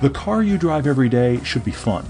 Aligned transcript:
The 0.00 0.08
car 0.10 0.42
you 0.42 0.56
drive 0.56 0.86
every 0.86 1.10
day 1.10 1.42
should 1.44 1.62
be 1.62 1.72
fun. 1.72 2.06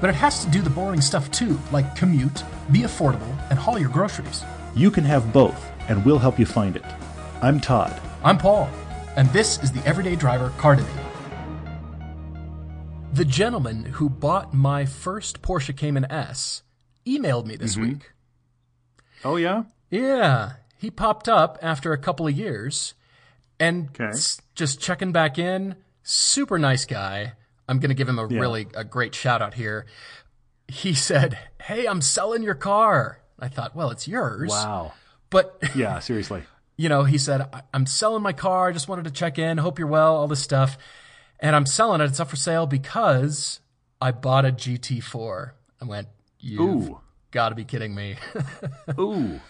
But 0.00 0.10
it 0.10 0.16
has 0.16 0.44
to 0.44 0.50
do 0.50 0.60
the 0.60 0.70
boring 0.70 1.00
stuff 1.00 1.30
too, 1.30 1.56
like 1.70 1.94
commute, 1.94 2.42
be 2.72 2.80
affordable, 2.80 3.32
and 3.48 3.58
haul 3.58 3.78
your 3.78 3.90
groceries. 3.90 4.42
You 4.74 4.90
can 4.90 5.04
have 5.04 5.32
both, 5.32 5.70
and 5.88 6.04
we'll 6.04 6.18
help 6.18 6.38
you 6.38 6.46
find 6.46 6.74
it. 6.74 6.84
I'm 7.40 7.60
Todd. 7.60 8.00
I'm 8.24 8.38
Paul, 8.38 8.68
and 9.16 9.28
this 9.28 9.62
is 9.62 9.70
the 9.70 9.86
Everyday 9.86 10.16
Driver 10.16 10.50
Car 10.58 10.74
Debate. 10.74 10.92
The 13.12 13.24
gentleman 13.24 13.84
who 13.84 14.08
bought 14.08 14.52
my 14.52 14.84
first 14.84 15.40
Porsche 15.40 15.76
Cayman 15.76 16.10
S 16.10 16.62
emailed 17.06 17.46
me 17.46 17.54
this 17.54 17.74
mm-hmm. 17.74 17.84
week. 17.84 18.10
Oh, 19.24 19.36
yeah? 19.36 19.62
Yeah, 19.90 20.54
he 20.76 20.90
popped 20.90 21.28
up 21.28 21.56
after 21.62 21.92
a 21.92 21.98
couple 21.98 22.26
of 22.26 22.36
years 22.36 22.94
and 23.60 23.90
Okay. 23.90 24.08
s- 24.08 24.40
just 24.56 24.80
checking 24.80 25.12
back 25.12 25.38
in. 25.38 25.76
Super 26.10 26.58
nice 26.58 26.86
guy. 26.86 27.34
I'm 27.68 27.80
going 27.80 27.90
to 27.90 27.94
give 27.94 28.08
him 28.08 28.18
a 28.18 28.26
really 28.26 28.66
a 28.74 28.82
great 28.82 29.14
shout 29.14 29.42
out 29.42 29.52
here. 29.52 29.84
He 30.66 30.94
said, 30.94 31.38
"Hey, 31.62 31.86
I'm 31.86 32.00
selling 32.00 32.42
your 32.42 32.54
car." 32.54 33.20
I 33.38 33.48
thought, 33.48 33.76
"Well, 33.76 33.90
it's 33.90 34.08
yours." 34.08 34.48
Wow. 34.48 34.92
But 35.28 35.58
Yeah, 35.76 35.98
seriously. 35.98 36.44
you 36.78 36.88
know, 36.88 37.04
he 37.04 37.18
said, 37.18 37.42
"I- 37.52 37.60
I'm 37.74 37.84
selling 37.84 38.22
my 38.22 38.32
car. 38.32 38.68
I 38.68 38.72
just 38.72 38.88
wanted 38.88 39.04
to 39.04 39.10
check 39.10 39.38
in. 39.38 39.58
Hope 39.58 39.78
you're 39.78 39.86
well, 39.88 40.16
all 40.16 40.28
this 40.28 40.40
stuff. 40.42 40.78
And 41.40 41.54
I'm 41.54 41.66
selling 41.66 42.00
it. 42.00 42.06
It's 42.06 42.20
up 42.20 42.30
for 42.30 42.36
sale 42.36 42.66
because 42.66 43.60
I 44.00 44.10
bought 44.12 44.46
a 44.46 44.50
GT4. 44.50 45.50
I 45.80 45.84
went, 45.84 46.08
Ooh. 46.58 47.00
got 47.32 47.50
to 47.50 47.54
be 47.54 47.64
kidding 47.64 47.94
me. 47.94 48.16
Ooh. 48.98 49.40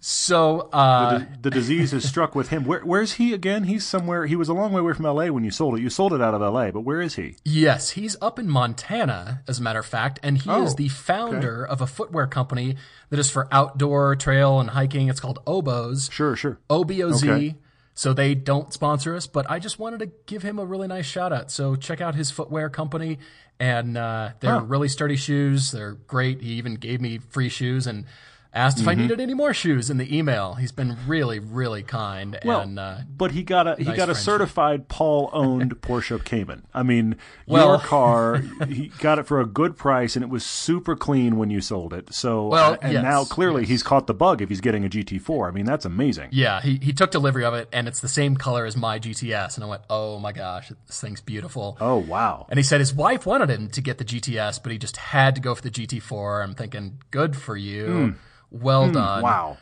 So, 0.00 0.68
uh, 0.72 1.18
The, 1.18 1.26
the 1.42 1.50
disease 1.50 1.90
has 1.90 2.04
struck 2.04 2.34
with 2.36 2.50
him. 2.50 2.64
Where, 2.64 2.80
where's 2.80 3.14
he 3.14 3.32
again? 3.34 3.64
He's 3.64 3.84
somewhere. 3.84 4.26
He 4.26 4.36
was 4.36 4.48
a 4.48 4.54
long 4.54 4.72
way 4.72 4.80
away 4.80 4.92
from 4.92 5.06
L.A. 5.06 5.30
when 5.30 5.42
you 5.42 5.50
sold 5.50 5.76
it. 5.76 5.82
You 5.82 5.90
sold 5.90 6.12
it 6.12 6.20
out 6.20 6.34
of 6.34 6.42
L.A., 6.42 6.70
but 6.70 6.82
where 6.82 7.00
is 7.00 7.16
he? 7.16 7.34
yes, 7.44 7.90
he's 7.90 8.16
up 8.22 8.38
in 8.38 8.48
Montana, 8.48 9.42
as 9.48 9.58
a 9.58 9.62
matter 9.62 9.80
of 9.80 9.86
fact. 9.86 10.20
And 10.22 10.38
he 10.38 10.48
is 10.50 10.72
Oh, 10.72 10.76
the 10.76 10.88
founder 10.88 11.64
of 11.66 11.80
a 11.80 11.86
footwear 11.86 12.26
company 12.28 12.76
that 13.10 13.18
is 13.18 13.28
for 13.30 13.48
outdoor 13.50 14.14
trail 14.14 14.60
and 14.60 14.70
hiking. 14.70 15.08
It's 15.08 15.20
called 15.20 15.40
Oboz. 15.46 16.12
Sure, 16.12 16.36
sure. 16.36 16.58
OBOZ. 16.70 17.24
Okay. 17.24 17.56
So 17.94 18.12
they 18.12 18.36
don't 18.36 18.72
sponsor 18.72 19.16
us, 19.16 19.26
but 19.26 19.50
I 19.50 19.58
just 19.58 19.80
wanted 19.80 19.98
to 19.98 20.12
give 20.26 20.44
him 20.44 20.60
a 20.60 20.64
really 20.64 20.86
nice 20.86 21.06
shout 21.06 21.32
out. 21.32 21.50
So 21.50 21.74
check 21.74 22.00
out 22.00 22.14
his 22.14 22.30
footwear 22.30 22.70
company, 22.70 23.18
and 23.58 23.98
uh, 23.98 24.30
they're 24.38 24.52
Huh. 24.60 24.64
really 24.64 24.86
sturdy 24.88 25.16
shoes. 25.16 25.72
They're 25.72 25.94
great. 26.06 26.40
He 26.40 26.50
even 26.52 26.76
gave 26.76 27.00
me 27.00 27.18
free 27.18 27.48
shoes 27.48 27.88
and 27.88 28.04
asked 28.54 28.78
Mm-hmm. 28.78 28.88
if 28.88 28.88
I 28.88 28.94
needed 29.00 29.20
any 29.20 29.34
more 29.34 29.52
shoes 29.54 29.90
in 29.90 29.98
the 29.98 30.16
email. 30.16 30.54
He's 30.54 30.72
been 30.72 30.96
really, 31.06 31.38
really 31.38 31.82
kind. 31.82 32.38
Well, 32.44 32.60
and 32.60 32.78
uh, 32.78 32.98
but 33.16 33.32
he 33.32 33.42
got 33.42 33.66
a 33.66 33.76
he 33.76 33.84
nice 33.84 33.96
got 33.96 34.02
a 34.04 34.14
friendship. 34.14 34.24
certified 34.24 34.88
Paul 34.88 35.28
owned 35.32 35.80
Porsche 35.82 36.22
Cayman. 36.24 36.64
I 36.72 36.82
mean, 36.82 37.16
Well- 37.46 37.68
your 37.72 37.78
car 37.78 38.38
he 38.68 38.88
got 38.98 39.18
it 39.18 39.26
for 39.26 39.40
a 39.40 39.46
good 39.46 39.76
price 39.76 40.16
and 40.16 40.22
it 40.22 40.28
was 40.28 40.44
super 40.44 40.96
clean 40.96 41.36
when 41.36 41.50
you 41.50 41.60
sold 41.60 41.92
it. 41.92 42.12
So 42.14 42.48
Well, 42.48 42.72
uh, 42.74 42.78
and 42.82 42.92
yes, 42.94 43.02
now 43.02 43.24
clearly 43.24 43.62
yes. 43.62 43.70
he's 43.70 43.82
caught 43.82 44.06
the 44.06 44.14
bug 44.14 44.40
if 44.42 44.48
he's 44.48 44.60
getting 44.60 44.84
a 44.84 44.88
GT4. 44.88 45.48
I 45.48 45.50
mean, 45.52 45.64
that's 45.66 45.84
amazing. 45.84 46.28
yeah, 46.32 46.60
he, 46.60 46.78
he 46.82 46.92
took 46.92 47.10
delivery 47.10 47.44
of 47.44 47.54
it, 47.54 47.68
and 47.72 47.86
it's 47.86 48.00
the 48.00 48.08
same 48.08 48.36
color 48.36 48.64
as 48.64 48.76
my 48.76 48.98
GTS. 48.98 49.56
And 49.56 49.64
I 49.64 49.66
went, 49.68 49.82
oh 49.90 50.18
my 50.18 50.32
gosh, 50.32 50.72
this 50.86 51.00
thing's 51.00 51.20
beautiful. 51.20 51.76
Oh 51.80 51.96
wow. 51.96 52.46
And 52.48 52.58
he 52.58 52.62
said 52.64 52.80
his 52.80 52.94
wife 52.94 53.26
wanted 53.26 53.50
him 53.50 53.68
to 53.70 53.80
get 53.80 53.98
the 53.98 54.04
GTS, 54.04 54.62
but 54.62 54.72
he 54.72 54.78
just 54.78 54.96
had 54.96 55.34
to 55.34 55.40
go 55.40 55.54
for 55.54 55.62
the 55.62 55.70
GT4. 55.70 56.42
I'm 56.42 56.54
thinking, 56.54 56.98
good 57.10 57.36
for 57.36 57.56
you. 57.56 58.14
Well 58.50 58.90
done. 58.90 59.20
Hmm. 59.20 59.24
Wow. 59.24 59.58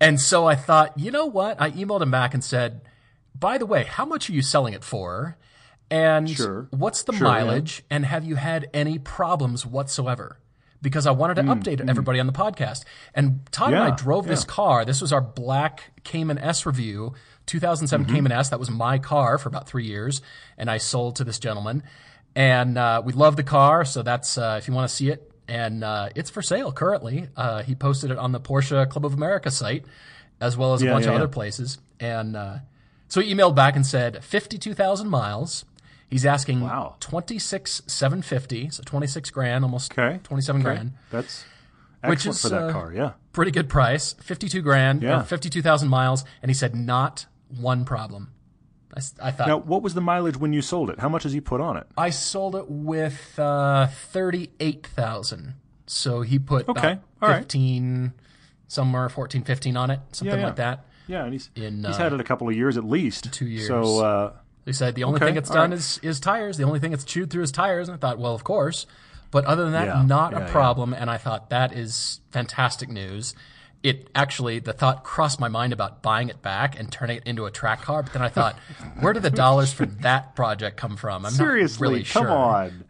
And 0.00 0.20
so 0.20 0.46
I 0.46 0.54
thought, 0.54 0.98
you 0.98 1.10
know 1.10 1.26
what? 1.26 1.60
I 1.60 1.70
emailed 1.72 2.00
him 2.00 2.10
back 2.10 2.32
and 2.34 2.42
said, 2.42 2.80
by 3.38 3.58
the 3.58 3.66
way, 3.66 3.84
how 3.84 4.04
much 4.06 4.30
are 4.30 4.32
you 4.32 4.42
selling 4.42 4.72
it 4.74 4.82
for? 4.84 5.36
And 5.90 6.30
Sure. 6.30 6.68
what's 6.70 7.02
the 7.02 7.12
Sure, 7.12 7.26
yeah. 7.26 7.32
mileage? 7.44 7.82
And 7.90 8.06
have 8.06 8.24
you 8.24 8.36
had 8.36 8.68
any 8.72 8.98
problems 8.98 9.66
whatsoever? 9.66 10.38
Because 10.82 11.06
I 11.06 11.10
wanted 11.10 11.34
to 11.34 11.42
update 11.42 11.86
everybody 11.86 12.18
on 12.20 12.26
the 12.26 12.32
podcast. 12.32 12.84
And 13.14 13.40
Todd 13.52 13.74
and 13.74 13.76
I 13.82 13.84
Hmm, 13.86 13.90
Yeah, 13.90 13.96
drove 13.96 14.26
this 14.26 14.44
car. 14.44 14.84
This 14.86 15.02
was 15.02 15.12
our 15.12 15.20
black 15.20 15.92
Cayman 16.04 16.38
S 16.38 16.64
review, 16.64 17.12
2007 17.44 18.06
Mm-hmm. 18.06 18.14
Cayman 18.14 18.32
S. 18.32 18.48
That 18.48 18.58
was 18.58 18.70
my 18.70 18.98
car 18.98 19.36
for 19.36 19.50
about 19.50 19.68
three 19.68 19.84
years. 19.84 20.22
And 20.56 20.70
I 20.70 20.78
sold 20.78 21.16
to 21.16 21.24
this 21.24 21.38
gentleman. 21.38 21.82
And 22.34 22.78
uh, 22.78 23.02
we 23.04 23.12
love 23.12 23.36
the 23.36 23.42
car. 23.42 23.84
So 23.84 24.02
that's, 24.02 24.38
uh, 24.38 24.56
if 24.58 24.68
you 24.68 24.72
want 24.72 24.88
to 24.88 24.94
see 24.94 25.10
it, 25.10 25.29
and 25.50 25.84
uh, 25.84 26.08
it's 26.14 26.30
for 26.30 26.40
sale 26.42 26.72
currently. 26.72 27.28
Uh, 27.36 27.62
he 27.62 27.74
posted 27.74 28.10
it 28.10 28.16
on 28.18 28.32
the 28.32 28.40
Porsche 28.40 28.88
Club 28.88 29.04
of 29.04 29.12
America 29.14 29.50
site, 29.50 29.84
as 30.40 30.56
well 30.56 30.72
as 30.74 30.80
a 30.80 30.86
Yeah, 30.86 30.92
bunch 30.92 31.04
yeah, 31.04 31.10
of 31.10 31.16
other 31.16 31.28
places. 31.28 31.78
And 31.98 32.36
uh, 32.36 32.58
so 33.08 33.20
he 33.20 33.34
emailed 33.34 33.54
back 33.56 33.76
and 33.76 33.84
said, 33.84 34.22
52,000 34.24 35.08
miles. 35.08 35.64
He's 36.08 36.24
asking 36.24 36.60
Wow. 36.60 36.96
26 37.00 37.82
750, 37.86 38.70
so 38.70 38.82
26 38.84 39.30
grand, 39.30 39.64
almost 39.64 39.92
Okay. 39.96 40.18
27 40.24 40.60
Okay. 40.60 40.64
grand. 40.74 40.92
That's 41.10 41.44
Which 42.04 42.26
is, 42.26 42.40
for 42.40 42.48
that 42.48 42.62
uh, 42.68 42.72
car. 42.72 42.92
Yeah. 42.94 43.12
Pretty 43.32 43.50
good 43.52 43.68
price, 43.68 44.14
52 44.14 44.62
grand, 44.62 45.02
Yeah. 45.02 45.22
52,000 45.22 45.88
miles. 45.88 46.24
And 46.42 46.50
he 46.50 46.54
said, 46.54 46.74
not 46.74 47.26
one 47.60 47.84
problem. 47.84 48.30
I, 48.96 49.28
I 49.28 49.30
thought, 49.30 49.46
Now, 49.48 49.58
what 49.58 49.82
was 49.82 49.94
the 49.94 50.00
mileage 50.00 50.36
when 50.36 50.52
you 50.52 50.62
sold 50.62 50.90
it? 50.90 50.98
How 51.00 51.08
much 51.08 51.22
has 51.22 51.32
he 51.32 51.40
put 51.40 51.60
on 51.60 51.76
it? 51.76 51.86
I 51.96 52.10
sold 52.10 52.56
it 52.56 52.66
with 52.68 53.38
uh, 53.38 53.86
38,000. 53.86 55.54
So 55.86 56.22
he 56.22 56.38
put 56.38 56.68
Okay. 56.68 56.98
All 57.22 57.28
right. 57.28 57.38
15, 57.38 58.12
somewhere 58.68 59.08
14, 59.08 59.42
15 59.42 59.76
on 59.76 59.90
it, 59.90 60.00
something 60.12 60.38
yeah. 60.38 60.46
like 60.46 60.56
that. 60.56 60.86
Yeah, 61.06 61.24
and 61.24 61.32
he's 61.32 61.50
In, 61.56 61.78
he's 61.84 61.96
uh, 61.96 61.98
had 61.98 62.12
it 62.12 62.20
a 62.20 62.24
couple 62.24 62.48
of 62.48 62.54
years 62.56 62.76
at 62.76 62.84
least. 62.84 63.32
two 63.32 63.46
years. 63.46 63.66
So 63.66 63.98
uh, 64.04 64.32
They 64.64 64.72
said 64.72 64.94
the 64.94 65.04
only 65.04 65.16
Okay, 65.16 65.26
thing 65.26 65.36
it's 65.36 65.50
done 65.50 65.70
right. 65.70 65.78
is, 65.78 65.98
is 66.02 66.20
tires. 66.20 66.56
The 66.56 66.62
only 66.64 66.78
thing 66.78 66.92
it's 66.92 67.04
chewed 67.04 67.30
through 67.30 67.42
is 67.42 67.50
tires. 67.52 67.88
And 67.88 67.96
I 67.96 67.98
thought, 67.98 68.18
well, 68.18 68.34
of 68.34 68.44
course. 68.44 68.86
But 69.32 69.44
other 69.44 69.64
than 69.64 69.72
that, 69.72 69.86
Yeah, 69.88 70.02
not 70.06 70.32
yeah, 70.32 70.38
a 70.38 70.40
yeah. 70.42 70.50
problem. 70.52 70.92
And 70.94 71.10
I 71.10 71.16
thought 71.18 71.50
that 71.50 71.72
is 71.72 72.20
fantastic 72.30 72.88
news. 72.88 73.34
It 73.82 74.10
actually, 74.14 74.58
the 74.58 74.74
thought 74.74 75.04
crossed 75.04 75.40
my 75.40 75.48
mind 75.48 75.72
about 75.72 76.02
buying 76.02 76.28
it 76.28 76.42
back 76.42 76.78
and 76.78 76.92
turning 76.92 77.16
it 77.16 77.22
into 77.24 77.46
a 77.46 77.50
track 77.50 77.80
car. 77.80 78.02
But 78.02 78.12
then 78.12 78.20
I 78.20 78.28
thought, 78.28 78.56
where 79.00 79.14
do 79.14 79.20
the 79.20 79.30
dollars 79.30 79.72
for 79.72 79.86
that 79.86 80.36
project 80.36 80.76
come 80.76 80.98
from? 80.98 81.24
I'm 81.24 81.32
seriously, 81.32 81.86
not 81.86 81.90
really 81.90 82.04
come 82.04 82.24
sure. 82.24 82.30
on, 82.30 82.84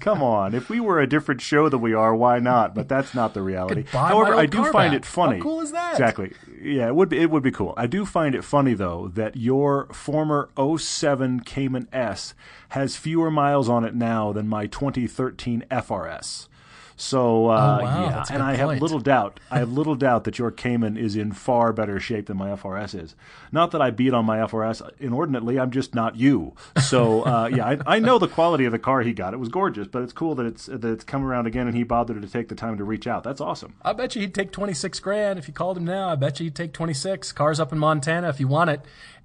come 0.00 0.22
on. 0.22 0.54
If 0.54 0.68
we 0.68 0.80
were 0.80 1.00
a 1.00 1.06
different 1.06 1.40
show 1.40 1.70
than 1.70 1.80
we 1.80 1.94
are, 1.94 2.14
why 2.14 2.40
not? 2.40 2.74
But 2.74 2.88
that's 2.88 3.14
not 3.14 3.32
the 3.32 3.40
reality. 3.40 3.84
Could 3.84 3.92
buy 3.92 4.02
my 4.02 4.08
However, 4.08 4.34
I 4.34 4.44
do 4.44 4.64
find 4.70 4.92
back. 4.92 5.00
it 5.00 5.06
funny. 5.06 5.36
How 5.38 5.42
cool 5.42 5.60
is 5.62 5.72
that? 5.72 5.92
Exactly. 5.92 6.34
Yeah, 6.60 6.88
it 6.88 6.94
would 6.94 7.08
be. 7.08 7.18
It 7.18 7.30
would 7.30 7.42
be 7.42 7.50
cool. 7.50 7.72
I 7.78 7.86
do 7.86 8.04
find 8.04 8.34
it 8.34 8.44
funny 8.44 8.74
though 8.74 9.08
that 9.14 9.36
your 9.36 9.86
former 9.94 10.50
07 10.58 11.40
Cayman 11.40 11.88
S 11.90 12.34
has 12.70 12.96
fewer 12.96 13.30
miles 13.30 13.68
on 13.68 13.84
it 13.84 13.94
now 13.94 14.32
than 14.32 14.46
my 14.46 14.66
2013 14.66 15.64
FRS. 15.70 16.48
So 16.96 17.48
uh, 17.48 17.78
Oh, 17.80 17.84
wow, 17.84 18.08
yeah, 18.08 18.24
and 18.30 18.42
I 18.42 18.54
have 18.54 18.80
little 18.80 19.00
doubt. 19.00 19.40
I 19.50 19.58
have 19.58 19.72
little 19.72 19.94
doubt 19.94 20.24
that 20.24 20.38
your 20.38 20.50
Cayman 20.50 20.96
is 20.96 21.16
in 21.16 21.32
far 21.32 21.72
better 21.72 21.98
shape 21.98 22.26
than 22.26 22.36
my 22.36 22.50
FRS 22.50 23.00
is. 23.00 23.14
Not 23.50 23.70
that 23.72 23.82
I 23.82 23.90
beat 23.90 24.12
on 24.14 24.24
my 24.24 24.38
FRS 24.38 24.82
inordinately. 25.00 25.58
I'm 25.58 25.70
just 25.70 25.94
not 25.94 26.16
you. 26.16 26.54
So 26.82 27.22
uh, 27.22 27.46
yeah, 27.52 27.66
I, 27.66 27.96
I 27.96 27.98
know 27.98 28.18
the 28.18 28.28
quality 28.28 28.64
of 28.64 28.72
the 28.72 28.78
car 28.78 29.02
he 29.02 29.12
got. 29.12 29.34
It 29.34 29.38
was 29.38 29.48
gorgeous, 29.48 29.86
but 29.88 30.02
it's 30.02 30.12
cool 30.12 30.34
that 30.36 30.46
it's 30.46 30.66
that 30.66 30.84
it's 30.84 31.04
come 31.04 31.24
around 31.24 31.46
again 31.46 31.66
and 31.66 31.76
he 31.76 31.82
bothered 31.82 32.20
to 32.20 32.28
take 32.28 32.48
the 32.48 32.54
time 32.54 32.76
to 32.78 32.84
reach 32.84 33.06
out. 33.06 33.24
That's 33.24 33.40
awesome. 33.40 33.74
I 33.82 33.92
bet 33.92 34.14
you 34.14 34.20
he'd 34.22 34.34
take 34.34 34.52
26 34.52 35.00
grand 35.00 35.38
if 35.38 35.48
you 35.48 35.54
called 35.54 35.76
him 35.76 35.84
now. 35.84 36.08
I 36.08 36.14
bet 36.14 36.40
you 36.40 36.44
he'd 36.44 36.54
take 36.54 36.72
26. 36.72 37.32
Cars 37.32 37.58
up 37.60 37.72
in 37.72 37.78
Montana 37.78 38.28
if 38.28 38.38
you 38.40 38.48
want 38.48 38.70
it. 38.70 38.80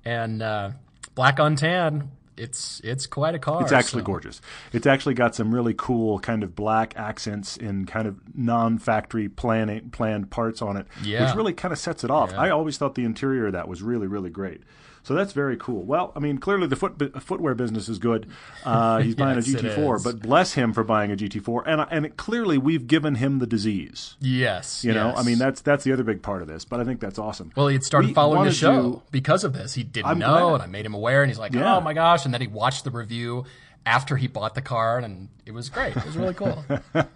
And 0.05 0.41
uh, 0.41 0.71
black 1.15 1.39
on 1.39 1.55
tan, 1.55 2.11
it's 2.37 2.79
it's 2.83 3.07
quite 3.07 3.35
a 3.35 3.39
car. 3.39 3.61
It's 3.63 3.71
actually 3.71 4.01
so- 4.01 4.05
gorgeous. 4.07 4.41
It's 4.73 4.85
actually 4.87 5.15
got 5.15 5.35
some 5.35 5.53
really 5.53 5.73
cool 5.75 6.19
kind 6.19 6.43
of 6.43 6.55
black 6.55 6.93
accents 6.95 7.57
in 7.57 7.85
kind 7.85 8.07
of 8.07 8.15
non-factory 8.35 9.29
planning 9.29 9.89
planned 9.89 10.29
parts 10.29 10.61
on 10.61 10.77
it, 10.77 10.87
Yeah. 11.03 11.25
which 11.27 11.35
really 11.35 11.53
kind 11.53 11.71
of 11.71 11.79
sets 11.79 12.03
it 12.03 12.11
off. 12.11 12.31
Yeah. 12.31 12.41
I 12.41 12.49
always 12.49 12.77
thought 12.77 12.95
the 12.95 13.05
interior 13.05 13.47
of 13.47 13.53
that 13.53 13.67
was 13.67 13.81
really 13.81 14.07
really 14.07 14.29
great. 14.29 14.61
So 15.07 15.13
that's 15.13 15.31
very 15.31 15.55
cool. 15.55 15.83
Well, 15.83 16.11
I 16.17 16.19
mean, 16.19 16.37
clearly 16.37 16.67
the 16.67 16.75
foot, 16.75 17.23
footwear 17.23 17.55
business 17.55 17.87
is 17.87 17.97
good. 17.97 18.27
Uh, 18.65 18.97
he's 18.99 19.15
buying 19.23 19.37
Yes, 19.37 19.47
a 19.47 19.51
GT4, 19.57 20.03
but 20.03 20.21
bless 20.21 20.55
him 20.55 20.73
for 20.73 20.83
buying 20.83 21.13
a 21.13 21.15
GT4. 21.15 21.63
And 21.65 21.87
and 21.89 22.05
it, 22.07 22.17
clearly 22.17 22.57
we've 22.57 22.87
given 22.87 23.15
him 23.15 23.39
the 23.39 23.47
disease. 23.47 24.17
Yes. 24.19 24.83
You 24.83 24.91
know, 24.93 25.07
yes. 25.11 25.17
I 25.17 25.23
mean 25.23 25.37
that's 25.37 25.61
that's 25.61 25.85
the 25.85 25.93
other 25.93 26.03
big 26.03 26.21
part 26.21 26.41
of 26.41 26.49
this. 26.49 26.65
But 26.65 26.81
I 26.81 26.83
think 26.83 26.99
that's 26.99 27.17
awesome. 27.17 27.53
Well, 27.55 27.69
he 27.69 27.75
had 27.75 27.85
started 27.85 28.09
We 28.09 28.13
following 28.15 28.43
the 28.43 28.51
show 28.51 28.81
you- 28.81 29.01
because 29.09 29.45
of 29.45 29.53
this. 29.53 29.75
He 29.75 29.83
didn't 29.83 30.07
I'm 30.07 30.19
know, 30.19 30.49
glad. 30.49 30.53
and 30.55 30.63
I 30.63 30.65
made 30.67 30.85
him 30.85 30.93
aware, 30.93 31.23
and 31.23 31.29
he's 31.31 31.39
like, 31.39 31.53
Yeah. 31.53 31.77
"Oh 31.77 31.79
my 31.79 31.93
gosh!" 31.93 32.25
And 32.25 32.33
then 32.33 32.41
he 32.41 32.47
watched 32.47 32.83
the 32.83 32.91
review 32.91 33.45
after 33.85 34.17
he 34.17 34.27
bought 34.27 34.55
the 34.55 34.61
car, 34.61 34.97
and 34.99 35.29
it 35.45 35.53
was 35.53 35.69
great. 35.69 35.95
It 35.95 36.05
was 36.05 36.17
really 36.17 36.33
cool. 36.33 36.65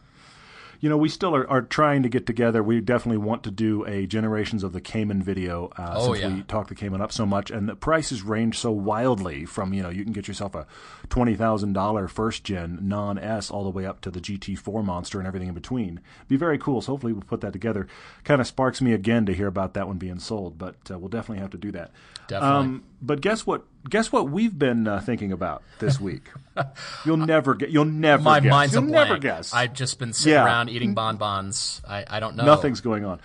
You 0.81 0.89
know, 0.89 0.97
we 0.97 1.09
still 1.09 1.35
are, 1.35 1.47
are 1.47 1.61
trying 1.61 2.01
to 2.01 2.09
get 2.09 2.25
together. 2.25 2.63
We 2.63 2.81
definitely 2.81 3.19
want 3.19 3.43
to 3.43 3.51
do 3.51 3.85
a 3.85 4.07
Generations 4.07 4.63
of 4.63 4.73
the 4.73 4.81
Cayman 4.81 5.21
video 5.21 5.69
uh, 5.77 5.93
Oh, 5.95 6.13
since 6.15 6.19
yeah. 6.23 6.35
we 6.37 6.41
talk 6.41 6.69
the 6.69 6.75
Cayman 6.75 7.01
up 7.01 7.11
so 7.11 7.23
much, 7.23 7.51
and 7.51 7.69
the 7.69 7.75
prices 7.75 8.23
range 8.23 8.57
so 8.57 8.71
wildly 8.71 9.45
from 9.45 9.73
you 9.75 9.83
know 9.83 9.89
you 9.89 10.03
can 10.03 10.11
get 10.11 10.27
yourself 10.27 10.55
a 10.55 10.65
twenty 11.07 11.35
thousand 11.35 11.73
dollar 11.73 12.07
first 12.07 12.43
gen 12.43 12.79
non 12.81 13.19
S 13.19 13.51
all 13.51 13.63
the 13.63 13.69
way 13.69 13.85
up 13.85 14.01
to 14.01 14.09
the 14.09 14.19
GT4 14.19 14.83
monster 14.83 15.19
and 15.19 15.27
everything 15.27 15.49
in 15.49 15.53
between. 15.53 15.99
Be 16.27 16.35
very 16.35 16.57
cool. 16.57 16.81
So 16.81 16.93
hopefully 16.93 17.13
we'll 17.13 17.21
put 17.21 17.41
that 17.41 17.53
together. 17.53 17.87
Kind 18.23 18.41
of 18.41 18.47
sparks 18.47 18.81
me 18.81 18.91
again 18.93 19.27
to 19.27 19.33
hear 19.35 19.47
about 19.47 19.75
that 19.75 19.87
one 19.87 19.97
being 19.99 20.17
sold, 20.19 20.57
but 20.57 20.75
uh, 20.89 20.97
we'll 20.97 21.09
definitely 21.09 21.41
have 21.41 21.51
to 21.51 21.57
do 21.59 21.71
that. 21.73 21.91
Definitely. 22.27 22.81
but 23.01 23.21
guess 23.21 23.45
what? 23.45 23.63
Guess 23.89 24.11
what 24.11 24.29
we've 24.29 24.57
been 24.57 24.87
uh, 24.87 24.99
thinking 24.99 25.31
about 25.31 25.63
this 25.79 25.99
week. 25.99 26.29
you'll 27.05 27.17
never 27.17 27.55
get. 27.55 27.69
You'll 27.69 27.85
never. 27.85 28.21
My 28.23 28.39
guess. 28.39 28.49
mind's 28.51 28.73
you'll 28.75 28.83
a 28.83 28.87
never 28.87 29.07
blank. 29.17 29.21
guess. 29.23 29.53
I've 29.53 29.73
just 29.73 29.97
been 29.99 30.13
sitting 30.13 30.33
Yeah. 30.33 30.45
around 30.45 30.69
eating 30.69 30.93
bonbons. 30.93 31.81
I, 31.87 32.05
I 32.07 32.19
don't 32.19 32.35
know. 32.35 32.45
Nothing's 32.45 32.79
going 32.81 33.05
on. 33.05 33.19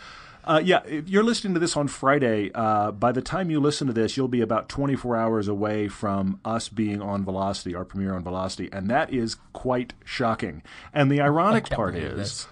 Uh, 0.44 0.60
yeah, 0.64 0.80
if 0.86 1.08
you're 1.08 1.24
listening 1.24 1.54
to 1.54 1.60
this 1.60 1.76
on 1.76 1.88
Friday. 1.88 2.52
Uh, 2.54 2.92
by 2.92 3.10
the 3.10 3.20
time 3.20 3.50
you 3.50 3.58
listen 3.58 3.88
to 3.88 3.92
this, 3.92 4.16
you'll 4.16 4.28
be 4.28 4.40
about 4.40 4.68
24 4.68 5.16
hours 5.16 5.48
away 5.48 5.88
from 5.88 6.38
us 6.44 6.68
being 6.68 7.02
on 7.02 7.24
Velocity, 7.24 7.74
our 7.74 7.84
premiere 7.84 8.14
on 8.14 8.22
Velocity, 8.22 8.68
and 8.72 8.88
that 8.88 9.12
is 9.12 9.36
quite 9.52 9.92
shocking. 10.04 10.62
And 10.94 11.10
the 11.10 11.20
ironic 11.20 11.68
part 11.68 11.96
is. 11.96 12.16
this. 12.16 12.48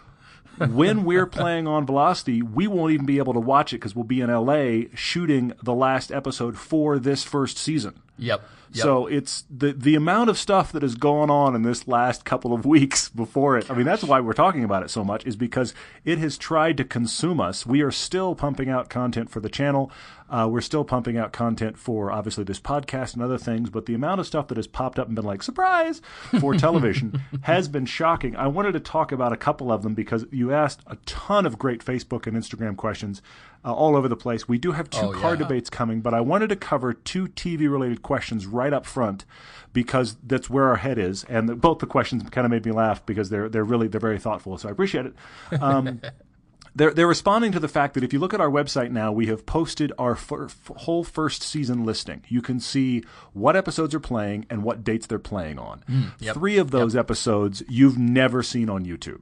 When 0.58 1.04
we're 1.04 1.26
playing 1.26 1.66
on 1.66 1.86
Velocity, 1.86 2.42
we 2.42 2.66
won't 2.66 2.92
even 2.92 3.06
be 3.06 3.18
able 3.18 3.34
to 3.34 3.40
watch 3.40 3.72
it 3.72 3.76
because 3.76 3.94
we'll 3.94 4.04
be 4.04 4.20
in 4.20 4.30
LA 4.30 4.88
shooting 4.94 5.52
the 5.62 5.74
last 5.74 6.12
episode 6.12 6.56
for 6.58 6.98
this 6.98 7.22
first 7.24 7.58
season. 7.58 8.00
Yep. 8.18 8.42
yep. 8.72 8.82
So 8.82 9.06
it's 9.06 9.44
the 9.50 9.72
the 9.72 9.94
amount 9.96 10.30
of 10.30 10.38
stuff 10.38 10.70
that 10.72 10.82
has 10.82 10.94
gone 10.94 11.30
on 11.30 11.56
in 11.56 11.62
this 11.62 11.88
last 11.88 12.24
couple 12.24 12.52
of 12.52 12.64
weeks 12.66 13.08
before 13.08 13.58
it. 13.58 13.70
I 13.70 13.74
mean, 13.74 13.86
that's 13.86 14.04
why 14.04 14.20
we're 14.20 14.32
talking 14.32 14.64
about 14.64 14.82
it 14.82 14.90
so 14.90 15.04
much 15.04 15.26
is 15.26 15.36
because 15.36 15.74
it 16.04 16.18
has 16.18 16.38
tried 16.38 16.76
to 16.76 16.84
consume 16.84 17.40
us. 17.40 17.66
We 17.66 17.82
are 17.82 17.90
still 17.90 18.34
pumping 18.34 18.68
out 18.68 18.88
content 18.88 19.30
for 19.30 19.40
the 19.40 19.48
channel. 19.48 19.90
Uh, 20.34 20.48
we're 20.48 20.60
still 20.60 20.84
pumping 20.84 21.16
out 21.16 21.32
content 21.32 21.78
for 21.78 22.10
obviously 22.10 22.42
this 22.42 22.58
podcast 22.58 23.14
and 23.14 23.22
other 23.22 23.38
things, 23.38 23.70
but 23.70 23.86
the 23.86 23.94
amount 23.94 24.18
of 24.18 24.26
stuff 24.26 24.48
that 24.48 24.56
has 24.56 24.66
popped 24.66 24.98
up 24.98 25.06
and 25.06 25.14
been 25.14 25.24
like 25.24 25.42
surprise 25.44 26.02
for 26.40 26.54
television 26.66 27.20
has 27.42 27.68
been 27.68 27.86
shocking. 27.86 28.34
I 28.34 28.48
wanted 28.48 28.72
to 28.72 28.80
talk 28.80 29.12
about 29.12 29.32
a 29.32 29.36
couple 29.36 29.70
of 29.70 29.82
them 29.84 29.94
because 29.94 30.26
you 30.32 30.52
asked 30.52 30.80
a 30.88 30.96
ton 31.06 31.46
of 31.46 31.56
great 31.56 31.84
Facebook 31.84 32.26
and 32.26 32.36
Instagram 32.36 32.76
questions 32.76 33.22
uh, 33.64 33.72
all 33.72 33.94
over 33.94 34.08
the 34.08 34.16
place. 34.16 34.48
We 34.48 34.58
do 34.58 34.72
have 34.72 34.90
two 34.90 35.06
Oh, 35.06 35.12
car 35.12 35.34
yeah. 35.34 35.38
debates 35.38 35.70
coming, 35.70 36.00
but 36.00 36.12
I 36.14 36.20
wanted 36.20 36.48
to 36.48 36.56
cover 36.56 36.92
two 36.92 37.28
TV 37.28 37.70
related 37.70 38.02
questions 38.02 38.44
right 38.44 38.72
up 38.72 38.86
front 38.86 39.24
because 39.72 40.16
that's 40.24 40.50
where 40.50 40.64
our 40.68 40.76
head 40.76 40.98
is, 40.98 41.22
and 41.24 41.48
the, 41.48 41.54
both 41.54 41.78
the 41.78 41.86
questions 41.86 42.28
kind 42.30 42.44
of 42.44 42.50
made 42.50 42.64
me 42.66 42.72
laugh 42.72 43.04
because 43.06 43.30
they're 43.30 43.48
they're 43.48 43.64
really 43.64 43.86
they're 43.88 44.00
very 44.00 44.18
thoughtful. 44.18 44.56
So 44.58 44.68
I 44.68 44.72
appreciate 44.72 45.06
it. 45.06 45.14
Um, 45.62 46.00
they're 46.74 46.92
they're 46.92 47.06
responding 47.06 47.52
to 47.52 47.60
the 47.60 47.68
fact 47.68 47.94
that 47.94 48.04
if 48.04 48.12
you 48.12 48.18
look 48.18 48.34
at 48.34 48.40
our 48.40 48.50
website 48.50 48.90
now, 48.90 49.12
we 49.12 49.26
have 49.26 49.46
posted 49.46 49.92
our 49.98 50.14
fir- 50.14 50.48
whole 50.78 51.04
first 51.04 51.42
season 51.42 51.84
listing. 51.84 52.24
You 52.28 52.42
can 52.42 52.60
see 52.60 53.04
what 53.32 53.56
episodes 53.56 53.94
are 53.94 54.00
playing 54.00 54.46
and 54.50 54.62
what 54.62 54.82
dates 54.84 55.06
they're 55.06 55.18
playing 55.18 55.58
on. 55.58 55.84
Mm, 55.88 56.12
yep. 56.18 56.34
Three 56.34 56.58
of 56.58 56.70
those 56.70 56.96
episodes 56.96 57.62
you've 57.68 57.98
never 57.98 58.42
seen 58.42 58.68
on 58.68 58.84
YouTube. 58.84 59.20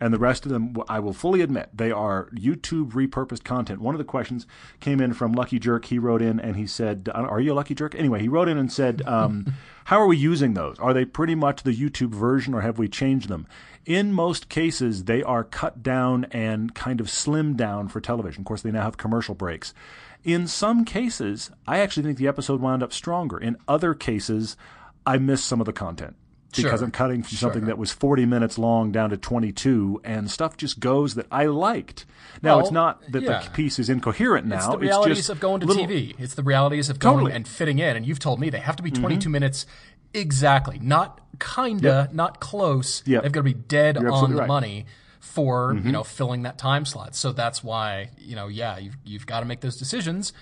And 0.00 0.12
the 0.12 0.18
rest 0.18 0.44
of 0.44 0.50
them, 0.50 0.74
I 0.88 0.98
will 0.98 1.12
fully 1.12 1.40
admit, 1.40 1.70
they 1.72 1.90
are 1.90 2.28
YouTube 2.34 2.92
repurposed 2.92 3.44
content. 3.44 3.80
One 3.80 3.94
of 3.94 3.98
the 3.98 4.04
questions 4.04 4.46
came 4.80 5.00
in 5.00 5.14
from 5.14 5.32
Lucky 5.32 5.58
Jerk. 5.58 5.86
He 5.86 5.98
wrote 5.98 6.20
in 6.20 6.40
and 6.40 6.56
he 6.56 6.66
said, 6.66 7.08
Are 7.14 7.40
you 7.40 7.52
a 7.52 7.54
Lucky 7.54 7.74
Jerk? 7.74 7.94
Anyway, 7.94 8.20
he 8.20 8.28
wrote 8.28 8.48
in 8.48 8.58
and 8.58 8.70
said, 8.70 9.02
um, 9.06 9.54
How 9.86 10.00
are 10.00 10.06
we 10.06 10.16
using 10.16 10.54
those? 10.54 10.78
Are 10.78 10.92
they 10.92 11.04
pretty 11.04 11.34
much 11.34 11.62
the 11.62 11.74
YouTube 11.74 12.14
version 12.14 12.54
or 12.54 12.62
have 12.62 12.78
we 12.78 12.88
changed 12.88 13.28
them? 13.28 13.46
In 13.86 14.12
most 14.12 14.48
cases, 14.48 15.04
they 15.04 15.22
are 15.22 15.44
cut 15.44 15.82
down 15.82 16.24
and 16.30 16.74
kind 16.74 17.00
of 17.00 17.06
slimmed 17.08 17.56
down 17.56 17.88
for 17.88 18.00
television. 18.00 18.40
Of 18.42 18.46
course, 18.46 18.62
they 18.62 18.70
now 18.70 18.82
have 18.82 18.96
commercial 18.96 19.34
breaks. 19.34 19.74
In 20.22 20.46
some 20.46 20.84
cases, 20.86 21.50
I 21.66 21.80
actually 21.80 22.04
think 22.04 22.16
the 22.18 22.28
episode 22.28 22.60
wound 22.60 22.82
up 22.82 22.92
stronger. 22.94 23.36
In 23.38 23.56
other 23.68 23.92
cases, 23.92 24.56
I 25.04 25.18
missed 25.18 25.44
some 25.44 25.60
of 25.60 25.66
the 25.66 25.72
content 25.74 26.16
because 26.56 26.78
Sure. 26.80 26.84
I'm 26.84 26.92
cutting 26.92 27.22
from 27.22 27.36
something 27.36 27.60
Sure. 27.62 27.66
that 27.66 27.78
was 27.78 27.92
40 27.92 28.24
minutes 28.24 28.56
long 28.56 28.90
down 28.90 29.10
to 29.10 29.18
22, 29.18 30.00
and 30.02 30.30
stuff 30.30 30.56
just 30.56 30.80
goes 30.80 31.14
that 31.16 31.26
I 31.30 31.44
liked. 31.46 32.06
Now, 32.42 32.60
it's 32.60 32.70
not 32.70 33.02
that 33.12 33.22
yeah. 33.22 33.42
the 33.42 33.50
piece 33.50 33.78
is 33.78 33.90
incoherent 33.90 34.46
now. 34.46 34.56
It's 34.56 34.66
the 34.68 34.78
realities 34.78 35.16
just 35.18 35.28
of 35.30 35.40
going 35.40 35.60
to 35.60 35.66
little- 35.66 35.84
TV. 35.86 36.14
It's 36.18 36.34
the 36.34 36.42
realities 36.42 36.88
of 36.88 36.98
going 36.98 37.16
Totally. 37.16 37.30
Mm-hmm. 37.32 37.36
and 37.36 37.48
fitting 37.48 37.78
in. 37.80 37.96
And 37.96 38.06
you've 38.06 38.18
told 38.20 38.40
me 38.40 38.48
they 38.48 38.60
have 38.60 38.76
to 38.76 38.82
be 38.82 38.90
22 38.90 39.28
minutes 39.28 39.66
exactly, 40.14 40.78
not 40.80 41.20
kinda, 41.38 42.08
not 42.12 42.40
close. 42.40 43.02
Yep. 43.06 43.22
They've 43.22 43.32
got 43.32 43.40
to 43.40 43.44
be 43.44 43.54
dead 43.54 43.96
You're 44.00 44.10
on 44.12 44.30
the 44.30 44.40
right. 44.40 44.48
money 44.48 44.86
for 45.20 45.72
Mm-hmm. 45.74 45.86
you 45.86 45.92
know 45.92 46.04
filling 46.04 46.42
that 46.42 46.58
time 46.58 46.84
slot. 46.84 47.14
So 47.16 47.32
that's 47.32 47.64
why 47.64 48.10
you 48.18 48.36
know 48.36 48.48
yeah 48.48 48.78
you've 48.78 48.96
you've 49.04 49.26
got 49.26 49.40
to 49.40 49.46
make 49.46 49.60
those 49.60 49.76
decisions. 49.76 50.32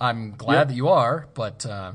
I'm 0.00 0.32
glad 0.36 0.54
Yep. 0.54 0.68
that 0.68 0.74
you 0.74 0.88
are, 0.88 1.28
but 1.34 1.66
uh, 1.66 1.92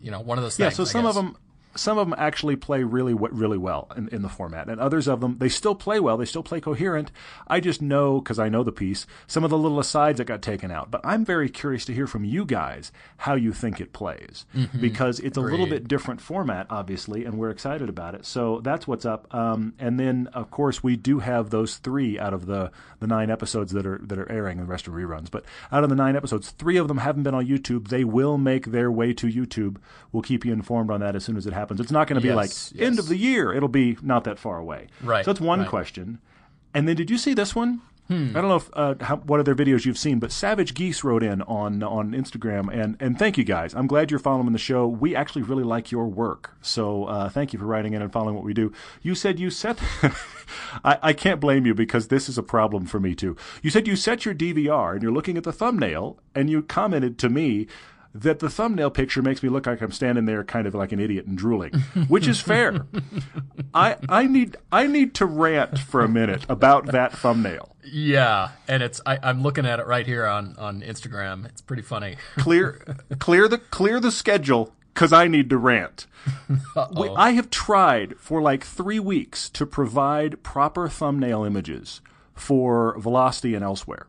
you 0.00 0.10
know 0.10 0.20
one 0.20 0.36
of 0.38 0.44
those 0.44 0.58
Yeah, 0.58 0.66
things. 0.66 0.76
so 0.76 0.84
some 0.84 1.06
of 1.06 1.14
them 1.14 1.36
some 1.76 1.98
of 1.98 2.08
them 2.08 2.14
actually 2.18 2.56
play 2.56 2.82
really 2.82 3.14
really 3.14 3.58
well 3.58 3.90
in, 3.96 4.08
in 4.08 4.22
the 4.22 4.28
format, 4.28 4.68
and 4.68 4.80
others 4.80 5.08
of 5.08 5.20
them 5.20 5.38
they 5.38 5.48
still 5.48 5.74
play 5.74 6.00
well. 6.00 6.16
They 6.16 6.24
still 6.24 6.42
play 6.42 6.60
coherent. 6.60 7.10
I 7.48 7.60
just 7.60 7.82
know 7.82 8.20
because 8.20 8.38
I 8.38 8.48
know 8.48 8.62
the 8.62 8.72
piece 8.72 9.06
some 9.26 9.44
of 9.44 9.50
the 9.50 9.58
little 9.58 9.78
asides 9.78 10.18
that 10.18 10.24
got 10.26 10.42
taken 10.42 10.70
out. 10.70 10.90
But 10.90 11.00
I'm 11.04 11.24
very 11.24 11.48
curious 11.48 11.84
to 11.86 11.94
hear 11.94 12.06
from 12.06 12.24
you 12.24 12.44
guys 12.44 12.92
how 13.18 13.34
you 13.34 13.52
think 13.52 13.80
it 13.80 13.92
plays 13.92 14.46
because 14.80 15.20
it's 15.20 15.36
a 15.36 15.40
little 15.40 15.66
bit 15.66 15.88
different 15.88 16.20
format, 16.20 16.66
obviously, 16.70 17.24
and 17.24 17.38
we're 17.38 17.50
excited 17.50 17.88
about 17.88 18.14
it. 18.14 18.24
So 18.26 18.60
that's 18.60 18.86
what's 18.86 19.04
up. 19.04 19.32
Um, 19.34 19.74
and 19.78 19.98
then 19.98 20.28
of 20.32 20.50
course 20.50 20.82
we 20.82 20.96
do 20.96 21.18
have 21.20 21.50
those 21.50 21.76
three 21.76 22.18
out 22.18 22.34
of 22.34 22.46
the 22.46 22.70
the 23.00 23.06
nine 23.06 23.30
episodes 23.30 23.72
that 23.72 23.86
are 23.86 24.00
that 24.04 24.18
are 24.18 24.30
airing, 24.30 24.58
the 24.58 24.64
rest 24.64 24.88
are 24.88 24.92
reruns. 24.92 25.30
But 25.30 25.44
out 25.72 25.84
of 25.84 25.90
the 25.90 25.96
nine 25.96 26.16
episodes, 26.16 26.50
three 26.50 26.76
of 26.76 26.88
them 26.88 26.98
haven't 26.98 27.22
been 27.22 27.34
on 27.34 27.46
YouTube. 27.46 27.88
They 27.88 28.04
will 28.04 28.38
make 28.38 28.66
their 28.66 28.90
way 28.90 29.12
to 29.14 29.26
YouTube. 29.26 29.76
We'll 30.12 30.22
keep 30.22 30.44
you 30.44 30.52
informed 30.52 30.90
on 30.90 31.00
that 31.00 31.16
as 31.16 31.24
soon 31.24 31.36
as 31.36 31.46
it 31.46 31.52
happens. 31.52 31.63
It's 31.70 31.90
not 31.92 32.06
going 32.08 32.16
to 32.16 32.22
be 32.22 32.28
Yes, 32.28 32.72
like 32.72 32.82
end 32.82 32.98
of 32.98 33.08
the 33.08 33.16
year. 33.16 33.52
It'll 33.52 33.68
be 33.68 33.96
not 34.02 34.24
that 34.24 34.38
far 34.38 34.58
away. 34.58 34.88
Right, 35.02 35.24
So 35.24 35.32
that's 35.32 35.40
one 35.40 35.60
right. 35.60 35.68
question. 35.68 36.18
And 36.72 36.88
then 36.88 36.96
did 36.96 37.10
you 37.10 37.18
see 37.18 37.34
this 37.34 37.54
one? 37.54 37.80
Hmm. 38.08 38.36
I 38.36 38.40
don't 38.42 38.48
know 38.48 38.56
if, 38.56 38.68
uh, 38.74 38.94
how, 39.00 39.16
what 39.16 39.40
other 39.40 39.54
videos 39.54 39.86
you've 39.86 39.96
seen, 39.96 40.18
but 40.18 40.30
Savage 40.30 40.74
Geese 40.74 41.02
wrote 41.04 41.22
in 41.22 41.40
on 41.42 41.82
on 41.82 42.12
Instagram, 42.12 42.68
and 42.70 42.98
and 43.00 43.18
thank 43.18 43.38
you 43.38 43.44
guys. 43.44 43.72
I'm 43.74 43.86
glad 43.86 44.10
you're 44.10 44.20
following 44.20 44.52
the 44.52 44.58
show. 44.58 44.86
We 44.86 45.16
actually 45.16 45.40
really 45.40 45.62
like 45.64 45.90
your 45.90 46.06
work, 46.06 46.54
so 46.60 47.04
uh, 47.06 47.30
thank 47.30 47.54
you 47.54 47.58
for 47.58 47.64
writing 47.64 47.94
in 47.94 48.02
and 48.02 48.12
following 48.12 48.34
what 48.34 48.44
we 48.44 48.52
do. 48.52 48.72
You 49.00 49.14
said 49.14 49.40
you 49.40 49.48
set. 49.48 49.78
I, 50.84 50.98
I 51.02 51.12
can't 51.14 51.40
blame 51.40 51.64
you 51.64 51.72
because 51.72 52.08
this 52.08 52.28
is 52.28 52.36
a 52.36 52.42
problem 52.42 52.84
for 52.84 53.00
me 53.00 53.14
too. 53.14 53.38
You 53.62 53.70
said 53.70 53.86
you 53.86 53.96
set 53.96 54.26
your 54.26 54.34
DVR 54.34 54.92
and 54.92 55.02
you're 55.02 55.10
looking 55.10 55.38
at 55.38 55.44
the 55.44 55.52
thumbnail, 55.52 56.18
and 56.34 56.50
you 56.50 56.62
commented 56.62 57.18
to 57.20 57.30
me. 57.30 57.68
That 58.16 58.38
the 58.38 58.48
thumbnail 58.48 58.90
picture 58.90 59.22
makes 59.22 59.42
me 59.42 59.48
look 59.48 59.66
like 59.66 59.80
I'm 59.82 59.90
standing 59.90 60.24
there 60.24 60.44
kind 60.44 60.68
of 60.68 60.74
like 60.74 60.92
an 60.92 61.00
idiot 61.00 61.26
and 61.26 61.36
drooling, 61.36 61.72
which 62.06 62.28
is 62.28 62.40
fair. 62.40 62.86
I 63.74 63.96
I 64.08 64.26
need 64.28 64.56
I 64.70 64.86
need 64.86 65.14
to 65.14 65.26
rant 65.26 65.80
for 65.80 66.00
a 66.02 66.08
minute 66.08 66.46
about 66.48 66.86
that 66.92 67.12
thumbnail. 67.12 67.74
yeah, 67.84 68.50
and 68.68 68.84
it's 68.84 69.00
I, 69.04 69.18
I'm 69.20 69.42
looking 69.42 69.66
at 69.66 69.80
it 69.80 69.86
right 69.88 70.06
here 70.06 70.26
on 70.26 70.54
on 70.58 70.80
Instagram. 70.82 71.44
It's 71.46 71.60
pretty 71.60 71.82
funny. 71.82 72.16
Clear 72.38 72.84
clear 73.18 73.48
the 73.48 73.58
clear 73.58 73.98
the 73.98 74.12
schedule 74.12 74.72
cuz 74.94 75.12
I 75.12 75.26
need 75.26 75.50
to 75.50 75.58
rant. 75.58 76.06
We- 76.96 77.08
I 77.16 77.30
have 77.32 77.50
tried 77.50 78.14
for 78.18 78.40
like 78.40 78.62
3 78.64 79.00
weeks 79.00 79.50
to 79.50 79.66
provide 79.66 80.42
proper 80.44 80.88
thumbnail 80.88 81.42
images 81.42 82.00
for 82.32 82.96
Velocity 82.98 83.54
and 83.56 83.64
elsewhere. 83.64 84.06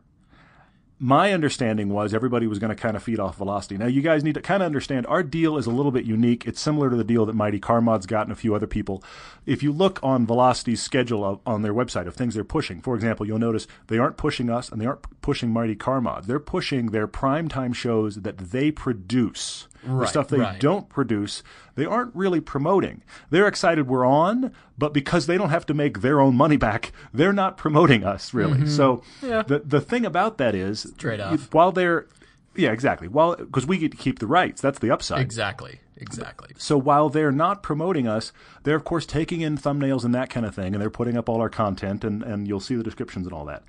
My 0.98 1.34
understanding 1.34 1.90
was 1.90 2.14
everybody 2.14 2.46
was 2.46 2.58
going 2.58 2.74
to 2.74 2.74
kind 2.74 2.96
of 2.96 3.02
feed 3.02 3.20
off 3.20 3.36
Velocity. 3.36 3.76
Now, 3.76 3.86
you 3.86 4.00
guys 4.00 4.24
need 4.24 4.32
to 4.34 4.40
kind 4.40 4.62
of 4.62 4.66
understand 4.66 5.06
our 5.08 5.22
deal 5.22 5.58
is 5.58 5.66
a 5.66 5.70
little 5.70 5.92
bit 5.92 6.06
unique. 6.06 6.46
It's 6.46 6.58
similar 6.58 6.88
to 6.88 6.96
the 6.96 7.04
deal 7.04 7.26
that 7.26 7.34
Mighty 7.34 7.58
Car 7.58 7.82
Mods 7.82 8.06
got 8.06 8.22
and 8.22 8.32
a 8.32 8.36
few 8.36 8.54
other 8.54 8.66
people. 8.66 9.04
If 9.44 9.62
you 9.62 9.72
look 9.72 10.00
on 10.02 10.26
Velocity's 10.26 10.82
schedule 10.82 11.22
of, 11.22 11.40
on 11.44 11.60
their 11.60 11.74
website 11.74 12.06
of 12.06 12.14
things 12.14 12.34
they're 12.34 12.44
pushing, 12.44 12.80
for 12.80 12.94
example, 12.94 13.26
you'll 13.26 13.38
notice 13.38 13.66
they 13.88 13.98
aren't 13.98 14.16
pushing 14.16 14.48
us 14.48 14.70
and 14.70 14.80
they 14.80 14.86
aren't 14.86 15.15
pushing 15.26 15.50
Mighty 15.52 15.74
Car 15.74 16.00
Mods. 16.00 16.28
They're 16.28 16.38
pushing 16.38 16.86
their 16.86 17.08
primetime 17.08 17.74
shows 17.74 18.16
that 18.22 18.38
they 18.38 18.70
produce. 18.70 19.66
the 19.84 19.90
Right, 19.90 20.08
stuff 20.08 20.28
they 20.28 20.38
right. 20.38 20.60
don't 20.60 20.88
produce, 20.88 21.42
they 21.74 21.84
aren't 21.84 22.14
really 22.14 22.40
promoting. 22.40 23.02
They're 23.30 23.46
excited 23.48 23.88
we're 23.88 24.06
on, 24.06 24.52
but 24.78 24.92
because 24.94 25.26
they 25.26 25.36
don't 25.36 25.50
have 25.50 25.66
to 25.66 25.74
make 25.74 26.00
their 26.00 26.20
own 26.20 26.36
money 26.36 26.56
back, 26.56 26.92
they're 27.12 27.32
not 27.32 27.56
promoting 27.56 28.04
us 28.04 28.32
really. 28.32 28.66
So 28.68 28.86
Mm-hmm. 29.20 29.26
Yeah. 29.26 29.42
the 29.42 29.58
the 29.60 29.80
thing 29.80 30.06
about 30.06 30.38
that 30.38 30.54
is 30.54 30.92
Trade-off. 30.96 31.52
While 31.52 31.72
they're 31.72 32.06
yeah, 32.54 32.70
exactly. 32.72 33.08
While 33.08 33.36
because 33.36 33.66
we 33.66 33.76
get 33.78 33.90
to 33.90 33.98
keep 33.98 34.18
the 34.20 34.26
rights, 34.28 34.60
that's 34.62 34.78
the 34.78 34.90
upside. 34.90 35.20
Exactly, 35.20 35.80
exactly. 35.96 36.50
So 36.56 36.78
while 36.78 37.08
they're 37.10 37.32
not 37.46 37.62
promoting 37.62 38.06
us, 38.08 38.32
they're 38.62 38.76
of 38.76 38.84
course 38.84 39.06
taking 39.06 39.40
in 39.42 39.58
thumbnails 39.58 40.04
and 40.04 40.14
that 40.14 40.30
kind 40.30 40.46
of 40.46 40.54
thing, 40.54 40.72
and 40.74 40.80
they're 40.80 40.98
putting 41.00 41.16
up 41.18 41.28
all 41.28 41.40
our 41.40 41.50
content, 41.50 42.04
and, 42.04 42.22
and 42.22 42.46
you'll 42.48 42.60
see 42.68 42.74
the 42.76 42.82
descriptions 42.84 43.26
and 43.26 43.34
all 43.34 43.44
that. 43.46 43.62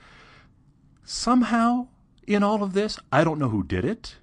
Somehow, 1.09 1.87
in 2.27 2.43
all 2.43 2.61
of 2.61 2.73
this, 2.73 2.99
I 3.13 3.23
don't 3.23 3.39
know 3.39 3.47
who 3.47 3.63
did 3.63 3.85
it, 3.85 4.17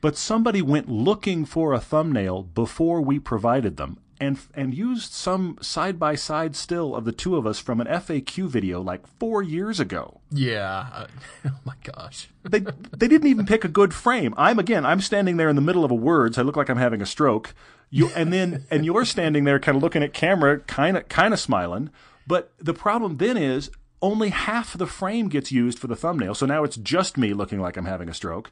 but 0.00 0.16
somebody 0.16 0.62
went 0.62 0.88
looking 0.88 1.44
for 1.44 1.74
a 1.74 1.80
thumbnail 1.80 2.44
before 2.44 3.02
we 3.02 3.18
provided 3.18 3.76
them, 3.76 3.98
and 4.18 4.38
and 4.54 4.74
used 4.74 5.12
some 5.12 5.58
side 5.60 5.98
by 5.98 6.14
side 6.14 6.56
still 6.56 6.96
of 6.96 7.04
the 7.04 7.12
two 7.12 7.36
of 7.36 7.46
us 7.46 7.58
from 7.58 7.78
an 7.78 7.86
FAQ 7.86 8.48
video 8.48 8.80
like 8.80 9.06
four 9.18 9.42
years 9.42 9.78
ago 9.78 10.22
Yeah. 10.30 10.86
Uh, 10.94 11.06
oh 11.46 11.58
my 11.66 11.74
gosh. 11.82 12.30
they 12.42 12.60
they 12.60 13.06
didn't 13.06 13.28
even 13.28 13.44
pick 13.44 13.62
a 13.62 13.68
good 13.68 13.92
frame. 13.92 14.32
I'm 14.38 14.58
again, 14.58 14.86
I'm 14.86 15.02
standing 15.02 15.36
there 15.36 15.50
in 15.50 15.56
the 15.56 15.62
middle 15.62 15.84
of 15.84 15.90
a 15.90 15.94
word, 15.94 16.36
so 16.36 16.40
I 16.40 16.44
look 16.46 16.56
like 16.56 16.70
I'm 16.70 16.78
having 16.78 17.02
a 17.02 17.06
stroke. 17.06 17.54
You 17.90 18.08
and 18.16 18.32
then 18.32 18.64
and 18.70 18.86
you're 18.86 19.04
standing 19.04 19.44
there 19.44 19.60
kind 19.60 19.76
of 19.76 19.82
looking 19.82 20.02
at 20.02 20.14
camera, 20.14 20.60
kind 20.60 20.96
of 20.96 21.06
kind 21.10 21.34
of 21.34 21.38
smiling. 21.38 21.90
But 22.26 22.52
the 22.58 22.72
problem 22.74 23.18
then 23.18 23.36
is 23.36 23.70
only 24.02 24.30
half 24.30 24.76
the 24.76 24.86
frame 24.86 25.28
gets 25.28 25.52
used 25.52 25.78
for 25.78 25.86
the 25.86 25.96
thumbnail. 25.96 26.34
So 26.34 26.46
now 26.46 26.64
it's 26.64 26.76
just 26.76 27.16
me 27.18 27.32
looking 27.34 27.60
like 27.60 27.76
I'm 27.76 27.84
having 27.86 28.08
a 28.08 28.14
stroke. 28.14 28.50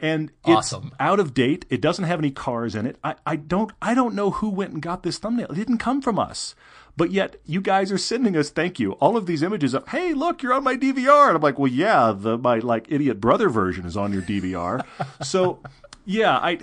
and 0.00 0.30
it's 0.44 0.72
Awesome. 0.72 0.92
out 0.98 1.20
of 1.20 1.34
date. 1.34 1.64
It 1.70 1.80
doesn't 1.80 2.04
have 2.04 2.18
any 2.18 2.30
cars 2.32 2.74
in 2.74 2.84
it. 2.86 2.96
I, 3.04 3.14
I 3.26 3.36
don't 3.36 3.72
I 3.80 3.94
don't 3.94 4.14
know 4.14 4.30
who 4.32 4.50
went 4.50 4.72
and 4.72 4.82
got 4.82 5.02
this 5.04 5.18
thumbnail. 5.18 5.46
It 5.50 5.54
didn't 5.54 5.78
come 5.78 6.02
from 6.02 6.18
us. 6.18 6.54
But 6.96 7.10
yet 7.10 7.36
you 7.44 7.60
guys 7.60 7.90
are 7.90 7.98
sending 7.98 8.36
us 8.36 8.50
thank 8.50 8.78
you 8.78 8.92
all 8.94 9.16
of 9.16 9.26
these 9.26 9.42
images 9.42 9.74
of 9.74 9.86
hey 9.88 10.12
look 10.14 10.42
you're 10.42 10.52
on 10.54 10.62
my 10.64 10.76
DVR 10.76 11.28
and 11.28 11.36
I'm 11.36 11.42
like 11.42 11.58
well 11.58 11.70
yeah 11.70 12.12
the 12.16 12.38
my 12.38 12.58
like 12.60 12.86
idiot 12.88 13.20
brother 13.20 13.48
version 13.48 13.84
is 13.84 13.96
on 13.96 14.12
your 14.12 14.22
DVR 14.22 14.84
so 15.22 15.58
yeah 16.04 16.36
I 16.38 16.58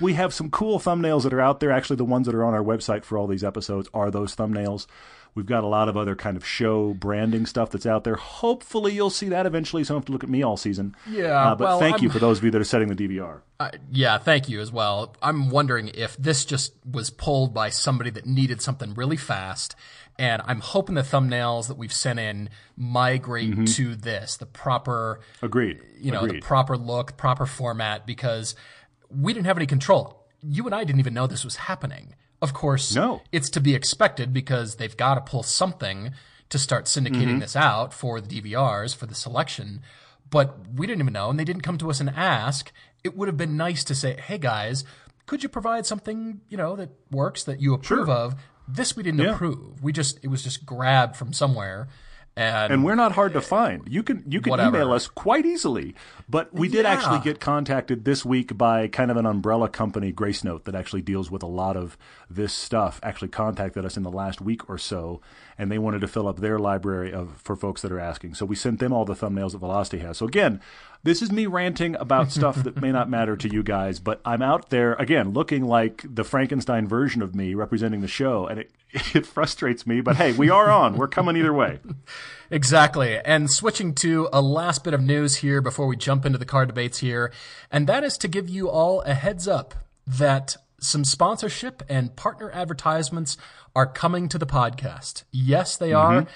we 0.00 0.14
have 0.14 0.32
some 0.32 0.48
cool 0.50 0.78
thumbnails 0.78 1.22
that 1.24 1.32
are 1.32 1.40
out 1.40 1.58
there 1.58 1.72
actually 1.72 1.96
the 1.96 2.04
ones 2.04 2.26
that 2.26 2.34
are 2.36 2.44
on 2.44 2.54
our 2.54 2.62
website 2.62 3.02
for 3.02 3.18
all 3.18 3.26
these 3.26 3.42
episodes 3.42 3.88
are 3.92 4.10
those 4.12 4.36
thumbnails 4.36 4.86
We've 5.34 5.46
got 5.46 5.64
a 5.64 5.66
lot 5.66 5.88
of 5.88 5.96
other 5.96 6.14
kind 6.14 6.36
of 6.36 6.46
show 6.46 6.94
branding 6.94 7.44
stuff 7.46 7.70
that's 7.70 7.86
out 7.86 8.04
there. 8.04 8.14
Hopefully, 8.14 8.92
you'll 8.92 9.10
see 9.10 9.28
that 9.30 9.46
eventually. 9.46 9.82
So 9.82 9.94
you 9.94 9.96
don't 9.96 10.02
have 10.02 10.06
to 10.06 10.12
look 10.12 10.22
at 10.24 10.30
me 10.30 10.42
all 10.44 10.56
season. 10.56 10.94
Yeah, 11.10 11.50
Uh, 11.50 11.54
but 11.56 11.64
well, 11.64 11.78
thank 11.80 12.02
you 12.02 12.08
I'm- 12.08 12.12
for 12.12 12.18
those 12.20 12.38
of 12.38 12.44
you 12.44 12.50
that 12.52 12.60
are 12.60 12.64
setting 12.64 12.88
the 12.88 12.94
DVR. 12.94 13.42
Uh, 13.58 13.70
yeah, 13.90 14.18
thank 14.18 14.48
you 14.48 14.60
as 14.60 14.70
well. 14.70 15.16
I'm 15.22 15.50
wondering 15.50 15.90
if 15.94 16.16
this 16.16 16.44
just 16.44 16.72
was 16.88 17.10
pulled 17.10 17.52
by 17.52 17.70
somebody 17.70 18.10
that 18.10 18.26
needed 18.26 18.62
something 18.62 18.94
really 18.94 19.16
fast. 19.16 19.74
And 20.16 20.40
I'm 20.46 20.60
hoping 20.60 20.94
the 20.94 21.02
thumbnails 21.02 21.66
that 21.66 21.76
we've 21.76 21.92
sent 21.92 22.20
in 22.20 22.48
migrate 22.76 23.66
to 23.68 23.96
this, 23.96 24.36
the 24.36 24.46
proper, 24.46 25.18
Agreed. 25.42 25.80
you 25.98 26.12
know, 26.12 26.26
the 26.26 26.40
proper 26.40 26.76
look, 26.76 27.16
proper 27.16 27.46
format, 27.46 28.06
because 28.06 28.54
we 29.10 29.32
didn't 29.32 29.46
have 29.46 29.56
any 29.56 29.66
control. 29.66 30.26
You 30.40 30.66
and 30.66 30.74
I 30.74 30.84
didn't 30.84 31.00
even 31.00 31.14
know 31.14 31.26
this 31.26 31.44
was 31.44 31.56
happening. 31.56 32.14
Of 32.44 32.52
course, 32.52 32.94
No. 32.94 33.22
it's 33.32 33.48
to 33.50 33.60
be 33.60 33.74
expected 33.74 34.32
because 34.32 34.76
they've 34.76 34.96
got 34.96 35.14
to 35.14 35.20
pull 35.22 35.42
something 35.42 36.12
to 36.50 36.58
start 36.58 36.84
syndicating 36.84 37.28
Mm-hmm. 37.28 37.38
this 37.40 37.56
out 37.56 37.92
for 37.94 38.20
the 38.20 38.28
DVRs 38.28 38.94
for 38.94 39.06
the 39.06 39.14
selection. 39.14 39.80
But 40.30 40.48
we 40.76 40.86
didn't 40.86 41.00
even 41.02 41.12
know, 41.14 41.30
and 41.30 41.38
they 41.40 41.44
didn't 41.44 41.62
come 41.62 41.78
to 41.78 41.90
us 41.90 42.00
and 42.00 42.10
ask. 42.10 42.70
It 43.02 43.16
would 43.16 43.28
have 43.28 43.36
been 43.36 43.56
nice 43.56 43.82
to 43.84 43.94
say, 43.94 44.16
"Hey 44.20 44.38
guys, 44.38 44.84
could 45.26 45.42
you 45.42 45.48
provide 45.48 45.86
something 45.86 46.40
you 46.50 46.56
know 46.56 46.76
that 46.76 46.90
works 47.10 47.44
that 47.44 47.60
you 47.60 47.72
approve 47.74 48.08
of?" 48.10 48.34
This 48.68 48.94
we 48.96 49.02
didn't 49.02 49.20
Yeah. 49.20 49.34
approve. 49.34 49.82
We 49.82 49.92
just 49.92 50.18
it 50.22 50.28
was 50.28 50.42
just 50.42 50.64
grabbed 50.66 51.16
from 51.16 51.32
somewhere, 51.32 51.88
and, 52.36 52.72
and 52.72 52.84
we're 52.84 52.94
not 52.96 53.12
hard 53.12 53.32
to 53.34 53.40
find. 53.40 53.82
You 53.88 54.02
can 54.02 54.24
you 54.26 54.40
can 54.40 54.50
Whatever. 54.50 54.76
email 54.78 54.92
us 54.92 55.06
quite 55.06 55.46
easily. 55.46 55.94
But 56.28 56.52
we 56.52 56.68
did 56.68 56.84
Yeah. 56.84 56.92
actually 56.92 57.20
get 57.20 57.38
contacted 57.38 58.04
this 58.04 58.24
week 58.24 58.56
by 58.58 58.88
kind 58.88 59.10
of 59.10 59.16
an 59.16 59.26
umbrella 59.26 59.68
company, 59.68 60.12
Gracenote, 60.12 60.64
that 60.64 60.74
actually 60.74 61.02
deals 61.02 61.30
with 61.30 61.42
a 61.42 61.46
lot 61.46 61.76
of 61.76 61.96
this 62.28 62.52
stuff. 62.52 62.98
Actually 63.02 63.28
contacted 63.28 63.84
us 63.84 63.96
in 63.96 64.02
the 64.02 64.10
last 64.10 64.40
week 64.40 64.68
or 64.68 64.78
so, 64.78 65.20
and 65.58 65.70
they 65.70 65.78
wanted 65.78 66.00
to 66.00 66.08
fill 66.08 66.26
up 66.26 66.40
their 66.40 66.58
library 66.58 67.12
of 67.12 67.40
for 67.42 67.54
folks 67.56 67.82
that 67.82 67.92
are 67.92 68.00
asking. 68.00 68.34
So 68.34 68.44
we 68.46 68.56
sent 68.56 68.80
them 68.80 68.92
all 68.92 69.04
the 69.04 69.14
thumbnails 69.14 69.52
that 69.52 69.58
Velocity 69.58 69.98
has. 69.98 70.18
So 70.18 70.26
again, 70.26 70.60
this 71.04 71.20
is 71.22 71.30
me 71.30 71.46
ranting 71.46 71.94
about 71.96 72.32
stuff 72.32 72.56
that 72.64 72.80
may 72.80 72.90
not 72.90 73.08
matter 73.08 73.36
to 73.36 73.48
you 73.48 73.62
guys, 73.62 74.00
but 74.00 74.20
I'm 74.24 74.42
out 74.42 74.70
there 74.70 74.94
again 74.94 75.32
looking 75.32 75.64
like 75.64 76.02
the 76.04 76.24
Frankenstein 76.24 76.88
version 76.88 77.22
of 77.22 77.34
me 77.34 77.54
representing 77.54 78.00
the 78.00 78.08
show, 78.08 78.46
and 78.46 78.60
it 78.60 78.72
it 79.14 79.26
frustrates 79.26 79.86
me. 79.86 80.00
But 80.00 80.16
hey, 80.16 80.32
we 80.32 80.50
are 80.50 80.70
on. 80.70 80.96
We're 80.96 81.08
coming 81.08 81.36
either 81.36 81.52
way. 81.52 81.78
Exactly. 82.50 83.18
And 83.18 83.50
switching 83.50 83.94
to 83.96 84.28
a 84.32 84.40
last 84.40 84.84
bit 84.84 84.94
of 84.94 85.02
news 85.02 85.36
here 85.36 85.60
before 85.60 85.86
we 85.86 85.96
jump 85.96 86.24
into 86.24 86.38
the 86.38 86.44
car 86.44 86.66
debates 86.66 86.98
here, 86.98 87.32
and 87.70 87.86
that 87.86 88.02
is 88.04 88.16
to 88.18 88.28
give 88.28 88.48
you 88.48 88.68
all 88.70 89.02
a 89.02 89.14
heads 89.14 89.46
up 89.46 89.74
that 90.06 90.56
some 90.78 91.04
sponsorship 91.04 91.82
and 91.88 92.14
partner 92.16 92.50
advertisements 92.52 93.36
are 93.74 93.86
coming 93.86 94.28
to 94.28 94.38
the 94.38 94.46
podcast. 94.46 95.24
Yes, 95.32 95.76
they 95.76 95.92
are. 95.92 96.22
Mm-hmm. 96.22 96.30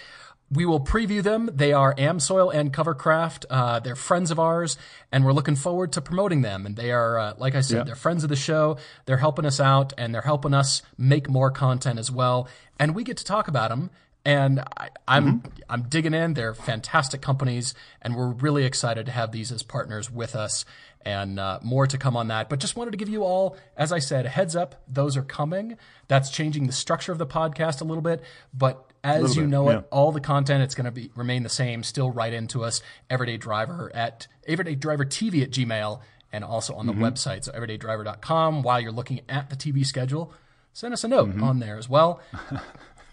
We 0.50 0.64
will 0.64 0.81
preview 0.81 1.23
them. 1.23 1.50
They 1.52 1.73
are 1.75 1.95
Amsoil 1.97 2.55
and 2.55 2.73
Covercraft. 2.73 3.45
Uh, 3.50 3.81
they're 3.81 3.95
friends 3.95 4.31
of 4.31 4.38
ours, 4.38 4.78
and 5.12 5.25
we're 5.26 5.33
looking 5.35 5.57
forward 5.57 5.93
to 5.93 6.00
promoting 6.00 6.40
them. 6.40 6.64
And 6.64 6.75
they 6.75 6.90
are, 6.90 7.19
uh, 7.19 7.35
like 7.37 7.55
I 7.55 7.61
said, 7.61 7.76
Yeah. 7.78 7.85
they're 7.85 7.95
friends 7.97 8.23
of 8.25 8.31
the 8.31 8.37
show. 8.37 8.78
They're 9.05 9.19
helping 9.19 9.45
us 9.45 9.61
out, 9.61 9.93
and 9.99 10.14
they're 10.14 10.23
helping 10.23 10.55
us 10.55 10.81
make 10.97 11.28
more 11.28 11.50
content 11.50 11.99
as 11.99 12.11
well. 12.11 12.49
And 12.78 12.95
we 12.95 13.05
get 13.05 13.19
to 13.19 13.25
talk 13.25 13.47
about 13.49 13.69
them. 13.69 13.90
And 14.25 14.61
I, 14.76 14.88
I'm 15.07 15.43
I'm 15.71 15.83
digging 15.83 16.12
in. 16.12 16.35
They're 16.35 16.55
fantastic 16.55 17.21
companies, 17.23 17.75
and 18.02 18.17
we're 18.17 18.28
really 18.28 18.64
excited 18.64 19.07
to 19.07 19.12
have 19.12 19.33
these 19.33 19.52
as 19.52 19.62
partners 19.62 20.11
with 20.11 20.35
us. 20.35 20.64
And 21.02 21.38
uh, 21.38 21.61
more 21.62 21.87
to 21.87 21.97
come 21.97 22.17
on 22.17 22.28
that. 22.28 22.49
But 22.50 22.59
just 22.59 22.75
wanted 22.76 22.90
to 22.90 22.97
give 22.99 23.09
you 23.09 23.23
all, 23.23 23.57
as 23.76 23.93
I 23.93 24.00
said, 24.00 24.26
a 24.26 24.28
heads 24.28 24.57
up. 24.57 24.83
Those 24.88 25.17
are 25.17 25.23
coming. 25.23 25.76
That's 26.09 26.28
changing 26.31 26.67
the 26.67 26.73
structure 26.73 27.12
of 27.12 27.19
the 27.19 27.26
podcast 27.26 27.81
a 27.81 27.85
little 27.85 28.02
bit. 28.02 28.23
But 28.52 28.88
as 29.16 29.36
you 29.36 29.42
bit, 29.42 29.50
know 29.50 29.70
yeah. 29.70 29.78
it, 29.78 29.88
all 29.90 30.12
the 30.12 30.20
content 30.20 30.62
it's 30.62 30.74
going 30.74 30.84
to 30.86 30.90
be 30.90 31.10
remain 31.16 31.42
the 31.42 31.48
same. 31.48 31.82
Still 31.82 32.10
write 32.10 32.32
into 32.32 32.64
us, 32.64 32.80
Everyday 33.10 33.36
Driver 33.36 33.90
at 33.94 34.26
Everyday 34.46 34.74
Driver 34.74 35.04
TV 35.04 35.42
at 35.42 35.50
Gmail, 35.50 36.00
and 36.32 36.44
also 36.44 36.74
on 36.74 36.86
the 36.86 36.92
Mm-hmm. 36.92 37.04
website, 37.04 37.44
so 37.44 37.52
everydaydriver.com. 37.52 38.62
While 38.62 38.80
you're 38.80 38.92
looking 38.92 39.20
at 39.28 39.50
the 39.50 39.56
TV 39.56 39.84
schedule, 39.86 40.32
send 40.72 40.92
us 40.94 41.04
a 41.04 41.08
note 41.08 41.30
Mm-hmm. 41.30 41.42
on 41.44 41.58
there 41.58 41.78
as 41.78 41.88
well. 41.88 42.20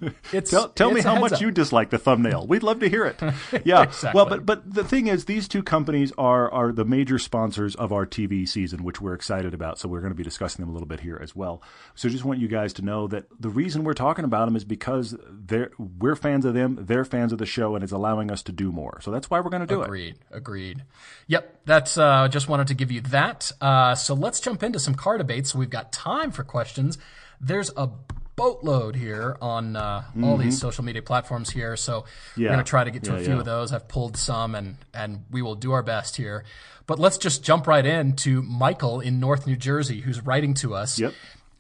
It's 0.34 0.52
Tell, 0.52 0.70
tell 0.70 0.92
me 0.92 0.98
it's 0.98 1.06
a 1.06 1.14
how 1.14 1.20
much 1.20 1.34
up. 1.34 1.42
you 1.42 1.52
dislike 1.52 1.90
the 1.90 1.98
thumbnail. 1.98 2.46
We'd 2.48 2.64
love 2.64 2.80
to 2.82 2.90
hear 2.90 3.06
it. 3.06 3.20
Yeah. 3.64 3.84
Exactly. 3.84 4.12
Well, 4.14 4.26
but 4.26 4.46
but 4.46 4.74
the 4.74 4.84
thing 4.84 5.08
is, 5.08 5.26
these 5.26 5.48
two 5.48 5.64
companies 5.64 6.12
are 6.18 6.52
are 6.52 6.72
the 6.72 6.84
major 6.86 7.18
sponsors 7.18 7.76
of 7.76 7.94
our 7.94 8.06
TV 8.06 8.48
season, 8.48 8.84
which 8.84 9.00
we're 9.00 9.14
excited 9.14 9.54
about. 9.54 9.80
So 9.80 9.88
we're 9.88 10.02
going 10.02 10.12
to 10.12 10.16
be 10.18 10.24
discussing 10.24 10.64
them 10.64 10.70
a 10.70 10.74
little 10.74 10.88
bit 10.88 11.00
here 11.00 11.20
as 11.22 11.36
well. 11.36 11.62
So 11.96 12.10
just 12.10 12.26
want 12.26 12.40
you 12.40 12.48
guys 12.48 12.74
to 12.74 12.82
know 12.82 13.08
that 13.08 13.26
the 13.40 13.50
reason 13.50 13.84
we're 13.84 13.94
talking 13.94 14.26
about 14.26 14.46
them 14.46 14.56
is 14.56 14.64
because 14.66 15.16
they're 15.30 15.72
we're 15.78 16.16
fans 16.16 16.46
of 16.46 16.54
them, 16.54 16.78
they're 16.82 17.06
fans 17.06 17.32
of 17.32 17.38
the 17.40 17.46
show, 17.46 17.76
and 17.76 17.84
it's 17.84 17.94
allowing 17.94 18.32
us 18.32 18.44
to 18.44 18.52
do 18.52 18.72
more. 18.72 19.00
So 19.02 19.12
that's 19.12 19.30
why 19.30 19.40
we're 19.40 19.50
going 19.50 19.62
to 19.66 19.68
do 19.68 19.82
it. 19.82 19.86
Agreed. 19.86 20.16
Agreed. 20.32 20.84
Yep. 21.28 21.62
That's 21.66 21.98
uh, 21.98 22.28
just 22.28 22.50
wanted 22.50 22.68
to 22.68 22.74
give 22.74 22.92
you 22.92 23.02
that. 23.02 23.52
Uh, 23.62 23.96
so 23.96 24.14
let's 24.14 24.40
jump 24.40 24.64
into 24.64 24.80
some 24.80 24.96
car 24.96 25.18
debates. 25.18 25.52
So 25.52 25.60
we've 25.60 25.70
got 25.70 25.92
time 25.92 26.32
for 26.32 26.44
questions. 26.44 26.98
There's 27.40 27.72
a 27.78 27.90
boatload 28.36 28.96
here 28.96 29.38
on 29.42 29.76
uh, 29.76 30.04
all 30.24 30.38
these 30.38 30.60
social 30.60 30.84
media 30.84 31.02
platforms 31.02 31.50
here. 31.50 31.76
So 31.78 32.02
Mm-hmm. 32.02 32.42
Yeah. 32.42 32.48
we're 32.50 32.54
going 32.56 32.66
to 32.66 32.70
try 32.70 32.84
to 32.84 32.92
get 32.92 33.04
to 33.06 33.12
Yeah, 33.14 33.18
a 33.20 33.24
few 33.24 33.34
yeah. 33.34 33.40
of 33.40 33.46
those. 33.46 33.72
I've 33.74 33.88
pulled 33.88 34.18
some, 34.18 34.56
and 34.56 34.78
and 34.94 35.24
we 35.32 35.42
will 35.42 35.56
do 35.56 35.72
our 35.72 35.84
best 35.84 36.16
here. 36.18 36.44
But 36.88 37.00
let's 37.00 37.18
just 37.18 37.44
jump 37.44 37.66
right 37.68 37.86
in 37.86 38.16
to 38.18 38.42
Michael 38.44 39.00
in 39.00 39.20
North 39.20 39.48
New 39.48 39.56
Jersey, 39.56 40.02
who's 40.02 40.22
writing 40.26 40.54
to 40.56 40.76
us. 40.76 41.00
Yep. 41.00 41.14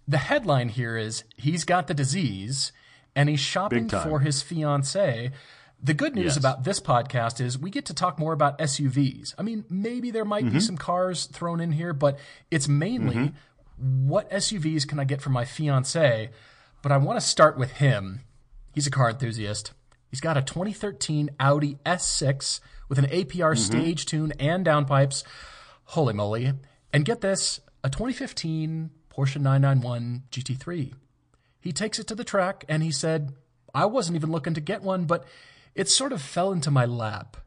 The 0.07 0.17
headline 0.17 0.69
here 0.69 0.97
is 0.97 1.23
he's 1.35 1.63
got 1.63 1.87
the 1.87 1.93
disease 1.95 2.71
and 3.15 3.27
he's 3.29 3.39
shopping 3.39 3.89
for 3.89 4.19
his 4.19 4.43
fiance. 4.43 5.31
The 5.81 5.93
good 5.95 6.13
news 6.15 6.25
Yes. 6.25 6.37
about 6.37 6.63
this 6.63 6.79
podcast 6.79 7.41
is 7.41 7.57
we 7.57 7.69
get 7.71 7.85
to 7.85 7.93
talk 7.93 8.19
more 8.19 8.33
about 8.33 8.59
SUVs. 8.59 9.33
I 9.37 9.41
mean, 9.41 9.65
maybe 9.69 10.11
there 10.11 10.25
might 10.25 10.43
Mm-hmm. 10.45 10.53
be 10.53 10.59
some 10.59 10.77
cars 10.77 11.25
thrown 11.25 11.59
in 11.59 11.71
here, 11.71 11.93
but 11.93 12.19
it's 12.51 12.67
mainly 12.67 13.33
what 13.77 14.29
SUVs 14.31 14.87
can 14.87 14.99
I 14.99 15.05
get 15.05 15.21
for 15.21 15.29
my 15.31 15.43
fiance? 15.45 16.29
But 16.85 16.91
I 16.91 16.97
want 16.97 17.19
to 17.19 17.25
start 17.25 17.57
with 17.57 17.71
him. 17.71 18.19
He's 18.71 18.85
a 18.85 18.91
car 18.91 19.09
enthusiast. 19.09 19.73
He's 20.07 20.21
got 20.21 20.37
a 20.37 20.43
2013 20.43 21.31
Audi 21.39 21.79
S6 21.83 22.59
with 22.89 22.99
an 22.99 23.07
APR 23.07 23.53
Mm-hmm. 23.53 23.55
stage 23.55 24.05
tune 24.05 24.33
and 24.39 24.63
downpipes. 24.63 25.23
Holy 25.85 26.13
moly. 26.13 26.53
And 26.93 27.03
get 27.03 27.21
this, 27.21 27.59
a 27.83 27.89
2015 27.89 28.91
Porsche 29.09 29.41
991 29.41 30.25
GT3. 30.29 30.93
He 31.59 31.71
takes 31.71 31.97
it 31.97 32.05
to 32.05 32.13
the 32.13 32.23
track 32.23 32.65
and 32.69 32.83
he 32.83 32.91
said, 32.91 33.33
I 33.73 33.87
wasn't 33.87 34.17
even 34.17 34.31
looking 34.31 34.53
to 34.53 34.61
get 34.61 34.83
one, 34.83 35.05
but 35.05 35.25
it 35.73 35.89
sort 35.89 36.13
of 36.13 36.21
fell 36.21 36.51
into 36.51 36.69
my 36.69 36.85
lap. 36.85 37.37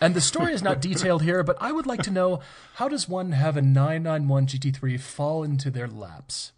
And 0.00 0.14
the 0.14 0.20
story 0.20 0.52
is 0.52 0.62
not 0.62 0.80
detailed 0.80 1.24
here, 1.24 1.42
but 1.42 1.56
I 1.60 1.72
would 1.72 1.88
like 1.88 2.04
to 2.04 2.12
know 2.12 2.38
how 2.74 2.86
does 2.86 3.08
one 3.08 3.32
have 3.32 3.56
a 3.56 3.60
991 3.60 4.46
GT3 4.46 5.00
fall 5.00 5.42
into 5.42 5.68
their 5.68 5.88
laps? 5.88 6.52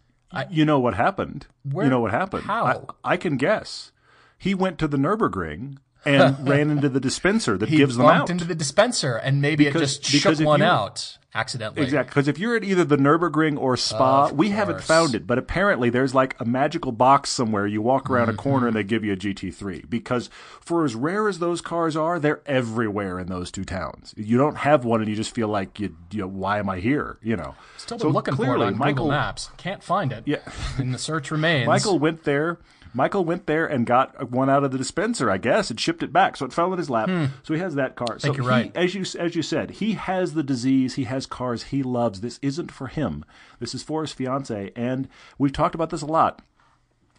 You 0.49 0.65
know 0.65 0.79
what 0.79 0.93
happened. 0.95 1.47
Where- 1.63 1.85
you 1.85 1.89
know 1.89 1.99
what 2.01 2.11
happened. 2.11 2.43
how? 2.43 2.65
I, 3.03 3.13
I 3.13 3.17
can 3.17 3.37
guess. 3.37 3.91
He 4.37 4.53
went 4.53 4.77
to 4.79 4.87
the 4.87 4.97
Nurburgring 4.97 5.77
and 6.05 6.47
ran 6.47 6.69
into 6.69 6.89
the 6.89 6.99
dispenser 6.99 7.57
that 7.57 7.69
He 7.69 7.77
gives 7.77 7.97
them 7.97 8.05
bumped 8.05 8.21
out. 8.23 8.29
into 8.29 8.45
the 8.45 8.55
dispenser 8.55 9.15
and 9.17 9.41
maybe 9.41 9.65
Because- 9.65 9.97
it 9.97 10.01
just 10.03 10.21
shook 10.23 10.39
one 10.39 10.59
you- 10.59 10.65
out 10.65 11.17
accidentally. 11.33 11.83
Exactly, 11.83 12.09
because 12.11 12.27
if 12.29 12.39
you're 12.39 12.55
at 12.55 12.63
either 12.63 12.85
the 12.85 12.95
Nurburgring 12.95 13.57
or 13.59 13.75
Spa, 13.75 14.27
Of 14.27 14.37
we 14.37 14.51
haven't 14.51 14.79
found 14.81 15.15
it, 15.15 15.27
but 15.27 15.37
apparently 15.37 15.89
there's 15.89 16.15
like 16.15 16.33
a 16.39 16.45
magical 16.45 16.93
box 16.93 17.29
somewhere. 17.29 17.67
You 17.67 17.81
walk 17.81 18.09
around 18.09 18.27
Mm-hmm. 18.29 18.39
a 18.39 18.41
corner 18.41 18.67
and 18.67 18.75
they 18.75 18.83
give 18.85 19.03
you 19.03 19.11
a 19.11 19.17
GT3. 19.17 19.89
Because 19.89 20.29
for 20.61 20.85
as 20.85 20.95
rare 20.95 21.27
as 21.27 21.39
those 21.39 21.59
cars 21.59 21.97
are, 21.97 22.19
they're 22.19 22.41
everywhere 22.45 23.19
in 23.19 23.27
those 23.27 23.51
two 23.51 23.65
towns. 23.65 24.13
You 24.15 24.37
don't 24.37 24.55
have 24.59 24.85
one 24.85 25.01
and 25.01 25.09
you 25.09 25.15
just 25.17 25.35
feel 25.35 25.49
like, 25.49 25.77
you, 25.77 25.93
you 26.11 26.21
know, 26.21 26.27
why 26.27 26.59
am 26.59 26.69
I 26.69 26.79
here? 26.79 27.17
You 27.21 27.35
know. 27.35 27.55
Still 27.75 27.99
So 27.99 28.05
been 28.05 28.13
looking 28.13 28.35
for 28.37 28.43
it 28.43 28.45
clearly, 28.45 28.67
on 28.67 28.77
Michael, 28.77 28.93
Google 28.93 29.07
Maps. 29.09 29.49
Can't 29.57 29.83
find 29.83 30.13
it. 30.13 30.23
Yeah. 30.25 30.37
and 30.77 30.93
the 30.93 30.97
search 30.97 31.31
remains. 31.31 31.67
Michael 31.67 31.99
went 31.99 32.23
there. 32.23 32.59
Michael 32.95 33.25
went 33.25 33.45
there 33.45 33.65
and 33.67 33.85
got 33.85 34.31
one 34.31 34.49
out 34.49 34.63
of 34.63 34.71
the 34.71 34.77
dispenser, 34.77 35.29
I 35.29 35.37
guess, 35.37 35.69
and 35.69 35.77
shipped 35.79 36.01
it 36.01 36.13
back. 36.13 36.37
So 36.37 36.45
it 36.45 36.53
fell 36.53 36.71
in 36.71 36.79
his 36.79 36.89
lap. 36.89 37.09
So 37.43 37.53
he 37.53 37.59
has 37.59 37.75
that 37.75 37.95
car. 37.95 38.17
So 38.19 38.29
Hmm. 38.31 38.35
you're 38.41 38.43
he, 38.45 38.49
right. 38.49 38.71
as 38.77 38.95
you 38.95 39.05
as 39.19 39.35
you 39.35 39.41
said, 39.43 39.71
he 39.71 39.93
has 39.93 40.33
the 40.33 40.43
disease. 40.43 40.95
He 40.95 41.03
has 41.03 41.25
cars 41.25 41.63
he 41.63 41.83
loves. 41.83 42.21
This 42.21 42.39
isn't 42.41 42.71
for 42.71 42.87
him. 42.87 43.25
This 43.59 43.75
is 43.75 43.83
for 43.83 44.01
his 44.01 44.13
fiance. 44.13 44.71
And 44.75 45.09
we've 45.37 45.51
talked 45.53 45.75
about 45.75 45.89
this 45.89 46.01
a 46.01 46.05
lot. 46.07 46.41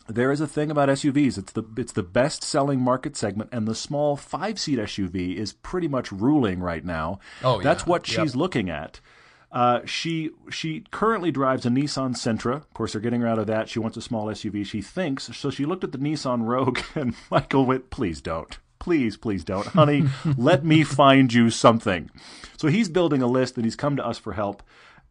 There 0.09 0.30
is 0.30 0.40
a 0.40 0.47
thing 0.47 0.71
about 0.71 0.88
SUVs. 0.88 1.37
It's 1.37 1.52
the 1.52 1.64
it's 1.76 1.92
the 1.92 2.02
best 2.04 2.45
selling 2.45 2.80
market 2.80 3.16
segment, 3.16 3.50
and 3.52 3.66
the 3.66 3.75
small 3.75 4.16
five 4.16 4.59
seat 4.59 4.78
SUV 4.78 5.35
is 5.37 5.52
pretty 5.52 5.88
much 5.88 6.12
ruling 6.12 6.61
right 6.61 6.85
now. 6.85 7.18
Oh, 7.42 7.61
that's 7.61 7.83
yeah. 7.83 7.88
what 7.90 8.09
Yep. 8.09 8.21
she's 8.23 8.37
looking 8.37 8.71
at. 8.71 9.00
Uh, 9.52 9.80
she 9.84 10.30
she 10.50 10.84
currently 10.90 11.30
drives 11.30 11.64
a 11.64 11.68
Nissan 11.68 12.14
Sentra. 12.14 12.56
Of 12.56 12.74
course, 12.74 12.92
they're 12.92 13.00
getting 13.00 13.20
her 13.20 13.28
out 13.28 13.38
of 13.38 13.46
that. 13.46 13.68
She 13.68 13.78
wants 13.78 13.96
a 13.96 14.02
small 14.02 14.26
SUV. 14.26 14.66
She 14.66 14.82
thinks 14.82 15.34
so. 15.36 15.50
She 15.50 15.64
looked 15.64 15.84
at 15.84 15.92
the 15.92 15.98
Nissan 15.98 16.46
Rogue, 16.46 16.80
and 16.94 17.14
Michael 17.30 17.64
went, 17.64 17.90
"Please 17.90 18.20
don't, 18.20 18.58
please, 18.78 19.16
please 19.16 19.44
don't, 19.44 19.66
honey. 19.68 20.04
let 20.36 20.64
me 20.64 20.82
find 20.82 21.32
you 21.32 21.50
something." 21.50 22.10
So 22.56 22.68
he's 22.68 22.88
building 22.88 23.22
a 23.22 23.26
list, 23.26 23.56
and 23.56 23.64
he's 23.64 23.76
come 23.76 23.96
to 23.96 24.06
us 24.06 24.18
for 24.18 24.32
help. 24.32 24.62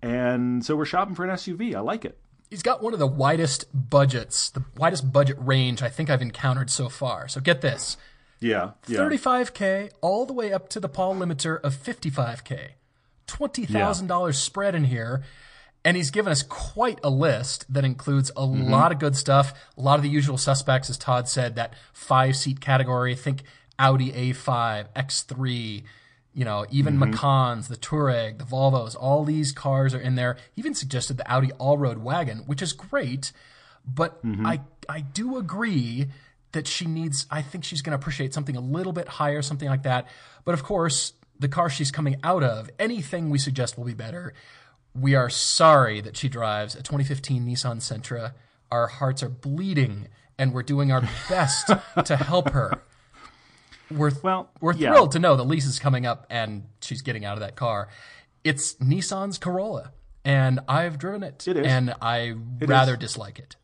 And 0.01 0.63
so 0.65 0.75
we're 0.75 0.85
shopping 0.85 1.15
for 1.15 1.23
an 1.23 1.31
SUV. 1.31 1.73
I 1.73 1.79
like 1.79 2.05
it. 2.05 2.17
He's 2.49 2.61
got 2.61 2.83
one 2.83 2.93
of 2.93 2.99
the 2.99 3.07
widest 3.07 3.65
budgets, 3.73 4.49
the 4.51 4.63
widest 4.77 5.11
budget 5.11 5.37
range 5.39 5.81
I 5.81 5.89
think 5.89 6.09
I've 6.09 6.21
encountered 6.21 6.69
so 6.69 6.89
far. 6.89 7.27
So 7.27 7.41
get 7.41 7.61
this. 7.61 7.97
Yeah, 8.39 8.71
yeah. 8.87 8.99
35K 8.99 9.91
all 10.01 10.25
the 10.25 10.33
way 10.33 10.53
up 10.53 10.69
to 10.69 10.79
the 10.79 10.89
Paul 10.89 11.15
limiter 11.15 11.59
of 11.61 11.73
55K. 11.75 12.71
$20,000 13.27 14.35
spread 14.35 14.75
in 14.75 14.83
here. 14.85 15.23
And 15.83 15.95
he's 15.95 16.09
given 16.09 16.31
us 16.31 16.41
quite 16.41 16.99
a 17.03 17.09
list 17.11 17.71
that 17.71 17.85
includes 17.85 18.31
a 18.31 18.33
Mm-hmm. 18.41 18.71
lot 18.71 18.91
of 18.91 18.97
good 18.99 19.15
stuff, 19.15 19.53
a 19.77 19.81
lot 19.81 19.99
of 19.99 20.03
the 20.03 20.09
usual 20.09 20.37
suspects, 20.37 20.89
as 20.89 20.97
Todd 20.97 21.27
said, 21.27 21.55
that 21.55 21.73
five 21.93 22.35
seat 22.35 22.59
category. 22.59 23.13
Think 23.15 23.43
Audi 23.77 24.11
A5, 24.11 24.87
X3, 24.95 25.83
you 26.33 26.43
know, 26.45 26.65
even 26.71 26.95
Mm-hmm. 26.97 27.11
Macans, 27.13 27.67
the 27.67 27.75
Touareg, 27.75 28.39
the 28.39 28.45
Volvos, 28.45 28.95
all 28.99 29.23
these 29.23 29.51
cars 29.51 29.93
are 29.93 29.99
in 29.99 30.15
there. 30.15 30.37
He 30.53 30.61
even 30.61 30.73
suggested 30.73 31.17
the 31.17 31.31
Audi 31.31 31.51
all-road 31.59 31.99
wagon, 31.99 32.39
which 32.47 32.61
is 32.63 32.73
great, 32.73 33.31
but 33.85 34.23
Mm-hmm. 34.25 34.45
I 34.45 34.61
I 34.89 35.01
do 35.01 35.37
agree 35.37 36.07
that 36.51 36.67
she 36.67 36.85
needs. 36.85 37.27
I 37.29 37.41
think 37.43 37.63
she's 37.63 37.81
going 37.83 37.91
to 37.91 37.95
appreciate 38.01 38.33
something 38.33 38.55
a 38.55 38.61
little 38.61 38.93
bit 38.93 39.07
higher, 39.07 39.41
something 39.43 39.67
like 39.69 39.83
that. 39.83 40.07
But 40.45 40.53
of 40.53 40.63
course, 40.63 41.13
the 41.39 41.47
car 41.47 41.69
she's 41.69 41.91
coming 41.91 42.15
out 42.23 42.43
of, 42.43 42.69
anything 42.79 43.29
we 43.29 43.37
suggest 43.37 43.77
will 43.77 43.85
be 43.85 43.93
better. 43.93 44.33
We 44.93 45.15
are 45.15 45.29
sorry 45.29 45.99
that 46.01 46.15
she 46.15 46.29
drives 46.29 46.73
a 46.75 46.81
2015 46.81 47.45
Nissan 47.45 47.77
Sentra. 47.77 48.33
Our 48.71 48.87
hearts 48.87 49.21
are 49.23 49.29
bleeding, 49.29 50.07
and 50.37 50.53
we're 50.53 50.63
doing 50.63 50.91
our 50.91 51.01
best 51.29 51.69
to 52.05 52.15
help 52.15 52.49
her. 52.51 52.81
We're 53.91 54.11
Well, 54.23 54.49
we're 54.61 54.73
yeah. 54.73 54.91
thrilled 54.91 55.11
to 55.11 55.19
know 55.19 55.35
the 55.35 55.45
lease 55.45 55.65
is 55.65 55.77
coming 55.79 56.05
up 56.05 56.25
and 56.29 56.63
she's 56.81 57.01
getting 57.03 57.23
out 57.23 57.33
of 57.33 57.41
that 57.41 57.55
car. 57.55 57.89
It's 58.43 58.73
Nissan's 58.75 59.37
Corolla, 59.37 59.91
and 60.23 60.59
I've 60.67 60.97
driven 60.97 61.21
it, 61.23 61.47
It 61.47 61.57
is. 61.57 61.67
and 61.67 61.93
I 62.01 62.35
It 62.61 62.67
rather 62.69 62.93
is. 62.93 62.99
dislike 62.99 63.37
it. 63.39 63.55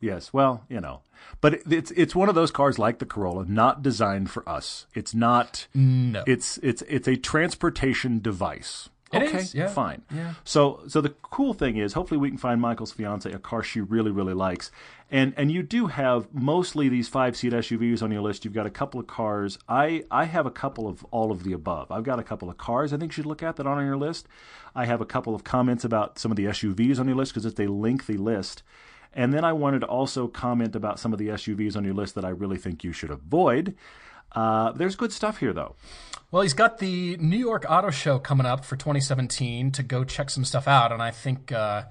Yes, 0.00 0.32
well, 0.32 0.64
you 0.68 0.80
know, 0.80 1.00
but 1.40 1.54
it- 1.54 1.62
it's 1.72 1.90
it's 1.92 2.14
one 2.14 2.28
of 2.28 2.34
those 2.34 2.50
cars 2.50 2.78
like 2.78 2.98
the 3.00 3.06
Corolla, 3.06 3.44
not 3.46 3.82
designed 3.82 4.30
for 4.30 4.48
us. 4.48 4.86
It's 4.94 5.14
not. 5.14 5.66
No. 5.74 6.22
It's 6.26 6.58
it's 6.58 6.82
it's 6.82 7.08
a 7.08 7.16
transportation 7.16 8.20
device. 8.20 8.88
It 9.10 9.22
okay, 9.22 9.38
is, 9.38 9.54
yeah, 9.54 9.68
fine. 9.68 10.02
yeah. 10.14 10.34
So 10.44 10.82
so 10.86 11.00
the 11.00 11.08
cool 11.22 11.54
thing 11.54 11.78
is, 11.78 11.94
hopefully, 11.94 12.18
we 12.18 12.28
can 12.28 12.36
find 12.36 12.60
Michael's 12.60 12.92
fiance 12.92 13.32
a 13.32 13.38
car 13.38 13.62
she 13.62 13.80
really 13.80 14.10
really 14.10 14.34
likes, 14.34 14.70
and 15.10 15.32
and 15.38 15.50
you 15.50 15.62
do 15.62 15.86
have 15.86 16.28
mostly 16.34 16.90
these 16.90 17.08
five 17.08 17.34
seat 17.34 17.54
SUVs 17.54 18.02
on 18.02 18.12
your 18.12 18.20
list. 18.20 18.44
You've 18.44 18.52
got 18.54 18.66
a 18.66 18.70
couple 18.70 19.00
of 19.00 19.06
cars. 19.06 19.58
I 19.66 20.04
I 20.10 20.24
have 20.26 20.44
a 20.44 20.50
couple 20.50 20.86
of 20.86 21.04
all 21.10 21.32
of 21.32 21.42
the 21.42 21.54
above. 21.54 21.90
I've 21.90 22.04
got 22.04 22.18
a 22.18 22.22
couple 22.22 22.50
of 22.50 22.58
cars 22.58 22.92
I 22.92 22.98
think 22.98 23.12
you 23.12 23.14
should 23.14 23.26
look 23.26 23.42
at 23.42 23.56
that 23.56 23.66
on 23.66 23.82
your 23.84 23.96
list. 23.96 24.28
I 24.76 24.84
have 24.84 25.00
a 25.00 25.06
couple 25.06 25.34
of 25.34 25.42
comments 25.42 25.84
about 25.84 26.18
some 26.18 26.30
of 26.30 26.36
the 26.36 26.44
SUVs 26.44 27.00
on 27.00 27.06
your 27.08 27.16
list 27.16 27.32
because 27.32 27.46
it's 27.46 27.58
a 27.58 27.66
lengthy 27.66 28.18
list. 28.18 28.62
And 29.12 29.32
then 29.32 29.44
I 29.44 29.52
wanted 29.52 29.80
to 29.80 29.86
also 29.86 30.28
comment 30.28 30.76
about 30.76 30.98
some 30.98 31.12
of 31.12 31.18
the 31.18 31.28
SUVs 31.28 31.76
on 31.76 31.84
your 31.84 31.94
list 31.94 32.14
that 32.14 32.24
I 32.24 32.30
really 32.30 32.58
think 32.58 32.84
you 32.84 32.92
should 32.92 33.10
avoid. 33.10 33.74
Uh, 34.32 34.72
there's 34.72 34.96
good 34.96 35.12
stuff 35.12 35.38
here, 35.38 35.52
though. 35.52 35.74
Well, 36.30 36.42
he's 36.42 36.54
got 36.54 36.78
the 36.78 37.16
New 37.16 37.38
York 37.38 37.64
Auto 37.68 37.90
Show 37.90 38.18
coming 38.18 38.46
up 38.46 38.64
for 38.64 38.76
2017 38.76 39.72
to 39.72 39.82
go 39.82 40.04
check 40.04 40.28
some 40.28 40.44
stuff 40.44 40.68
out, 40.68 40.92
and 40.92 41.02
I 41.02 41.10
think, 41.10 41.50
uh, 41.50 41.84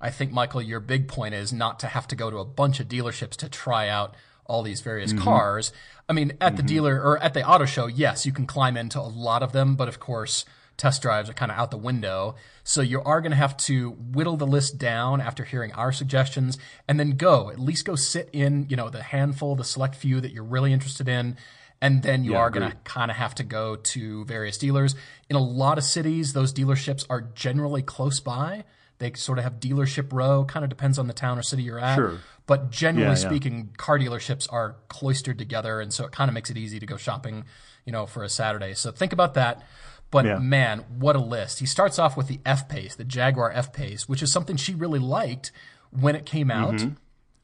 I 0.00 0.10
think 0.10 0.30
Michael, 0.30 0.62
your 0.62 0.78
big 0.78 1.08
point 1.08 1.34
is 1.34 1.52
not 1.52 1.80
to 1.80 1.88
have 1.88 2.06
to 2.08 2.16
go 2.16 2.30
to 2.30 2.38
a 2.38 2.44
bunch 2.44 2.78
of 2.78 2.86
dealerships 2.86 3.34
to 3.36 3.48
try 3.48 3.88
out 3.88 4.14
all 4.46 4.62
these 4.62 4.80
various 4.80 5.12
cars. 5.12 5.72
I 6.08 6.12
mean, 6.12 6.32
at 6.40 6.56
the 6.56 6.62
dealer 6.62 7.00
or 7.00 7.18
at 7.18 7.34
the 7.34 7.46
auto 7.46 7.66
show, 7.66 7.86
yes, 7.86 8.26
you 8.26 8.32
can 8.32 8.46
climb 8.46 8.76
into 8.76 8.98
a 8.98 9.02
lot 9.02 9.42
of 9.42 9.52
them, 9.52 9.76
but 9.76 9.88
of 9.88 10.00
course, 10.00 10.44
test 10.80 11.02
drives 11.02 11.28
are 11.28 11.34
kind 11.34 11.52
of 11.52 11.58
out 11.58 11.70
the 11.70 11.76
window. 11.76 12.34
So 12.64 12.80
you 12.80 13.02
are 13.02 13.20
going 13.20 13.32
to 13.32 13.36
have 13.36 13.56
to 13.58 13.90
whittle 13.90 14.36
the 14.36 14.46
list 14.46 14.78
down 14.78 15.20
after 15.20 15.44
hearing 15.44 15.72
our 15.72 15.92
suggestions, 15.92 16.58
and 16.88 16.98
then 16.98 17.12
go 17.12 17.50
at 17.50 17.58
least 17.60 17.84
go 17.84 17.94
sit 17.94 18.30
in, 18.32 18.66
you 18.68 18.76
know, 18.76 18.88
the 18.88 19.02
handful, 19.02 19.54
the 19.56 19.64
select 19.64 19.94
few 19.94 20.20
that 20.20 20.32
you're 20.32 20.42
really 20.42 20.72
interested 20.72 21.08
in 21.08 21.36
and 21.82 22.02
then 22.02 22.24
you 22.24 22.32
Yeah, 22.32 22.38
are 22.40 22.50
going 22.50 22.70
to 22.70 22.76
kind 22.84 23.10
of 23.10 23.16
have 23.16 23.34
to 23.36 23.42
go 23.42 23.76
to 23.76 24.24
various 24.26 24.58
dealers. 24.58 24.94
In 25.30 25.36
a 25.36 25.40
lot 25.42 25.78
of 25.78 25.84
cities, 25.84 26.34
those 26.34 26.52
dealerships 26.52 27.06
are 27.08 27.22
generally 27.34 27.82
close 27.82 28.20
by. 28.20 28.64
They 28.98 29.12
sort 29.14 29.38
of 29.38 29.44
have 29.44 29.60
dealership 29.60 30.12
row, 30.12 30.44
kind 30.44 30.62
of 30.62 30.68
depends 30.68 30.98
on 30.98 31.06
the 31.06 31.14
town 31.14 31.38
or 31.38 31.42
city 31.42 31.62
you're 31.62 31.78
at. 31.78 31.94
Sure. 31.94 32.18
But 32.46 32.70
generally 32.70 33.16
Yeah, 33.16 33.22
yeah. 33.22 33.28
speaking, 33.28 33.70
car 33.78 33.98
dealerships 33.98 34.46
are 34.52 34.76
cloistered 34.88 35.38
together, 35.38 35.80
and 35.80 35.90
so 35.90 36.04
it 36.04 36.12
kind 36.12 36.28
of 36.28 36.34
makes 36.34 36.50
it 36.50 36.58
easy 36.58 36.78
to 36.80 36.86
go 36.86 36.98
shopping, 36.98 37.44
you 37.86 37.92
know, 37.92 38.04
for 38.04 38.24
a 38.24 38.28
Saturday. 38.28 38.74
So 38.74 38.92
think 38.92 39.14
about 39.14 39.32
that. 39.34 39.62
But 40.10 40.24
Yeah. 40.24 40.38
man, 40.38 40.80
what 40.98 41.14
a 41.16 41.20
list! 41.20 41.60
He 41.60 41.66
starts 41.66 41.98
off 41.98 42.16
with 42.16 42.26
the 42.26 42.40
F 42.44 42.68
Pace, 42.68 42.94
the 42.96 43.04
Jaguar 43.04 43.50
F 43.52 43.72
Pace, 43.72 44.08
which 44.08 44.22
is 44.22 44.32
something 44.32 44.56
she 44.56 44.74
really 44.74 44.98
liked 44.98 45.52
when 45.90 46.16
it 46.16 46.26
came 46.26 46.50
out. 46.50 46.74
Mm-hmm. 46.74 46.94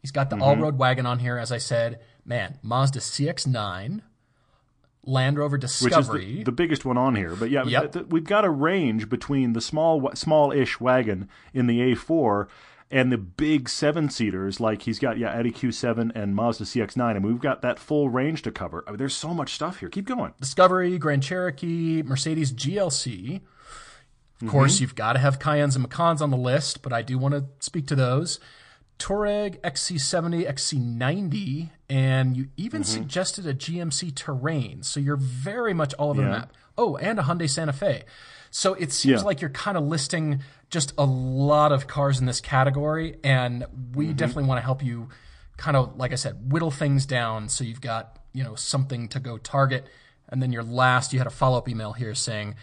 He's 0.02 0.10
got 0.12 0.30
the 0.30 0.36
all-road 0.38 0.78
wagon 0.78 1.04
on 1.06 1.18
here, 1.20 1.36
as 1.38 1.50
I 1.50 1.58
said. 1.58 1.98
Man, 2.24 2.58
Mazda 2.62 3.00
CX-9, 3.00 4.02
Land 5.04 5.38
Rover 5.38 5.56
Discovery, 5.58 5.96
which 6.18 6.24
is 6.24 6.36
the, 6.38 6.44
the 6.44 6.52
biggest 6.52 6.84
one 6.84 6.96
on 6.98 7.14
here. 7.14 7.34
But 7.36 7.50
yeah, 7.50 7.64
Yep. 7.64 7.92
th- 7.92 8.06
we've 8.08 8.24
got 8.24 8.44
a 8.44 8.50
range 8.50 9.08
between 9.08 9.52
the 9.52 9.60
small, 9.60 10.10
small-ish 10.14 10.80
wagon 10.80 11.28
in 11.54 11.66
the 11.68 11.80
A4 11.80 12.48
and 12.90 13.10
the 13.12 13.18
big 13.18 13.68
seven-seaters. 13.68 14.60
Like 14.60 14.82
he's 14.82 14.98
got 14.98 15.18
yeah, 15.18 15.36
Audi 15.36 15.50
Q7 15.50 16.12
and 16.14 16.34
Mazda 16.34 16.64
CX-9, 16.64 17.16
and 17.16 17.24
we've 17.24 17.40
got 17.40 17.62
that 17.62 17.78
full 17.78 18.08
range 18.08 18.42
to 18.42 18.50
cover. 18.50 18.84
I 18.86 18.90
mean, 18.92 18.98
there's 18.98 19.14
so 19.16 19.34
much 19.34 19.54
stuff 19.54 19.80
here. 19.80 19.88
Keep 19.88 20.06
going. 20.06 20.34
Discovery, 20.40 20.96
Grand 20.98 21.22
Cherokee, 21.22 22.02
Mercedes 22.02 22.52
GLC. 22.52 23.36
Of 23.36 23.42
Mm-hmm. 24.38 24.48
course, 24.50 24.80
you've 24.80 24.94
got 24.94 25.14
to 25.14 25.18
have 25.18 25.38
Cayennes 25.38 25.76
and 25.76 25.82
Macans 25.88 26.20
on 26.20 26.30
the 26.30 26.36
list, 26.36 26.82
but 26.82 26.92
I 26.92 27.00
do 27.00 27.16
want 27.16 27.32
to 27.32 27.46
speak 27.60 27.86
to 27.86 27.94
those. 27.94 28.38
Touareg, 28.98 29.58
XC70, 29.62 30.46
XC90, 30.46 31.70
and 31.88 32.36
you 32.36 32.48
even 32.56 32.82
Mm-hmm. 32.82 32.92
suggested 32.92 33.46
a 33.46 33.54
GMC 33.54 34.14
Terrain. 34.14 34.82
So 34.82 35.00
you're 35.00 35.16
very 35.16 35.72
much 35.72 35.94
all 35.94 36.10
over 36.10 36.20
the 36.22 36.28
map. 36.28 36.52
Oh, 36.76 36.96
and 36.96 37.18
a 37.18 37.22
Hyundai 37.22 37.48
Santa 37.48 37.72
Fe. 37.72 38.04
So 38.56 38.72
it 38.72 38.90
seems 38.90 39.20
Yeah. 39.20 39.26
like 39.26 39.42
you're 39.42 39.50
kind 39.50 39.76
of 39.76 39.84
listing 39.84 40.40
just 40.70 40.94
a 40.96 41.04
lot 41.04 41.72
of 41.72 41.86
cars 41.86 42.18
in 42.20 42.24
this 42.26 42.40
category, 42.40 43.18
and 43.22 43.66
we 43.94 44.06
Mm-hmm. 44.06 44.16
definitely 44.16 44.44
want 44.44 44.58
to 44.58 44.64
help 44.64 44.82
you 44.82 45.10
kind 45.58 45.76
of, 45.76 45.96
like 45.98 46.12
I 46.12 46.14
said, 46.14 46.50
whittle 46.50 46.70
things 46.70 47.04
down 47.04 47.50
so 47.50 47.64
you've 47.64 47.82
got, 47.82 48.18
you 48.32 48.42
know, 48.42 48.54
something 48.54 49.08
to 49.08 49.20
go 49.20 49.36
target. 49.36 49.86
And 50.30 50.42
then 50.42 50.52
your 50.52 50.62
last, 50.62 51.12
you 51.12 51.18
had 51.20 51.26
a 51.26 51.30
follow 51.30 51.58
up 51.58 51.68
email 51.68 51.92
here 51.92 52.14
saying, 52.14 52.54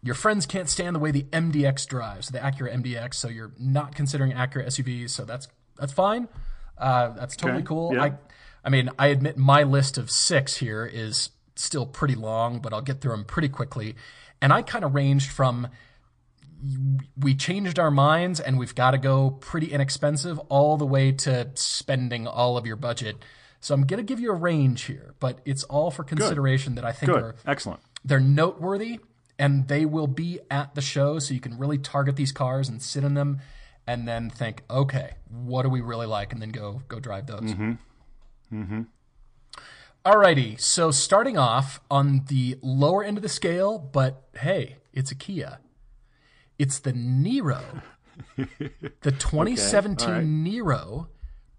your 0.00 0.14
friends 0.14 0.46
can't 0.46 0.68
stand 0.68 0.94
the 0.94 1.00
way 1.00 1.10
the 1.10 1.24
MDX 1.32 1.86
drives, 1.88 2.28
the 2.28 2.38
Acura 2.38 2.72
MDX, 2.72 3.14
so 3.14 3.28
you're 3.28 3.52
not 3.58 3.96
considering 3.96 4.30
Acura 4.32 4.66
SUVs, 4.66 5.10
so 5.10 5.24
that's 5.24 5.48
that's 5.76 5.92
fine. 5.92 6.28
Uh, 6.78 7.08
that's 7.10 7.34
totally 7.34 7.58
Okay, 7.62 7.66
cool. 7.66 7.94
yeah. 7.94 8.04
I, 8.04 8.12
I 8.64 8.70
mean, 8.70 8.90
I 8.98 9.08
admit 9.08 9.36
my 9.36 9.64
list 9.64 9.98
of 9.98 10.08
six 10.10 10.56
here 10.58 10.86
is 10.86 11.30
still 11.56 11.84
pretty 11.86 12.14
long, 12.14 12.60
but 12.60 12.72
I'll 12.72 12.80
get 12.82 13.00
through 13.00 13.12
them 13.16 13.24
pretty 13.24 13.48
quickly. 13.48 13.96
And 14.40 14.52
I 14.52 14.62
kind 14.62 14.84
of 14.84 14.94
ranged 14.94 15.30
from 15.30 15.68
we 17.18 17.34
changed 17.34 17.78
our 17.78 17.90
minds 17.90 18.40
and 18.40 18.58
we've 18.58 18.74
got 18.74 18.92
to 18.92 18.98
go 18.98 19.30
pretty 19.30 19.72
inexpensive 19.72 20.38
all 20.48 20.76
the 20.76 20.86
way 20.86 21.12
to 21.12 21.50
spending 21.54 22.26
all 22.26 22.56
of 22.56 22.66
your 22.66 22.76
budget. 22.76 23.16
So 23.60 23.74
I'm 23.74 23.86
going 23.86 23.98
to 23.98 24.04
give 24.04 24.20
you 24.20 24.30
a 24.30 24.34
range 24.34 24.82
here, 24.84 25.14
but 25.20 25.40
it's 25.44 25.64
all 25.64 25.90
for 25.90 26.02
consideration 26.04 26.74
that 26.76 26.84
I 26.84 26.92
think 26.92 27.12
Good, 27.12 27.22
are 27.22 27.36
excellent. 27.46 27.80
they're 28.04 28.20
noteworthy 28.20 29.00
and 29.38 29.68
they 29.68 29.84
will 29.84 30.06
be 30.06 30.40
at 30.50 30.74
the 30.74 30.80
show 30.80 31.18
so 31.18 31.34
you 31.34 31.40
can 31.40 31.58
really 31.58 31.78
target 31.78 32.16
these 32.16 32.32
cars 32.32 32.68
and 32.68 32.82
sit 32.82 33.04
in 33.04 33.14
them 33.14 33.40
and 33.86 34.06
then 34.08 34.30
think 34.30 34.62
okay 34.70 35.14
what 35.28 35.62
do 35.62 35.68
we 35.68 35.80
really 35.80 36.06
like 36.06 36.32
and 36.32 36.40
then 36.40 36.50
go 36.50 36.82
go 36.88 36.98
drive 36.98 37.26
those 37.26 37.40
mm-hmm. 37.40 37.72
Alrighty 40.06 40.60
so 40.60 40.92
starting 40.92 41.36
off 41.36 41.80
on 41.90 42.24
the 42.28 42.56
lower 42.62 43.02
end 43.02 43.16
of 43.18 43.22
the 43.24 43.28
scale 43.28 43.76
but 43.78 44.22
hey 44.38 44.76
it's 44.92 45.10
a 45.10 45.16
kia 45.16 45.58
it's 46.60 46.78
the 46.78 46.92
niro 46.92 47.82
the 48.36 49.10
2017 49.10 50.08
all 50.08 50.14
right. 50.14 50.24
niro 50.24 51.06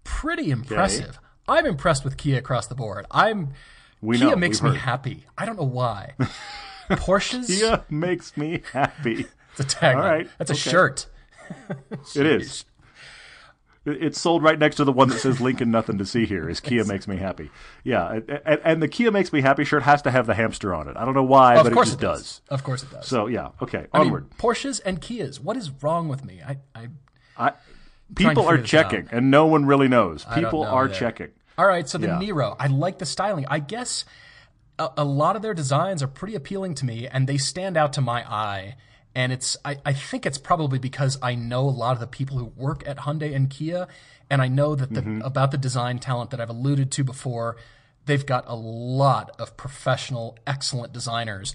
pretty 0.02 0.50
impressive 0.50 1.18
i'm 1.46 1.66
impressed 1.66 2.04
with 2.04 2.16
kia 2.16 2.38
across 2.38 2.66
the 2.66 2.74
board 2.74 3.04
i'm 3.10 3.50
We 4.00 4.16
kia 4.16 4.30
know, 4.30 4.36
makes 4.36 4.62
me 4.62 4.70
heard. 4.70 4.78
happy 4.78 5.24
i 5.36 5.44
don't 5.44 5.58
know 5.58 5.64
why 5.66 6.14
Porsches. 6.90 7.48
Kia 7.48 7.84
makes 7.90 8.34
me 8.36 8.62
happy. 8.72 9.26
It's 9.58 9.74
a 9.74 9.76
tagline. 9.76 9.94
Right, 9.96 10.28
That's 10.38 10.50
a 10.52 10.54
shirt. 10.54 11.06
It 12.14 12.24
is. 12.26 12.64
It- 13.88 14.02
It's 14.02 14.20
sold 14.20 14.42
right 14.42 14.58
next 14.58 14.76
to 14.76 14.84
the 14.84 14.92
one 14.92 15.08
that 15.08 15.18
says 15.18 15.40
Lincoln 15.40 15.70
nothing 15.70 15.98
to 15.98 16.06
see 16.06 16.26
here. 16.26 16.48
Is 16.48 16.60
Kia 16.60 16.84
makes 16.84 17.06
me 17.08 17.16
happy. 17.16 17.50
Yeah, 17.84 18.20
and, 18.46 18.60
and, 18.64 18.82
the 18.82 18.88
Kia 18.88 19.10
makes 19.10 19.32
me 19.32 19.40
happy 19.40 19.64
shirt 19.64 19.82
has 19.82 20.02
to 20.02 20.10
have 20.10 20.26
the 20.26 20.34
hamster 20.34 20.74
on 20.74 20.88
it. 20.88 20.96
I 20.96 21.04
don't 21.04 21.14
know 21.14 21.22
why, 21.22 21.56
of 21.56 21.64
but 21.64 21.72
it 21.72 21.78
it 21.78 21.80
does. 21.80 21.96
does. 21.96 22.40
Of 22.48 22.64
course 22.64 22.82
it 22.82 22.90
does. 22.90 23.06
So 23.06 23.26
yeah, 23.26 23.50
okay, 23.62 23.86
I 23.92 23.98
mean, 23.98 24.06
onward. 24.08 24.30
Porsches 24.38 24.80
and 24.84 25.00
Kias. 25.00 25.40
What 25.40 25.56
is 25.56 25.70
wrong 25.82 26.08
with 26.08 26.24
me? 26.24 26.40
I, 26.46 26.58
I 26.74 26.88
I, 27.36 27.52
people 28.14 28.44
are 28.46 28.56
figure 28.56 28.62
this 28.62 28.74
out. 28.74 28.90
checking, 28.90 29.08
and 29.12 29.30
no 29.30 29.46
one 29.46 29.66
really 29.66 29.88
knows. 29.88 30.24
People 30.34 30.64
know 30.64 30.70
are 30.70 30.84
either. 30.86 30.94
checking. 30.94 31.28
All 31.56 31.66
right, 31.66 31.88
so 31.88 31.98
the 31.98 32.06
Yeah. 32.08 32.18
Niro, 32.20 32.54
I 32.58 32.68
like 32.68 32.98
the 32.98 33.06
styling. 33.06 33.44
I 33.48 33.58
guess 33.58 34.04
a, 34.78 34.90
a 34.98 35.04
lot 35.04 35.34
of 35.36 35.42
their 35.42 35.54
designs 35.54 36.02
are 36.02 36.08
pretty 36.08 36.34
appealing 36.36 36.74
to 36.76 36.84
me, 36.86 37.06
and 37.08 37.26
they 37.28 37.36
stand 37.38 37.76
out 37.76 37.92
to 37.94 38.00
my 38.00 38.22
eye. 38.30 38.76
And 39.18 39.32
it's, 39.32 39.56
I, 39.64 39.78
I 39.84 39.92
think 39.94 40.26
it's 40.26 40.38
probably 40.38 40.78
because 40.78 41.18
I 41.20 41.34
know 41.34 41.62
a 41.68 41.74
lot 41.84 41.92
of 41.94 42.00
the 42.00 42.06
people 42.06 42.38
who 42.38 42.44
work 42.44 42.86
at 42.86 42.98
Hyundai 42.98 43.34
and 43.34 43.50
Kia, 43.50 43.88
and 44.30 44.40
I 44.40 44.46
know 44.48 44.74
that 44.76 44.94
the, 44.94 45.00
Mm-hmm. 45.00 45.22
about 45.22 45.50
the 45.50 45.58
design 45.58 45.98
talent 45.98 46.30
that 46.30 46.40
I've 46.40 46.50
alluded 46.50 46.92
to 46.92 47.02
before. 47.04 47.56
They've 48.06 48.24
got 48.24 48.44
a 48.46 48.54
lot 48.54 49.34
of 49.38 49.56
professional, 49.56 50.38
excellent 50.46 50.92
designers, 50.92 51.54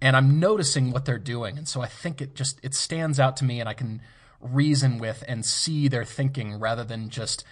and 0.00 0.16
I'm 0.16 0.40
noticing 0.40 0.90
what 0.90 1.04
they're 1.04 1.18
doing. 1.36 1.58
And 1.58 1.68
so 1.68 1.80
I 1.82 1.86
think 1.86 2.20
it 2.22 2.34
just 2.34 2.58
it 2.62 2.74
stands 2.74 3.20
out 3.20 3.36
to 3.38 3.44
me, 3.44 3.60
and 3.60 3.68
I 3.68 3.74
can 3.74 4.00
reason 4.40 4.98
with 4.98 5.22
and 5.28 5.44
see 5.44 5.88
their 5.88 6.04
thinking 6.04 6.58
rather 6.58 6.82
than 6.82 7.08
just 7.10 7.44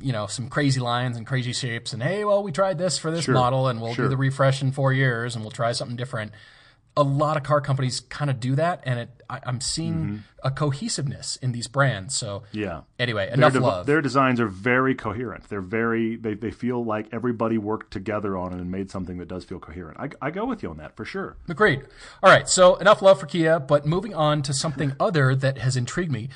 you 0.00 0.12
know 0.12 0.26
some 0.26 0.48
crazy 0.48 0.80
lines 0.80 1.16
and 1.18 1.26
crazy 1.26 1.52
shapes 1.52 1.92
and 1.92 2.02
hey 2.02 2.24
well 2.24 2.42
we 2.42 2.50
tried 2.50 2.78
this 2.78 2.98
for 2.98 3.10
this 3.12 3.24
Sure, 3.26 3.34
model 3.34 3.68
and 3.68 3.80
we'll 3.80 3.94
sure. 3.94 4.06
do 4.06 4.08
the 4.08 4.16
refresh 4.16 4.62
in 4.62 4.72
four 4.72 4.92
years 4.92 5.36
and 5.36 5.44
we'll 5.44 5.52
try 5.52 5.70
something 5.72 5.96
different 5.96 6.32
a 6.96 7.02
lot 7.02 7.36
of 7.38 7.42
car 7.42 7.60
companies 7.60 8.00
kind 8.00 8.30
of 8.30 8.38
do 8.38 8.54
that 8.54 8.80
and 8.84 9.00
it 9.00 9.08
I, 9.30 9.40
i'm 9.46 9.62
seeing 9.62 10.24
a 10.42 10.50
cohesiveness 10.50 11.36
in 11.36 11.52
these 11.52 11.66
brands 11.66 12.14
so 12.14 12.40
Mm-hmm. 12.52 12.58
Yeah. 12.58 12.80
anyway 12.98 13.26
Their, 13.26 13.34
enough 13.34 13.54
love 13.54 13.86
their 13.86 14.02
designs 14.02 14.40
are 14.40 14.46
very 14.48 14.94
coherent. 14.94 15.48
They're 15.48 15.60
very 15.62 16.16
they, 16.16 16.34
they 16.34 16.50
feel 16.50 16.84
like 16.84 17.06
everybody 17.12 17.56
worked 17.56 17.92
together 17.92 18.36
on 18.36 18.52
it 18.52 18.60
and 18.60 18.70
made 18.70 18.90
something 18.90 19.16
that 19.18 19.28
does 19.28 19.44
feel 19.44 19.58
coherent. 19.58 19.98
I, 19.98 20.26
I 20.26 20.30
go 20.30 20.44
with 20.44 20.62
you 20.62 20.70
on 20.70 20.76
that 20.78 20.96
for 20.96 21.04
sure. 21.04 21.36
Agreed. 21.48 21.82
All 22.22 22.30
right, 22.30 22.48
so 22.48 22.76
enough 22.76 23.00
love 23.00 23.20
for 23.20 23.26
Kia, 23.26 23.58
but 23.58 23.86
moving 23.86 24.14
on 24.14 24.42
to 24.42 24.52
something 24.52 24.92
other 25.00 25.34
that 25.34 25.58
has 25.58 25.76
intrigued 25.76 26.12
me. 26.12 26.28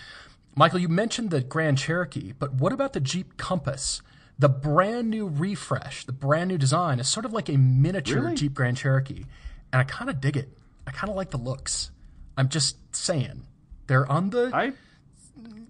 Michael, 0.55 0.79
you 0.79 0.89
mentioned 0.89 1.31
the 1.31 1.43
Grand 1.43 1.77
Cherokee, 1.79 2.33
but 2.33 2.55
what 2.55 2.73
about 2.73 2.95
the 2.95 3.01
Jeep 3.01 3.37
Compass? 3.37 4.01
The 4.39 4.49
brand 4.49 5.11
new 5.11 5.27
refresh, 5.29 6.05
the 6.05 6.13
brand 6.13 6.49
new 6.49 6.59
design 6.59 6.99
is 6.99 7.09
sort 7.09 7.27
of 7.27 7.33
like 7.33 7.49
a 7.49 7.57
miniature 7.59 8.23
Really? 8.23 8.37
Jeep 8.37 8.55
Grand 8.55 8.77
Cherokee, 8.77 9.25
and 9.73 9.81
I 9.81 9.85
kind 9.85 10.11
of 10.11 10.21
dig 10.21 10.37
it. 10.37 10.49
I 10.87 10.91
kind 10.93 11.11
of 11.11 11.17
like 11.17 11.31
the 11.31 11.39
looks. 11.39 11.91
I'm 12.37 12.49
just 12.49 12.77
saying. 12.95 13.43
They're 13.87 14.11
on 14.11 14.31
the 14.31 14.51
I 14.53 14.73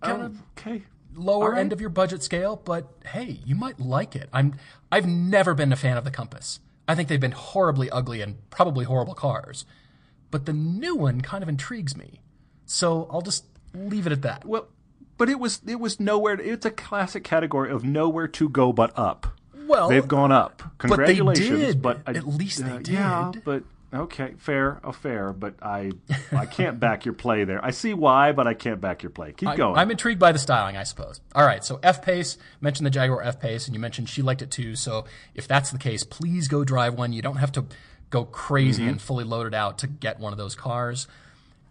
kind 0.02 0.22
of 0.22 0.36
okay. 0.58 0.82
lower 1.14 1.50
right. 1.52 1.60
end 1.60 1.72
of 1.72 1.80
your 1.80 1.90
budget 1.90 2.22
scale, 2.22 2.56
but 2.56 2.88
hey, 3.06 3.40
you 3.44 3.54
might 3.54 3.78
like 3.80 4.16
it. 4.16 4.28
I'm 4.32 4.54
I've 4.90 5.06
never 5.06 5.54
been 5.54 5.72
a 5.72 5.76
fan 5.76 5.96
of 5.96 6.04
the 6.04 6.10
Compass. 6.10 6.60
I 6.88 6.94
think 6.94 7.08
they've 7.08 7.20
been 7.20 7.32
horribly 7.32 7.90
ugly 7.90 8.20
and 8.20 8.36
probably 8.50 8.84
horrible 8.84 9.14
cars. 9.14 9.64
But 10.30 10.46
the 10.46 10.52
new 10.52 10.94
one 10.96 11.20
kind 11.20 11.42
of 11.42 11.48
intrigues 11.48 11.96
me. 11.96 12.20
So 12.64 13.08
I'll 13.10 13.22
just 13.22 13.44
leave 13.74 14.06
it 14.06 14.12
at 14.12 14.22
that. 14.22 14.44
Well, 14.44 14.68
but 15.18 15.28
it 15.28 15.38
was 15.38 15.60
it 15.66 15.80
was 15.80 16.00
nowhere. 16.00 16.40
It's 16.40 16.66
a 16.66 16.70
classic 16.70 17.24
category 17.24 17.70
of 17.70 17.84
nowhere 17.84 18.28
to 18.28 18.48
go 18.48 18.72
but 18.72 18.92
up. 18.98 19.26
Well, 19.66 19.88
They've 19.88 20.06
gone 20.06 20.30
up. 20.30 20.58
they 20.58 20.88
Congratulations, 20.88 21.48
did. 21.60 21.82
but 21.82 22.00
I- 22.06 22.12
At 22.12 22.26
least 22.26 22.64
they 22.64 22.70
uh, 22.70 22.80
Yeah, 22.86 23.30
did. 23.32 23.44
but 23.44 23.64
okay, 23.94 24.34
fair, 24.38 24.80
oh, 24.84 24.92
fair. 24.92 25.32
But 25.32 25.54
I 25.62 25.92
I 26.32 26.46
can't 26.46 26.78
back 26.80 27.04
your 27.04 27.14
play 27.14 27.44
there. 27.44 27.64
I 27.64 27.70
see 27.70 27.94
why, 27.94 28.32
but 28.32 28.46
I 28.46 28.54
can't 28.54 28.80
back 28.80 29.02
your 29.02 29.10
play. 29.10 29.32
Keep 29.32 29.56
going. 29.56 29.76
I'm 29.78 29.90
intrigued 29.90 30.20
by 30.20 30.32
the 30.32 30.38
styling, 30.38 30.76
I 30.76 30.82
suppose. 30.84 31.20
All 31.34 31.44
right, 31.46 31.64
so 31.64 31.78
F 31.82 32.02
Pace 32.02 32.38
mentioned 32.60 32.86
the 32.86 32.90
Jaguar 32.90 33.22
F 33.22 33.40
Pace, 33.40 33.66
and 33.66 33.74
you 33.74 33.80
mentioned 33.80 34.08
she 34.08 34.22
liked 34.22 34.42
it 34.42 34.50
too. 34.50 34.76
So 34.76 35.04
if 35.34 35.46
that's 35.48 35.70
the 35.70 35.78
case, 35.78 36.04
please 36.04 36.48
go 36.48 36.64
drive 36.64 36.94
one. 36.94 37.12
You 37.12 37.22
don't 37.22 37.36
have 37.36 37.52
to 37.52 37.66
go 38.10 38.24
crazy 38.24 38.82
Mm-hmm. 38.82 38.90
and 38.92 39.02
fully 39.02 39.24
loaded 39.24 39.54
out 39.54 39.78
to 39.78 39.86
get 39.86 40.20
one 40.20 40.32
of 40.32 40.38
those 40.38 40.54
cars. 40.54 41.08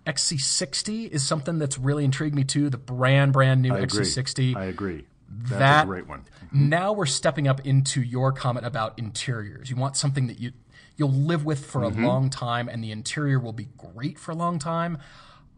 XC60 0.05 1.09
is 1.09 1.25
something 1.25 1.57
that's 1.59 1.77
really 1.77 2.03
intrigued 2.05 2.35
me 2.35 2.43
too. 2.43 2.69
The 2.69 2.77
brand 2.77 3.33
brand 3.33 3.61
new 3.61 3.73
I. 3.73 3.81
XC60. 3.81 4.55
I 4.55 4.65
agree. 4.65 5.05
That's 5.29 5.59
that 5.59 5.83
a 5.83 5.87
great 5.87 6.07
one. 6.07 6.23
Now 6.51 6.93
we're 6.93 7.05
stepping 7.07 7.47
up 7.47 7.65
into 7.65 8.01
your 8.01 8.31
comment 8.31 8.65
about 8.65 8.97
interiors. 8.97 9.69
You 9.69 9.75
want 9.75 9.97
something 9.97 10.27
that 10.27 10.39
you 10.39 10.51
you'll 10.97 11.11
live 11.11 11.43
with 11.45 11.65
for 11.65 11.81
Mm-hmm. 11.81 12.03
a 12.03 12.07
long 12.07 12.29
time, 12.29 12.67
and 12.69 12.83
the 12.83 12.91
interior 12.91 13.39
will 13.39 13.53
be 13.53 13.67
great 13.77 14.17
for 14.19 14.31
a 14.31 14.35
long 14.35 14.59
time. 14.59 14.97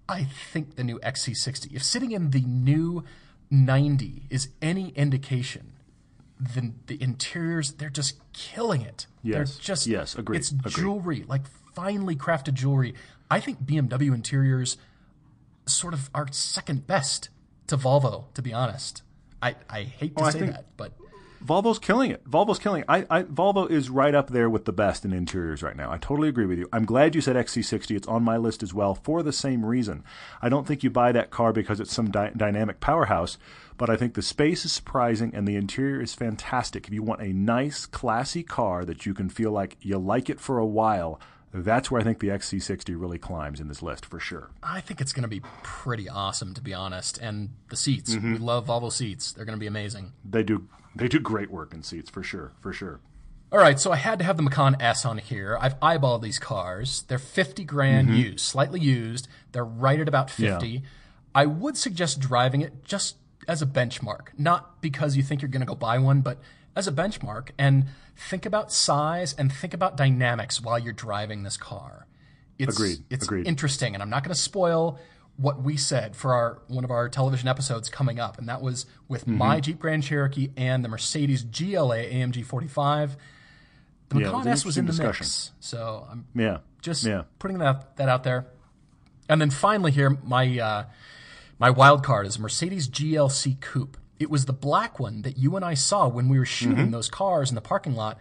I 0.09 0.23
think 0.23 0.75
the 0.75 0.83
new 0.83 0.99
XC60, 0.99 1.73
if 1.75 1.83
sitting 1.83 2.11
in 2.11 2.31
the 2.31 2.41
new 2.41 3.03
90 3.51 4.23
is 4.29 4.49
any 4.61 4.89
indication, 4.89 5.73
then 6.39 6.79
the 6.87 7.01
interiors 7.01 7.73
they're 7.73 7.89
just 7.89 8.15
killing 8.33 8.81
it. 8.81 9.07
Yes. 9.23 9.35
They're 9.55 9.61
just 9.63 9.87
Yes, 9.87 10.15
agreed, 10.15 10.37
It's 10.37 10.51
agreed. 10.51 10.75
jewelry, 10.75 11.25
like 11.27 11.43
finely 11.73 12.15
crafted 12.15 12.53
jewelry. 12.53 12.93
I 13.29 13.39
think 13.39 13.63
BMW 13.65 14.13
interiors 14.13 14.77
sort 15.65 15.93
of 15.93 16.09
are 16.15 16.27
second 16.31 16.87
best 16.87 17.29
to 17.67 17.75
Volvo, 17.77 18.31
to 18.33 18.41
be 18.41 18.53
honest. 18.53 19.01
I, 19.41 19.55
I 19.69 19.83
hate 19.83 20.15
to 20.17 20.23
Oh, 20.23 20.29
say 20.29 20.39
think- 20.39 20.51
that, 20.53 20.65
but 20.77 20.93
Volvo's 21.43 21.79
killing 21.79 22.11
it. 22.11 22.23
Volvo's 22.29 22.59
killing 22.59 22.81
it. 22.81 22.85
I, 22.89 23.05
I, 23.09 23.23
Volvo 23.23 23.69
is 23.69 23.89
right 23.89 24.13
up 24.15 24.29
there 24.29 24.49
with 24.49 24.65
the 24.65 24.73
best 24.73 25.05
in 25.05 25.13
interiors 25.13 25.61
right 25.63 25.75
now. 25.75 25.91
I 25.91 25.97
totally 25.97 26.29
agree 26.29 26.45
with 26.45 26.57
you. 26.59 26.67
I'm 26.73 26.85
glad 26.85 27.15
you 27.15 27.21
said 27.21 27.35
XC60. 27.35 27.95
It's 27.95 28.07
on 28.07 28.23
my 28.23 28.37
list 28.37 28.63
as 28.63 28.73
well 28.73 28.95
for 28.95 29.23
the 29.23 29.33
same 29.33 29.65
reason. 29.65 30.03
I 30.41 30.49
don't 30.49 30.65
think 30.67 30.83
you 30.83 30.89
buy 30.89 31.11
that 31.11 31.29
car 31.29 31.53
because 31.53 31.79
it's 31.79 31.93
some 31.93 32.09
dy- 32.11 32.31
dynamic 32.35 32.79
powerhouse, 32.79 33.37
but 33.77 33.89
I 33.89 33.95
think 33.97 34.13
the 34.15 34.21
space 34.21 34.65
is 34.65 34.71
surprising 34.73 35.33
and 35.35 35.47
the 35.47 35.55
interior 35.55 36.01
is 36.01 36.13
fantastic. 36.13 36.87
If 36.87 36.93
you 36.93 37.03
want 37.03 37.21
a 37.21 37.31
nice, 37.33 37.85
classy 37.85 38.43
car 38.43 38.83
that 38.85 39.05
you 39.05 39.13
can 39.13 39.29
feel 39.29 39.51
like 39.51 39.77
you 39.81 39.97
like 39.99 40.29
it 40.29 40.39
for 40.39 40.57
a 40.57 40.65
while, 40.65 41.19
that's 41.53 41.89
where 41.89 42.01
I 42.01 42.03
think 42.03 42.19
the 42.19 42.27
XC60 42.27 42.99
really 42.99 43.17
climbs 43.17 43.59
in 43.61 43.67
this 43.67 43.81
list 43.81 44.05
for 44.05 44.19
sure. 44.19 44.49
I 44.61 44.81
think 44.81 44.99
it's 45.01 45.13
going 45.13 45.21
to 45.23 45.29
be 45.29 45.41
pretty 45.63 46.09
awesome, 46.09 46.53
to 46.55 46.61
be 46.61 46.73
honest. 46.73 47.17
And 47.19 47.51
the 47.69 47.77
seats, 47.77 48.13
Mm-hmm. 48.15 48.33
we 48.33 48.37
love 48.39 48.67
Volvo 48.67 48.91
seats. 48.91 49.31
They're 49.31 49.45
going 49.45 49.55
to 49.57 49.59
be 49.59 49.67
amazing. 49.67 50.11
They 50.25 50.43
do 50.43 50.67
they 50.97 51.07
do 51.07 51.19
great 51.19 51.51
work 51.51 51.73
in 51.73 51.83
seats 51.83 52.09
for 52.09 52.23
sure, 52.23 52.53
for 52.61 52.73
sure. 52.73 52.99
All 53.49 53.59
right, 53.59 53.79
so 53.79 53.93
I 53.93 53.95
had 53.95 54.19
to 54.19 54.25
have 54.25 54.35
the 54.35 54.43
Macan 54.43 54.75
S 54.81 55.05
on 55.05 55.19
here. 55.19 55.57
I've 55.61 55.79
eyeballed 55.79 56.21
these 56.21 56.37
cars. 56.37 57.03
They're 57.07 57.17
50 57.17 57.63
grand 57.63 58.09
mm-hmm. 58.09 58.17
used, 58.17 58.39
slightly 58.41 58.81
used. 58.81 59.29
They're 59.53 59.63
right 59.63 59.99
at 59.99 60.09
about 60.09 60.29
50. 60.29 60.67
Yeah. 60.67 60.79
I 61.33 61.45
would 61.45 61.77
suggest 61.77 62.19
driving 62.19 62.61
it 62.61 62.83
just 62.83 63.15
as 63.47 63.61
a 63.61 63.65
benchmark, 63.65 64.29
not 64.37 64.81
because 64.81 65.15
you 65.15 65.23
think 65.23 65.41
you're 65.41 65.49
going 65.49 65.61
to 65.61 65.67
go 65.67 65.75
buy 65.75 65.97
one, 65.97 66.19
but 66.19 66.39
as 66.75 66.87
a 66.87 66.91
benchmark 66.91 67.49
and 67.57 67.85
think 68.17 68.45
about 68.45 68.71
size 68.73 69.33
and 69.37 69.51
think 69.51 69.73
about 69.73 69.95
dynamics 69.95 70.61
while 70.61 70.77
you're 70.77 70.93
driving 70.93 71.43
this 71.43 71.55
car. 71.55 72.05
It's, 72.59 72.75
Agreed, 72.75 73.03
It's 73.09 73.25
agreed. 73.25 73.47
interesting, 73.47 73.93
and 73.93 74.03
I'm 74.03 74.09
not 74.09 74.23
going 74.23 74.33
to 74.33 74.39
spoil 74.39 74.99
what 75.37 75.61
we 75.61 75.77
said 75.77 76.15
for 76.15 76.33
our 76.33 76.59
one 76.67 76.83
of 76.83 76.89
our 76.91 77.07
television 77.09 77.47
episodes 77.47 77.89
coming 77.89 78.19
up, 78.19 78.37
and 78.39 78.49
that 78.49 78.61
was 78.61 78.85
with 79.07 79.21
Mm-hmm. 79.21 79.37
my 79.37 79.59
Jeep 79.59 79.79
Grand 79.79 80.03
Cherokee 80.03 80.49
and 80.57 80.83
the 80.83 80.89
Mercedes 80.89 81.43
GLA 81.43 81.97
AMG 81.97 82.43
45. 82.45 83.15
The 84.09 84.15
Macan 84.15 84.33
was 84.39 84.47
S 84.47 84.65
was 84.65 84.77
in 84.77 84.85
the 84.85 84.91
interesting 84.93 85.25
mix, 85.25 85.51
so 85.59 86.07
I'm 86.09 86.25
Yeah. 86.33 86.57
just 86.81 87.03
yeah. 87.03 87.23
putting 87.39 87.59
that 87.59 87.95
that 87.97 88.09
out 88.09 88.23
there. 88.23 88.47
And 89.29 89.39
then 89.41 89.49
finally 89.51 89.91
here, 89.91 90.17
my 90.23 90.57
uh, 90.59 90.85
my 91.59 91.69
wild 91.69 92.03
card 92.03 92.25
is 92.25 92.37
a 92.37 92.41
Mercedes 92.41 92.87
GLC 92.87 93.59
Coupe. 93.59 93.97
It 94.19 94.29
was 94.31 94.45
the 94.45 94.53
black 94.53 94.99
one 94.99 95.21
that 95.23 95.37
you 95.37 95.55
and 95.55 95.63
I 95.65 95.73
saw 95.75 96.07
when 96.07 96.29
we 96.29 96.39
were 96.39 96.45
shooting 96.45 96.77
Mm-hmm. 96.77 96.91
those 96.91 97.09
cars 97.09 97.49
in 97.49 97.55
the 97.55 97.61
parking 97.61 97.95
lot. 97.95 98.17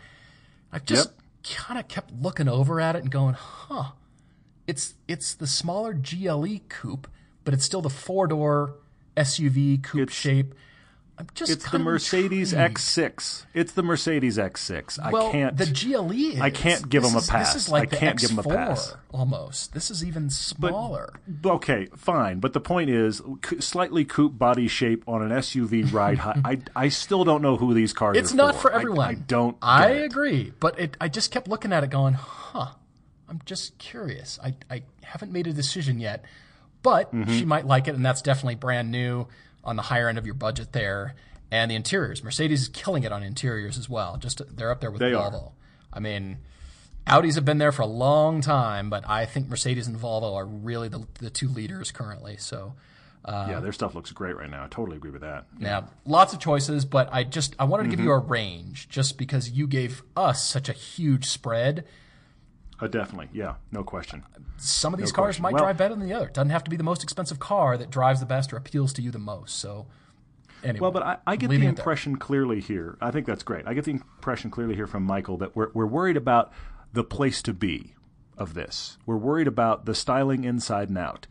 I 0.73 0.81
just 0.81 1.13
kind 1.45 1.79
of 1.79 1.87
kept 1.89 2.13
looking 2.13 2.49
over 2.49 2.81
at 2.81 2.97
it 2.97 3.03
and 3.03 3.11
going, 3.11 3.35
"Huh, 3.35 3.93
it's 4.67 4.95
it's 5.09 5.35
the 5.35 5.47
smaller 5.47 5.93
GLE 5.95 6.61
Coupe, 6.69 7.09
but 7.45 7.55
it's 7.55 7.65
still 7.65 7.83
the 7.83 7.91
four 7.91 8.27
door 8.27 8.75
SUV 9.17 9.83
coupe 9.83 10.11
shape." 10.11 10.55
I'm 11.19 11.29
just 11.35 11.51
It's 11.51 11.71
the 11.71 11.79
Mercedes 11.79 12.53
intrigued. 12.53 12.77
X6. 12.77 13.47
It's 13.55 13.73
the 13.73 13.83
Mercedes 13.83 14.37
X6. 14.37 15.11
Well, 15.11 15.29
I 15.29 15.33
can't. 15.33 15.57
the 15.57 15.65
GLE 15.65 16.13
is. 16.35 16.41
I 16.43 16.51
can't 16.51 16.91
give 16.91 17.05
This 17.05 17.13
'em 17.13 17.17
a 17.17 17.23
pass. 17.23 17.55
This 17.55 17.63
is 17.63 17.69
like 17.71 17.85
I 17.85 17.91
the 17.91 17.97
can't 17.97 18.19
give 18.19 18.33
'em 18.33 18.39
a 18.41 18.43
X4 18.43 18.55
pass. 18.55 18.95
almost. 19.13 19.73
This 19.73 19.91
is 19.91 20.05
even 20.05 20.29
smaller. 20.29 21.15
okay, 21.47 21.87
fine. 21.97 22.39
But 22.41 22.53
the 22.53 22.61
point 22.61 22.91
is, 22.91 23.23
slightly 23.61 24.05
coupe 24.05 24.37
body 24.37 24.69
shape 24.69 25.05
on 25.09 25.23
an 25.23 25.31
SUV 25.33 25.85
ride 25.91 26.19
high. 26.19 26.39
I, 26.45 26.59
I 26.77 26.89
still 26.91 27.25
don't 27.25 27.41
know 27.41 27.57
who 27.57 27.73
these 27.73 27.95
cars 27.95 28.15
are. 28.15 28.21
it's 28.21 28.35
not 28.35 28.55
for. 28.55 28.69
for 28.69 28.73
everyone. 28.73 29.09
I, 29.09 29.15
don't. 29.15 29.57
I 29.63 29.89
get 29.89 29.97
it. 29.97 30.05
agree, 30.05 30.53
but 30.61 30.79
it, 30.79 30.99
I 31.01 31.09
just 31.09 31.31
kept 31.31 31.49
looking 31.49 31.73
at 31.73 31.83
it, 31.83 31.89
going, 31.89 32.13
"Huh." 32.13 32.73
I'm 33.29 33.41
just 33.45 33.79
curious. 33.79 34.39
I 34.43 34.55
I 34.71 34.83
haven't 35.03 35.33
made 35.33 35.47
a 35.47 35.53
decision 35.53 35.99
yet, 36.01 36.25
but 36.83 37.13
Mm-hmm. 37.15 37.39
she 37.39 37.45
might 37.45 37.67
like 37.67 37.89
it, 37.89 37.95
and 37.95 38.05
that's 38.05 38.23
definitely 38.23 38.55
brand 38.57 38.91
new 38.91 39.27
on 39.65 39.77
the 39.77 39.83
higher 39.83 40.09
end 40.09 40.19
of 40.19 40.27
your 40.27 40.35
budget 40.35 40.73
there. 40.73 41.15
And 41.51 41.71
the 41.71 41.77
interiors, 41.77 42.25
Mercedes 42.25 42.63
is 42.63 42.69
killing 42.69 43.05
it 43.05 43.13
on 43.13 43.23
interiors 43.23 43.79
as 43.79 43.89
well. 43.89 44.17
Just 44.17 44.43
they're 44.57 44.71
up 44.73 44.81
there 44.81 44.91
with 44.91 44.99
They 45.01 45.15
are. 45.15 45.53
I 45.93 46.01
mean, 46.01 46.39
Audis 47.07 47.37
have 47.37 47.45
been 47.45 47.59
there 47.59 47.71
for 47.71 47.83
a 47.83 47.87
long 47.87 48.41
time, 48.41 48.91
but 48.91 49.09
I 49.09 49.27
think 49.27 49.49
Mercedes 49.49 49.87
and 49.87 49.97
Volvo 49.97 50.35
are 50.35 50.45
really 50.45 50.89
the, 50.89 51.07
the 51.21 51.31
two 51.31 51.49
leaders 51.49 51.93
currently. 51.93 52.37
So 52.37 52.75
yeah, 53.29 53.59
their 53.61 53.73
stuff 53.73 53.95
looks 53.95 54.11
great 54.13 54.37
right 54.37 54.51
now. 54.51 54.65
I 54.65 54.69
totally 54.69 54.97
agree 54.97 55.11
with 55.11 55.23
that. 55.23 55.47
Yeah, 55.59 55.83
lots 56.05 56.33
of 56.33 56.39
choices, 56.41 56.85
but 56.85 57.09
I 57.13 57.23
just 57.25 57.55
I 57.59 57.65
wanted 57.65 57.85
to 57.85 57.91
give 57.91 58.01
you 58.01 58.13
a 58.13 58.21
Mm-hmm. 58.21 58.33
range 58.33 58.89
just 58.89 59.17
because 59.19 59.51
you 59.51 59.67
gave 59.69 60.03
us 60.17 60.45
such 60.45 60.69
a 60.69 60.73
huge 60.73 61.27
spread. 61.27 61.85
Uh, 62.79 62.87
definitely, 62.87 63.29
yeah, 63.33 63.55
no 63.73 63.83
question. 63.83 64.23
Some 64.59 64.93
of 64.93 65.01
these 65.01 65.11
cars 65.13 65.37
question. 65.37 65.43
might 65.45 65.55
Well- 65.55 65.63
drive 65.65 65.77
better 65.79 65.95
than 65.95 66.07
the 66.07 66.13
other. 66.15 66.27
It 66.27 66.35
doesn't 66.35 66.51
have 66.51 66.65
to 66.65 66.71
be 66.71 66.77
the 66.77 66.85
most 66.85 67.03
expensive 67.03 67.39
car 67.39 67.79
that 67.79 67.91
drives 67.91 68.21
the 68.21 68.27
best 68.27 68.53
or 68.53 68.57
appeals 68.57 68.93
to 68.95 69.03
you 69.03 69.11
the 69.11 69.19
most. 69.19 69.57
So, 69.59 69.87
anyway, 70.63 70.81
Well, 70.81 70.91
but 70.91 71.03
I, 71.03 71.17
I 71.27 71.37
get 71.37 71.47
the 71.49 71.53
leaving 71.53 71.69
it 71.71 71.77
there. 71.77 71.83
impression 71.83 72.17
clearly 72.17 72.61
here. 72.61 72.99
I 73.01 73.11
think 73.11 73.27
that's 73.27 73.43
great. 73.43 73.67
I 73.67 73.73
get 73.75 73.85
the 73.85 73.93
impression 73.93 74.51
clearly 74.51 74.75
here 74.75 74.87
from 74.87 75.05
Michael 75.05 75.37
that 75.39 75.57
we're 75.57 75.71
we're 75.73 75.87
worried 75.87 76.17
about 76.19 76.53
the 76.93 77.05
place 77.05 77.41
to 77.43 77.55
be 77.55 77.95
of 78.37 78.53
this. 78.55 78.99
We're 79.07 79.17
worried 79.17 79.47
about 79.49 79.87
the 79.87 79.95
styling 79.95 80.45
inside 80.45 80.89
and 80.91 80.99
out. 80.99 81.27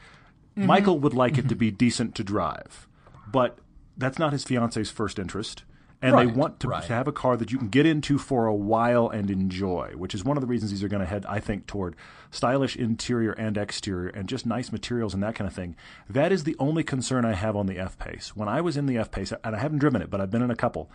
Mm-hmm. 0.58 0.65
Michael 0.67 0.99
would 0.99 1.13
like 1.13 1.38
it 1.38 1.47
to 1.49 1.55
be 1.55 1.69
decent 1.69 2.15
to 2.15 2.23
drive, 2.23 2.88
but 3.31 3.60
that's 3.97 4.17
not 4.17 4.31
his 4.34 4.43
fiance's 4.43 4.89
first 4.89 5.19
interest. 5.19 5.63
And 6.06 6.18
they 6.18 6.28
want 6.28 6.60
to, 6.62 6.68
right. 6.68 6.84
to 6.84 6.94
have 6.94 7.08
a 7.08 7.12
car 7.12 7.38
that 7.38 7.52
you 7.52 7.58
can 7.58 7.70
get 7.70 7.86
into 7.86 8.18
for 8.18 8.46
a 8.46 8.54
while 8.54 9.10
and 9.10 9.30
enjoy, 9.30 9.94
which 9.96 10.13
is 10.13 10.24
one 10.24 10.38
of 10.38 10.41
the 10.41 10.48
reasons 10.48 10.72
these 10.72 10.84
are 10.84 10.88
going 10.88 11.02
to 11.02 11.06
head, 11.08 11.26
I 11.28 11.39
think, 11.39 11.68
toward 11.68 11.96
stylish 12.32 12.76
interior 12.76 13.32
and 13.32 13.58
exterior 13.58 14.10
and 14.10 14.30
just 14.30 14.46
nice 14.46 14.72
materials 14.72 15.13
and 15.13 15.24
that 15.24 15.36
kind 15.36 15.48
of 15.48 15.54
thing. 15.54 15.76
That 16.10 16.32
is 16.32 16.44
the 16.44 16.56
only 16.60 16.84
concern 16.84 17.26
I 17.26 17.34
have 17.34 17.56
on 17.56 17.68
the 17.68 17.80
F 17.80 17.98
Pace. 17.98 18.36
When 18.36 18.48
I 18.48 18.62
was 18.62 18.78
in 18.78 18.86
the 18.86 18.98
F 18.98 19.12
Pace, 19.12 19.34
and 19.44 19.56
I 19.56 19.60
haven't 19.60 19.80
driven 19.80 20.02
it, 20.02 20.10
but 20.10 20.22
I've 20.22 20.32
been 20.32 20.41
in 20.41 20.52
a 20.52 20.56
couple, 20.56 20.89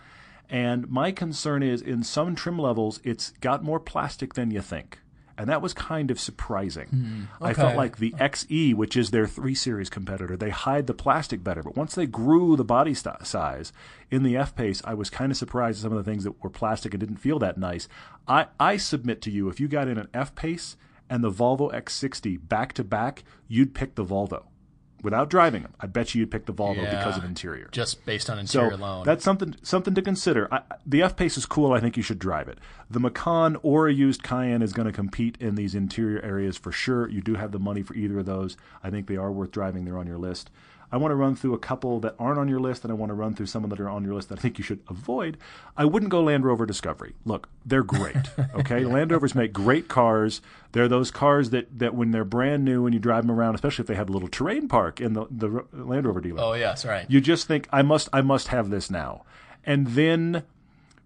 and 0.49 0.89
my 0.89 1.11
concern 1.11 1.63
is 1.63 1.81
in 1.81 2.03
some 2.03 2.35
trim 2.35 2.59
levels, 2.59 2.99
it's 3.03 3.31
got 3.41 3.63
more 3.63 3.79
plastic 3.79 4.33
than 4.33 4.51
you 4.51 4.61
think. 4.61 4.99
And 5.41 5.49
that 5.49 5.61
was 5.61 5.73
kind 5.73 6.11
of 6.11 6.19
surprising. 6.19 6.87
Hmm. 6.87 7.43
I 7.43 7.53
felt 7.53 7.75
like 7.75 7.97
the 7.97 8.11
XE, 8.11 8.75
which 8.75 8.95
is 8.95 9.09
their 9.09 9.25
3 9.25 9.55
Series 9.55 9.89
competitor, 9.89 10.37
they 10.37 10.51
hide 10.51 10.85
the 10.85 10.93
plastic 10.93 11.43
better. 11.43 11.63
But 11.63 11.75
once 11.75 11.95
they 11.95 12.05
grew 12.05 12.55
the 12.55 12.63
body 12.63 12.93
st- 12.93 13.25
size 13.25 13.73
in 14.11 14.21
the 14.21 14.37
F 14.37 14.55
Pace, 14.55 14.83
I 14.85 14.93
was 14.93 15.09
kind 15.09 15.31
of 15.31 15.37
surprised 15.37 15.79
at 15.79 15.81
some 15.81 15.91
of 15.91 15.97
the 15.97 16.09
things 16.09 16.25
that 16.25 16.43
were 16.43 16.51
plastic 16.51 16.93
and 16.93 16.99
didn't 16.99 17.17
feel 17.17 17.39
that 17.39 17.57
nice. 17.57 17.87
I, 18.27 18.47
I 18.59 18.77
submit 18.77 19.19
to 19.23 19.31
you, 19.31 19.49
if 19.49 19.59
you 19.59 19.67
got 19.67 19.87
in 19.87 19.97
an 19.97 20.09
F 20.13 20.35
Pace 20.35 20.77
and 21.09 21.23
the 21.23 21.31
Volvo 21.31 21.73
X60 21.73 22.47
back 22.47 22.73
to 22.73 22.83
back, 22.83 23.23
you'd 23.47 23.73
pick 23.73 23.95
the 23.95 24.05
Volvo. 24.05 24.43
Without 25.03 25.29
driving 25.29 25.63
them, 25.63 25.73
I 25.79 25.87
bet 25.87 26.13
you 26.13 26.19
you'd 26.19 26.31
pick 26.31 26.45
the 26.45 26.53
Volvo 26.53 26.75
because 26.89 27.17
of 27.17 27.23
Yeah. 27.23 27.29
interior. 27.29 27.69
just 27.71 28.05
based 28.05 28.29
on 28.29 28.35
So 28.47 28.59
interior 28.61 28.77
alone. 28.79 29.03
that's 29.05 29.23
something 29.23 29.55
something 29.63 29.93
to 29.95 30.01
consider. 30.01 30.47
I, 30.53 30.61
the 30.85 31.01
F 31.01 31.15
Pace 31.15 31.37
is 31.37 31.45
cool. 31.45 31.73
I 31.73 31.79
think 31.79 31.97
you 31.97 32.03
should 32.03 32.19
drive 32.19 32.47
it. 32.47 32.59
The 32.89 32.99
Macan 32.99 33.57
or 33.63 33.87
a 33.87 33.93
used 33.93 34.21
Cayenne 34.23 34.61
is 34.61 34.73
going 34.73 34.85
to 34.87 34.91
compete 34.91 35.37
in 35.39 35.55
these 35.55 35.73
interior 35.75 36.21
areas 36.21 36.57
for 36.57 36.71
sure. 36.71 37.07
You 37.09 37.21
do 37.21 37.35
have 37.35 37.51
the 37.51 37.59
money 37.59 37.81
for 37.81 37.95
either 37.95 38.19
of 38.19 38.25
those. 38.25 38.57
I 38.83 38.89
think 38.89 39.07
they 39.07 39.17
are 39.17 39.31
worth 39.31 39.51
driving. 39.51 39.85
They're 39.85 39.97
on 39.97 40.07
your 40.07 40.17
list. 40.19 40.49
I 40.91 40.97
want 40.97 41.11
to 41.11 41.15
run 41.15 41.35
through 41.35 41.53
a 41.53 41.59
couple 41.59 41.99
that 42.01 42.15
aren't 42.19 42.37
on 42.37 42.49
your 42.49 42.59
list, 42.59 42.83
and 42.83 42.91
I 42.91 42.95
want 42.95 43.09
to 43.09 43.13
run 43.13 43.33
through 43.33 43.45
some 43.45 43.67
that 43.69 43.79
are 43.79 43.89
on 43.89 44.03
your 44.03 44.13
list 44.13 44.29
that 44.29 44.39
I 44.39 44.41
think 44.41 44.57
you 44.57 44.63
should 44.63 44.79
avoid. 44.89 45.37
I 45.77 45.85
wouldn't 45.85 46.11
go 46.11 46.21
Land 46.21 46.43
Rover 46.43 46.65
Discovery. 46.65 47.13
Look, 47.25 47.49
they're 47.65 47.83
great. 47.83 48.15
Okay, 48.53 48.83
Land 48.85 49.11
Rovers 49.11 49.33
make 49.33 49.53
great 49.53 49.87
cars. 49.87 50.41
They're 50.73 50.87
those 50.87 51.09
cars 51.09 51.51
that, 51.51 51.79
that 51.79 51.95
when 51.95 52.11
they're 52.11 52.25
brand 52.25 52.65
new 52.65 52.85
and 52.85 52.93
you 52.93 52.99
drive 52.99 53.25
them 53.25 53.31
around, 53.31 53.55
especially 53.55 53.83
if 53.83 53.87
they 53.87 53.95
have 53.95 54.09
a 54.09 54.11
little 54.11 54.27
terrain 54.27 54.67
park 54.67 54.99
in 54.99 55.13
the 55.13 55.25
the 55.31 55.65
Land 55.71 56.05
Rover 56.05 56.19
dealer 56.19 56.41
oh 56.41 56.53
yes, 56.53 56.85
right. 56.85 57.05
you 57.09 57.21
just 57.21 57.47
think 57.47 57.67
I 57.71 57.81
must 57.81 58.09
I 58.11 58.21
must 58.21 58.49
have 58.49 58.69
this 58.69 58.91
now. 58.91 59.23
And 59.63 59.87
then 59.87 60.43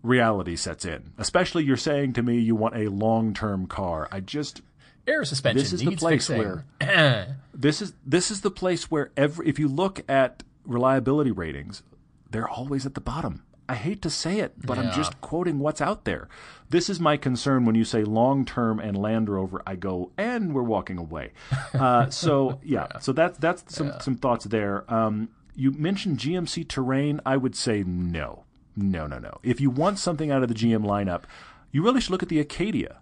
reality 0.02 0.56
sets 0.56 0.86
in. 0.86 1.14
Especially 1.18 1.64
you're 1.64 1.78
saying 1.78 2.14
to 2.14 2.24
me 2.24 2.40
you 2.40 2.56
want 2.56 2.76
a 2.76 2.90
long-term 2.90 3.68
car. 3.68 4.08
I 4.12 4.20
just 4.22 4.62
Air 5.08 5.24
suspension 5.26 5.62
this 5.62 5.74
is 5.74 5.82
the 5.82 5.96
place 5.96 6.28
fixing. 6.28 6.64
this 7.54 7.82
is 7.82 7.94
this 8.06 8.32
is 8.32 8.42
the 8.42 8.52
place 8.52 8.90
where 8.90 9.12
every 9.16 9.48
if 9.48 9.60
you 9.60 9.68
look 9.68 10.02
at 10.10 10.44
reliability 10.66 11.32
ratings, 11.32 11.84
they're 12.30 12.50
always 12.50 12.86
at 12.86 12.96
the 12.96 13.02
bottom. 13.02 13.44
I 13.68 13.76
hate 13.76 14.02
to 14.04 14.12
say 14.12 14.40
it, 14.40 14.54
but 14.64 14.78
I'm 14.78 14.94
just 14.94 15.20
quoting 15.22 15.58
what's 15.58 15.82
out 15.82 16.06
there. 16.06 16.28
This 16.70 16.88
is 16.88 17.00
my 17.00 17.18
concern 17.18 17.66
when 17.66 17.74
you 17.74 17.84
say 17.84 18.04
long 18.04 18.46
term 18.46 18.80
and 18.80 18.96
Land 18.96 19.28
Rover. 19.28 19.64
I 19.66 19.76
go, 19.76 20.12
and 20.18 20.54
we're 20.54 20.62
walking 20.64 20.98
away. 20.98 21.32
Uh, 21.74 22.10
so 22.10 22.60
yeah, 22.64 22.88
so 23.00 23.12
that's 23.12 23.38
that's 23.38 23.76
some 23.76 23.94
some 24.00 24.16
thoughts 24.16 24.46
there. 24.46 24.86
Um, 24.92 25.30
you 25.56 25.72
mentioned 25.72 26.20
GMC 26.20 26.68
Terrain. 26.70 27.20
I 27.26 27.36
would 27.38 27.56
say 27.56 27.84
no, 27.84 28.44
no, 28.78 29.08
no, 29.08 29.20
no. 29.20 29.40
If 29.44 29.60
you 29.60 29.70
want 29.70 30.00
something 30.00 30.32
out 30.32 30.42
of 30.42 30.48
the 30.48 30.56
GM 30.56 30.86
lineup, 30.86 31.24
you 31.72 31.84
really 31.84 32.00
should 32.00 32.12
look 32.12 32.24
at 32.24 32.30
the 32.30 32.40
Acadia. 32.40 33.00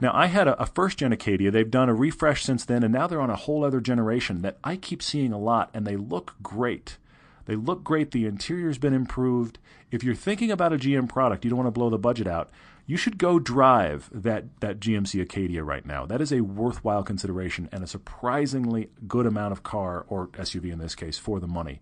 Now, 0.00 0.10
I 0.14 0.26
had 0.26 0.48
a, 0.48 0.60
a 0.60 0.66
first 0.66 0.98
gen 0.98 1.12
Acadia. 1.12 1.50
They've 1.50 1.70
done 1.70 1.88
a 1.88 1.94
refresh 1.94 2.42
since 2.42 2.64
then, 2.64 2.82
and 2.82 2.92
now 2.92 3.06
they're 3.06 3.20
on 3.20 3.30
a 3.30 3.36
whole 3.36 3.64
other 3.64 3.80
generation 3.80 4.42
that 4.42 4.58
I 4.64 4.76
keep 4.76 5.02
seeing 5.02 5.32
a 5.32 5.38
lot, 5.38 5.70
and 5.72 5.86
they 5.86 5.96
look 5.96 6.34
great. 6.42 6.98
They 7.46 7.56
look 7.56 7.84
great. 7.84 8.10
The 8.10 8.26
interior's 8.26 8.78
been 8.78 8.94
improved. 8.94 9.58
If 9.90 10.02
you're 10.02 10.14
thinking 10.14 10.50
about 10.50 10.72
a 10.72 10.76
GM 10.76 11.08
product, 11.08 11.44
you 11.44 11.50
don't 11.50 11.58
want 11.58 11.66
to 11.68 11.78
blow 11.78 11.90
the 11.90 11.98
budget 11.98 12.26
out, 12.26 12.50
you 12.86 12.96
should 12.96 13.16
go 13.16 13.38
drive 13.38 14.10
that, 14.12 14.44
that 14.60 14.78
GMC 14.80 15.22
Acadia 15.22 15.62
right 15.62 15.86
now. 15.86 16.04
That 16.06 16.20
is 16.20 16.32
a 16.32 16.40
worthwhile 16.42 17.02
consideration 17.02 17.68
and 17.72 17.82
a 17.82 17.86
surprisingly 17.86 18.90
good 19.06 19.26
amount 19.26 19.52
of 19.52 19.62
car, 19.62 20.04
or 20.08 20.26
SUV 20.28 20.72
in 20.72 20.78
this 20.78 20.94
case, 20.94 21.16
for 21.18 21.38
the 21.40 21.46
money. 21.46 21.80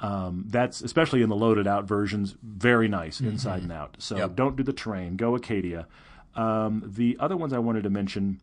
Um, 0.00 0.44
that's 0.46 0.80
especially 0.80 1.22
in 1.22 1.28
the 1.28 1.34
loaded 1.34 1.66
out 1.66 1.84
versions, 1.84 2.36
very 2.42 2.86
nice 2.86 3.20
inside 3.20 3.62
and 3.62 3.72
out. 3.72 3.96
So 3.98 4.16
Yep. 4.16 4.36
don't 4.36 4.56
do 4.56 4.62
the 4.62 4.72
terrain. 4.72 5.16
Go 5.16 5.34
Acadia. 5.34 5.86
Um, 6.38 6.84
the 6.86 7.16
other 7.18 7.36
ones 7.36 7.52
I 7.52 7.58
wanted 7.58 7.82
to 7.82 7.90
mention, 7.90 8.40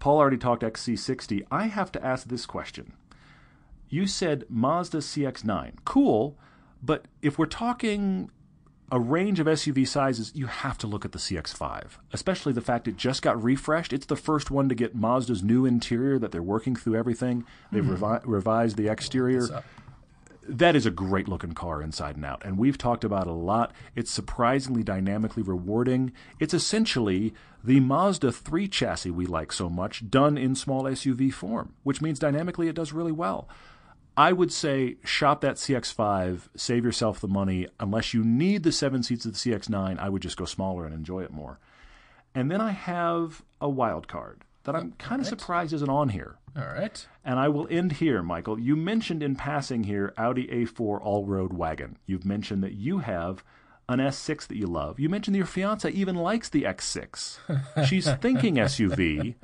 Paul 0.00 0.18
already 0.18 0.36
talked 0.36 0.62
XC60. 0.62 1.46
I 1.50 1.68
have 1.68 1.92
to 1.92 2.04
ask 2.04 2.26
this 2.26 2.46
question. 2.46 2.92
You 3.88 4.06
said 4.06 4.44
Mazda 4.48 4.98
CX9. 4.98 5.76
Cool, 5.84 6.36
but 6.82 7.06
if 7.22 7.38
we're 7.38 7.46
talking 7.46 8.30
a 8.90 8.98
range 9.00 9.40
of 9.40 9.46
SUV 9.46 9.86
sizes, 9.86 10.32
you 10.34 10.46
have 10.46 10.78
to 10.78 10.86
look 10.86 11.04
at 11.04 11.12
the 11.12 11.18
CX5, 11.18 11.84
especially 12.12 12.52
the 12.52 12.60
fact 12.60 12.86
it 12.86 12.96
just 12.96 13.22
got 13.22 13.40
refreshed. 13.42 13.92
It's 13.92 14.06
the 14.06 14.16
first 14.16 14.50
one 14.50 14.68
to 14.68 14.74
get 14.74 14.94
Mazda's 14.94 15.42
new 15.42 15.64
interior 15.64 16.18
that 16.18 16.30
they're 16.32 16.42
working 16.42 16.76
through 16.76 16.96
everything. 16.96 17.44
They've 17.72 17.84
revi- 17.84 18.22
revised 18.24 18.76
the 18.76 18.88
exterior 18.88 19.42
that 20.48 20.76
is 20.76 20.86
a 20.86 20.90
great 20.90 21.28
looking 21.28 21.52
car 21.52 21.82
inside 21.82 22.16
and 22.16 22.24
out. 22.24 22.44
And 22.44 22.58
we've 22.58 22.78
talked 22.78 23.04
about 23.04 23.26
it 23.26 23.30
a 23.30 23.32
lot. 23.32 23.72
It's 23.94 24.10
surprisingly 24.10 24.82
dynamically 24.82 25.42
rewarding. 25.42 26.12
It's 26.38 26.54
essentially 26.54 27.34
the 27.64 27.80
Mazda 27.80 28.32
3 28.32 28.68
chassis 28.68 29.10
we 29.10 29.26
like 29.26 29.52
so 29.52 29.68
much 29.68 30.08
done 30.10 30.38
in 30.38 30.54
small 30.54 30.84
SUV 30.84 31.32
form, 31.32 31.74
which 31.82 32.00
means 32.00 32.18
dynamically 32.18 32.68
it 32.68 32.76
does 32.76 32.92
really 32.92 33.12
well. 33.12 33.48
I 34.16 34.32
would 34.32 34.52
say 34.52 34.96
shop 35.04 35.42
that 35.42 35.56
CX5, 35.56 36.48
save 36.56 36.84
yourself 36.84 37.20
the 37.20 37.28
money. 37.28 37.68
Unless 37.78 38.14
you 38.14 38.24
need 38.24 38.62
the 38.62 38.72
seven 38.72 39.02
seats 39.02 39.26
of 39.26 39.32
the 39.32 39.38
CX9, 39.38 39.98
I 39.98 40.08
would 40.08 40.22
just 40.22 40.38
go 40.38 40.46
smaller 40.46 40.86
and 40.86 40.94
enjoy 40.94 41.22
it 41.22 41.32
more. 41.32 41.58
And 42.34 42.50
then 42.50 42.60
I 42.60 42.70
have 42.70 43.42
a 43.60 43.68
wild 43.68 44.08
card 44.08 44.44
that 44.64 44.74
I'm 44.74 44.92
kind 44.92 45.20
of 45.20 45.26
surprised 45.26 45.72
isn't 45.72 45.88
on 45.88 46.10
here. 46.10 46.36
All 46.56 46.66
right. 46.66 47.06
And 47.24 47.38
I 47.38 47.48
will 47.48 47.68
end 47.70 47.92
here, 47.92 48.22
Michael. 48.22 48.58
You 48.58 48.76
mentioned 48.76 49.22
in 49.22 49.36
passing 49.36 49.84
here 49.84 50.14
Audi 50.16 50.46
A4 50.46 51.00
all 51.02 51.26
road 51.26 51.52
wagon. 51.52 51.98
You've 52.06 52.24
mentioned 52.24 52.62
that 52.62 52.72
you 52.74 52.98
have 53.00 53.44
an 53.88 53.98
S6 53.98 54.46
that 54.48 54.56
you 54.56 54.66
love. 54.66 54.98
You 54.98 55.08
mentioned 55.08 55.34
that 55.34 55.38
your 55.38 55.46
fiance 55.46 55.88
even 55.90 56.16
likes 56.16 56.48
the 56.48 56.62
X6. 56.62 57.86
She's 57.86 58.10
thinking 58.14 58.56
SUV. 58.56 59.34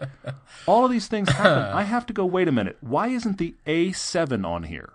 All 0.67 0.85
of 0.85 0.91
these 0.91 1.07
things 1.07 1.29
happen. 1.29 1.53
I 1.77 1.83
have 1.83 2.07
to 2.07 2.13
go, 2.13 2.25
wait 2.25 2.49
a 2.49 2.53
minute. 2.53 2.79
Why 2.81 3.09
isn't 3.09 3.39
the 3.39 3.55
A7 3.67 4.45
on 4.45 4.65
here? 4.65 4.95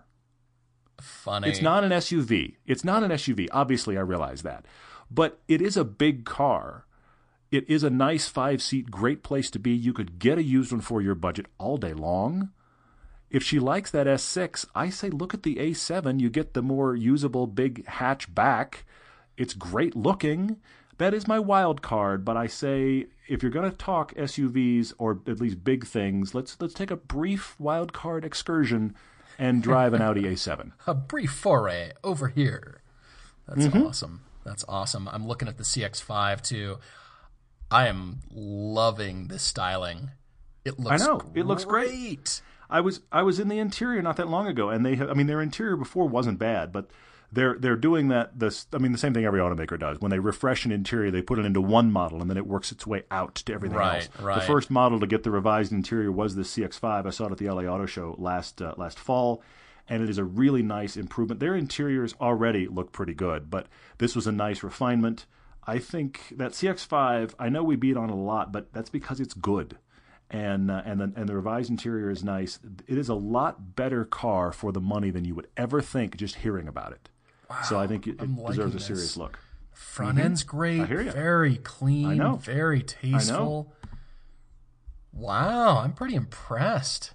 Funny. 0.99 1.49
It's 1.49 1.62
not 1.62 1.84
an 1.84 1.91
SUV. 1.91 2.56
It's 2.65 2.84
not 2.84 3.03
an 3.03 3.12
SUV. 3.12 3.47
Obviously, 3.51 3.97
I 3.97 4.01
realize 4.01 4.41
that. 4.41 4.65
But 5.10 5.39
it 5.47 5.62
is 5.62 5.77
a 5.77 5.86
big 5.86 6.25
car. 6.25 6.86
It 7.51 7.69
is 7.69 7.83
a 7.83 7.89
nice 7.89 8.27
five 8.27 8.62
seat, 8.62 8.91
great 8.91 9.23
place 9.23 9.49
to 9.51 9.60
be. 9.60 9.71
You 9.71 9.93
could 9.93 10.19
get 10.19 10.38
a 10.38 10.43
used 10.43 10.71
one 10.71 10.81
for 10.81 11.01
your 11.01 11.15
budget 11.15 11.45
all 11.57 11.77
day 11.77 11.93
long. 11.93 12.49
If 13.29 13.43
she 13.43 13.60
likes 13.60 13.91
that 13.91 14.07
S6, 14.07 14.65
I 14.75 14.89
say 14.89 15.10
look 15.10 15.33
at 15.33 15.43
the 15.43 15.55
A7. 15.55 16.19
You 16.19 16.29
get 16.29 16.53
the 16.53 16.62
more 16.62 16.95
usable 16.95 17.47
big 17.47 17.86
hatchback. 17.86 18.83
It's 19.38 19.53
great 19.53 19.95
looking. 19.95 20.57
That 20.97 21.13
is 21.13 21.27
my 21.27 21.38
wild 21.38 21.81
card, 21.81 22.25
but 22.25 22.36
I 22.38 22.47
say 22.47 23.05
if 23.27 23.43
you're 23.43 23.51
going 23.51 23.69
to 23.69 23.75
talk 23.77 24.15
SUVs 24.15 24.93
or 24.97 25.19
at 25.27 25.39
least 25.39 25.63
big 25.63 25.86
things, 25.86 26.33
let's 26.33 26.57
let's 26.60 26.73
take 26.73 26.89
a 26.89 26.95
brief 26.95 27.55
wild 27.60 27.93
card 27.93 28.25
excursion 28.25 28.95
and 29.38 29.62
drive 29.62 29.93
an 29.93 30.01
Audi 30.01 30.23
A7. 30.23 30.71
a 30.88 30.95
brief 30.95 31.31
foray 31.31 31.91
over 32.03 32.29
here. 32.29 32.81
That's 33.47 33.67
Mm-hmm. 33.67 33.83
awesome. 33.83 34.21
That's 34.43 34.65
awesome. 34.67 35.07
I'm 35.10 35.27
looking 35.27 35.47
at 35.47 35.57
the 35.57 35.63
CX5 35.63 36.41
too. 36.41 36.77
I 37.71 37.88
am 37.88 38.19
loving 38.34 39.27
this 39.27 39.43
styling. 39.43 40.12
It 40.65 40.80
looks 40.80 41.01
I 41.01 41.06
know. 41.06 41.21
It 41.36 41.45
looks 41.45 41.65
great. 41.65 41.89
great. 41.89 42.41
I 42.69 42.82
was 42.82 43.01
I 43.12 43.23
was 43.23 43.39
in 43.39 43.47
the 43.47 43.60
interior 43.60 44.01
not 44.01 44.17
that 44.17 44.27
long 44.30 44.47
ago, 44.47 44.69
and 44.69 44.86
they 44.86 44.95
have, 44.95 45.10
I 45.10 45.13
mean 45.13 45.27
their 45.27 45.41
interior 45.41 45.77
before 45.77 46.08
wasn't 46.08 46.39
bad, 46.39 46.71
but 46.73 46.89
they're 47.32 47.58
they're 47.58 47.75
doing 47.77 48.10
that. 48.10 48.38
This 48.39 48.67
I 48.73 48.77
mean 48.77 48.91
the 48.91 48.97
same 48.97 49.13
thing 49.13 49.23
every 49.25 49.39
automaker 49.39 49.80
does. 49.80 49.99
When 49.99 50.12
they 50.12 50.19
refresh 50.19 50.65
an 50.65 50.71
interior, 50.71 51.10
they 51.12 51.21
put 51.21 51.39
it 51.39 51.45
into 51.45 51.62
one 51.62 51.91
model, 51.91 52.21
and 52.21 52.30
then 52.30 52.38
it 52.38 52.45
works 52.47 52.71
its 52.71 52.86
way 52.86 53.03
out 53.12 53.36
to 53.36 53.53
everything 53.53 53.77
Right, 53.77 54.03
else. 54.03 54.21
right. 54.21 54.36
The 54.39 54.45
first 54.45 54.69
model 54.69 54.99
to 54.99 55.08
get 55.08 55.23
the 55.23 55.32
revised 55.32 55.71
interior 55.71 56.12
was 56.12 56.36
the 56.36 56.41
CX5. 56.43 57.06
I 57.06 57.10
saw 57.10 57.27
it 57.27 57.32
at 57.32 57.38
the 57.38 57.49
LA 57.49 57.63
Auto 57.63 57.86
Show 57.86 58.15
last 58.17 58.62
uh, 58.62 58.73
last 58.77 58.99
fall, 58.99 59.41
and 59.88 60.03
it 60.03 60.10
is 60.10 60.17
a 60.17 60.25
really 60.25 60.62
nice 60.63 60.97
improvement. 60.97 61.39
Their 61.39 61.56
interiors 61.56 62.13
already 62.19 62.67
look 62.67 62.91
pretty 62.91 63.13
good, 63.13 63.49
but 63.49 63.67
this 63.97 64.13
was 64.15 64.27
a 64.27 64.32
nice 64.34 64.62
refinement. 64.63 65.25
I 65.67 65.80
think 65.80 66.34
that 66.38 66.51
CX5, 66.53 67.34
I 67.38 67.49
know 67.49 67.62
we 67.62 67.75
beat 67.75 67.97
on 67.97 68.10
a 68.10 68.15
lot, 68.15 68.53
but 68.53 68.71
that's 68.71 68.89
because 68.89 69.19
it's 69.19 69.34
good. 69.34 69.77
And 70.30 70.71
uh, 70.71 70.82
and 70.86 70.99
the, 70.99 71.13
and 71.15 71.30
the 71.30 71.36
revised 71.36 71.69
interior 71.69 72.10
is 72.10 72.23
nice. 72.23 72.60
It 72.86 72.97
is 72.97 73.08
a 73.08 73.13
lot 73.13 73.75
better 73.75 74.03
car 74.03 74.51
for 74.51 74.71
the 74.71 74.82
money 74.82 75.10
than 75.10 75.23
you 75.23 75.36
would 75.36 75.47
ever 75.56 75.82
think 75.82 76.17
just 76.17 76.36
hearing 76.36 76.67
about 76.67 76.91
it. 76.91 77.10
Wow, 77.49 77.62
so 77.63 77.80
I 77.80 77.88
think 77.88 78.08
it, 78.08 78.21
it 78.21 78.45
deserves 78.47 78.75
a 78.75 78.80
serious 78.80 79.03
this. 79.06 79.17
look. 79.17 79.39
Front 79.71 80.19
end's 80.19 80.43
great, 80.43 80.86
very 80.88 81.58
clean, 81.58 82.08
I 82.08 82.13
know. 82.15 82.36
very 82.38 82.82
tasteful. 82.82 83.36
I 83.36 83.39
know. 83.39 83.71
Wow, 85.13 85.77
I'm 85.77 85.93
pretty 85.93 86.15
impressed. 86.15 87.12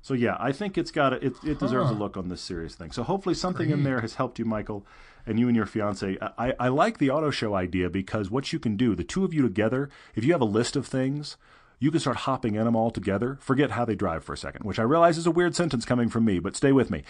So 0.00 0.14
yeah, 0.14 0.36
I 0.40 0.52
think 0.52 0.78
it's 0.78 0.90
got 0.90 1.12
a, 1.12 1.16
it. 1.26 1.34
It 1.44 1.58
deserves 1.58 1.90
a 1.90 1.94
look 1.94 2.16
on 2.16 2.28
this 2.28 2.40
serious 2.40 2.74
thing. 2.74 2.92
So 2.92 3.02
hopefully 3.02 3.34
something 3.34 3.66
Great. 3.66 3.78
in 3.78 3.84
there 3.84 4.00
has 4.00 4.14
helped 4.14 4.38
you, 4.38 4.44
Michael, 4.44 4.86
and 5.26 5.38
you 5.38 5.48
and 5.48 5.56
your 5.56 5.66
fiance. 5.66 6.18
I, 6.38 6.54
I 6.58 6.68
like 6.68 6.98
the 6.98 7.10
auto 7.10 7.30
show 7.30 7.54
idea 7.54 7.90
because 7.90 8.30
what 8.30 8.52
you 8.52 8.58
can 8.58 8.76
do, 8.76 8.94
the 8.94 9.04
two 9.04 9.24
of 9.24 9.34
you 9.34 9.42
together, 9.42 9.90
if 10.14 10.24
you 10.24 10.32
have 10.32 10.40
a 10.40 10.46
list 10.46 10.76
of 10.76 10.86
things, 10.86 11.36
you 11.78 11.90
can 11.90 12.00
start 12.00 12.18
hopping 12.18 12.54
in 12.54 12.64
them 12.64 12.76
all 12.76 12.90
together. 12.90 13.38
Forget 13.40 13.72
how 13.72 13.84
they 13.84 13.94
drive 13.94 14.24
for 14.24 14.34
a 14.34 14.38
second, 14.38 14.64
which 14.64 14.78
I 14.78 14.84
realize 14.84 15.18
is 15.18 15.26
a 15.26 15.32
weird 15.32 15.56
sentence 15.56 15.84
coming 15.84 16.08
from 16.08 16.24
me, 16.24 16.38
but 16.38 16.56
stay 16.56 16.72
with 16.72 16.90
me. 16.90 17.02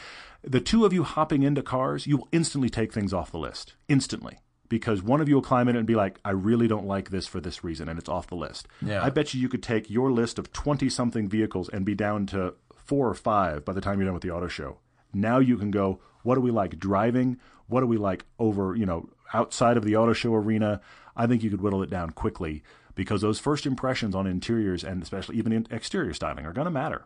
The 0.43 0.61
two 0.61 0.85
of 0.85 0.93
you 0.93 1.03
hopping 1.03 1.43
into 1.43 1.63
cars, 1.63 2.07
you 2.07 2.17
will 2.19 2.29
instantly 2.33 2.71
take 2.71 2.93
things 2.93 3.13
off 3.13 3.31
the 3.31 3.39
list. 3.39 3.75
Instantly 3.89 4.39
because 4.73 5.03
one 5.03 5.21
of 5.21 5.29
you 5.29 5.35
will 5.35 5.43
climb 5.43 5.69
in 5.69 5.77
and 5.77 5.87
be 5.87 5.95
like, 5.95 6.19
I 6.25 6.31
really 6.31 6.67
don't 6.67 6.87
like 6.87 7.11
this 7.11 7.27
for 7.27 7.43
this 7.43 7.63
reason, 7.63 7.91
and 7.91 7.99
it's 7.99 8.09
off 8.09 8.29
the 8.29 8.37
list. 8.37 8.67
Yeah. 8.81 9.05
I 9.05 9.11
bet 9.11 9.35
you 9.35 9.41
you 9.43 9.51
could 9.51 9.63
take 9.63 9.91
your 9.91 10.11
list 10.11 10.39
of 10.39 10.51
20 10.51 10.89
something 10.89 11.29
vehicles 11.29 11.69
and 11.69 11.85
be 11.85 11.95
down 11.95 12.25
to 12.29 12.55
four 12.75 13.07
or 13.07 13.13
five 13.13 13.67
by 13.67 13.75
the 13.75 13.83
time 13.83 13.99
you're 13.99 14.07
done 14.07 14.15
with 14.15 14.23
the 14.23 14.31
auto 14.31 14.49
show. 14.49 14.79
Now 15.13 15.41
you 15.41 15.59
can 15.59 15.71
go, 15.71 16.01
what 16.23 16.37
do 16.37 16.41
we 16.41 16.51
like 16.51 16.79
driving? 16.79 17.39
What 17.67 17.81
do 17.81 17.87
we 17.87 17.97
like 17.97 18.25
over, 18.39 18.75
you 18.77 18.87
know, 18.87 19.09
outside 19.33 19.77
of 19.77 19.85
the 19.85 19.97
auto 19.97 20.13
show 20.13 20.35
arena? 20.35 20.81
I 21.17 21.27
think 21.27 21.43
you 21.43 21.51
could 21.51 21.61
whittle 21.61 21.83
it 21.83 21.91
down 21.91 22.11
quickly 22.11 22.63
because 22.95 23.21
those 23.21 23.39
first 23.39 23.67
impressions 23.67 24.15
on 24.15 24.27
interiors 24.27 24.85
and 24.85 25.03
especially 25.03 25.37
even 25.37 25.53
in 25.53 25.67
exterior 25.71 26.15
styling 26.15 26.47
are 26.47 26.53
going 26.53 26.67
to 26.67 26.71
matter. 26.71 27.05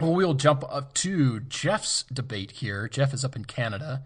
Well, 0.00 0.14
we'll 0.14 0.34
jump 0.34 0.64
up 0.68 0.94
to 0.94 1.40
Geoff's 1.40 2.04
debate 2.12 2.52
here. 2.52 2.88
Geoff 2.88 3.14
is 3.14 3.24
up 3.24 3.36
in 3.36 3.44
Canada. 3.44 4.02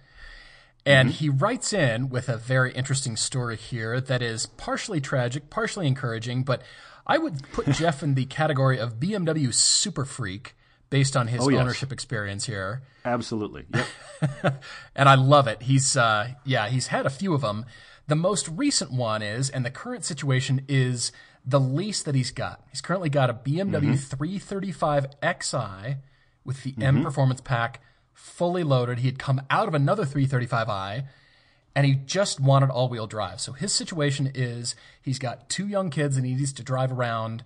And 0.84 1.08
mm-hmm. 1.08 1.16
he 1.16 1.28
writes 1.28 1.72
in 1.72 2.08
with 2.08 2.28
a 2.28 2.36
very 2.36 2.72
interesting 2.72 3.16
story 3.16 3.56
here 3.56 4.00
that 4.00 4.22
is 4.22 4.46
partially 4.46 5.00
tragic, 5.00 5.50
partially 5.50 5.86
encouraging, 5.86 6.42
but 6.42 6.62
I 7.06 7.18
would 7.18 7.42
put 7.52 7.66
Geoff 7.72 8.02
in 8.02 8.14
the 8.14 8.26
category 8.26 8.78
of 8.78 9.00
BMW 9.00 9.52
super 9.54 10.04
freak 10.04 10.55
based 10.90 11.16
on 11.16 11.28
his 11.28 11.42
oh, 11.42 11.48
yes. 11.48 11.60
ownership 11.60 11.92
experience 11.92 12.46
here. 12.46 12.82
Absolutely. 13.04 13.66
Yep. 14.42 14.62
and 14.94 15.10
I 15.10 15.14
love 15.14 15.46
it. 15.46 15.60
He's 15.60 15.94
uh, 15.94 16.30
yeah, 16.42 16.68
he's 16.68 16.86
had 16.86 17.04
a 17.04 17.10
few 17.10 17.34
of 17.34 17.42
them. 17.42 17.66
The 18.06 18.16
most 18.16 18.48
recent 18.48 18.90
one 18.90 19.20
is, 19.20 19.50
and 19.50 19.62
the 19.62 19.70
current 19.70 20.06
situation 20.06 20.62
is 20.68 21.12
the 21.44 21.60
lease 21.60 22.02
that 22.02 22.14
he's 22.14 22.30
got. 22.30 22.62
He's 22.70 22.80
currently 22.80 23.10
got 23.10 23.28
a 23.28 23.34
BMW 23.34 23.68
mm-hmm. 23.68 23.94
335 23.94 25.06
Xi 25.22 25.96
with 26.46 26.62
the 26.62 26.72
mm-hmm. 26.72 26.82
M 26.82 27.02
Performance 27.02 27.42
Pack 27.42 27.82
fully 28.14 28.64
loaded. 28.64 29.00
He 29.00 29.06
had 29.06 29.18
come 29.18 29.42
out 29.50 29.68
of 29.68 29.74
another 29.74 30.04
335i 30.04 31.04
and 31.74 31.86
he 31.86 31.94
just 31.94 32.40
wanted 32.40 32.70
all 32.70 32.88
wheel 32.88 33.06
drive. 33.06 33.40
So 33.40 33.52
his 33.52 33.72
situation 33.72 34.32
is 34.34 34.74
he's 35.02 35.18
got 35.18 35.50
two 35.50 35.68
young 35.68 35.90
kids 35.90 36.16
and 36.16 36.24
he 36.24 36.34
needs 36.34 36.54
to 36.54 36.62
drive 36.62 36.90
around 36.90 37.44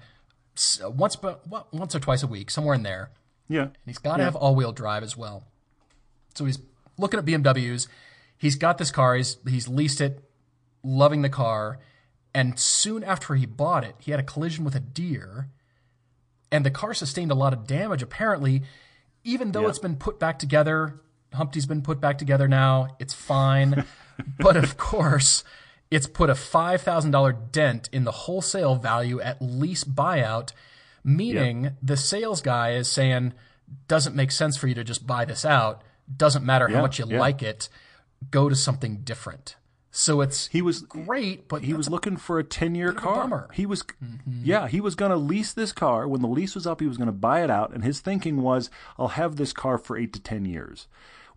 once, 0.84 1.16
but 1.16 1.44
once 1.72 1.94
or 1.94 1.98
twice 1.98 2.22
a 2.22 2.28
week, 2.28 2.50
somewhere 2.50 2.74
in 2.74 2.84
there. 2.84 3.10
Yeah. 3.50 3.64
And 3.64 3.72
he's 3.84 3.98
got 3.98 4.16
to 4.16 4.20
yeah. 4.20 4.24
have 4.26 4.36
all 4.36 4.54
wheel 4.54 4.72
drive 4.72 5.02
as 5.02 5.16
well. 5.16 5.44
So 6.34 6.46
he's 6.46 6.60
looking 6.96 7.18
at 7.18 7.26
BMWs. 7.26 7.88
He's 8.38 8.56
got 8.56 8.78
this 8.78 8.90
car. 8.90 9.16
He's, 9.16 9.36
he's 9.46 9.68
leased 9.68 10.00
it, 10.00 10.24
loving 10.82 11.20
the 11.20 11.28
car. 11.28 11.80
And 12.32 12.58
soon 12.58 13.02
after 13.04 13.34
he 13.34 13.44
bought 13.44 13.84
it, 13.84 13.96
he 13.98 14.12
had 14.12 14.20
a 14.20 14.22
collision 14.22 14.64
with 14.64 14.74
a 14.74 14.80
deer. 14.80 15.48
And 16.52 16.64
the 16.64 16.70
car 16.70 16.94
sustained 16.94 17.30
a 17.30 17.34
lot 17.34 17.52
of 17.52 17.66
damage. 17.66 18.02
Apparently, 18.02 18.62
even 19.24 19.52
though 19.52 19.62
yeah. 19.62 19.68
it's 19.68 19.78
been 19.78 19.96
put 19.96 20.18
back 20.18 20.38
together, 20.38 21.00
Humpty's 21.34 21.66
been 21.66 21.82
put 21.82 22.00
back 22.00 22.18
together 22.18 22.48
now. 22.48 22.96
It's 23.00 23.14
fine. 23.14 23.84
but 24.38 24.56
of 24.56 24.76
course, 24.76 25.42
it's 25.90 26.06
put 26.06 26.30
a 26.30 26.34
$5,000 26.34 27.52
dent 27.52 27.88
in 27.92 28.04
the 28.04 28.12
wholesale 28.12 28.76
value 28.76 29.20
at 29.20 29.42
lease 29.42 29.84
buyout, 29.84 30.52
meaning 31.04 31.64
yep. 31.64 31.76
the 31.82 31.96
sales 31.96 32.40
guy 32.40 32.72
is 32.72 32.88
saying, 32.88 33.32
doesn't 33.88 34.16
make 34.16 34.32
sense 34.32 34.56
for 34.56 34.66
you 34.66 34.74
to 34.74 34.84
just 34.84 35.06
buy 35.06 35.24
this 35.24 35.44
out. 35.44 35.82
Doesn't 36.14 36.44
matter 36.44 36.68
how 36.68 36.80
much 36.80 36.98
you 36.98 37.06
like 37.06 37.42
it. 37.42 37.68
Go 38.30 38.48
to 38.48 38.56
something 38.56 38.98
different. 38.98 39.56
So 39.92 40.20
it's 40.20 40.46
he 40.48 40.62
was 40.62 40.82
great, 40.82 41.48
but 41.48 41.62
he 41.62 41.74
was 41.74 41.88
a, 41.88 41.90
looking 41.90 42.16
for 42.16 42.38
a 42.38 42.44
ten 42.44 42.74
year 42.74 42.92
car. 42.92 43.48
He 43.52 43.66
was 43.66 43.82
mm-hmm. 43.82 44.42
yeah, 44.44 44.68
he 44.68 44.80
was 44.80 44.94
going 44.94 45.10
to 45.10 45.16
lease 45.16 45.52
this 45.52 45.72
car. 45.72 46.06
When 46.06 46.22
the 46.22 46.28
lease 46.28 46.54
was 46.54 46.66
up, 46.66 46.80
he 46.80 46.86
was 46.86 46.96
going 46.96 47.06
to 47.06 47.12
buy 47.12 47.42
it 47.42 47.50
out, 47.50 47.72
and 47.72 47.82
his 47.82 48.00
thinking 48.00 48.42
was, 48.42 48.70
I'll 48.98 49.08
have 49.08 49.36
this 49.36 49.52
car 49.52 49.78
for 49.78 49.96
eight 49.96 50.12
to 50.12 50.20
ten 50.20 50.44
years. 50.44 50.86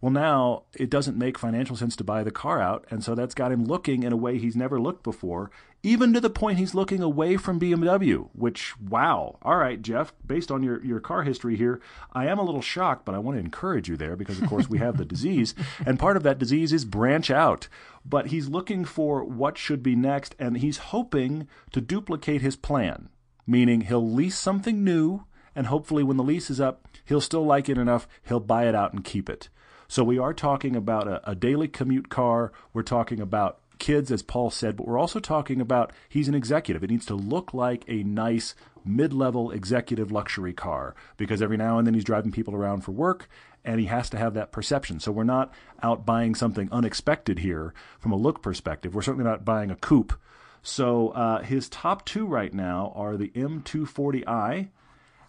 Well, 0.04 0.12
now 0.12 0.64
it 0.74 0.90
doesn't 0.90 1.18
make 1.18 1.38
financial 1.38 1.78
sense 1.78 1.96
to 1.96 2.04
buy 2.04 2.26
the 2.26 2.30
car 2.30 2.60
out, 2.60 2.86
and 2.92 3.02
so 3.02 3.16
that's 3.16 3.34
got 3.34 3.54
him 3.54 3.64
looking 3.64 4.04
in 4.04 4.12
a 4.12 4.18
way 4.18 4.38
he's 4.38 4.54
never 4.54 4.78
looked 4.78 5.02
before, 5.02 5.50
even 5.82 6.12
to 6.12 6.20
the 6.20 6.30
point 6.30 6.58
he's 6.58 6.76
looking 6.76 7.02
away 7.02 7.38
from 7.38 7.58
BMW, 7.58 8.28
which, 8.34 8.78
wow. 8.82 9.38
All 9.42 9.56
right, 9.56 9.82
Geoff, 9.82 10.14
based 10.28 10.52
on 10.52 10.62
your, 10.62 10.84
your 10.84 11.00
car 11.00 11.24
history 11.24 11.56
here, 11.56 11.80
I 12.12 12.28
am 12.28 12.38
a 12.38 12.44
little 12.44 12.62
shocked, 12.62 13.06
but 13.06 13.16
I 13.16 13.20
want 13.20 13.38
to 13.38 13.40
encourage 13.46 13.88
you 13.88 13.96
there 13.96 14.18
because, 14.18 14.42
of 14.42 14.50
course, 14.50 14.70
we 14.70 14.78
have 14.80 14.98
the 14.98 15.06
disease, 15.06 15.56
and 15.86 15.98
part 15.98 16.18
of 16.18 16.24
that 16.24 16.38
disease 16.38 16.74
is 16.74 16.84
branch 16.84 17.32
out. 17.32 17.70
But 18.04 18.28
he's 18.28 18.50
looking 18.50 18.84
for 18.84 19.24
what 19.24 19.58
should 19.58 19.82
be 19.82 19.96
next, 19.96 20.36
and 20.38 20.58
he's 20.58 20.80
hoping 20.80 21.48
to 21.72 21.80
duplicate 21.80 22.42
his 22.42 22.58
plan, 22.58 23.08
meaning 23.48 23.80
he'll 23.80 24.12
lease 24.12 24.38
something 24.38 24.84
new, 24.84 25.24
and 25.56 25.68
hopefully 25.68 26.04
when 26.04 26.18
the 26.18 26.24
lease 26.24 26.50
is 26.50 26.60
up, 26.60 26.90
he'll 27.06 27.22
still 27.22 27.46
like 27.46 27.70
it 27.70 27.78
enough, 27.78 28.06
he'll 28.28 28.42
buy 28.42 28.68
it 28.68 28.76
out 28.76 28.92
and 28.92 29.06
keep 29.06 29.30
it. 29.30 29.48
So 29.88 30.04
we 30.04 30.18
are 30.18 30.34
talking 30.34 30.76
about 30.76 31.08
a, 31.08 31.30
a 31.30 31.36
daily 31.36 31.68
commute 31.68 32.10
car. 32.10 32.52
We're 32.74 32.84
talking 32.84 33.20
about 33.20 33.60
kids, 33.80 34.12
as 34.12 34.22
Paul 34.22 34.50
said, 34.50 34.78
but 34.78 34.88
we're 34.88 35.00
also 35.00 35.20
talking 35.20 35.60
about 35.60 35.92
he's 36.08 36.28
an 36.28 36.36
executive. 36.36 36.84
It 36.84 36.90
needs 36.90 37.06
to 37.08 37.16
look 37.16 37.54
like 37.54 37.84
a 37.88 38.04
nice 38.04 38.56
mid 38.86 39.14
level 39.14 39.52
executive 39.52 40.12
luxury 40.12 40.54
car 40.54 40.96
because 41.18 41.42
every 41.42 41.58
now 41.58 41.78
and 41.78 41.88
then 41.88 41.94
he's 41.94 42.04
driving 42.04 42.32
people 42.32 42.56
around 42.56 42.82
for 42.82 42.92
work 42.92 43.30
and 43.66 43.80
he 43.80 43.86
has 43.88 44.10
to 44.10 44.18
have 44.18 44.34
that 44.34 44.52
perception. 44.52 45.00
So 45.00 45.12
we're 45.12 45.24
not 45.24 45.54
out 45.82 46.06
buying 46.06 46.36
something 46.36 46.70
unexpected 46.72 47.40
here 47.40 47.74
from 48.00 48.12
a 48.12 48.18
look 48.18 48.42
perspective. 48.42 48.94
We're 48.94 49.02
certainly 49.02 49.30
not 49.30 49.46
buying 49.46 49.72
a 49.72 49.76
coupe. 49.76 50.14
So 50.62 51.10
uh, 51.10 51.42
his 51.44 51.70
top 51.70 52.06
two 52.06 52.26
right 52.26 52.54
now 52.54 52.94
are 52.96 53.18
the 53.18 53.30
M240i. 53.30 54.70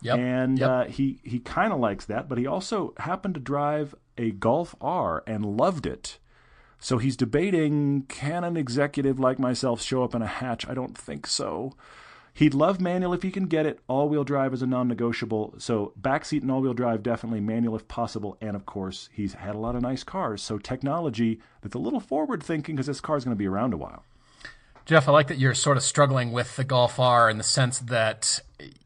Yep. 0.02 0.18
And 0.18 0.58
yep. 0.58 0.70
Uh, 0.70 0.84
he, 0.84 1.18
he 1.22 1.38
kind 1.40 1.72
of 1.72 1.80
likes 1.80 2.04
that, 2.06 2.28
but 2.28 2.38
he 2.38 2.46
also 2.46 2.92
happened 2.98 3.34
to 3.34 3.40
drive 3.40 3.94
a 4.18 4.31
Golf 4.31 4.74
R 4.81 5.22
and 5.27 5.57
loved 5.57 5.87
it. 5.87 6.18
So 6.79 6.98
he's 6.98 7.16
debating 7.16 8.03
can 8.09 8.44
an 8.44 8.57
executive 8.57 9.18
like 9.18 9.38
myself 9.38 9.81
show 9.81 10.05
up 10.05 10.14
in 10.14 10.22
a 10.22 10.27
hatch? 10.27 10.68
I 10.68 10.74
don't 10.74 10.96
think 10.96 11.27
so. 11.27 11.72
He'd 12.35 12.53
love 12.53 12.81
manual 12.81 13.14
if 13.14 13.22
he 13.22 13.31
can 13.31 13.46
get 13.46 13.64
it. 13.64 13.79
All 13.87 14.09
wheel 14.09 14.24
drive 14.24 14.53
is 14.53 14.61
a 14.61 14.66
non 14.66 14.88
negotiable. 14.88 15.55
So 15.59 15.92
backseat 16.00 16.42
and 16.42 16.50
all 16.50 16.61
wheel 16.61 16.74
drive, 16.74 17.03
definitely 17.03 17.40
manual 17.40 17.77
if 17.77 17.87
possible. 17.87 18.37
And 18.40 18.57
of 18.57 18.66
course, 18.66 19.09
he's 19.12 19.35
had 19.35 19.55
a 19.55 19.59
lot 19.59 19.77
of 19.77 19.83
nice 19.83 20.03
cars. 20.03 20.42
So 20.42 20.59
technology 20.59 21.40
that's 21.62 21.77
a 21.77 21.79
little 21.79 22.00
forward 22.00 22.42
thinking 22.42 22.74
because 22.74 22.88
this 22.88 23.00
car 23.00 23.16
is 23.16 23.24
going 23.24 23.37
to 23.37 23.38
be 23.38 23.46
around 23.46 23.72
a 23.72 23.77
while. 23.77 24.05
Geoff, 24.87 25.09
I 25.09 25.12
like 25.12 25.29
that 25.29 25.38
you're 25.38 25.55
sort 25.55 25.77
of 25.77 25.83
struggling 25.83 26.33
with 26.33 26.57
the 26.57 26.64
Golf 26.64 26.99
R 26.99 27.31
in 27.31 27.38
the 27.38 27.44
sense 27.44 27.79
that 27.81 28.40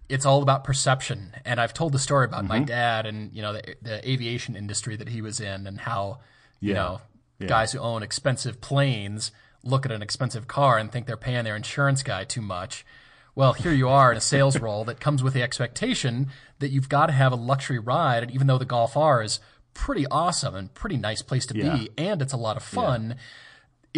it's 0.08 0.24
all 0.24 0.42
about 0.42 0.62
perception. 0.62 1.32
And 1.44 1.60
I've 1.60 1.74
told 1.74 1.92
the 1.92 1.98
story 1.98 2.24
about 2.24 2.40
mm-hmm. 2.40 2.48
my 2.48 2.58
dad 2.60 3.06
and 3.06 3.32
you 3.32 3.42
know 3.42 3.52
the, 3.52 3.76
the, 3.82 4.08
aviation 4.08 4.56
industry 4.56 4.96
that 4.96 5.08
he 5.08 5.22
was 5.22 5.40
in, 5.40 5.66
and 5.66 5.80
how 5.80 6.20
you 6.60 6.74
know 6.74 7.00
yeah. 7.38 7.48
guys 7.48 7.72
who 7.72 7.80
own 7.80 8.02
expensive 8.02 8.60
planes 8.60 9.32
look 9.64 9.84
at 9.84 9.92
an 9.92 10.02
expensive 10.02 10.46
car 10.46 10.78
and 10.78 10.92
think 10.92 11.06
they're 11.06 11.16
paying 11.16 11.44
their 11.44 11.56
insurance 11.56 12.02
guy 12.02 12.24
too 12.24 12.40
much. 12.40 12.86
Well, 13.34 13.52
here 13.52 13.72
you 13.72 13.88
are 13.88 14.12
in 14.12 14.18
a 14.18 14.20
sales 14.20 14.58
role 14.60 14.84
that 14.84 15.00
comes 15.00 15.22
with 15.22 15.34
the 15.34 15.42
expectation 15.42 16.28
that 16.60 16.70
you've 16.70 16.88
got 16.88 17.06
to 17.06 17.12
have 17.12 17.32
a 17.32 17.36
luxury 17.36 17.78
ride, 17.78 18.22
and 18.22 18.32
even 18.32 18.46
though 18.46 18.58
the 18.58 18.64
Golf 18.64 18.96
R 18.96 19.22
is 19.22 19.40
pretty 19.74 20.06
awesome 20.06 20.54
and 20.54 20.72
pretty 20.74 20.96
nice 20.96 21.22
place 21.22 21.46
to 21.46 21.56
yeah. 21.56 21.76
be, 21.76 21.90
and 21.98 22.22
it's 22.22 22.32
a 22.32 22.38
lot 22.38 22.56
of 22.56 22.62
fun. 22.62 23.14
Yeah 23.16 23.22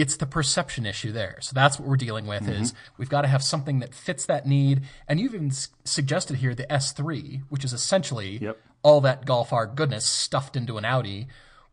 it's 0.00 0.16
the 0.16 0.26
perception 0.26 0.86
issue 0.86 1.12
there. 1.12 1.36
So 1.42 1.52
that's 1.54 1.78
what 1.78 1.86
we're 1.86 1.96
dealing 1.96 2.26
with 2.26 2.44
mm-hmm. 2.44 2.62
is 2.62 2.72
we've 2.96 3.10
got 3.10 3.22
to 3.22 3.28
have 3.28 3.42
something 3.42 3.80
that 3.80 3.94
fits 3.94 4.24
that 4.26 4.46
need. 4.46 4.82
And 5.06 5.20
you've 5.20 5.34
even 5.34 5.48
s- 5.48 5.68
suggested 5.84 6.36
here 6.36 6.54
the 6.54 6.66
S3, 6.70 7.42
which 7.50 7.64
is 7.64 7.74
essentially 7.74 8.38
yep. 8.38 8.58
all 8.82 9.02
that 9.02 9.26
Golf 9.26 9.52
R 9.52 9.66
goodness 9.66 10.06
stuffed 10.06 10.56
into 10.56 10.78
an 10.78 10.86
Audi, 10.86 11.26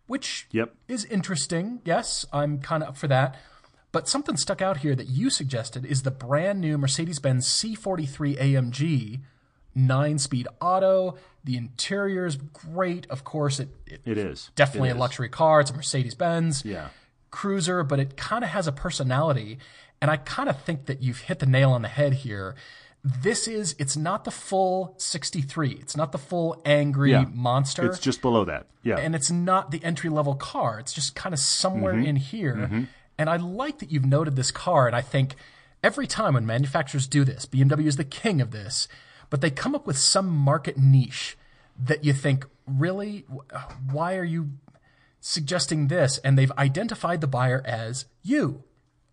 which 0.08 0.48
yep. 0.52 0.76
is 0.90 1.06
interesting. 1.06 1.80
Yes, 1.86 2.26
I'm 2.34 2.60
kind 2.60 2.84
of 2.84 2.90
up 2.90 2.98
for 2.98 3.08
that. 3.08 3.36
But 3.94 4.10
something 4.10 4.36
stuck 4.36 4.62
out 4.62 4.78
here 4.78 4.94
that 4.94 5.08
you 5.08 5.30
suggested 5.30 5.86
is 5.86 6.02
the 6.02 6.12
brand 6.12 6.60
new 6.60 6.78
Mercedes-Benz 6.78 7.48
C43 7.48 8.38
AMG 8.38 9.22
nine 9.74 10.18
speed 10.18 10.48
auto. 10.60 11.16
The 11.46 11.56
interior 11.56 12.26
is 12.26 12.36
great. 12.36 13.08
Of 13.10 13.24
course, 13.24 13.62
it, 13.62 13.70
it 13.86 14.02
It 14.04 14.18
is 14.18 14.50
definitely 14.56 14.90
It 14.90 14.98
a 14.98 15.00
luxury 15.00 15.30
car. 15.30 15.62
It's 15.62 15.72
a 15.72 15.74
Mercedes 15.74 16.16
Benz 16.16 16.66
Yeah. 16.66 16.90
Cruiser, 17.32 17.84
but 17.84 18.00
it 18.00 18.18
kind 18.18 18.44
of 18.44 18.50
has 18.52 18.68
a 18.68 18.72
personality. 18.72 19.58
And 20.02 20.12
I 20.12 20.18
kind 20.18 20.50
of 20.50 20.62
think 20.62 20.86
that 20.86 21.02
you've 21.02 21.20
hit 21.22 21.40
the 21.40 21.46
nail 21.46 21.72
on 21.72 21.82
the 21.82 21.88
head 21.88 22.14
here. 22.14 22.56
This 23.04 23.48
is, 23.48 23.76
it's 23.80 23.96
not 23.96 24.26
the 24.26 24.32
full 24.32 24.94
63. 24.98 25.72
It's 25.80 25.96
not 25.96 26.12
the 26.12 26.18
full 26.18 26.62
angry 26.66 27.12
Yeah. 27.12 27.26
monster. 27.32 27.86
It's 27.86 28.00
just 28.00 28.22
below 28.22 28.44
that. 28.46 28.68
Yeah. 28.84 28.98
and 28.98 29.16
it's 29.16 29.30
not 29.32 29.72
the 29.72 29.84
entry 29.84 30.10
level 30.10 30.36
car. 30.36 30.80
It's 30.80 30.94
just 30.94 31.14
kind 31.16 31.34
of 31.34 31.40
somewhere 31.40 31.94
Mm-hmm. 31.94 32.06
in 32.06 32.16
here. 32.18 32.88
And 33.18 33.30
I 33.30 33.36
like 33.38 33.80
that 33.80 33.92
you've 33.92 34.06
noted 34.06 34.36
this 34.36 34.52
car. 34.52 34.88
And 34.88 34.96
I 34.96 35.02
think 35.02 35.36
every 35.84 36.08
time 36.08 36.36
when 36.36 36.46
manufacturers 36.46 37.08
do 37.08 37.24
this, 37.24 37.46
BMW 37.46 37.86
is 37.88 37.96
the 37.98 38.04
king 38.06 38.40
of 38.42 38.52
this, 38.52 38.88
but 39.30 39.42
they 39.42 39.50
come 39.52 39.74
up 39.76 39.86
with 39.88 39.98
some 39.98 40.28
market 40.30 40.78
niche 40.78 41.38
that 41.80 42.04
you 42.06 42.14
think, 42.14 42.46
really, 42.66 43.26
why 43.92 44.16
are 44.16 44.24
you 44.24 44.52
suggesting 45.20 45.88
this? 45.88 46.18
And 46.20 46.38
they've 46.38 46.52
identified 46.58 47.22
the 47.22 47.28
buyer 47.28 47.62
as 47.66 48.06
you. 48.24 48.64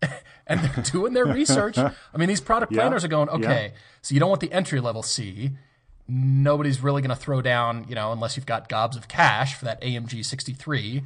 and 0.47 0.59
they're 0.59 0.83
doing 0.83 1.13
their 1.13 1.25
research. 1.25 1.77
I 1.77 1.91
mean, 2.17 2.27
these 2.29 2.41
product 2.41 2.71
Yeah. 2.71 2.81
planners 2.81 3.03
are 3.03 3.07
going, 3.07 3.29
Yeah. 3.29 3.35
okay, 3.35 3.73
so 4.01 4.13
you 4.13 4.19
don't 4.19 4.29
want 4.29 4.41
the 4.41 4.51
entry 4.51 4.79
level 4.79 5.03
C. 5.03 5.51
Nobody's 6.07 6.81
really 6.83 7.01
going 7.01 7.09
to 7.09 7.15
throw 7.15 7.41
down, 7.41 7.85
you 7.89 7.95
know, 7.95 8.11
unless 8.11 8.37
you've 8.37 8.45
got 8.45 8.69
gobs 8.69 8.95
of 8.95 9.07
cash 9.07 9.55
for 9.55 9.65
that 9.65 9.81
AMG 9.81 10.23
63. 10.23 11.01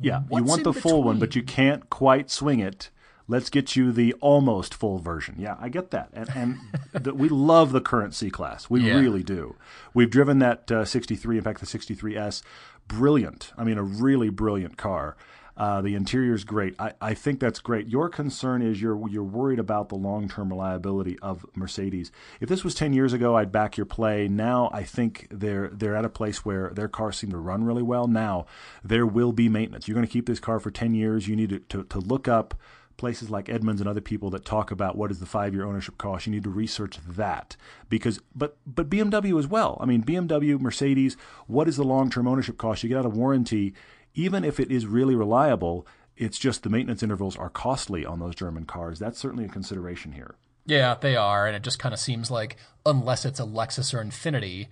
Yeah, 0.00 0.22
you 0.30 0.44
want 0.44 0.62
the 0.62 0.72
full 0.72 1.02
one, 1.02 1.18
but 1.18 1.34
you 1.34 1.42
can't 1.42 1.90
quite 1.90 2.30
swing 2.30 2.60
it. 2.60 2.90
Let's 3.26 3.50
get 3.50 3.74
you 3.74 3.90
the 3.90 4.12
almost 4.20 4.72
full 4.74 5.00
version. 5.00 5.34
Yeah, 5.38 5.56
I 5.60 5.68
get 5.68 5.90
that, 5.90 6.10
and 6.14 6.28
and 6.36 6.58
the, 7.04 7.12
we 7.14 7.28
love 7.28 7.72
the 7.72 7.80
current 7.80 8.14
C 8.14 8.30
class. 8.30 8.70
We 8.70 8.80
Yeah. 8.82 8.94
really 9.00 9.24
do. 9.24 9.56
We've 9.92 10.08
driven 10.08 10.38
that 10.38 10.70
uh, 10.70 10.84
63. 10.84 11.36
In 11.38 11.42
fact, 11.42 11.58
the 11.60 11.66
63s, 11.66 12.42
brilliant. 12.88 13.52
I 13.56 13.64
mean, 13.64 13.78
a 13.78 13.82
really 13.82 14.30
brilliant 14.30 14.76
car. 14.76 15.16
Uh, 15.56 15.82
the 15.82 15.96
interior's 15.96 16.44
great. 16.44 16.76
I, 16.78 16.92
I 17.00 17.14
think 17.14 17.40
that's 17.40 17.58
great. 17.58 17.88
Your 17.88 18.08
concern 18.08 18.62
is 18.62 18.80
you're 18.80 19.08
you're 19.08 19.24
worried 19.24 19.58
about 19.58 19.88
the 19.88 19.96
long 19.96 20.28
term 20.28 20.50
reliability 20.50 21.18
of 21.18 21.44
Mercedes. 21.56 22.12
If 22.40 22.48
this 22.48 22.62
was 22.62 22.76
ten 22.76 22.92
years 22.92 23.12
ago, 23.12 23.36
I'd 23.36 23.50
back 23.50 23.76
your 23.76 23.84
play. 23.84 24.28
Now 24.28 24.70
I 24.72 24.84
think 24.84 25.26
they're 25.32 25.68
they're 25.70 25.96
at 25.96 26.04
a 26.04 26.08
place 26.08 26.44
where 26.44 26.70
their 26.70 26.86
cars 26.86 27.16
seem 27.16 27.32
to 27.32 27.38
run 27.38 27.64
really 27.64 27.82
well. 27.82 28.06
Now 28.06 28.46
there 28.84 29.04
will 29.04 29.32
be 29.32 29.48
maintenance. 29.48 29.88
You're 29.88 29.96
going 29.96 30.06
to 30.06 30.12
keep 30.12 30.26
this 30.26 30.38
car 30.38 30.60
for 30.60 30.70
ten 30.70 30.94
years. 30.94 31.26
You 31.26 31.34
need 31.34 31.50
to, 31.50 31.58
to, 31.58 31.82
to 31.82 31.98
look 31.98 32.28
up 32.28 32.54
places 32.98 33.30
like 33.30 33.48
Edmunds 33.48 33.80
and 33.80 33.88
other 33.88 34.02
people 34.02 34.28
that 34.30 34.44
talk 34.44 34.70
about 34.70 34.96
what 34.96 35.10
is 35.10 35.20
the 35.20 35.26
five 35.26 35.54
year 35.54 35.64
ownership 35.64 35.96
cost. 35.96 36.26
You 36.26 36.32
need 36.32 36.44
to 36.44 36.50
research 36.50 36.98
that 37.08 37.56
because, 37.88 38.20
but 38.34 38.58
but 38.66 38.90
BMW 38.90 39.38
as 39.38 39.46
well. 39.46 39.78
I 39.80 39.86
mean, 39.86 40.02
BMW, 40.02 40.60
Mercedes. 40.60 41.16
What 41.46 41.68
is 41.68 41.76
the 41.76 41.84
long 41.84 42.10
term 42.10 42.28
ownership 42.28 42.58
cost? 42.58 42.82
You 42.82 42.90
get 42.90 42.98
out 42.98 43.06
of 43.06 43.16
warranty, 43.16 43.72
even 44.14 44.44
if 44.44 44.60
it 44.60 44.70
is 44.70 44.86
really 44.86 45.14
reliable. 45.14 45.86
It's 46.16 46.38
just 46.38 46.64
the 46.64 46.68
maintenance 46.68 47.02
intervals 47.02 47.36
are 47.36 47.48
costly 47.48 48.04
on 48.04 48.18
those 48.18 48.34
German 48.34 48.66
cars. 48.66 48.98
That's 48.98 49.18
certainly 49.18 49.44
a 49.44 49.48
consideration 49.48 50.12
here. 50.12 50.34
Yeah, 50.66 50.96
they 51.00 51.16
are. 51.16 51.46
And 51.46 51.56
it 51.56 51.62
just 51.62 51.78
kind 51.78 51.94
of 51.94 52.00
seems 52.00 52.30
like, 52.30 52.56
unless 52.84 53.24
it's 53.24 53.40
a 53.40 53.44
Lexus 53.44 53.94
or 53.94 54.04
Infiniti, 54.04 54.66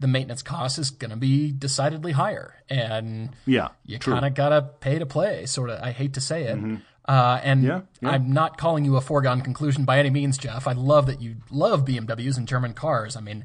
the 0.00 0.06
maintenance 0.06 0.42
cost 0.42 0.78
is 0.78 0.90
going 0.90 1.10
to 1.10 1.16
be 1.16 1.52
decidedly 1.52 2.12
higher. 2.12 2.54
And 2.70 3.30
Yeah, 3.44 3.68
you. 3.84 3.98
Mm-hmm. 3.98 4.12
kind 4.12 4.24
of 4.24 4.34
got 4.34 4.50
to 4.50 4.62
pay 4.62 4.98
to 4.98 5.06
play, 5.06 5.46
sort 5.46 5.70
of. 5.70 5.80
I 5.82 5.90
hate 5.90 6.14
to 6.14 6.20
say 6.20 6.44
it. 6.44 6.58
Uh, 7.06 7.40
and 7.42 7.62
Yeah, 7.62 7.82
yeah. 8.00 8.10
I'm 8.10 8.32
not 8.32 8.56
calling 8.56 8.84
you 8.84 8.96
a 8.96 9.00
foregone 9.00 9.42
conclusion 9.42 9.84
by 9.84 9.98
any 9.98 10.10
means, 10.10 10.38
Geoff. 10.38 10.66
I 10.66 10.72
love 10.72 11.06
that 11.06 11.20
you 11.20 11.36
love 11.50 11.84
BMWs 11.84 12.38
and 12.38 12.48
German 12.48 12.72
cars. 12.72 13.16
I 13.16 13.20
mean, 13.20 13.44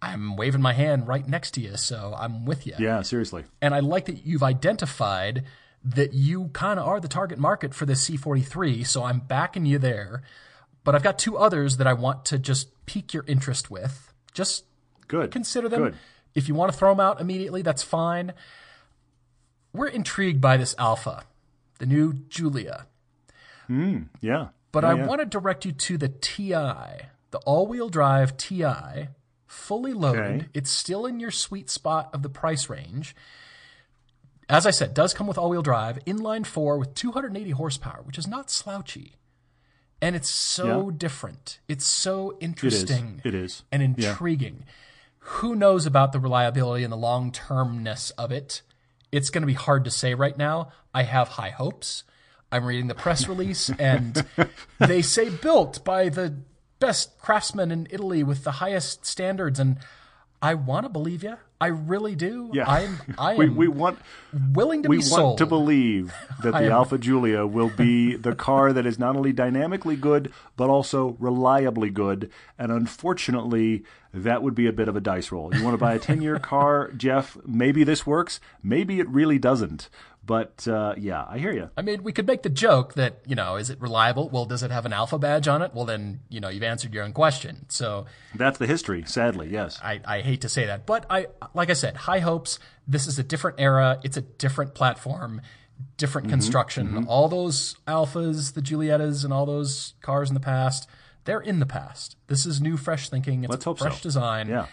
I'm 0.00 0.36
waving 0.36 0.60
my 0.60 0.74
hand 0.74 1.08
right 1.08 1.26
next 1.26 1.52
to 1.52 1.60
you, 1.60 1.76
so 1.76 2.14
I'm 2.18 2.44
with 2.44 2.66
you. 2.66 2.74
Yeah, 2.78 3.02
seriously. 3.02 3.44
And 3.60 3.74
I 3.74 3.80
like 3.80 4.06
that 4.06 4.26
you've 4.26 4.42
identified 4.42 5.44
that 5.84 6.12
you 6.12 6.48
kind 6.52 6.78
of 6.78 6.86
are 6.86 7.00
the 7.00 7.08
target 7.08 7.38
market 7.38 7.74
for 7.74 7.86
this 7.86 8.08
C43, 8.08 8.86
so 8.86 9.04
I'm 9.04 9.20
backing 9.20 9.64
you 9.64 9.78
there. 9.78 10.22
But 10.84 10.94
I've 10.94 11.02
got 11.02 11.18
two 11.18 11.36
others 11.36 11.78
that 11.78 11.86
I 11.86 11.92
want 11.94 12.24
to 12.26 12.38
just 12.38 12.68
pique 12.86 13.12
your 13.14 13.24
interest 13.26 13.70
with. 13.70 14.12
Just 14.32 14.64
Good. 15.06 15.30
consider 15.30 15.68
them. 15.68 15.82
Good. 15.82 15.94
If 16.34 16.48
you 16.48 16.54
want 16.54 16.72
to 16.72 16.78
throw 16.78 16.90
them 16.90 17.00
out 17.00 17.20
immediately, 17.20 17.62
that's 17.62 17.82
fine. 17.82 18.32
We're 19.72 19.88
intrigued 19.88 20.40
by 20.40 20.56
this 20.56 20.74
Alfa, 20.78 21.24
the 21.78 21.86
new 21.86 22.12
Giulia. 22.28 22.86
Hmm. 23.68 24.02
Yeah. 24.20 24.48
But 24.72 24.82
Yeah, 24.84 24.90
I 24.90 24.94
yeah. 24.94 25.06
want 25.06 25.20
to 25.20 25.24
direct 25.26 25.64
you 25.64 25.72
to 25.72 25.96
the 25.96 26.08
TI, 26.08 27.06
the 27.30 27.38
all 27.46 27.66
wheel 27.66 27.88
drive 27.88 28.36
TI, 28.36 29.08
fully 29.46 29.92
loaded. 29.92 30.20
Okay. 30.42 30.48
It's 30.54 30.70
still 30.70 31.06
in 31.06 31.20
your 31.20 31.30
sweet 31.30 31.70
spot 31.70 32.10
of 32.12 32.22
the 32.22 32.28
price 32.28 32.68
range. 32.68 33.14
As 34.48 34.66
I 34.66 34.70
said, 34.70 34.94
does 34.94 35.12
come 35.14 35.26
with 35.26 35.36
all 35.38 35.50
wheel 35.50 35.62
drive, 35.62 35.98
inline 36.06 36.46
four 36.46 36.78
with 36.78 36.94
280 36.94 37.50
horsepower, 37.50 38.00
which 38.02 38.18
is 38.18 38.26
not 38.26 38.50
slouchy. 38.50 39.14
And 40.00 40.16
it's 40.16 40.28
so 40.30 40.88
Yeah. 40.90 40.96
different. 40.96 41.58
It's 41.68 41.86
so 41.86 42.30
It 42.30 42.36
is. 42.36 42.42
interesting 42.44 43.20
It 43.24 43.34
is. 43.34 43.62
and 43.72 43.82
intriguing. 43.82 44.64
Who 45.18 45.54
knows 45.54 45.84
about 45.84 46.12
the 46.12 46.20
reliability 46.20 46.84
and 46.84 46.92
the 46.92 46.96
long 46.96 47.30
termness 47.32 48.10
of 48.12 48.32
it? 48.32 48.62
It's 49.12 49.28
going 49.30 49.42
to 49.42 49.46
be 49.46 49.54
hard 49.54 49.84
to 49.84 49.90
say 49.90 50.14
right 50.14 50.36
now. 50.38 50.72
I 50.94 51.02
have 51.02 51.28
high 51.30 51.50
hopes. 51.50 52.04
I'm 52.50 52.64
reading 52.64 52.86
the 52.88 52.94
press 52.94 53.28
release, 53.28 53.70
and 53.78 54.24
they 54.78 55.02
say 55.02 55.28
built 55.28 55.84
by 55.84 56.08
the 56.08 56.34
best 56.78 57.18
craftsmen 57.18 57.70
in 57.70 57.86
Italy 57.90 58.22
with 58.22 58.44
the 58.44 58.52
highest 58.52 59.04
standards. 59.04 59.58
And 59.58 59.78
I 60.40 60.54
want 60.54 60.84
to 60.84 60.88
believe 60.88 61.22
you. 61.22 61.36
I 61.60 61.66
really 61.66 62.14
do. 62.14 62.50
Yeah. 62.54 62.70
I'm. 62.70 62.98
I 63.18 63.32
am 63.32 63.38
we, 63.38 63.48
we 63.48 63.68
want 63.68 63.98
willing 64.52 64.84
to 64.84 64.88
we 64.88 64.98
be 64.98 65.04
want 65.08 65.38
to 65.38 65.46
believe 65.46 66.14
that 66.42 66.52
the 66.52 66.66
am- 66.66 66.70
Alfa 66.70 66.98
Giulia 66.98 67.46
will 67.46 67.70
be 67.70 68.14
the 68.14 68.36
car 68.36 68.72
that 68.72 68.86
is 68.86 68.96
not 68.96 69.16
only 69.16 69.32
dynamically 69.32 69.96
good 69.96 70.32
but 70.56 70.70
also 70.70 71.16
reliably 71.18 71.90
good. 71.90 72.30
And 72.56 72.70
unfortunately, 72.70 73.82
that 74.14 74.42
would 74.44 74.54
be 74.54 74.68
a 74.68 74.72
bit 74.72 74.86
of 74.86 74.94
a 74.94 75.00
dice 75.00 75.32
roll. 75.32 75.52
You 75.52 75.64
want 75.64 75.74
to 75.74 75.78
buy 75.78 75.94
a 75.94 75.98
ten-year 75.98 76.38
car, 76.38 76.92
Geoff? 76.92 77.36
Maybe 77.44 77.82
this 77.82 78.06
works. 78.06 78.38
Maybe 78.62 79.00
it 79.00 79.08
really 79.08 79.38
doesn't. 79.40 79.88
But 80.28 80.68
uh, 80.68 80.94
yeah, 80.98 81.24
I 81.26 81.38
hear 81.38 81.52
you. 81.52 81.70
I 81.74 81.80
mean, 81.80 82.02
we 82.04 82.12
could 82.12 82.26
make 82.26 82.42
the 82.42 82.50
joke 82.50 82.92
that, 82.94 83.20
you 83.26 83.34
know, 83.34 83.56
is 83.56 83.70
it 83.70 83.80
reliable? 83.80 84.28
Well, 84.28 84.44
does 84.44 84.62
it 84.62 84.70
have 84.70 84.84
an 84.84 84.92
Alfa 84.92 85.18
badge 85.18 85.48
on 85.48 85.62
it? 85.62 85.72
Well, 85.74 85.86
then, 85.86 86.20
you 86.28 86.38
know, 86.38 86.50
you've 86.50 86.62
answered 86.62 86.92
your 86.92 87.02
own 87.04 87.14
question. 87.14 87.64
So 87.68 88.04
That's 88.34 88.58
the 88.58 88.66
history. 88.66 89.04
Sadly, 89.06 89.48
yes. 89.50 89.80
I, 89.82 90.00
I 90.04 90.20
hate 90.20 90.42
to 90.42 90.48
say 90.50 90.66
that. 90.66 90.84
But 90.84 91.06
I, 91.08 91.28
like 91.54 91.70
I 91.70 91.72
said, 91.72 91.96
high 91.96 92.18
hopes. 92.18 92.58
This 92.86 93.06
is 93.06 93.18
a 93.18 93.22
different 93.22 93.58
era. 93.58 93.98
It's 94.04 94.18
a 94.18 94.20
different 94.20 94.74
platform, 94.74 95.40
different 95.96 96.26
Mm-hmm, 96.26 96.34
construction. 96.34 97.06
All 97.08 97.28
those 97.28 97.76
Alfas, 97.88 98.52
the 98.52 98.60
Giuliettas, 98.60 99.24
and 99.24 99.32
all 99.32 99.46
those 99.46 99.94
cars 100.02 100.28
in 100.28 100.34
the 100.34 100.40
past, 100.40 100.86
they're 101.24 101.40
in 101.40 101.58
the 101.58 101.66
past. 101.66 102.16
This 102.26 102.44
is 102.44 102.60
new, 102.60 102.76
fresh 102.76 103.08
thinking. 103.08 103.44
It's 103.44 103.50
Let's 103.50 103.64
a 103.64 103.70
hope 103.70 103.78
so. 103.78 103.86
fresh 103.86 104.02
design. 104.02 104.48
Yeah. 104.48 104.66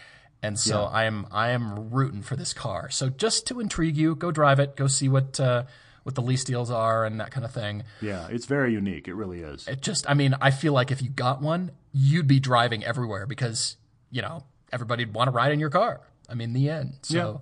And 0.46 0.60
so 0.60 0.84
I 0.84 1.06
am 1.06 1.28
I 1.32 1.50
am 1.50 1.90
rooting 1.90 2.22
for 2.22 2.36
this 2.36 2.54
car. 2.54 2.90
So 2.90 3.10
just 3.10 3.48
to 3.48 3.60
intrigue 3.60 3.98
you, 3.98 4.16
go 4.16 4.32
drive 4.32 4.60
it, 4.60 4.76
go 4.76 4.88
see 4.88 5.10
what 5.10 5.40
uh, 5.40 5.64
what 6.04 6.16
the 6.16 6.22
lease 6.22 6.44
deals 6.44 6.70
are 6.70 7.04
and 7.06 7.20
that 7.20 7.32
kind 7.32 7.46
of 7.46 7.52
thing. 7.52 7.84
Yeah, 8.02 8.28
it's 8.30 8.46
very 8.46 8.72
unique. 8.74 9.08
It 9.08 9.16
really 9.16 9.42
is. 9.42 9.68
It 9.68 9.82
just 9.82 10.10
I 10.10 10.14
mean, 10.14 10.36
I 10.40 10.52
feel 10.52 10.74
like 10.74 10.92
if 10.92 11.02
you 11.02 11.10
got 11.10 11.42
one, 11.42 11.72
you'd 11.92 12.28
be 12.28 12.40
driving 12.40 12.84
everywhere 12.84 13.26
because, 13.26 13.78
you 14.12 14.22
know, 14.22 14.44
everybody'd 14.72 15.14
want 15.14 15.28
to 15.28 15.32
ride 15.32 15.52
in 15.52 15.60
your 15.60 15.72
car. 15.72 16.02
I 16.30 16.36
mean, 16.36 16.54
the 16.54 16.70
end. 16.70 17.00
So 17.02 17.42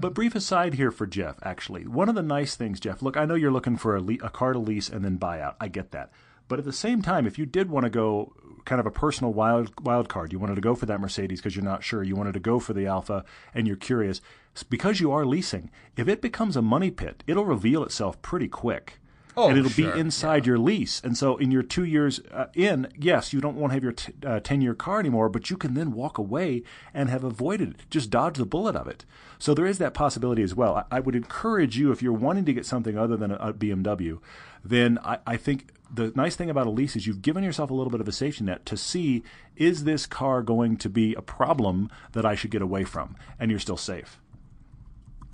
But 0.00 0.14
brief 0.14 0.34
aside 0.34 0.74
here 0.74 0.90
for 0.90 1.06
Geoff, 1.06 1.38
actually, 1.42 1.86
one 1.86 2.08
of 2.08 2.14
the 2.14 2.22
nice 2.22 2.54
things, 2.56 2.80
Geoff. 2.80 3.02
Look, 3.02 3.16
I 3.16 3.24
know 3.24 3.34
you're 3.34 3.52
looking 3.52 3.76
for 3.76 3.96
a, 3.96 4.00
le- 4.00 4.14
a 4.22 4.30
car 4.30 4.52
to 4.52 4.58
lease 4.58 4.88
and 4.88 5.04
then 5.04 5.16
buy 5.16 5.40
out. 5.40 5.56
I 5.60 5.68
get 5.68 5.92
that. 5.92 6.10
But 6.48 6.58
at 6.58 6.64
the 6.64 6.72
same 6.72 7.00
time, 7.00 7.26
if 7.26 7.38
you 7.38 7.46
did 7.46 7.70
want 7.70 7.84
to 7.84 7.90
go 7.90 8.34
kind 8.64 8.80
of 8.80 8.86
a 8.86 8.90
personal 8.90 9.32
wild 9.32 9.72
wild 9.84 10.08
card, 10.08 10.32
you 10.32 10.38
wanted 10.38 10.56
to 10.56 10.60
go 10.60 10.74
for 10.74 10.86
that 10.86 11.00
Mercedes 11.00 11.40
because 11.40 11.56
you're 11.56 11.64
not 11.64 11.82
sure, 11.82 12.02
you 12.02 12.16
wanted 12.16 12.34
to 12.34 12.40
go 12.40 12.58
for 12.58 12.72
the 12.72 12.86
Alfa, 12.86 13.24
and 13.54 13.66
you're 13.66 13.76
curious, 13.76 14.20
because 14.68 15.00
you 15.00 15.10
are 15.12 15.24
leasing, 15.24 15.70
if 15.96 16.08
it 16.08 16.20
becomes 16.20 16.56
a 16.56 16.62
money 16.62 16.90
pit, 16.90 17.22
it'll 17.26 17.44
reveal 17.44 17.82
itself 17.82 18.20
pretty 18.22 18.48
quick. 18.48 18.98
Oh, 19.34 19.48
and 19.48 19.58
it'll 19.58 19.70
sure, 19.70 19.92
be 19.94 19.98
inside 19.98 20.46
your 20.46 20.58
lease. 20.58 21.00
And 21.02 21.16
so, 21.16 21.38
in 21.38 21.50
your 21.50 21.62
two 21.62 21.84
years 21.84 22.20
uh, 22.32 22.46
in, 22.54 22.88
yes, 22.98 23.32
you 23.32 23.40
don't 23.40 23.56
want 23.56 23.70
to 23.70 23.74
have 23.74 23.82
your 23.82 23.92
t- 23.92 24.12
uh, 24.26 24.40
10 24.40 24.60
year 24.60 24.74
car 24.74 25.00
anymore, 25.00 25.30
but 25.30 25.48
you 25.48 25.56
can 25.56 25.72
then 25.72 25.92
walk 25.92 26.18
away 26.18 26.62
and 26.92 27.08
have 27.08 27.24
avoided 27.24 27.70
it. 27.70 27.80
Just 27.88 28.10
dodge 28.10 28.36
the 28.36 28.44
bullet 28.44 28.76
of 28.76 28.86
it. 28.86 29.06
So, 29.38 29.54
there 29.54 29.64
is 29.64 29.78
that 29.78 29.94
possibility 29.94 30.42
as 30.42 30.54
well. 30.54 30.76
I, 30.76 30.98
I 30.98 31.00
would 31.00 31.14
encourage 31.14 31.78
you, 31.78 31.90
if 31.92 32.02
you're 32.02 32.12
wanting 32.12 32.44
to 32.44 32.52
get 32.52 32.66
something 32.66 32.98
other 32.98 33.16
than 33.16 33.30
a, 33.30 33.36
a 33.36 33.52
BMW, 33.54 34.18
then 34.62 34.98
I, 35.02 35.18
I 35.26 35.36
think 35.38 35.68
the 35.94 36.12
nice 36.16 36.36
thing 36.36 36.48
about 36.48 36.66
a 36.66 36.70
lease 36.70 36.96
is 36.96 37.06
you've 37.06 37.20
given 37.22 37.44
yourself 37.44 37.70
a 37.70 37.74
little 37.74 37.90
bit 37.90 38.00
of 38.00 38.08
a 38.08 38.12
safety 38.12 38.44
net 38.44 38.64
to 38.66 38.76
see 38.76 39.22
is 39.56 39.84
this 39.84 40.06
car 40.06 40.42
going 40.42 40.76
to 40.78 40.88
be 40.88 41.14
a 41.14 41.22
problem 41.22 41.90
that 42.12 42.24
I 42.24 42.34
should 42.34 42.50
get 42.50 42.62
away 42.62 42.84
from? 42.84 43.16
And 43.38 43.50
you're 43.50 43.60
still 43.60 43.76
safe. 43.76 44.18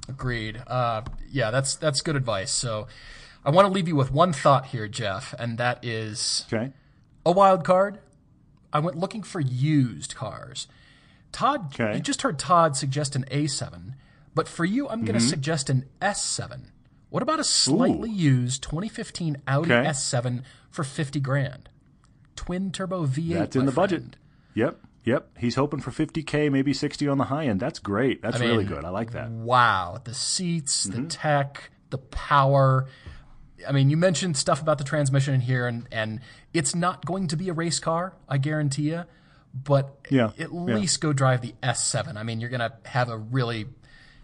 Agreed. 0.09 0.63
Uh, 0.67 1.03
yeah, 1.31 1.51
that's 1.51 1.77
that's 1.77 2.01
good 2.01 2.17
advice. 2.17 2.51
So 2.51 2.87
I 3.45 3.51
want 3.51 3.67
to 3.69 3.73
leave 3.73 3.89
you 3.89 3.97
with 3.97 4.11
one 4.11 4.33
thought 4.33 4.67
here, 4.67 4.89
Geoff, 4.89 5.35
and 5.39 5.59
that 5.59 5.85
is 5.85 6.47
Okay. 6.53 6.73
a 7.27 7.31
wild 7.33 7.65
card. 7.65 7.99
I 8.73 8.81
went 8.81 8.97
looking 8.99 9.23
for 9.23 9.41
used 9.41 10.15
cars. 10.15 10.67
Todd, 11.31 11.75
Okay. 11.75 11.95
you 11.97 12.01
just 12.01 12.23
heard 12.23 12.39
Todd 12.39 12.75
suggest 12.77 13.15
an 13.17 13.25
A7, 13.31 13.95
but 14.35 14.49
for 14.49 14.65
you, 14.65 14.89
I'm 14.89 15.05
going 15.05 15.17
Mm-hmm. 15.19 15.25
to 15.27 15.31
suggest 15.31 15.69
an 15.71 15.85
S7. 16.01 16.71
What 17.11 17.23
about 17.23 17.41
a 17.41 17.45
slightly 17.45 18.11
used 18.11 18.63
2015 18.63 19.39
Audi 19.47 19.73
Okay. 19.73 19.89
S7 19.89 20.43
for 20.71 20.85
50 20.85 21.21
grand? 21.21 21.69
Twin 22.37 22.71
turbo 22.71 23.07
V8. 23.07 23.33
That's 23.35 23.57
in 23.57 23.67
the 23.67 23.73
budget. 23.73 24.17
Yep, 24.55 24.79
yep. 25.05 25.29
He's 25.39 25.55
hoping 25.55 25.81
for 25.81 25.91
50k, 25.91 26.51
maybe 26.53 26.73
60 26.73 27.09
on 27.09 27.19
the 27.19 27.25
high 27.25 27.47
end. 27.47 27.61
That's 27.61 27.79
great. 27.79 28.23
That's 28.23 28.39
really 28.41 28.59
mean, 28.59 28.67
good. 28.67 28.85
I 28.85 28.91
like 28.91 29.13
that. 29.13 29.31
Wow, 29.31 29.99
the 30.05 30.15
seats, 30.15 30.87
Mm-hmm. 30.87 31.03
the 31.05 31.09
tech, 31.09 31.71
the 31.91 31.99
power. 31.99 32.87
I 33.67 33.73
mean, 33.73 33.91
you 33.91 33.97
mentioned 33.97 34.37
stuff 34.37 34.61
about 34.63 34.79
the 34.79 34.85
transmission 34.85 35.35
in 35.35 35.41
here, 35.41 35.67
and, 35.67 35.87
and 35.91 36.21
it's 36.53 36.75
not 36.75 37.05
going 37.07 37.29
to 37.29 37.37
be 37.37 37.49
a 37.49 37.53
race 37.53 37.81
car, 37.81 38.15
I 38.29 38.39
guarantee 38.39 38.91
you. 38.91 39.05
But 39.55 39.97
Yeah, 40.11 40.27
at 40.39 40.39
yeah. 40.39 40.47
least 40.53 41.01
go 41.01 41.13
drive 41.13 41.41
the 41.41 41.55
S7. 41.63 42.17
I 42.17 42.23
mean, 42.23 42.41
you're 42.41 42.51
going 42.51 42.61
to 42.61 42.73
have 42.85 43.09
a 43.09 43.17
really 43.17 43.67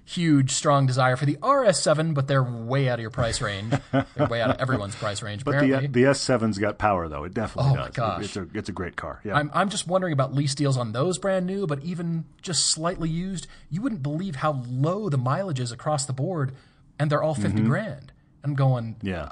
huge, 0.04 0.50
strong 0.52 0.86
desire 0.86 1.16
for 1.16 1.24
the 1.26 1.36
RS7, 1.36 2.14
but 2.14 2.26
they're 2.28 2.42
way 2.42 2.88
out 2.88 2.94
of 2.98 3.00
your 3.00 3.10
price 3.10 3.40
range. 3.40 3.72
they're 3.92 4.26
way 4.28 4.42
out 4.42 4.50
of 4.50 4.60
everyone's 4.60 4.94
price 4.94 5.22
range, 5.22 5.44
But 5.44 5.54
apparently. 5.56 5.86
the 5.86 6.02
the 6.04 6.10
S7's 6.10 6.58
got 6.58 6.78
power 6.78 7.08
though. 7.08 7.24
It 7.24 7.32
definitely 7.34 7.72
Oh, 7.72 7.76
my 7.76 7.86
does. 7.86 7.94
gosh. 7.96 8.24
It's 8.24 8.36
a 8.36 8.46
it's 8.54 8.68
a 8.68 8.72
great 8.72 8.96
car. 8.96 9.20
Yeah. 9.24 9.36
I'm, 9.36 9.50
I'm 9.54 9.68
just 9.70 9.86
wondering 9.86 10.12
about 10.12 10.34
lease 10.34 10.54
deals 10.54 10.76
on 10.76 10.92
those 10.92 11.18
brand 11.18 11.46
new, 11.46 11.66
but 11.66 11.82
even 11.82 12.24
just 12.42 12.66
slightly 12.66 13.08
used, 13.08 13.46
you 13.70 13.80
wouldn't 13.80 14.02
believe 14.02 14.36
how 14.36 14.62
low 14.68 15.08
the 15.08 15.18
mileage 15.18 15.60
is 15.60 15.72
across 15.72 16.04
the 16.04 16.12
board, 16.12 16.54
and 16.98 17.10
they're 17.10 17.22
all 17.22 17.34
50 17.34 17.62
grand. 17.62 18.12
I'm 18.42 18.54
going, 18.54 18.96
Mm-hmm. 18.96 19.06
yeah. 19.06 19.28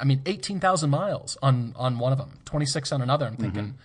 I 0.00 0.04
mean, 0.04 0.22
18,000 0.24 0.88
miles 0.90 1.36
on, 1.42 1.74
on 1.76 1.98
one 1.98 2.12
of 2.12 2.18
them, 2.18 2.38
26 2.46 2.92
on 2.92 3.02
another. 3.02 3.26
I'm 3.26 3.36
thinking, 3.36 3.62
Mm-hmm. 3.64 3.76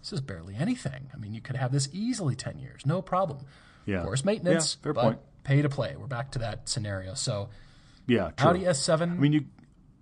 this 0.00 0.12
is 0.12 0.20
barely 0.20 0.54
anything. 0.56 1.08
I 1.14 1.16
mean, 1.16 1.32
you 1.32 1.40
could 1.40 1.56
have 1.56 1.72
this 1.72 1.88
easily 1.92 2.34
10 2.36 2.58
years, 2.58 2.84
no 2.84 3.00
problem. 3.00 3.46
Yeah. 3.86 3.98
Of 4.00 4.04
course, 4.04 4.24
maintenance, 4.26 4.76
Yeah, 4.78 4.82
fair 4.84 4.94
point. 4.94 5.18
Pay 5.44 5.62
to 5.62 5.68
play. 5.68 5.94
We're 5.98 6.06
back 6.06 6.30
to 6.32 6.38
that 6.40 6.68
scenario. 6.68 7.14
So, 7.14 7.48
Yeah. 8.06 8.30
True. 8.36 8.50
Audi 8.50 8.60
S7, 8.60 9.02
I 9.02 9.06
mean, 9.14 9.32
you 9.32 9.44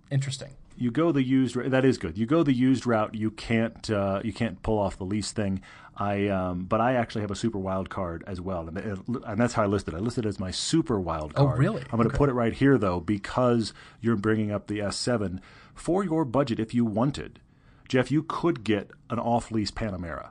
interesting. 0.09 0.49
you 0.77 0.89
go 0.91 1.11
the 1.11 1.21
used 1.23 1.55
that 1.55 1.85
is 1.85 1.97
good. 1.97 2.17
You 2.17 2.25
go 2.25 2.43
the 2.43 2.53
used 2.53 2.85
route. 2.87 3.13
You 3.15 3.29
can't 3.31 3.89
uh, 3.89 4.21
you 4.23 4.33
can't 4.33 4.61
pull 4.63 4.79
off 4.79 4.97
the 4.97 5.05
lease 5.05 5.31
thing. 5.31 5.61
I 5.95 6.27
um, 6.29 6.63
but 6.65 6.81
I 6.81 6.95
actually 6.95 7.21
have 7.21 7.29
a 7.31 7.35
super 7.35 7.59
wild 7.59 7.87
card 7.91 8.23
as 8.25 8.41
well, 8.41 8.67
and, 8.67 8.77
it- 8.79 8.99
and 9.27 9.39
that's 9.39 9.53
how 9.53 9.61
I 9.63 9.67
listed. 9.67 9.93
it. 9.93 9.97
I 9.97 9.99
listed 9.99 10.25
it 10.25 10.29
as 10.29 10.39
my 10.39 10.49
super 10.49 10.99
wild 10.99 11.35
card. 11.35 11.53
Oh, 11.53 11.55
really? 11.57 11.81
I'm 11.83 11.97
going 11.97 12.03
to 12.03 12.07
Okay. 12.09 12.17
put 12.17 12.29
it 12.29 12.33
right 12.33 12.53
here 12.53 12.77
though 12.79 12.99
because 12.99 13.73
you're 14.01 14.15
bringing 14.15 14.51
up 14.51 14.65
the 14.67 14.79
S7 14.79 15.39
for 15.75 16.03
your 16.03 16.25
budget. 16.25 16.59
If 16.59 16.73
you 16.73 16.83
wanted, 16.83 17.39
Geoff, 17.87 18.09
you 18.09 18.23
could 18.23 18.63
get 18.63 18.89
an 19.11 19.19
off 19.19 19.51
lease 19.51 19.69
Panamera. 19.71 20.29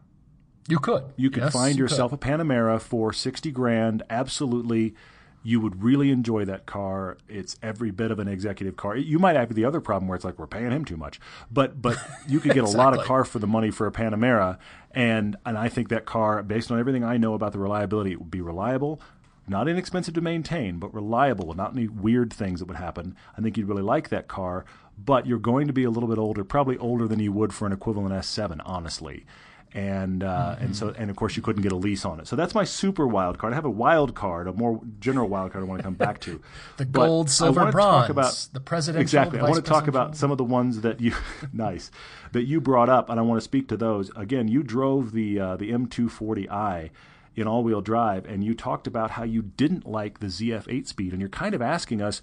You 0.68 0.78
could. 0.78 1.04
You 1.16 1.30
could 1.30 1.44
Yes, 1.44 1.52
find 1.52 1.76
you 1.76 1.82
yourself 1.84 2.12
a 2.12 2.18
Panamera 2.18 2.80
for 2.80 3.12
60 3.12 3.50
grand. 3.50 4.02
Absolutely. 4.08 4.94
You 5.42 5.58
would 5.60 5.82
really 5.82 6.10
enjoy 6.10 6.44
that 6.44 6.66
car. 6.66 7.18
It's 7.28 7.56
every 7.62 7.90
bit 7.90 8.12
of 8.12 8.20
an 8.20 8.28
executive 8.28 8.76
car. 8.76 8.96
You 8.96 9.18
might 9.18 9.34
have 9.34 9.52
the 9.54 9.64
other 9.64 9.80
problem 9.80 10.08
where 10.08 10.14
it's 10.14 10.24
like 10.24 10.38
we're 10.38 10.46
paying 10.46 10.70
him 10.70 10.84
too 10.84 10.96
much. 10.96 11.18
But 11.50 11.82
but 11.82 11.98
you 12.28 12.38
could 12.38 12.54
get 12.54 12.62
a 12.62 12.68
lot 12.68 12.96
of 12.96 13.04
car 13.04 13.24
for 13.24 13.40
the 13.40 13.46
money 13.48 13.72
for 13.72 13.88
a 13.88 13.92
Panamera 13.92 14.58
and 14.92 15.36
and 15.44 15.58
I 15.58 15.68
think 15.68 15.88
that 15.88 16.04
car 16.04 16.42
based 16.44 16.70
on 16.70 16.78
everything 16.78 17.02
I 17.02 17.16
know 17.16 17.34
about 17.34 17.52
the 17.52 17.58
reliability 17.58 18.12
it 18.12 18.20
would 18.20 18.30
be 18.30 18.40
reliable, 18.40 19.00
not 19.48 19.66
inexpensive 19.66 20.14
to 20.14 20.20
maintain, 20.20 20.78
but 20.78 20.94
reliable, 20.94 21.52
not 21.54 21.72
any 21.72 21.88
weird 21.88 22.32
things 22.32 22.60
that 22.60 22.66
would 22.68 22.76
happen. 22.76 23.16
I 23.36 23.40
think 23.40 23.56
you'd 23.56 23.68
really 23.68 23.82
like 23.82 24.10
that 24.10 24.28
car, 24.28 24.64
but 24.96 25.26
you're 25.26 25.40
going 25.40 25.66
to 25.66 25.72
be 25.72 25.82
a 25.82 25.90
little 25.90 26.08
bit 26.08 26.18
older, 26.18 26.44
probably 26.44 26.78
older 26.78 27.08
than 27.08 27.18
you 27.18 27.32
would 27.32 27.52
for 27.52 27.66
an 27.66 27.72
equivalent 27.72 28.14
S7, 28.14 28.60
honestly 28.64 29.26
and 29.74 30.22
uh, 30.22 30.56
and 30.60 30.76
so 30.76 30.94
and 30.98 31.10
of 31.10 31.16
course 31.16 31.36
you 31.36 31.42
couldn't 31.42 31.62
get 31.62 31.72
a 31.72 31.76
lease 31.76 32.04
on 32.04 32.20
it. 32.20 32.26
So 32.26 32.36
that's 32.36 32.54
my 32.54 32.64
super 32.64 33.06
wild 33.06 33.38
card. 33.38 33.52
I 33.52 33.56
have 33.56 33.64
a 33.64 33.70
wild 33.70 34.14
card, 34.14 34.46
a 34.46 34.52
more 34.52 34.80
general 35.00 35.28
wild 35.28 35.52
card 35.52 35.64
I 35.64 35.66
want 35.66 35.78
to 35.80 35.82
come 35.82 35.94
back 35.94 36.20
to. 36.20 36.40
The 36.76 36.86
But 36.86 37.06
gold, 37.06 37.30
silver, 37.30 37.70
bronze, 37.70 38.06
Talk 38.06 38.10
about, 38.10 38.48
the 38.52 38.60
presidential, 38.60 39.02
exactly. 39.02 39.38
I 39.38 39.42
want 39.42 39.56
to 39.56 39.62
talk 39.62 39.88
about 39.88 40.16
some 40.16 40.30
of 40.30 40.38
the 40.38 40.44
ones 40.44 40.80
that 40.82 41.00
you 41.00 41.14
nice 41.52 41.90
that 42.32 42.44
you 42.44 42.60
brought 42.60 42.88
up, 42.88 43.10
and 43.10 43.18
I 43.18 43.22
want 43.22 43.38
to 43.38 43.44
speak 43.44 43.68
to 43.68 43.76
those. 43.76 44.10
Again, 44.16 44.48
you 44.48 44.62
drove 44.62 45.12
the 45.12 45.40
uh, 45.40 45.56
the 45.56 45.70
M240i 45.70 46.90
in 47.34 47.46
all-wheel 47.46 47.80
drive, 47.80 48.26
and 48.26 48.44
you 48.44 48.54
talked 48.54 48.86
about 48.86 49.12
how 49.12 49.22
you 49.22 49.40
didn't 49.42 49.86
like 49.86 50.20
the 50.20 50.26
ZF 50.26 50.66
8-speed, 50.66 51.12
and 51.12 51.20
you're 51.20 51.30
kind 51.30 51.54
of 51.54 51.62
asking 51.62 52.02
us 52.02 52.20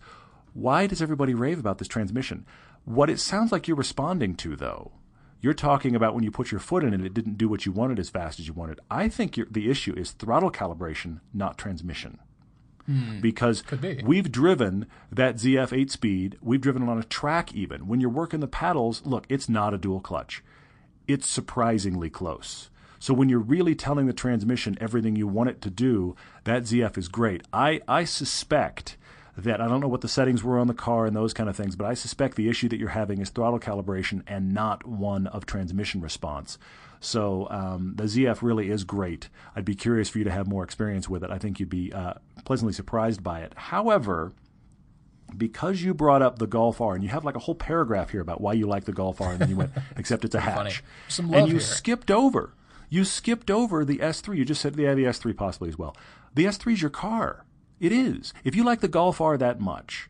why 0.53 0.87
does 0.87 1.01
everybody 1.01 1.33
rave 1.33 1.59
about 1.59 1.77
this 1.77 1.87
transmission? 1.87 2.45
What 2.85 3.09
it 3.09 3.19
sounds 3.19 3.51
like 3.51 3.67
you're 3.67 3.77
responding 3.77 4.35
to, 4.35 4.55
though, 4.55 4.91
you're 5.41 5.53
talking 5.53 5.95
about 5.95 6.13
when 6.13 6.23
you 6.23 6.31
put 6.31 6.51
your 6.51 6.59
foot 6.59 6.83
in 6.83 6.93
it, 6.93 7.01
it 7.01 7.13
didn't 7.13 7.37
do 7.37 7.47
what 7.47 7.65
you 7.65 7.71
wanted 7.71 7.99
as 7.99 8.09
fast 8.09 8.39
as 8.39 8.47
you 8.47 8.53
wanted. 8.53 8.79
I 8.91 9.07
think 9.07 9.37
you're, 9.37 9.47
the 9.49 9.69
issue 9.69 9.93
is 9.95 10.11
throttle 10.11 10.51
calibration, 10.51 11.21
not 11.33 11.57
transmission. 11.57 12.19
Hmm. 12.85 13.19
Because 13.19 13.61
be. 13.61 14.01
we've 14.03 14.31
driven 14.31 14.87
that 15.11 15.35
ZF 15.35 15.71
8 15.71 15.91
speed, 15.91 16.37
we've 16.41 16.61
driven 16.61 16.83
it 16.83 16.89
on 16.89 16.97
a 16.97 17.03
track 17.03 17.53
even. 17.53 17.87
When 17.87 18.01
you're 18.01 18.09
working 18.09 18.39
the 18.39 18.47
paddles, 18.47 19.05
look, 19.05 19.25
it's 19.29 19.47
not 19.47 19.73
a 19.73 19.77
dual 19.77 20.01
clutch. 20.01 20.43
It's 21.07 21.27
surprisingly 21.27 22.09
close. 22.09 22.69
So 22.99 23.13
when 23.13 23.29
you're 23.29 23.39
really 23.39 23.75
telling 23.75 24.07
the 24.07 24.13
transmission 24.13 24.77
everything 24.81 25.15
you 25.15 25.27
want 25.27 25.49
it 25.49 25.61
to 25.61 25.69
do, 25.69 26.15
that 26.43 26.63
ZF 26.63 26.97
is 26.97 27.07
great. 27.07 27.43
I, 27.53 27.81
I 27.87 28.03
suspect 28.03 28.97
that 29.37 29.61
I 29.61 29.67
don't 29.67 29.79
know 29.79 29.87
what 29.87 30.01
the 30.01 30.07
settings 30.07 30.43
were 30.43 30.59
on 30.59 30.67
the 30.67 30.73
car 30.73 31.05
and 31.05 31.15
those 31.15 31.33
kind 31.33 31.49
of 31.49 31.55
things, 31.55 31.75
but 31.75 31.85
I 31.85 31.93
suspect 31.93 32.35
the 32.35 32.49
issue 32.49 32.69
that 32.69 32.79
you're 32.79 32.89
having 32.89 33.21
is 33.21 33.29
throttle 33.29 33.59
calibration 33.59 34.23
and 34.27 34.53
not 34.53 34.85
one 34.85 35.27
of 35.27 35.45
transmission 35.45 36.01
response. 36.01 36.57
So 36.99 37.47
um, 37.49 37.93
the 37.95 38.03
ZF 38.03 38.41
really 38.41 38.69
is 38.69 38.83
great. 38.83 39.29
I'd 39.55 39.65
be 39.65 39.75
curious 39.75 40.09
for 40.09 40.17
you 40.17 40.25
to 40.25 40.31
have 40.31 40.47
more 40.47 40.63
experience 40.63 41.07
with 41.07 41.23
it. 41.23 41.31
I 41.31 41.37
think 41.37 41.59
you'd 41.59 41.69
be 41.69 41.93
uh, 41.93 42.15
pleasantly 42.43 42.73
surprised 42.73 43.23
by 43.23 43.39
it. 43.39 43.53
However, 43.55 44.33
because 45.35 45.81
you 45.81 45.93
brought 45.93 46.21
up 46.21 46.39
the 46.39 46.47
Golf 46.47 46.81
R, 46.81 46.95
and 46.95 47.03
you 47.03 47.09
have 47.09 47.23
like 47.23 47.35
a 47.35 47.39
whole 47.39 47.55
paragraph 47.55 48.09
here 48.09 48.21
about 48.21 48.41
why 48.41 48.53
you 48.53 48.67
like 48.67 48.85
the 48.85 48.91
Golf 48.91 49.21
R, 49.21 49.31
and 49.31 49.39
then 49.39 49.49
you 49.49 49.55
went, 49.55 49.71
except 49.95 50.25
it's 50.25 50.35
a 50.35 50.41
hatch. 50.41 50.83
And 51.19 51.47
you 51.47 51.53
here. 51.55 51.59
skipped 51.59 52.11
over. 52.11 52.53
You 52.89 53.05
skipped 53.05 53.51
over 53.51 53.85
the 53.85 53.99
S3. 53.99 54.37
You 54.37 54.45
just 54.45 54.61
said, 54.61 54.75
yeah, 54.75 54.93
the 54.95 55.05
S3 55.05 55.37
possibly 55.37 55.69
as 55.69 55.77
well. 55.77 55.95
The 56.33 56.45
S3 56.45 56.73
is 56.73 56.81
your 56.81 56.89
car. 56.89 57.45
It 57.79 57.91
is. 57.91 58.33
If 58.43 58.55
you 58.55 58.63
like 58.63 58.81
the 58.81 58.87
Golf 58.87 59.21
R 59.21 59.37
that 59.37 59.59
much, 59.59 60.09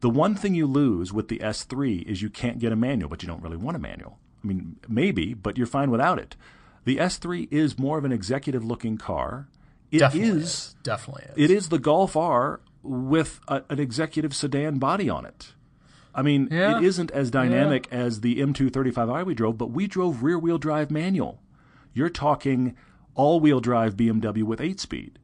the 0.00 0.10
one 0.10 0.34
thing 0.34 0.54
you 0.54 0.66
lose 0.66 1.12
with 1.12 1.28
the 1.28 1.38
S3 1.38 2.02
is 2.04 2.22
you 2.22 2.30
can't 2.30 2.58
get 2.58 2.72
a 2.72 2.76
manual, 2.76 3.08
but 3.10 3.22
you 3.22 3.26
don't 3.28 3.42
really 3.42 3.56
want 3.58 3.76
a 3.76 3.80
manual. 3.80 4.18
I 4.42 4.46
mean, 4.46 4.76
maybe, 4.88 5.34
but 5.34 5.58
you're 5.58 5.66
fine 5.66 5.90
without 5.90 6.18
it. 6.18 6.36
The 6.84 6.96
S3 6.96 7.48
is 7.50 7.78
more 7.78 7.98
of 7.98 8.04
an 8.06 8.12
executive 8.12 8.64
looking 8.64 8.96
car. 8.96 9.48
It 9.90 9.96
is. 9.96 10.00
Definitely 10.00 10.28
is. 10.40 10.74
Definitely 10.82 11.24
is. 11.24 11.50
It 11.50 11.50
is 11.54 11.68
the 11.68 11.78
Golf 11.78 12.16
R 12.16 12.60
with 12.82 13.40
a, 13.48 13.62
an 13.68 13.78
executive 13.78 14.34
sedan 14.34 14.78
body 14.78 15.10
on 15.10 15.26
it. 15.26 15.52
I 16.14 16.22
mean, 16.22 16.48
Yeah. 16.50 16.78
it 16.78 16.84
isn't 16.84 17.10
as 17.10 17.30
dynamic 17.30 17.86
as 17.92 18.22
the 18.22 18.38
M235i 18.40 19.24
we 19.26 19.34
drove, 19.34 19.58
but 19.58 19.70
we 19.70 19.86
drove 19.86 20.22
rear 20.22 20.38
wheel 20.38 20.58
drive 20.58 20.90
manual. 20.90 21.42
You're 21.92 22.08
talking 22.08 22.74
all 23.14 23.40
wheel 23.40 23.60
drive 23.60 23.96
BMW 23.96 24.42
with 24.44 24.60
8 24.60 24.80
speed. 24.80 25.18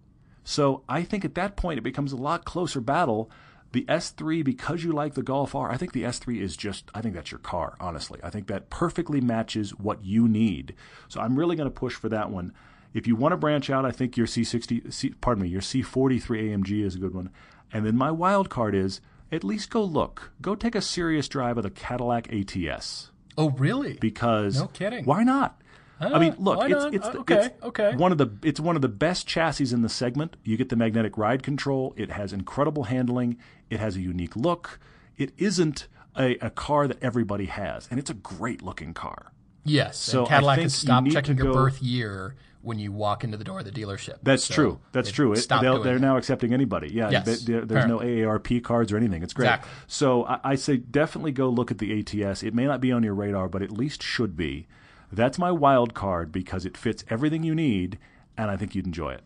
So 0.49 0.85
I 0.89 1.03
think 1.03 1.25
at 1.25 1.35
that 1.35 1.57
point 1.57 1.79
it 1.79 1.83
becomes 1.83 2.13
a 2.13 2.17
lot 2.17 2.45
closer 2.45 2.81
battle. 2.81 3.29
The 3.73 3.83
S3, 3.87 4.45
because 4.45 4.85
you 4.85 4.93
like 4.93 5.15
the 5.15 5.23
Golf 5.23 5.57
R, 5.57 5.71
I 5.71 5.77
think 5.77 5.93
the 5.93 6.05
S3 6.05 6.41
is 6.41 6.57
just, 6.57 6.89
I 6.95 7.03
think 7.03 7.15
that's 7.15 7.33
your 7.33 7.41
car, 7.41 7.77
honestly. 7.81 8.21
I 8.23 8.31
think 8.31 8.47
that 8.47 8.71
perfectly 8.71 9.21
matches 9.21 9.73
what 9.73 10.05
you 10.05 10.29
need. 10.29 10.75
So 11.09 11.21
I'm 11.21 11.37
really 11.37 11.57
going 11.57 11.69
to 11.69 11.75
push 11.75 11.95
for 11.95 12.09
that 12.11 12.31
one. 12.31 12.53
If 12.95 13.09
you 13.09 13.17
want 13.17 13.33
to 13.33 13.37
branch 13.37 13.69
out, 13.69 13.85
I 13.85 13.91
think 13.91 14.17
your 14.17 14.29
C60, 14.29 14.93
C, 14.93 15.11
pardon 15.21 15.43
me, 15.43 15.49
your 15.49 15.61
C43 15.61 16.23
AMG 16.23 16.85
is 16.85 16.95
a 16.95 17.01
good 17.01 17.13
one. 17.13 17.31
And 17.73 17.85
then 17.85 17.97
my 17.97 18.13
wild 18.13 18.49
card 18.49 18.77
is 18.77 19.01
at 19.33 19.43
least 19.43 19.69
go 19.69 19.83
look. 19.83 20.31
Go 20.41 20.55
take 20.55 20.77
a 20.77 20.81
serious 20.81 21.29
drive 21.29 21.59
of 21.59 21.65
the 21.65 21.71
Cadillac 21.71 22.33
ATS 22.33 23.11
oh, 23.37 23.51
really? 23.51 23.95
because 23.95 24.61
No 24.61 24.69
kidding. 24.69 25.05
Why 25.05 25.23
not? 25.23 25.61
I 26.01 26.19
mean, 26.19 26.35
look, 26.39 26.69
it's 26.71 26.85
it's, 26.93 27.07
Uh, 27.07 27.11
the- 27.13 27.19
okay, 27.21 27.35
it's 27.47 27.65
okay. 27.65 27.97
one 27.97 28.13
of 28.13 28.19
the 28.19 28.29
it's 28.43 28.61
one 28.61 28.77
of 28.77 28.83
the 28.83 28.89
best 28.89 29.27
chassis 29.27 29.73
in 29.73 29.83
the 29.83 29.89
segment. 29.89 30.37
You 30.45 30.57
get 30.57 30.69
the 30.69 30.77
magnetic 30.77 31.17
ride 31.17 31.43
control. 31.43 31.95
It 31.97 32.11
has 32.11 32.33
incredible 32.33 32.85
handling. 32.85 33.39
It 33.71 33.81
has 33.81 33.97
a 33.97 34.01
unique 34.01 34.37
look. 34.37 34.79
It 35.17 35.33
isn't 35.39 35.89
a, 36.19 36.37
a 36.45 36.51
car 36.51 36.87
that 36.89 37.03
everybody 37.03 37.47
has, 37.47 37.89
and 37.91 37.99
it's 37.99 38.11
a 38.11 38.15
great 38.15 38.63
looking 38.63 38.93
car. 38.95 39.33
Yes. 39.65 39.97
So 39.99 40.21
and 40.21 40.29
Cadillac 40.29 40.59
has 40.61 40.75
stopped 40.75 41.11
checking 41.11 41.37
your 41.39 41.47
go- 41.47 41.53
birth 41.55 41.83
year 41.83 42.37
when 42.63 42.79
you 42.79 42.91
walk 42.93 43.23
into 43.25 43.37
the 43.37 43.45
door 43.45 43.61
of 43.61 43.65
the 43.65 43.71
dealership. 43.71 44.17
That's 44.23 44.45
So 44.45 44.55
true. 44.55 44.81
That's 44.93 45.11
true. 45.13 45.33
It, 45.33 45.49
doing 45.49 45.83
they're 45.83 45.99
now 46.01 46.17
accepting 46.17 46.53
anybody. 46.53 46.93
Yeah, 46.93 47.11
Yes, 47.11 47.25
they- 47.45 47.53
there- 47.53 47.65
there's 47.65 47.87
no 47.87 48.01
AARP 48.01 48.61
cards 48.63 48.93
or 48.93 48.97
anything. 48.97 49.23
It's 49.23 49.33
great. 49.33 49.47
Exactly. 49.47 49.71
So 49.87 50.25
I, 50.27 50.41
I 50.45 50.55
say 50.57 50.77
definitely 50.77 51.31
go 51.33 51.49
look 51.49 51.71
at 51.71 51.79
the 51.79 51.99
ATS. 52.01 52.43
It 52.43 52.55
may 52.55 52.65
not 52.67 52.81
be 52.81 52.91
on 52.93 53.03
your 53.05 53.15
radar, 53.15 53.49
but 53.49 53.63
at 53.63 53.71
least 53.71 54.03
should 54.03 54.37
be. 54.37 54.67
That's 55.13 55.39
my 55.39 55.51
wild 55.51 55.95
card 55.95 56.33
because 56.33 56.65
it 56.65 56.77
fits 56.77 57.05
everything 57.09 57.43
you 57.43 57.55
need, 57.55 57.99
and 58.37 58.51
I 58.51 58.57
think 58.57 58.75
you'd 58.75 58.87
enjoy 58.87 59.13
it. 59.13 59.23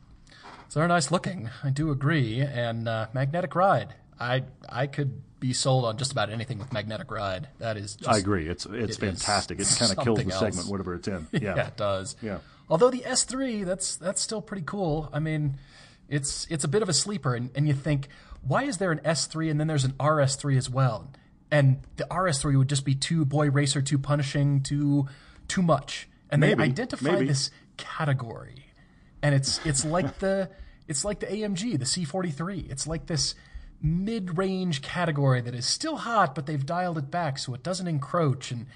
So 0.69 0.79
they're 0.79 0.89
nice 0.89 1.11
looking. 1.11 1.51
I 1.65 1.71
do 1.71 1.91
agree. 1.91 2.41
And 2.41 2.87
uh, 2.87 3.09
magnetic 3.13 3.55
ride. 3.55 3.95
I 4.21 4.45
I 4.69 4.87
could 4.87 5.23
be 5.41 5.53
sold 5.53 5.87
on 5.87 5.97
just 5.97 6.13
about 6.13 6.31
anything 6.31 6.59
with 6.59 6.73
magnetic 6.73 7.11
ride. 7.11 7.49
That 7.59 7.77
is, 7.77 7.97
just, 7.97 8.09
I 8.09 8.19
agree. 8.19 8.47
It's 8.47 8.67
it's 8.67 8.97
it 8.97 9.01
fantastic. 9.01 9.59
It 9.59 9.75
kind 9.79 9.91
of 9.91 10.05
kills 10.05 10.23
the 10.23 10.31
something 10.31 10.53
segment, 10.53 10.71
whatever 10.71 10.95
it's 10.95 11.09
in. 11.09 11.27
Yeah. 11.33 11.57
Yeah. 11.57 11.67
it 11.69 11.77
does. 11.77 12.17
Yeah. 12.23 12.39
Although 12.69 12.91
the 12.91 13.01
S3, 13.01 13.65
that's 13.65 13.97
that's 13.97 14.21
still 14.21 14.43
pretty 14.43 14.63
cool. 14.65 15.09
I 15.13 15.19
mean, 15.19 15.57
it's 16.09 16.47
it's 16.51 16.63
a 16.63 16.69
bit 16.69 16.83
of 16.83 16.89
a 16.89 16.93
sleeper, 16.93 17.35
and, 17.35 17.51
and 17.55 17.67
you 17.67 17.75
think, 17.75 18.09
why 18.43 18.65
is 18.65 18.77
there 18.77 18.93
an 18.93 19.01
S3 19.01 19.51
and 19.51 19.59
then 19.59 19.67
there's 19.67 19.85
an 19.85 19.95
RS3 19.99 20.57
as 20.57 20.71
well? 20.71 21.11
And 21.51 21.81
the 21.97 22.05
RS3 22.05 22.57
would 22.59 22.69
just 22.69 22.85
be 22.85 22.95
too 22.95 23.25
boy 23.25 23.51
racer, 23.51 23.83
too 23.83 23.99
punishing, 23.99 24.63
too 24.63 25.09
too 25.51 25.63
much. 25.63 26.09
And 26.31 26.43
they 26.43 26.55
identify 26.55 27.13
Maybe. 27.13 27.27
this 27.27 27.51
category, 27.77 28.67
and 29.23 29.35
it's 29.35 29.61
it's 29.67 29.85
like 29.85 30.19
the 30.21 30.49
it's 30.89 31.05
like 31.05 31.21
the 31.21 31.27
AMG, 31.27 31.79
the 31.79 31.85
C43. 31.85 32.71
It's 32.71 32.87
like 32.87 33.07
this 33.07 33.35
mid-range 33.83 34.83
category 34.83 35.41
that 35.41 35.55
is 35.55 35.67
still 35.67 35.97
hot, 35.97 36.35
but 36.35 36.47
they've 36.47 36.65
dialed 36.65 36.99
it 36.99 37.11
back 37.11 37.39
so 37.39 37.55
it 37.55 37.63
doesn't 37.63 37.87
encroach 37.89 38.51
and 38.51 38.67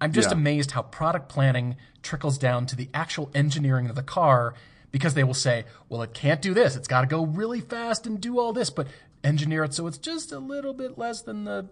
I'm 0.00 0.10
just 0.12 0.30
Yeah. 0.30 0.34
amazed 0.36 0.72
how 0.72 0.82
product 0.82 1.28
planning 1.28 1.76
trickles 2.02 2.38
down 2.38 2.66
to 2.66 2.76
the 2.76 2.88
actual 2.92 3.30
engineering 3.34 3.88
of 3.88 3.94
the 3.94 4.02
car 4.02 4.54
because 4.90 5.14
they 5.14 5.22
will 5.22 5.32
say, 5.34 5.64
well, 5.88 6.02
it 6.02 6.12
can't 6.12 6.42
do 6.42 6.54
this. 6.54 6.74
It's 6.74 6.88
got 6.88 7.02
to 7.02 7.06
go 7.06 7.24
really 7.24 7.60
fast 7.60 8.04
and 8.06 8.20
do 8.20 8.40
all 8.40 8.52
this, 8.52 8.68
but 8.68 8.88
engineer 9.22 9.62
it 9.62 9.72
so 9.74 9.86
it's 9.86 9.98
just 9.98 10.32
a 10.32 10.38
little 10.40 10.74
bit 10.74 10.98
less 10.98 11.22
than 11.22 11.44
the, 11.44 11.68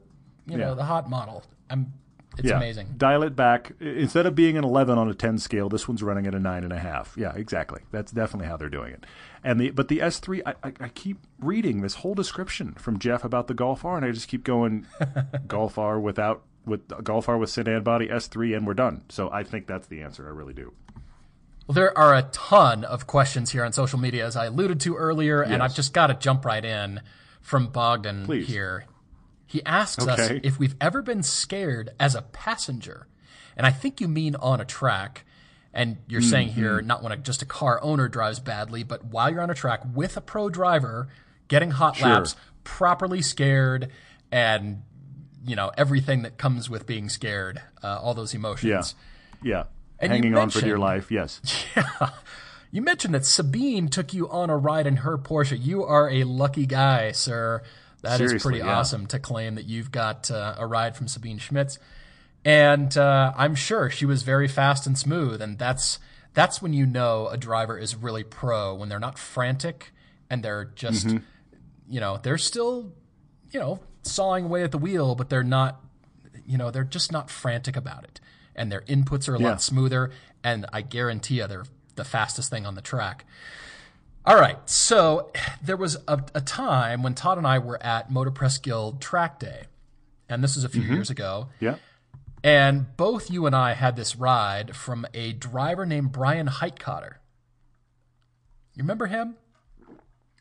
you 0.47 0.57
know, 0.57 0.77
the 0.77 0.85
hot 0.85 1.11
model. 1.11 1.43
I'm, 1.69 1.93
it's 2.39 2.49
yeah. 2.49 2.57
amazing. 2.57 2.95
Dial 2.97 3.23
it 3.23 3.35
back. 3.35 3.73
Instead 3.81 4.27
of 4.27 4.35
being 4.35 4.57
an 4.57 4.65
11 4.65 4.97
on 4.99 5.09
a 5.09 5.15
10 5.15 5.39
scale, 5.39 5.69
this 5.69 5.89
one's 5.89 6.03
running 6.03 6.27
at 6.27 6.35
a 6.35 6.39
nine 6.39 6.65
and 6.65 6.73
a 6.73 6.79
half. 6.79 7.15
Yeah, 7.17 7.35
exactly. 7.35 7.81
That's 7.91 8.13
definitely 8.13 8.49
how 8.49 8.57
they're 8.57 8.69
doing 8.69 8.93
it. 8.93 9.05
And 9.43 9.61
the 9.61 9.71
but 9.71 9.89
the 9.89 9.99
S3, 9.99 10.43
I, 10.47 10.55
I, 10.63 10.73
I 10.81 10.89
keep 10.89 11.19
reading 11.41 11.81
this 11.81 11.95
whole 11.97 12.15
description 12.15 12.75
from 12.75 12.99
Geoff 12.99 13.25
about 13.25 13.47
the 13.47 13.55
Golf 13.55 13.85
R, 13.85 13.97
and 13.97 14.05
I 14.05 14.13
just 14.13 14.29
keep 14.29 14.45
going 14.45 14.87
Golf 15.47 15.79
R 15.79 15.99
without 15.99 16.43
with 16.65 16.89
Golf 17.03 17.29
R 17.29 17.39
with 17.39 17.51
sedan 17.51 17.83
body 17.83 18.09
S3, 18.09 18.57
and 18.57 18.67
we're 18.67 18.75
done. 18.75 19.03
So 19.09 19.31
I 19.31 19.43
think 19.43 19.67
that's 19.67 19.89
the 19.89 20.03
answer. 20.03 20.27
I 20.27 20.31
really 20.31 20.55
do. 20.55 20.73
Well, 21.67 21.75
there 21.75 21.97
are 21.97 22.15
a 22.15 22.23
ton 22.23 22.85
of 22.85 23.07
questions 23.07 23.51
here 23.51 23.65
on 23.65 23.73
social 23.73 23.99
media, 23.99 24.27
as 24.27 24.37
I 24.37 24.47
alluded 24.47 24.81
to 24.81 24.97
earlier, 24.97 25.43
and 25.43 25.63
I've 25.63 25.75
just 25.75 25.93
got 25.93 26.09
to 26.09 26.15
jump 26.15 26.45
right 26.45 26.65
in 26.65 27.01
from 27.41 27.69
Bogdan 27.69 28.27
Please. 28.27 28.49
here. 28.49 28.87
He 29.51 29.65
asks 29.67 30.07
us 30.07 30.31
if 30.45 30.59
we've 30.59 30.77
ever 30.81 31.03
been 31.03 31.23
scared 31.25 31.91
as 31.99 32.15
a 32.15 32.23
passenger. 32.23 33.07
And 33.57 33.67
I 33.67 33.71
think 33.71 34.01
you 34.01 34.07
mean 34.09 34.37
on 34.37 34.61
a 34.61 34.65
track. 34.65 35.25
And 35.75 35.99
you're 36.09 36.23
saying 36.23 36.51
Mm-hmm. 36.51 36.61
here, 36.61 36.81
not 36.83 37.03
when 37.03 37.13
a, 37.13 37.17
just 37.17 37.43
a 37.43 37.47
car 37.47 37.79
owner 37.83 38.09
drives 38.09 38.39
badly, 38.41 38.83
but 38.85 39.05
while 39.05 39.31
you're 39.31 39.41
on 39.43 39.51
a 39.51 39.55
track 39.55 39.81
with 39.95 40.17
a 40.17 40.21
pro 40.21 40.49
driver, 40.51 41.09
getting 41.49 41.71
hot 41.73 41.97
Sure. 41.97 42.09
laps, 42.09 42.37
properly 42.65 43.23
scared, 43.23 43.91
and 44.33 44.83
you 45.45 45.57
know 45.57 45.71
everything 45.77 46.23
that 46.23 46.39
comes 46.39 46.69
with 46.71 46.87
being 46.87 47.09
scared, 47.09 47.61
uh, 47.83 47.99
all 48.03 48.15
those 48.15 48.35
emotions. 48.35 48.95
Yeah, 49.43 49.51
yeah. 49.59 49.65
And 50.01 50.13
Hanging 50.13 50.37
on 50.37 50.51
for 50.51 50.61
dear 50.61 50.79
life. 50.79 51.11
Yes. 51.11 51.41
Yeah. 51.77 52.11
You 52.73 52.83
mentioned 52.83 53.15
that 53.15 53.27
Sabine 53.27 53.89
took 53.89 54.15
you 54.15 54.29
on 54.31 54.49
a 54.49 54.57
ride 54.57 54.87
in 54.87 54.99
her 54.99 55.19
Porsche. 55.19 55.59
You 55.61 55.83
are 55.85 56.09
a 56.09 56.23
lucky 56.23 56.67
guy, 56.67 57.11
sir. 57.11 57.63
That 58.03 58.21
is 58.21 58.29
Seriously, 58.31 58.51
pretty 58.53 58.59
yeah. 58.67 58.79
awesome 58.79 59.07
to 59.09 59.19
claim 59.19 59.55
that 59.57 59.67
you've 59.67 59.91
got 59.93 60.31
uh, 60.31 60.55
a 60.59 60.67
ride 60.67 60.97
from 60.97 61.07
Sabine 61.09 61.39
Schmitz. 61.39 61.79
And 62.45 62.97
uh, 62.97 63.33
I'm 63.37 63.55
sure 63.55 63.91
she 63.91 64.07
was 64.07 64.23
very 64.23 64.49
fast 64.49 64.87
and 64.87 64.97
smooth. 64.97 65.43
And 65.43 65.59
that's 65.59 65.99
that's 66.33 66.63
when 66.63 66.73
you 66.73 66.87
know 66.87 67.29
a 67.29 67.37
driver 67.37 67.77
is 67.79 67.95
really 67.97 68.25
pro 68.25 68.75
when 68.75 68.89
they're 68.89 68.99
not 68.99 69.19
frantic 69.19 69.93
and 70.31 70.43
they're 70.43 70.65
just, 70.65 71.07
Mm-hmm. 71.09 71.19
you 71.89 72.01
know, 72.01 72.19
they're 72.23 72.39
still, 72.39 72.93
you 73.51 73.61
know, 73.61 73.81
sawing 74.03 74.45
away 74.47 74.63
at 74.63 74.71
the 74.71 74.79
wheel, 74.79 75.15
but 75.15 75.29
they're 75.29 75.43
not, 75.43 75.81
you 76.47 76.57
know, 76.57 76.71
they're 76.71 76.85
just 76.85 77.13
not 77.13 77.29
frantic 77.31 77.77
about 77.77 78.05
it. 78.05 78.21
And 78.57 78.71
their 78.73 78.83
inputs 78.83 79.29
are 79.29 79.35
a 79.35 79.41
Yeah. 79.41 79.49
lot 79.51 79.63
smoother. 79.63 80.11
And 80.43 80.67
I 80.73 80.81
guarantee 80.83 81.37
you 81.39 81.47
they're 81.47 81.65
the 81.97 82.05
fastest 82.05 82.49
thing 82.49 82.65
on 82.65 82.75
the 82.77 82.81
track. 82.81 83.27
All 84.31 84.37
right. 84.37 84.59
So 84.71 85.33
there 85.61 85.77
was 85.77 85.97
a, 86.07 86.23
a 86.37 86.41
time 86.41 87.03
when 87.03 87.17
Todd 87.17 87.37
and 87.37 87.45
I 87.45 87.59
were 87.59 87.83
at 87.83 88.13
Motor 88.13 88.31
Press 88.31 88.59
Guild 88.59 89.01
Track 89.01 89.41
Day. 89.41 89.63
And 90.29 90.45
this 90.45 90.55
was 90.55 90.63
a 90.63 90.69
few 90.69 90.83
years 90.83 91.11
ago. 91.11 91.49
Yeah. 91.59 91.75
And 92.45 92.97
both 92.97 93.29
you 93.29 93.47
and 93.47 93.57
I 93.57 93.73
had 93.73 93.97
this 93.97 94.15
ride 94.15 94.77
from 94.77 95.05
a 95.15 95.33
driver 95.33 95.85
named 95.85 96.13
Bryan 96.13 96.47
Heitkotter. 96.47 97.15
You 98.77 98.85
remember 98.85 99.07
him? 99.07 99.35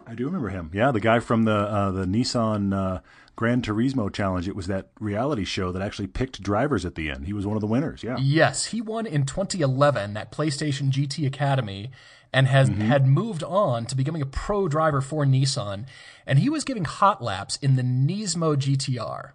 I 0.05 0.13
do 0.13 0.25
remember 0.27 0.49
him. 0.49 0.69
Yeah, 0.71 0.91
the 0.91 0.99
guy 0.99 1.19
from 1.19 1.45
the 1.45 1.55
uh, 1.55 1.89
the 1.89 2.05
Nissan 2.05 2.71
uh, 2.71 2.99
Gran 3.35 3.63
Turismo 3.63 4.13
Challenge. 4.13 4.47
It 4.47 4.55
was 4.55 4.67
that 4.67 4.89
reality 4.99 5.45
show 5.45 5.71
that 5.71 5.81
actually 5.81 6.07
picked 6.07 6.43
drivers 6.43 6.85
at 6.85 6.93
the 6.93 7.09
end. 7.09 7.25
He 7.25 7.33
was 7.33 7.47
one 7.47 7.57
of 7.57 7.61
the 7.61 7.67
winners. 7.67 8.03
Yeah. 8.03 8.17
Yes, 8.19 8.67
he 8.67 8.81
won 8.81 9.07
in 9.07 9.25
2011 9.25 10.15
at 10.15 10.31
PlayStation 10.31 10.91
GT 10.91 11.25
Academy 11.25 11.89
and 12.31 12.47
has 12.47 12.67
had 12.69 13.07
moved 13.07 13.43
on 13.43 13.85
to 13.87 13.95
becoming 13.95 14.21
a 14.21 14.25
pro 14.25 14.67
driver 14.67 15.01
for 15.01 15.25
Nissan. 15.25 15.85
And 16.27 16.39
he 16.39 16.49
was 16.49 16.63
giving 16.63 16.85
hot 16.85 17.23
laps 17.23 17.57
in 17.57 17.75
the 17.75 17.81
Nismo 17.81 18.55
GTR, 18.55 19.31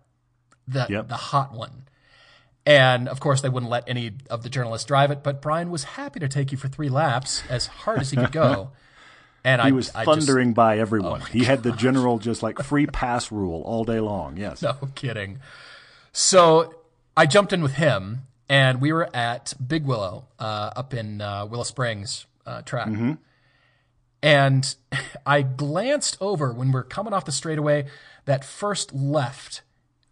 the 0.69 0.87
Yep. 0.89 1.09
the 1.09 1.17
hot 1.17 1.53
one. 1.53 1.83
And 2.67 3.09
of 3.09 3.21
course, 3.21 3.41
they 3.43 3.49
wouldn't 3.49 3.71
let 3.71 3.85
any 3.89 4.13
of 4.31 4.43
the 4.43 4.49
journalists 4.49 4.87
drive 4.87 5.11
it, 5.11 5.23
but 5.23 5.43
Bryan 5.43 5.71
was 5.71 5.85
happy 5.85 6.19
to 6.21 6.29
take 6.29 6.51
you 6.53 6.57
for 6.57 6.69
three 6.69 6.89
laps 6.89 7.43
as 7.51 7.67
hard 7.67 8.01
as 8.01 8.11
he 8.11 8.17
could 8.17 8.33
go. 8.33 8.71
And 9.47 9.61
I 9.61 9.67
He 9.67 9.73
was 9.73 9.95
I 9.95 10.07
just- 10.07 10.27
thundering 10.27 10.55
by 10.55 10.79
everyone. 10.79 11.21
he 11.21 11.45
had 11.45 11.63
the 11.63 11.73
general 11.73 12.19
just 12.19 12.43
like 12.43 12.59
free 12.63 12.87
pass 12.87 13.31
rule 13.31 13.61
all 13.67 13.85
day 13.85 14.01
long. 14.01 14.39
Yes. 14.39 14.63
No 14.63 14.73
kidding. 14.95 15.39
So 16.13 16.75
I 17.15 17.27
jumped 17.27 17.53
in 17.53 17.63
with 17.63 17.75
him, 17.75 18.23
and 18.49 18.81
we 18.81 18.91
were 18.91 19.15
at 19.15 19.53
Big 19.67 19.85
Willow 19.85 20.29
uh, 20.39 20.71
up 20.75 20.95
in 20.95 21.21
uh, 21.21 21.45
Willow 21.45 21.63
Springs 21.65 22.25
uh, 22.47 22.63
track. 22.63 22.89
And 24.23 24.75
I 25.27 25.43
glanced 25.43 26.17
over 26.21 26.53
when 26.53 26.73
we're 26.73 26.85
coming 26.85 27.13
off 27.13 27.25
the 27.25 27.33
straightaway, 27.33 27.87
that 28.25 28.45
first 28.45 28.95
left 28.95 29.63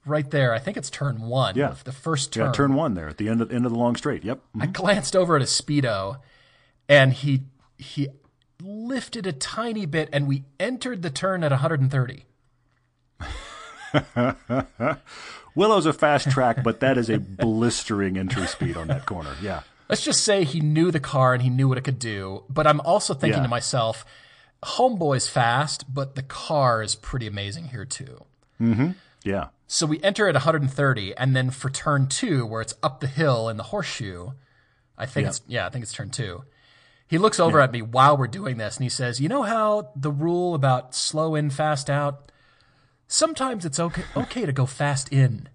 right 0.05 0.31
there. 0.31 0.53
I 0.53 0.59
think 0.59 0.77
it's 0.77 0.91
turn 0.91 1.23
one. 1.23 1.57
Yeah. 1.57 1.75
The 1.85 1.93
first 1.93 2.33
turn. 2.33 2.47
Yeah, 2.47 2.53
turn 2.53 2.75
one 2.75 2.95
there 2.95 3.09
at 3.09 3.17
the 3.17 3.29
end 3.29 3.41
of 3.41 3.51
end 3.53 3.65
of 3.65 3.73
the 3.73 3.79
long 3.79 3.97
straight. 3.97 4.25
Yep. 4.25 4.41
I 4.61 4.67
glanced 4.67 5.17
over 5.17 5.37
at 5.37 5.41
his 5.41 5.51
speedo, 5.51 6.19
and 6.89 7.13
he 7.13 7.45
he 7.79 8.09
lifted 8.61 9.27
a 9.27 9.33
tiny 9.33 9.87
bit, 9.87 10.09
and 10.13 10.29
we 10.29 10.45
entered 10.61 11.03
the 11.03 11.11
turn 11.11 11.43
at 11.43 11.51
130. 11.51 12.25
Willow's 15.55 15.87
a 15.87 15.93
fast 15.93 16.31
track, 16.31 16.63
but 16.63 16.81
that 16.81 16.97
is 16.97 17.11
a 17.11 17.19
blistering 17.19 18.17
entry 18.17 18.47
speed 18.47 18.77
on 18.77 18.89
that 18.89 19.05
corner. 19.07 19.35
Yeah. 19.43 19.63
Let's 19.93 20.03
just 20.03 20.25
say 20.25 20.43
he 20.43 20.59
knew 20.61 20.91
the 20.91 20.99
car 20.99 21.35
and 21.35 21.43
he 21.43 21.51
knew 21.51 21.69
what 21.69 21.77
it 21.77 21.85
could 21.85 21.99
do. 21.99 22.45
But 22.49 22.67
I'm 22.67 22.81
also 22.81 23.13
thinking 23.13 23.41
Yeah. 23.41 23.43
to 23.43 23.49
myself, 23.49 24.07
Homeboy's 24.63 25.29
fast, 25.29 25.93
but 25.93 26.15
the 26.15 26.23
car 26.23 26.83
is 26.83 26.95
pretty 26.95 27.27
amazing 27.27 27.69
here 27.69 27.85
too. 27.85 28.25
Mm-hmm. 28.59 28.93
Yeah. 29.23 29.49
So 29.67 29.85
we 29.85 30.03
enter 30.03 30.27
at 30.29 30.35
130, 30.35 31.15
and 31.19 31.37
then 31.37 31.51
for 31.51 31.69
turn 31.69 32.07
two, 32.07 32.47
where 32.47 32.63
it's 32.63 32.75
up 32.83 33.01
the 33.01 33.07
hill 33.07 33.51
in 33.51 33.59
the 33.59 33.65
horseshoe, 33.65 34.31
I 34.97 35.05
think 35.05 35.25
Yeah. 35.25 35.29
it's 35.29 35.41
yeah, 35.47 35.67
I 35.67 35.69
think 35.69 35.83
it's 35.83 35.93
turn 35.93 36.09
two. 36.09 36.45
He 37.07 37.19
looks 37.19 37.39
over 37.39 37.61
at 37.61 37.71
me 37.71 37.83
while 37.83 38.17
we're 38.17 38.29
doing 38.29 38.57
this, 38.57 38.77
and 38.79 38.85
he 38.85 38.89
says, 38.89 39.21
"You 39.21 39.29
know 39.29 39.43
how 39.43 39.91
the 39.95 40.11
rule 40.11 40.55
about 40.55 40.95
slow 40.95 41.35
in, 41.35 41.51
fast 41.51 41.91
out? 41.91 42.33
Sometimes 43.09 43.67
it's 43.67 43.79
okay 43.79 44.05
okay 44.17 44.47
to 44.47 44.53
go 44.53 44.65
fast 44.65 45.13
in." 45.13 45.51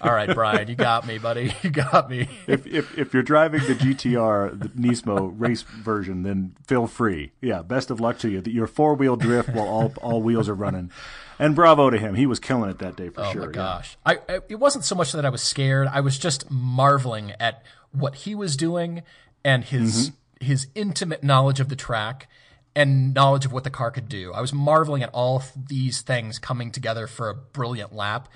All 0.00 0.12
right, 0.12 0.32
Bryan, 0.34 0.68
you 0.68 0.74
got 0.74 1.06
me, 1.06 1.18
buddy. 1.18 1.54
You 1.62 1.70
got 1.70 2.10
me. 2.10 2.28
If, 2.46 2.66
if 2.66 2.98
if 2.98 3.14
you're 3.14 3.22
driving 3.22 3.60
the 3.62 3.74
GTR, 3.74 4.58
the 4.60 4.68
Nismo 4.70 5.32
race 5.38 5.62
version, 5.62 6.22
then 6.24 6.56
feel 6.66 6.86
free. 6.86 7.32
Yeah, 7.40 7.62
best 7.62 7.90
of 7.90 8.00
luck 8.00 8.18
to 8.18 8.28
you. 8.28 8.42
Your 8.46 8.66
four 8.66 8.94
wheel 8.94 9.16
drift 9.16 9.48
while 9.50 9.66
all 9.66 9.92
all 10.02 10.20
wheels 10.20 10.48
are 10.48 10.54
running, 10.54 10.90
and 11.38 11.54
bravo 11.54 11.88
to 11.90 11.98
him. 11.98 12.16
He 12.16 12.26
was 12.26 12.38
killing 12.40 12.68
it 12.70 12.78
that 12.80 12.96
day 12.96 13.08
for 13.08 13.22
Oh 13.22 13.32
sure. 13.32 13.40
my 13.42 13.46
yeah. 13.46 13.52
gosh! 13.52 13.96
I, 14.04 14.18
I 14.28 14.40
it 14.48 14.56
wasn't 14.60 14.84
so 14.84 14.94
much 14.94 15.12
that 15.12 15.24
I 15.24 15.30
was 15.30 15.42
scared. 15.42 15.88
I 15.90 16.00
was 16.00 16.18
just 16.18 16.50
marveling 16.50 17.32
at 17.40 17.62
what 17.92 18.14
he 18.16 18.34
was 18.34 18.56
doing 18.56 19.02
and 19.44 19.64
his 19.64 20.10
Mm-hmm. 20.10 20.44
his 20.46 20.66
intimate 20.74 21.22
knowledge 21.24 21.60
of 21.60 21.68
the 21.70 21.76
track 21.76 22.28
and 22.76 23.14
knowledge 23.14 23.46
of 23.46 23.52
what 23.52 23.62
the 23.64 23.70
car 23.70 23.90
could 23.90 24.08
do. 24.08 24.32
I 24.34 24.40
was 24.40 24.52
marveling 24.52 25.02
at 25.02 25.10
all 25.14 25.42
these 25.68 26.02
things 26.02 26.38
coming 26.40 26.72
together 26.72 27.06
for 27.06 27.30
a 27.30 27.34
brilliant 27.34 27.94
lap 27.94 28.28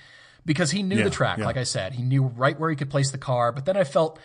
because 0.49 0.73
he 0.73 0.83
knew 0.83 0.99
Yeah, 0.99 1.05
the 1.05 1.11
track. 1.11 1.39
yeah. 1.39 1.45
Like 1.47 1.57
I 1.57 1.63
said, 1.63 1.93
he 1.93 2.03
knew 2.03 2.25
right 2.25 2.59
where 2.59 2.71
he 2.71 2.75
could 2.75 2.91
place 2.91 3.13
the 3.13 3.19
car. 3.19 3.53
But 3.53 3.67
then 3.67 3.77
I 3.77 3.85
felt. 3.85 4.19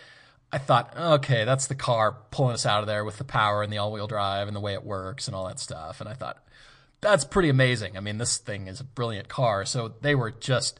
I 0.52 0.58
thought, 0.58 0.96
okay, 0.96 1.44
that's 1.44 1.66
the 1.66 1.74
car 1.74 2.16
pulling 2.30 2.54
us 2.54 2.64
out 2.64 2.80
of 2.80 2.86
there 2.86 3.04
with 3.04 3.18
the 3.18 3.24
power 3.24 3.64
and 3.64 3.72
the 3.72 3.78
all-wheel 3.78 4.06
drive 4.06 4.46
and 4.46 4.54
the 4.56 4.60
way 4.60 4.74
it 4.74 4.84
works 4.84 5.26
and 5.26 5.34
all 5.34 5.48
that 5.48 5.58
stuff. 5.58 6.00
And 6.00 6.08
I 6.08 6.12
thought, 6.14 6.38
that's 7.00 7.24
pretty 7.24 7.48
amazing. 7.48 7.96
I 7.96 8.00
mean, 8.00 8.18
this 8.18 8.36
thing 8.36 8.68
is 8.68 8.78
a 8.78 8.84
brilliant 8.84 9.26
car. 9.28 9.64
So 9.64 9.94
they 10.00 10.14
were 10.14 10.30
just 10.30 10.78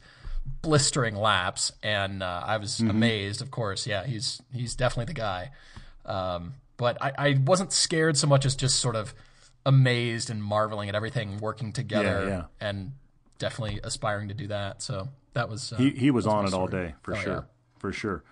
blistering 0.61 1.15
laps, 1.17 1.73
and 1.83 2.23
uh, 2.23 2.41
I 2.45 2.55
was 2.57 2.77
Mm-hmm. 2.77 2.89
amazed. 2.89 3.41
Of 3.41 3.51
course, 3.51 3.85
yeah, 3.85 4.05
he's 4.05 4.41
he's 4.53 4.75
definitely 4.75 5.05
the 5.13 5.19
guy. 5.19 5.51
Um, 6.05 6.53
but 6.77 6.97
I, 7.01 7.11
I 7.17 7.39
wasn't 7.45 7.73
scared 7.73 8.15
so 8.17 8.27
much 8.27 8.45
as 8.45 8.55
just 8.55 8.79
sort 8.79 8.95
of 8.95 9.13
amazed 9.65 10.29
and 10.29 10.41
marveling 10.41 10.87
at 10.87 10.95
everything 10.95 11.37
working 11.39 11.73
together, 11.73 12.23
Yeah, 12.23 12.29
yeah. 12.29 12.43
and 12.61 12.93
definitely 13.39 13.81
aspiring 13.83 14.29
to 14.29 14.33
do 14.33 14.47
that. 14.47 14.81
So 14.81 15.09
that 15.35 15.47
was 15.49 15.71
uh, 15.71 15.77
He, 15.77 15.91
he 15.91 16.11
was 16.11 16.25
on 16.25 16.45
it 16.47 16.53
all 16.53 16.67
day 16.67 16.95
for 17.03 17.13
Oh, 17.15 17.19
sure, 17.19 17.33
yeah. 17.33 17.41
for 17.77 17.93
sure. 17.93 18.23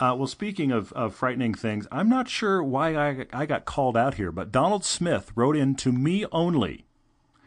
Uh, 0.00 0.14
well, 0.16 0.26
speaking 0.26 0.72
of, 0.72 0.92
of 0.94 1.14
frightening 1.14 1.54
things, 1.54 1.86
I'm 1.92 2.08
not 2.08 2.28
sure 2.28 2.62
why 2.62 2.94
I, 2.96 3.26
I 3.32 3.46
got 3.46 3.64
called 3.64 3.96
out 3.96 4.14
here, 4.14 4.30
but 4.32 4.50
Donald 4.52 4.84
Smith 4.84 5.30
wrote 5.34 5.56
in 5.56 5.74
to 5.76 5.92
me 5.92 6.24
only. 6.32 6.84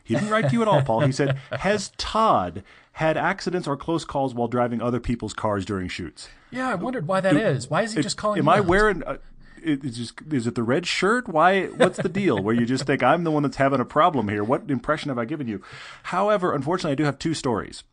He 0.03 0.15
didn't 0.15 0.29
write 0.31 0.47
to 0.49 0.53
you 0.53 0.61
at 0.63 0.67
all, 0.67 0.81
Paul. 0.81 1.01
He 1.01 1.11
said, 1.11 1.37
"Has 1.51 1.91
Todd 1.97 2.63
had 2.93 3.15
accidents 3.17 3.67
or 3.67 3.77
close 3.77 4.03
calls 4.05 4.33
while 4.33 4.47
driving 4.47 4.81
other 4.81 4.99
people's 4.99 5.33
cars 5.33 5.65
during 5.65 5.87
shoots?" 5.87 6.29
Yeah, 6.49 6.69
I 6.69 6.73
wondered 6.75 7.05
why 7.07 7.19
that 7.21 7.35
is. 7.35 7.69
Why 7.69 7.83
is 7.83 7.93
he 7.93 8.01
just 8.01 8.17
calling? 8.17 8.37
Me? 8.37 8.39
Am 8.41 8.49
I 8.49 8.57
out? 8.57 8.65
wearing? 8.65 9.03
Uh, 9.03 9.17
it- 9.63 9.83
it's 9.85 9.97
just 9.97 10.19
is 10.31 10.47
it 10.47 10.55
the 10.55 10.63
red 10.63 10.87
shirt? 10.87 11.27
Why? 11.27 11.67
What's 11.67 11.97
the 12.01 12.09
deal? 12.09 12.41
Where 12.41 12.55
you 12.55 12.65
just 12.65 12.85
think 12.85 13.03
I'm 13.03 13.23
the 13.23 13.29
one 13.29 13.43
that's 13.43 13.57
having 13.57 13.79
a 13.79 13.85
problem 13.85 14.27
here? 14.29 14.43
What 14.43 14.71
impression 14.71 15.09
have 15.09 15.19
I 15.19 15.25
given 15.25 15.47
you? 15.47 15.61
However, 16.03 16.55
unfortunately, 16.55 16.93
I 16.93 16.95
do 16.95 17.03
have 17.03 17.19
two 17.19 17.35
stories. 17.35 17.83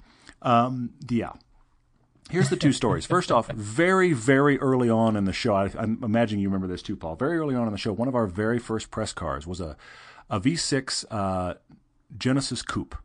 Um, 0.42 0.90
yeah. 1.08 1.32
Here's 2.30 2.48
the 2.48 2.56
two 2.56 2.72
stories. 2.72 3.06
First 3.06 3.30
off, 3.30 3.48
very, 3.52 4.12
very 4.12 4.58
early 4.58 4.90
on 4.90 5.14
in 5.16 5.26
the 5.26 5.32
show, 5.32 5.54
I, 5.54 5.70
I'm 5.78 6.02
imagining 6.02 6.42
you 6.42 6.48
remember 6.48 6.66
this 6.66 6.82
too, 6.82 6.96
Paul. 6.96 7.14
Very 7.14 7.38
early 7.38 7.54
on 7.54 7.66
in 7.66 7.72
the 7.72 7.78
show, 7.78 7.92
one 7.92 8.08
of 8.08 8.16
our 8.16 8.26
very 8.26 8.58
first 8.58 8.90
press 8.90 9.12
cars 9.12 9.46
was 9.46 9.60
a, 9.60 9.76
a 10.28 10.40
V6 10.40 11.04
uh, 11.10 11.54
Genesis 12.18 12.62
Coupe. 12.62 12.96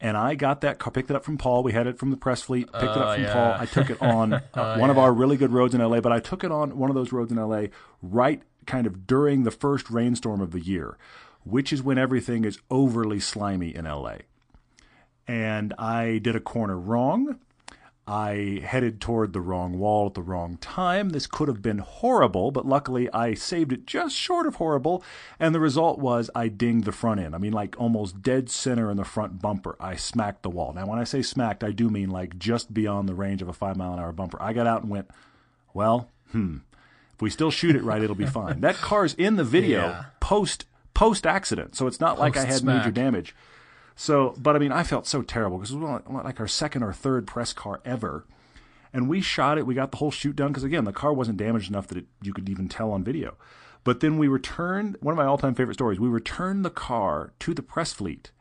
And 0.00 0.16
I 0.16 0.34
got 0.34 0.62
that 0.62 0.78
car, 0.78 0.90
picked 0.90 1.10
it 1.10 1.16
up 1.16 1.24
from 1.24 1.38
Paul. 1.38 1.62
We 1.62 1.72
had 1.72 1.86
it 1.86 1.98
from 1.98 2.10
the 2.10 2.16
press 2.16 2.42
fleet, 2.42 2.70
picked 2.72 2.82
it 2.82 2.88
up 2.88 3.14
from 3.14 3.24
yeah. 3.24 3.32
Paul. 3.32 3.56
I 3.58 3.66
took 3.66 3.90
it 3.90 4.02
on 4.02 4.32
uh, 4.32 4.76
one 4.76 4.90
of 4.90 4.98
our 4.98 5.12
really 5.12 5.36
good 5.36 5.52
roads 5.52 5.74
in 5.74 5.80
LA, 5.80 6.00
but 6.00 6.12
I 6.12 6.20
took 6.20 6.44
it 6.44 6.50
on 6.50 6.78
one 6.78 6.90
of 6.90 6.96
those 6.96 7.12
roads 7.12 7.30
in 7.30 7.38
LA 7.38 7.66
right 8.02 8.42
kind 8.66 8.86
of 8.86 9.06
during 9.06 9.44
the 9.44 9.50
first 9.50 9.90
rainstorm 9.90 10.40
of 10.40 10.50
the 10.50 10.60
year, 10.60 10.96
which 11.44 11.72
is 11.72 11.82
when 11.82 11.98
everything 11.98 12.44
is 12.44 12.58
overly 12.70 13.20
slimy 13.20 13.74
in 13.74 13.84
LA 13.84 14.16
and 15.26 15.72
I 15.78 16.18
did 16.18 16.36
a 16.36 16.40
corner 16.40 16.78
wrong. 16.78 17.38
I 18.06 18.60
headed 18.62 19.00
toward 19.00 19.32
the 19.32 19.40
wrong 19.40 19.78
wall 19.78 20.08
at 20.08 20.12
the 20.14 20.20
wrong 20.20 20.58
time. 20.58 21.08
This 21.10 21.26
could 21.26 21.48
have 21.48 21.62
been 21.62 21.78
horrible, 21.78 22.50
but 22.50 22.66
luckily 22.66 23.10
I 23.14 23.32
saved 23.32 23.72
it 23.72 23.86
just 23.86 24.14
short 24.14 24.46
of 24.46 24.56
horrible. 24.56 25.02
And 25.40 25.54
the 25.54 25.60
result 25.60 25.98
was 25.98 26.28
I 26.34 26.48
dinged 26.48 26.84
the 26.84 26.92
front 26.92 27.20
end. 27.20 27.34
I 27.34 27.38
mean, 27.38 27.54
like 27.54 27.74
almost 27.80 28.20
dead 28.20 28.50
center 28.50 28.90
in 28.90 28.98
the 28.98 29.06
front 29.06 29.40
bumper. 29.40 29.74
I 29.80 29.96
smacked 29.96 30.42
the 30.42 30.50
wall. 30.50 30.74
Now, 30.74 30.86
when 30.86 30.98
I 30.98 31.04
say 31.04 31.22
smacked, 31.22 31.64
I 31.64 31.70
do 31.72 31.88
mean 31.88 32.10
like 32.10 32.38
just 32.38 32.74
beyond 32.74 33.08
the 33.08 33.14
range 33.14 33.40
of 33.40 33.48
a 33.48 33.54
five 33.54 33.76
mile 33.78 33.94
an 33.94 33.98
hour 34.00 34.12
bumper. 34.12 34.36
I 34.38 34.52
got 34.52 34.66
out 34.66 34.82
and 34.82 34.90
went, 34.90 35.08
well, 35.72 36.10
hmm. 36.30 36.58
If 37.14 37.22
we 37.22 37.30
still 37.30 37.50
shoot 37.52 37.74
it 37.76 37.84
right, 37.84 38.02
it'll 38.02 38.16
be 38.16 38.26
fine. 38.26 38.60
That 38.60 38.74
car's 38.74 39.14
in 39.14 39.36
the 39.36 39.44
video 39.44 39.80
Yeah. 39.86 40.04
post 40.20 40.66
post 40.92 41.26
accident, 41.26 41.74
so 41.74 41.86
it's 41.86 42.00
not 42.00 42.18
like 42.18 42.36
I 42.36 42.40
had 42.40 42.48
Post-smack. 42.50 42.78
major 42.78 42.90
damage. 42.90 43.34
So, 43.96 44.34
but 44.36 44.56
I 44.56 44.58
mean, 44.58 44.72
I 44.72 44.82
felt 44.82 45.06
so 45.06 45.22
terrible 45.22 45.58
because 45.58 45.72
it 45.72 45.78
was 45.78 46.02
like- 46.08 46.40
our 46.40 46.48
second 46.48 46.82
or 46.82 46.92
third 46.92 47.26
press 47.26 47.52
car 47.52 47.80
ever, 47.84 48.24
and 48.92 49.08
we 49.08 49.20
shot 49.20 49.56
it. 49.58 49.66
We 49.66 49.74
got 49.74 49.90
the 49.92 49.98
whole 49.98 50.10
shoot 50.10 50.36
done 50.36 50.48
because 50.48 50.64
again, 50.64 50.84
the 50.84 50.92
car 50.92 51.12
wasn't 51.12 51.38
damaged 51.38 51.70
enough 51.70 51.86
that 51.88 51.98
it, 51.98 52.06
you 52.22 52.32
could 52.32 52.48
even 52.48 52.68
tell 52.68 52.90
on 52.90 53.04
video. 53.04 53.36
But 53.84 54.00
then 54.00 54.18
we 54.18 54.28
returned 54.28 54.96
one 55.00 55.12
of 55.12 55.18
my 55.18 55.26
all-time 55.26 55.54
favorite 55.54 55.74
stories. 55.74 56.00
We 56.00 56.08
returned 56.08 56.64
the 56.64 56.70
car 56.70 57.32
to 57.40 57.54
the 57.54 57.62
press 57.62 57.92
fleet, 57.92 58.32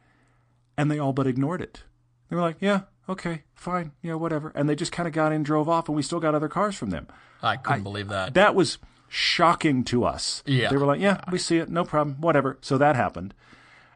and 0.77 0.89
they 0.89 0.99
all 0.99 1.13
but 1.13 1.27
ignored 1.27 1.61
it. 1.61 1.83
They 2.29 2.35
were 2.35 2.41
like, 2.41 2.57
"Yeah, 2.59 2.81
okay, 3.07 3.43
fine, 3.53 3.91
yeah, 4.01 4.13
whatever," 4.15 4.51
and 4.55 4.67
they 4.67 4.75
just 4.75 4.91
kind 4.91 5.05
of 5.07 5.13
got 5.13 5.33
in, 5.33 5.43
drove 5.43 5.69
off, 5.69 5.87
and 5.87 5.95
we 5.95 6.01
still 6.01 6.19
got 6.21 6.33
other 6.33 6.47
cars 6.47 6.75
from 6.75 6.89
them. 6.89 7.07
I 7.43 7.57
couldn't 7.57 7.83
believe 7.83 8.07
that. 8.07 8.33
That 8.33 8.55
was 8.55 8.77
shocking 9.09 9.83
to 9.83 10.05
us. 10.05 10.41
Yeah. 10.47 10.69
They 10.69 10.77
were 10.77 10.85
like, 10.87 10.99
yeah, 11.01 11.21
we 11.31 11.37
see 11.37 11.57
it, 11.57 11.69
no 11.69 11.83
problem, 11.83 12.17
whatever. 12.19 12.57
So 12.61 12.77
that 12.79 12.95
happened. 12.95 13.33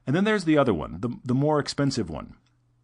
And 0.07 0.15
then 0.15 0.23
there's 0.23 0.45
the 0.45 0.57
other 0.57 0.73
one, 0.73 0.97
the, 1.01 1.09
the 1.23 1.35
more 1.35 1.59
expensive 1.59 2.09
one. 2.09 2.35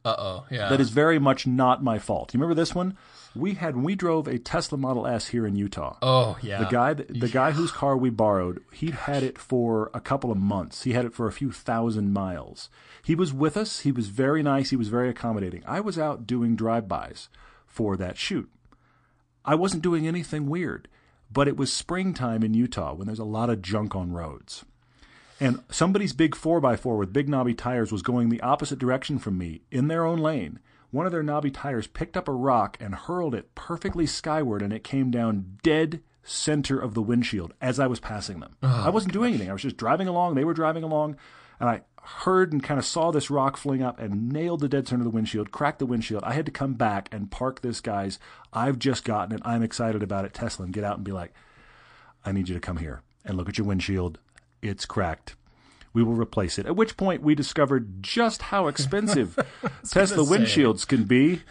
Uh 0.06 0.16
oh. 0.18 0.46
Yeah. 0.52 0.68
That 0.68 0.82
is 0.82 0.90
very 0.90 1.18
much 1.18 1.48
not 1.48 1.82
my 1.82 1.98
fault. 1.98 2.34
You 2.34 2.38
remember 2.38 2.60
this 2.60 2.76
one? 2.76 2.98
We 3.34 3.54
had 3.54 3.78
we 3.78 3.96
drove 3.96 4.28
a 4.28 4.38
Tesla 4.38 4.78
Model 4.78 5.08
S 5.08 5.28
here 5.28 5.48
in 5.48 5.56
Utah. 5.56 5.96
oh 6.02 6.38
yeah. 6.42 6.60
The 6.60 6.70
guy, 6.70 6.94
that, 6.94 7.20
the 7.22 7.30
guy 7.30 7.52
whose 7.52 7.72
car 7.72 7.96
we 7.96 8.10
borrowed, 8.10 8.62
he'd 8.74 8.94
had 8.94 9.24
it 9.24 9.40
for 9.40 9.90
a 9.94 10.02
couple 10.02 10.30
of 10.30 10.38
months. 10.38 10.84
He 10.84 10.92
had 10.92 11.06
it 11.06 11.14
for 11.14 11.26
a 11.26 11.32
few 11.32 11.54
thousand 11.54 12.12
miles. 12.12 12.70
He 13.02 13.16
was 13.16 13.34
with 13.34 13.56
us. 13.56 13.80
He 13.80 13.94
was 13.94 14.08
very 14.10 14.44
nice. 14.44 14.72
He 14.72 14.76
was 14.76 14.90
very 14.90 15.10
accommodating. 15.10 15.64
I 15.66 15.80
was 15.80 15.98
out 15.98 16.28
doing 16.28 16.58
drive-bys 16.58 17.30
for 17.66 17.96
that 17.98 18.18
shoot. 18.18 18.50
I 19.46 19.56
wasn't 19.56 19.84
doing 19.84 20.06
anything 20.06 20.48
weird, 20.48 20.90
but 21.32 21.48
it 21.48 21.58
was 21.58 21.72
springtime 21.72 22.44
in 22.44 22.54
Utah 22.54 22.94
when 22.94 23.08
there's 23.08 23.20
a 23.20 23.26
lot 23.26 23.50
of 23.50 23.62
junk 23.62 23.96
on 23.96 24.12
roads. 24.12 24.66
And 25.40 25.64
somebody's 25.70 26.14
big 26.14 26.36
4x4 26.36 26.98
with 26.98 27.14
big 27.14 27.28
knobby 27.28 27.54
tires 27.54 27.92
was 27.92 28.02
going 28.02 28.30
the 28.30 28.42
opposite 28.42 28.80
direction 28.80 29.20
from 29.20 29.38
me 29.38 29.62
in 29.72 29.88
their 29.88 30.06
own 30.06 30.20
lane. 30.20 30.60
One 30.92 31.06
of 31.06 31.12
their 31.12 31.24
knobby 31.24 31.50
tires 31.50 31.88
picked 31.88 32.16
up 32.16 32.28
a 32.28 32.34
rock 32.34 32.78
and 32.80 32.94
hurled 32.94 33.34
it 33.34 33.56
perfectly 33.56 34.06
skyward, 34.06 34.62
and 34.62 34.72
it 34.72 34.84
came 34.84 35.10
down 35.10 35.58
dead 35.64 36.02
center 36.24 36.80
of 36.80 36.94
the 36.94 37.02
windshield 37.02 37.54
as 37.60 37.80
I 37.80 37.88
was 37.88 38.00
passing 38.00 38.40
them. 38.40 38.56
Oh, 38.62 38.84
I 38.86 38.90
wasn't 38.90 39.14
doing 39.14 39.30
anything. 39.30 39.50
I 39.50 39.54
was 39.54 39.64
just 39.64 39.78
driving 39.78 40.08
along. 40.08 40.36
They 40.36 40.46
were 40.46 40.54
driving 40.54 40.84
along, 40.84 41.18
and 41.60 41.68
I 41.68 41.82
heard 42.04 42.54
and 42.54 42.62
kind 42.62 42.80
of 42.80 42.86
saw 42.86 43.12
this 43.12 43.30
rock 43.30 43.58
fling 43.58 43.82
up 43.82 44.00
and 44.00 44.30
nailed 44.30 44.60
the 44.60 44.70
dead 44.70 44.88
center 44.88 45.02
of 45.02 45.06
the 45.06 45.16
windshield, 45.16 45.52
cracked 45.52 45.80
the 45.80 45.86
windshield. 45.86 46.24
I 46.24 46.34
had 46.34 46.46
to 46.46 46.52
come 46.52 46.74
back 46.74 47.10
and 47.12 47.32
park 47.32 47.62
this 47.62 47.82
guy's. 47.82 48.20
I've 48.52 48.78
just 48.78 49.04
gotten 49.04 49.36
it. 49.36 49.42
I'm 49.44 49.64
excited 49.64 50.04
about 50.04 50.26
it. 50.26 50.34
Tesla, 50.34 50.66
and 50.66 50.74
get 50.74 50.84
out 50.84 50.98
and 50.98 51.06
be 51.06 51.12
like, 51.12 51.34
I 52.26 52.32
need 52.32 52.50
you 52.50 52.56
to 52.56 52.62
come 52.62 52.78
here 52.78 53.02
and 53.26 53.36
look 53.36 53.50
at 53.50 53.58
your 53.58 53.68
windshield. 53.68 54.20
It's 54.64 54.86
cracked. 54.86 55.36
We 55.94 56.02
will 56.02 56.16
replace 56.16 56.58
it. 56.58 56.66
At 56.66 56.76
which 56.76 56.98
point 56.98 57.22
we 57.22 57.36
discovered 57.36 58.02
just 58.02 58.42
how 58.42 58.66
expensive 58.68 59.38
Tesla 59.92 60.24
windshields 60.26 60.88
can 60.88 61.04
be. 61.04 61.42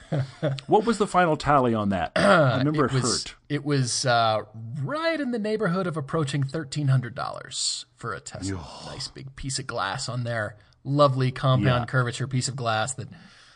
What 0.67 0.85
was 0.85 0.99
the 0.99 1.07
final 1.07 1.37
tally 1.37 1.75
on 1.75 1.91
that? 1.91 2.11
I 2.17 2.59
remember 2.59 2.87
it, 2.87 2.93
was 2.93 3.03
hurt. 3.25 3.35
it 3.49 3.65
was 3.65 4.05
uh, 4.05 4.41
right 4.83 5.21
in 5.21 5.31
the 5.31 5.39
neighborhood 5.39 5.87
of 5.87 5.97
approaching 5.97 6.43
thirteen 6.43 6.89
hundred 6.89 7.15
dollars 7.15 7.87
for 7.95 8.15
a 8.15 8.21
Tesla. 8.21 8.67
Nice 8.87 9.07
big 9.07 9.37
piece 9.37 9.61
of 9.61 9.69
glass 9.69 10.09
on 10.09 10.25
there. 10.25 10.57
Lovely 10.83 11.31
compound 11.31 11.83
Yeah. 11.83 11.87
curvature 11.87 12.27
piece 12.27 12.49
of 12.49 12.57
glass 12.57 12.95
that 12.95 13.07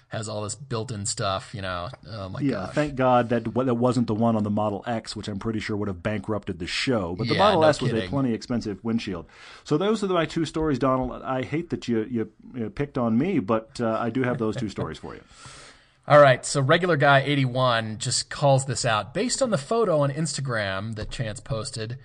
has 0.08 0.28
all 0.28 0.42
this 0.42 0.54
built-in 0.54 1.04
stuff. 1.04 1.52
You 1.54 1.62
know. 1.62 1.88
Oh 2.08 2.28
my 2.28 2.40
Yeah, 2.40 2.52
gosh. 2.66 2.74
thank 2.74 2.94
God 2.94 3.28
that 3.30 3.44
that 3.44 3.74
wasn't 3.74 4.06
the 4.06 4.14
one 4.14 4.36
on 4.36 4.42
the 4.44 4.50
Model 4.50 4.84
X, 4.86 5.16
which 5.16 5.28
I'm 5.28 5.38
pretty 5.38 5.58
sure 5.60 5.76
would 5.76 5.88
have 5.88 6.02
bankrupted 6.02 6.58
the 6.58 6.66
show. 6.66 7.14
But 7.16 7.28
the 7.28 7.34
Yeah, 7.34 7.40
Model 7.40 7.60
no 7.62 7.68
S 7.68 7.80
was 7.82 7.90
a 7.92 7.94
kidding. 7.94 8.10
plenty 8.10 8.32
expensive 8.32 8.82
windshield. 8.84 9.26
So 9.64 9.76
those 9.76 10.02
are 10.04 10.06
my 10.08 10.24
two 10.26 10.44
stories, 10.44 10.78
Donald. 10.78 11.22
I 11.22 11.42
hate 11.42 11.70
that 11.70 11.88
you 11.88 12.06
you, 12.10 12.30
you 12.54 12.70
picked 12.70 12.96
on 12.98 13.18
me, 13.18 13.38
but 13.40 13.80
uh, 13.80 13.98
I 14.00 14.10
do 14.10 14.22
have 14.22 14.38
those 14.38 14.56
two 14.56 14.68
stories 14.68 14.98
for 14.98 15.14
you. 15.14 15.22
All 16.08 16.20
right, 16.20 16.46
so 16.46 16.60
regular 16.60 16.96
guy 16.96 17.18
81 17.22 17.98
just 17.98 18.30
calls 18.30 18.66
this 18.66 18.84
out 18.84 19.12
based 19.12 19.42
on 19.42 19.50
the 19.50 19.58
photo 19.58 19.98
on 20.02 20.10
Instagram 20.12 20.94
that 20.94 21.10
Chance 21.10 21.40
posted. 21.40 21.98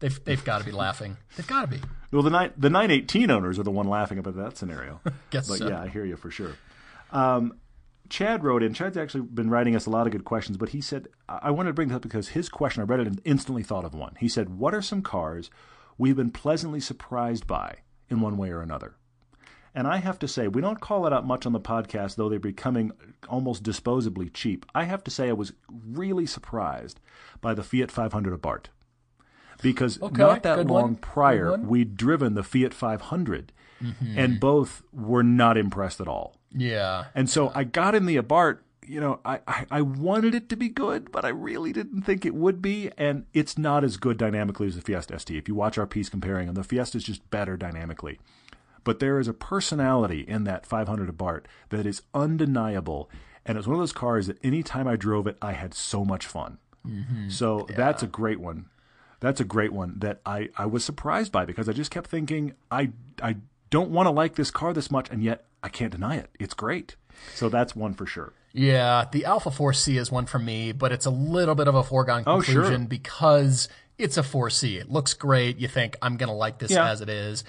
They've 0.00 0.24
they've 0.24 0.42
got 0.42 0.58
to 0.60 0.64
be 0.64 0.72
laughing. 0.72 1.18
They've 1.36 1.46
got 1.46 1.60
to 1.62 1.66
be. 1.68 1.80
Well, 2.10 2.22
the 2.22 2.30
nine, 2.30 2.52
the 2.56 2.70
918 2.70 3.30
owners 3.30 3.58
are 3.58 3.62
the 3.62 3.70
one 3.70 3.86
laughing 3.88 4.18
about 4.18 4.36
that 4.36 4.56
scenario. 4.56 5.00
Guess 5.30 5.46
but 5.48 5.58
so. 5.58 5.68
yeah, 5.68 5.82
I 5.82 5.88
hear 5.88 6.04
you 6.06 6.16
for 6.16 6.30
sure. 6.30 6.52
Um, 7.12 7.54
Chad 8.08 8.42
wrote 8.42 8.62
in. 8.62 8.74
Chad's 8.74 8.96
actually 8.96 9.22
been 9.22 9.50
writing 9.50 9.76
us 9.76 9.86
a 9.86 9.90
lot 9.90 10.06
of 10.06 10.12
good 10.12 10.24
questions, 10.24 10.56
but 10.56 10.70
he 10.70 10.80
said 10.80 11.06
I 11.28 11.50
wanted 11.50 11.70
to 11.70 11.74
bring 11.74 11.88
this 11.88 11.96
up 11.96 12.02
because 12.02 12.28
his 12.30 12.48
question 12.48 12.82
I 12.82 12.86
read 12.86 13.00
it 13.00 13.06
and 13.06 13.20
instantly 13.24 13.62
thought 13.62 13.84
of 13.84 13.94
one. 13.94 14.16
He 14.18 14.28
said, 14.28 14.58
"What 14.58 14.74
are 14.74 14.82
some 14.82 15.02
cars 15.02 15.48
we've 15.96 16.16
been 16.16 16.30
pleasantly 16.32 16.80
surprised 16.80 17.46
by 17.46 17.76
in 18.08 18.20
one 18.20 18.36
way 18.36 18.50
or 18.50 18.60
another?" 18.62 18.96
And 19.72 19.86
I 19.86 19.98
have 19.98 20.18
to 20.18 20.26
say, 20.26 20.48
we 20.48 20.60
don't 20.60 20.80
call 20.80 21.06
it 21.06 21.12
out 21.12 21.24
much 21.24 21.46
on 21.46 21.52
the 21.52 21.60
podcast, 21.60 22.16
though 22.16 22.28
they're 22.28 22.40
becoming 22.40 22.90
almost 23.28 23.62
disposably 23.62 24.28
cheap. 24.34 24.66
I 24.74 24.82
have 24.82 25.04
to 25.04 25.12
say, 25.12 25.28
I 25.28 25.32
was 25.32 25.52
really 25.70 26.26
surprised 26.26 26.98
by 27.40 27.54
the 27.54 27.62
Fiat 27.62 27.92
500 27.92 28.42
Abarth 28.42 28.64
because 29.62 30.02
Okay, 30.02 30.18
not 30.20 30.42
that 30.42 30.56
long 30.66 30.82
one, 30.82 30.94
prior, 30.96 31.56
we'd 31.56 31.96
driven 31.96 32.34
the 32.34 32.42
Fiat 32.42 32.74
500, 32.74 33.52
Mm-hmm. 33.80 34.18
and 34.18 34.40
both 34.40 34.82
were 34.92 35.22
not 35.22 35.56
impressed 35.56 36.00
at 36.02 36.08
all. 36.08 36.34
Yeah. 36.54 37.06
And 37.14 37.28
so 37.28 37.52
I 37.54 37.64
got 37.64 37.94
in 37.94 38.06
the 38.06 38.16
Abarth. 38.16 38.58
You 38.86 39.00
know, 39.00 39.20
I, 39.24 39.40
I, 39.46 39.66
I 39.70 39.80
wanted 39.82 40.34
it 40.34 40.48
to 40.48 40.56
be 40.56 40.68
good, 40.68 41.12
but 41.12 41.24
I 41.24 41.28
really 41.28 41.72
didn't 41.72 42.02
think 42.02 42.26
it 42.26 42.34
would 42.34 42.60
be. 42.60 42.90
And 42.98 43.26
it's 43.32 43.56
not 43.56 43.84
as 43.84 43.96
good 43.96 44.16
dynamically 44.16 44.66
as 44.66 44.74
the 44.74 44.80
Fiesta 44.80 45.16
ST. 45.18 45.38
If 45.38 45.46
you 45.46 45.54
watch 45.54 45.78
our 45.78 45.86
piece 45.86 46.08
comparing 46.08 46.46
them, 46.46 46.56
the 46.56 46.64
Fiesta 46.64 46.98
is 46.98 47.04
just 47.04 47.28
better 47.30 47.56
dynamically. 47.56 48.18
But 48.82 48.98
there 48.98 49.20
is 49.20 49.28
a 49.28 49.34
personality 49.34 50.20
in 50.20 50.44
that 50.44 50.66
500 50.66 51.08
Abarth 51.08 51.44
that 51.68 51.86
is 51.86 52.02
undeniable. 52.14 53.10
And 53.46 53.58
it's 53.58 53.66
one 53.66 53.74
of 53.74 53.80
those 53.80 53.92
cars 53.92 54.26
that 54.26 54.38
anytime 54.42 54.88
I 54.88 54.96
drove 54.96 55.26
it, 55.26 55.36
I 55.40 55.52
had 55.52 55.72
so 55.72 56.04
much 56.04 56.26
fun. 56.26 56.58
Mm-hmm. 56.86 57.28
So 57.28 57.68
that's 57.76 58.02
a 58.02 58.06
great 58.06 58.40
one. 58.40 58.66
That's 59.20 59.40
a 59.40 59.44
great 59.44 59.72
one 59.72 59.98
that 59.98 60.20
I, 60.24 60.48
I 60.56 60.66
was 60.66 60.84
surprised 60.84 61.30
by 61.30 61.44
because 61.44 61.68
I 61.68 61.72
just 61.72 61.90
kept 61.90 62.08
thinking, 62.08 62.54
I, 62.70 62.90
I 63.22 63.36
don't 63.68 63.90
want 63.90 64.06
to 64.06 64.10
like 64.10 64.34
this 64.34 64.50
car 64.50 64.72
this 64.72 64.90
much, 64.90 65.10
and 65.10 65.22
yet 65.22 65.44
I 65.62 65.68
can't 65.68 65.92
deny 65.92 66.16
it. 66.16 66.30
It's 66.38 66.54
great. 66.54 66.96
So 67.34 67.48
that's 67.48 67.76
one 67.76 67.94
for 67.94 68.06
sure. 68.06 68.32
Yeah, 68.52 69.04
the 69.12 69.24
Alfa 69.26 69.50
4C 69.50 69.96
is 69.98 70.10
one 70.10 70.26
for 70.26 70.38
me, 70.38 70.72
but 70.72 70.90
it's 70.90 71.06
a 71.06 71.10
little 71.10 71.54
bit 71.54 71.68
of 71.68 71.74
a 71.74 71.82
foregone 71.84 72.24
Oh, 72.26 72.40
sure. 72.40 72.54
conclusion 72.62 72.86
because 72.86 73.68
it's 73.98 74.16
a 74.16 74.22
4C. 74.22 74.80
It 74.80 74.90
looks 74.90 75.14
great. 75.14 75.58
You 75.58 75.68
think, 75.68 75.96
I'm 76.02 76.16
going 76.16 76.28
to 76.30 76.34
like 76.34 76.58
this 76.58 76.70
Yeah. 76.70 76.90
as 76.90 77.00
it 77.00 77.08
is. 77.08 77.44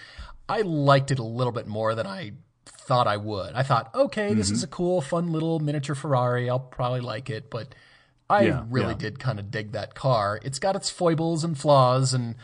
I 0.49 0.61
liked 0.61 1.09
it 1.11 1.17
a 1.19 1.23
little 1.23 1.53
bit 1.53 1.65
more 1.67 1.95
than 1.95 2.05
I 2.05 2.33
thought 2.65 3.07
I 3.07 3.17
would. 3.17 3.53
I 3.53 3.63
thought, 3.63 3.89
okay, 3.95 4.33
this 4.33 4.47
Mm-hmm. 4.47 4.55
is 4.55 4.63
a 4.63 4.67
cool, 4.67 5.01
fun 5.01 5.31
little 5.31 5.59
miniature 5.59 5.95
Ferrari. 5.95 6.49
I'll 6.49 6.59
probably 6.59 6.99
like 7.01 7.29
it, 7.29 7.49
but 7.49 7.73
I 8.29 8.43
Yeah, 8.43 8.63
really 8.69 8.89
yeah. 8.91 8.97
did 8.97 9.19
kind 9.19 9.39
of 9.39 9.49
dig 9.49 9.71
that 9.71 9.95
car. 9.95 10.39
It's 10.43 10.59
got 10.59 10.75
its 10.75 10.89
foibles 10.89 11.43
and 11.43 11.57
flaws, 11.57 12.13
and, 12.13 12.35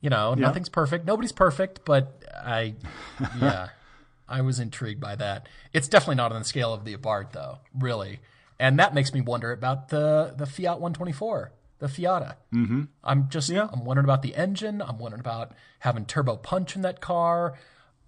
you 0.00 0.10
know, 0.10 0.34
nothing's 0.34 0.68
perfect. 0.68 1.06
Nobody's 1.06 1.32
perfect, 1.32 1.80
but 1.84 2.22
I, 2.44 2.74
yeah. 3.40 3.68
I 4.28 4.40
was 4.40 4.58
intrigued 4.58 5.00
by 5.00 5.16
that. 5.16 5.48
It's 5.72 5.88
definitely 5.88 6.16
not 6.16 6.32
on 6.32 6.40
the 6.40 6.44
scale 6.44 6.72
of 6.72 6.84
the 6.84 6.96
Abarth, 6.96 7.32
though, 7.32 7.58
really. 7.78 8.20
And 8.58 8.78
that 8.78 8.94
makes 8.94 9.12
me 9.12 9.20
wonder 9.20 9.52
about 9.52 9.88
the 9.88 10.34
the 10.36 10.46
Fiat 10.46 10.80
124, 10.80 11.52
the 11.80 11.86
Fiata. 11.86 12.36
Mm-hmm. 12.54 12.82
I'm 13.02 13.28
just 13.28 13.48
yeah. 13.48 13.68
I'm 13.72 13.84
wondering 13.84 14.04
about 14.04 14.22
the 14.22 14.34
engine. 14.34 14.80
I'm 14.80 14.98
wondering 14.98 15.20
about 15.20 15.52
having 15.80 16.04
turbo 16.06 16.36
punch 16.36 16.76
in 16.76 16.82
that 16.82 17.00
car. 17.00 17.54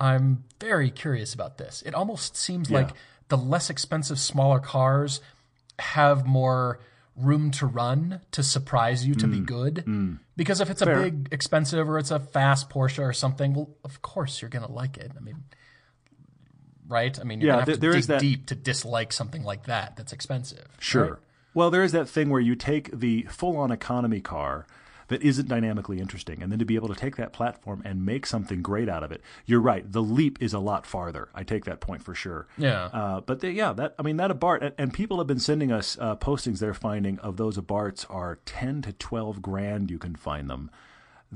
I'm 0.01 0.45
very 0.61 0.91
curious 0.91 1.35
about 1.35 1.59
this. 1.59 1.83
It 1.85 1.95
almost 1.95 2.37
seems 2.37 2.71
like 2.71 2.91
the 3.29 3.37
less 3.37 3.71
expensive, 3.71 4.19
smaller 4.19 4.61
cars 4.61 5.21
have 5.79 6.27
more 6.27 6.81
room 7.17 7.51
to 7.53 7.67
run 7.67 8.21
to 8.33 8.43
surprise 8.43 9.07
you 9.07 9.15
to 9.15 9.27
be 9.27 9.41
good. 9.41 9.85
Because 10.37 10.61
if 10.61 10.69
it's 10.69 10.83
a 10.83 10.87
big, 10.87 11.29
expensive, 11.31 11.89
or 11.89 11.99
it's 11.99 12.11
a 12.11 12.19
fast 12.19 12.69
Porsche 12.71 13.03
or 13.03 13.13
something, 13.13 13.55
well, 13.55 13.71
of 13.85 14.03
course 14.03 14.43
you're 14.43 14.49
going 14.49 14.67
to 14.67 14.73
like 14.73 14.97
it. 14.97 15.13
I 15.17 15.21
mean, 15.21 15.45
right? 16.89 17.19
I 17.19 17.25
mean, 17.25 17.41
you're 17.41 17.49
Yeah, 17.49 17.55
going 17.57 17.67
to 17.67 17.71
have 17.73 17.81
there 17.81 17.93
to 17.93 17.99
dig 17.99 18.07
that- 18.09 18.21
deep 18.21 18.47
to 18.47 18.55
dislike 18.55 19.13
something 19.13 19.43
like 19.45 19.65
that 19.67 19.97
that's 19.97 20.13
expensive. 20.13 20.67
Sure. 20.79 21.05
right? 21.05 21.13
Well, 21.55 21.71
there 21.71 21.83
is 21.85 21.93
that 21.93 22.09
thing 22.09 22.31
where 22.31 22.41
you 22.41 22.55
take 22.57 22.91
the 22.99 23.23
full 23.31 23.57
on 23.57 23.71
economy 23.71 24.21
car 24.21 24.67
that 25.09 25.23
isn't 25.23 25.49
dynamically 25.49 26.01
interesting, 26.01 26.43
and 26.43 26.51
then 26.51 26.59
to 26.59 26.65
be 26.65 26.77
able 26.77 26.89
to 26.89 26.95
take 26.95 27.17
that 27.17 27.33
platform 27.33 27.83
and 27.85 28.07
make 28.07 28.25
something 28.25 28.63
great 28.63 28.89
out 28.89 29.03
of 29.03 29.13
it. 29.13 29.21
You're 29.45 29.61
right. 29.61 29.85
The 29.93 30.03
leap 30.03 30.39
is 30.43 30.55
a 30.55 30.59
lot 30.59 30.87
farther. 30.87 31.29
I 31.35 31.43
take 31.45 31.67
that 31.67 31.81
point 31.81 32.03
for 32.03 32.15
sure. 32.15 32.47
Yeah. 32.57 32.85
Uh, 32.87 33.21
but 33.21 33.41
they, 33.41 33.51
yeah, 33.51 33.75
that 33.75 33.95
I 33.99 34.03
mean 34.03 34.17
that 34.17 34.31
Abarth, 34.31 34.63
and, 34.63 34.75
and 34.79 34.95
people 34.95 35.19
have 35.19 35.27
been 35.27 35.39
sending 35.39 35.71
us 35.71 35.99
uh, 36.01 36.17
postings 36.17 36.59
they're 36.59 36.73
finding 36.75 37.19
of 37.19 37.37
those 37.37 37.59
Abarths 37.59 38.07
are 38.09 38.39
ten 38.47 38.81
to 38.83 38.93
twelve 38.95 39.43
grand. 39.43 39.91
You 39.91 39.99
can 39.99 40.17
find 40.17 40.49
them. 40.49 40.71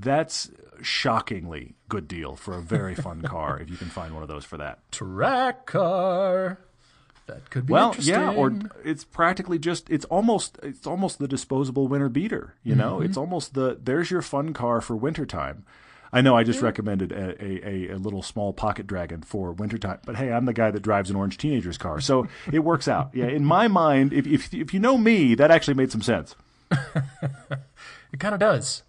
That's 0.00 0.50
shockingly 0.82 1.74
good 1.88 2.06
deal 2.06 2.36
for 2.36 2.54
a 2.54 2.60
very 2.62 2.94
fun 2.94 3.22
car 3.34 3.58
if 3.60 3.68
you 3.70 3.76
can 3.76 3.88
find 3.88 4.14
one 4.14 4.22
of 4.22 4.28
those 4.28 4.44
for 4.44 4.56
that. 4.58 4.78
Track 4.92 5.66
car. 5.66 6.58
That 7.26 7.50
could 7.50 7.66
be 7.66 7.72
Well, 7.74 7.88
interesting. 7.88 8.14
yeah, 8.14 8.32
or 8.32 8.52
it's 8.84 9.04
practically 9.04 9.58
just 9.58 9.90
it's 9.90 10.04
almost 10.06 10.58
it's 10.62 10.86
almost 10.86 11.18
the 11.18 11.28
disposable 11.28 11.86
winter 11.88 12.08
beater. 12.08 12.54
You 12.62 12.74
know, 12.74 12.96
Mm-hmm. 12.96 13.04
it's 13.06 13.16
almost 13.18 13.54
the 13.54 13.78
there's 13.82 14.10
your 14.10 14.22
fun 14.22 14.52
car 14.54 14.80
for 14.80 14.96
wintertime. 14.96 15.64
I 16.10 16.22
know 16.22 16.34
I 16.34 16.42
just 16.42 16.62
recommended 16.62 17.12
a, 17.12 17.36
a, 17.44 17.68
a, 17.68 17.94
a 17.94 17.96
little 17.98 18.22
small 18.22 18.54
pocket 18.54 18.86
dragon 18.86 19.20
for 19.20 19.52
wintertime, 19.52 19.98
but 20.06 20.16
hey, 20.16 20.32
I'm 20.32 20.46
the 20.46 20.54
guy 20.54 20.70
that 20.70 20.80
drives 20.80 21.10
an 21.10 21.16
orange 21.16 21.36
teenager's 21.36 21.76
car, 21.76 22.00
so 22.00 22.26
it 22.52 22.60
works 22.60 22.88
out. 22.88 23.10
Yeah, 23.12 23.26
in 23.26 23.44
my 23.44 23.68
mind, 23.68 24.14
if 24.14 24.26
if 24.26 24.54
if 24.54 24.72
you 24.72 24.80
know 24.80 24.96
me, 24.96 25.34
that 25.34 25.50
actually 25.50 25.74
made 25.74 25.92
some 25.92 26.02
sense. 26.02 26.34
It 28.10 28.20
kind 28.20 28.32
of 28.32 28.40
does. 28.40 28.82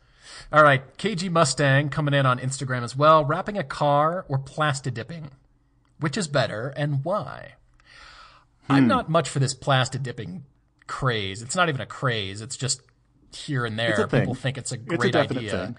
All 0.52 0.64
right, 0.64 0.82
KG 0.98 1.30
Mustang 1.30 1.90
coming 1.90 2.14
in 2.14 2.26
on 2.26 2.40
Instagram 2.40 2.84
as 2.84 2.96
well. 2.96 3.24
Wrapping 3.24 3.58
a 3.58 3.64
car 3.64 4.26
or 4.28 4.40
plasti 4.40 4.92
dipping? 4.94 5.30
Which 6.00 6.18
is 6.18 6.28
better 6.28 6.70
and 6.76 7.04
why? 7.04 7.54
I'm 8.68 8.88
not 8.88 9.10
much 9.10 9.30
for 9.30 9.40
this 9.40 9.54
plasti 9.56 10.02
dipping 10.02 10.44
craze. 10.88 11.42
It's 11.42 11.56
not 11.56 11.70
even 11.70 11.82
a 11.82 11.86
craze. 11.86 12.42
It's 12.42 12.56
just 12.58 12.82
here 13.34 13.66
and 13.66 13.78
there. 13.78 14.08
People 14.08 14.34
think 14.36 14.58
it's 14.58 14.72
a 14.72 14.76
It's 14.76 14.96
great 14.98 15.16
a 15.16 15.20
idea. 15.20 15.52
thing. 15.52 15.78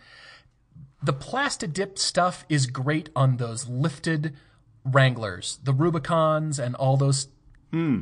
The 1.03 1.13
plasti 1.15 1.73
dip 1.73 1.99
stuff 1.99 2.45
is 2.49 2.67
great 2.67 3.09
on 3.17 3.39
those 3.39 3.69
lifted 3.69 4.35
Wranglers, 4.85 5.59
the 5.65 5.73
Rubicons, 5.73 6.59
and 6.59 6.75
all 6.77 6.97
those. 6.97 7.29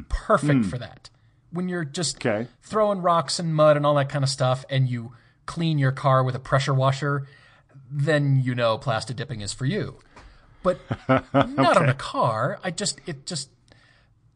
Perfect 0.08 0.64
for 0.66 0.78
that. 0.78 1.08
When 1.50 1.68
you're 1.68 1.84
just 1.84 2.22
Hmm. 2.22 2.28
Okay. 2.28 2.48
throwing 2.62 3.00
rocks 3.00 3.38
and 3.38 3.54
mud 3.54 3.76
and 3.76 3.86
all 3.86 3.94
that 3.94 4.08
kind 4.08 4.24
of 4.24 4.28
stuff, 4.30 4.64
and 4.70 4.88
you 4.88 5.12
clean 5.48 5.78
your 5.78 5.90
car 5.90 6.22
with 6.22 6.36
a 6.36 6.38
pressure 6.38 6.72
washer, 6.74 7.26
then 7.90 8.40
you 8.44 8.54
know 8.54 8.78
plastic 8.78 9.16
dipping 9.16 9.40
is 9.40 9.52
for 9.52 9.64
you. 9.66 9.98
But 10.62 10.78
not 11.08 11.76
on 11.76 11.88
a 11.88 11.94
car. 11.94 12.60
I 12.62 12.70
just 12.70 13.00
it 13.06 13.26
just 13.26 13.50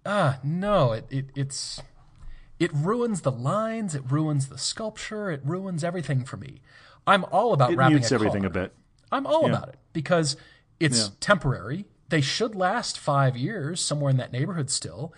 ah 0.04 0.38
no 0.42 0.92
it, 0.92 1.06
it 1.10 1.26
it's 1.36 1.80
it 2.58 2.72
ruins 2.74 3.20
the 3.20 3.30
lines. 3.32 3.94
It 3.94 4.02
ruins 4.10 4.48
the 4.48 4.58
sculpture. 4.58 5.30
It 5.30 5.40
ruins 5.44 5.84
everything 5.84 6.24
for 6.24 6.36
me. 6.36 6.60
I'm 7.06 7.24
all 7.26 7.52
about 7.52 7.72
It 7.72 7.76
wrapping 7.76 7.96
mutes 7.96 8.10
a 8.10 8.14
everything 8.14 8.42
car. 8.42 8.50
a 8.50 8.54
bit. 8.54 8.72
I'm 9.10 9.26
all 9.26 9.42
Yeah. 9.42 9.48
about 9.56 9.68
it 9.68 9.78
because 9.92 10.36
it's 10.80 11.10
temporary. 11.20 11.84
They 12.08 12.20
should 12.20 12.54
last 12.54 12.98
five 12.98 13.36
years, 13.36 13.80
somewhere 13.80 14.10
in 14.10 14.16
that 14.18 14.32
neighborhood 14.32 14.70
still. 14.70 15.12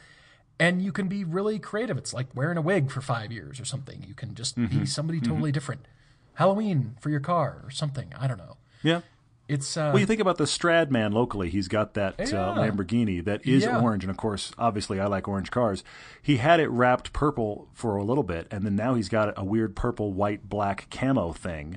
And 0.59 0.81
you 0.81 0.93
can 0.93 1.09
be 1.09 1.25
really 1.25 1.59
creative. 1.59 1.99
It's 1.99 2.15
like 2.15 2.27
wearing 2.35 2.57
a 2.57 2.63
wig 2.63 2.91
for 2.91 3.01
five 3.01 3.33
years 3.33 3.59
or 3.61 3.65
something. 3.65 4.05
You 4.07 4.15
can 4.15 4.35
just 4.35 4.57
Mm-hmm. 4.57 4.81
be 4.81 4.87
somebody 4.87 5.21
totally 5.21 5.51
different. 5.53 5.87
Halloween 6.35 6.97
for 7.01 7.11
your 7.11 7.21
car 7.21 7.61
or 7.65 7.71
something. 7.71 8.13
I 8.19 8.27
don't 8.27 8.39
know. 8.39 8.57
Yeah. 8.83 9.01
It's 9.47 9.77
uh, 9.77 9.91
Well, 9.93 10.01
you 10.01 10.07
think 10.07 10.21
about 10.21 10.39
the 10.39 10.45
Stradman 10.45 11.13
locally. 11.13 11.51
He's 11.51 11.69
got 11.69 11.95
that 11.95 12.19
uh, 12.19 12.25
Lamborghini 12.57 13.23
that 13.25 13.47
is 13.47 13.65
Yeah. 13.65 13.79
orange, 13.81 14.03
and 14.05 14.11
of 14.11 14.17
course, 14.17 14.53
obviously, 14.57 14.99
I 14.99 15.07
like 15.07 15.29
orange 15.29 15.51
cars. 15.51 15.85
He 16.23 16.39
had 16.39 16.61
it 16.61 16.69
wrapped 16.71 17.13
purple 17.13 17.69
for 17.75 17.97
a 17.97 18.05
little 18.05 18.23
bit, 18.23 18.47
and 18.51 18.65
then 18.65 18.75
now 18.75 18.95
he's 18.95 19.11
got 19.11 19.35
a 19.37 19.45
weird 19.45 19.77
purple, 19.77 20.13
white, 20.15 20.49
black 20.49 20.89
camo 20.91 21.33
thing. 21.35 21.77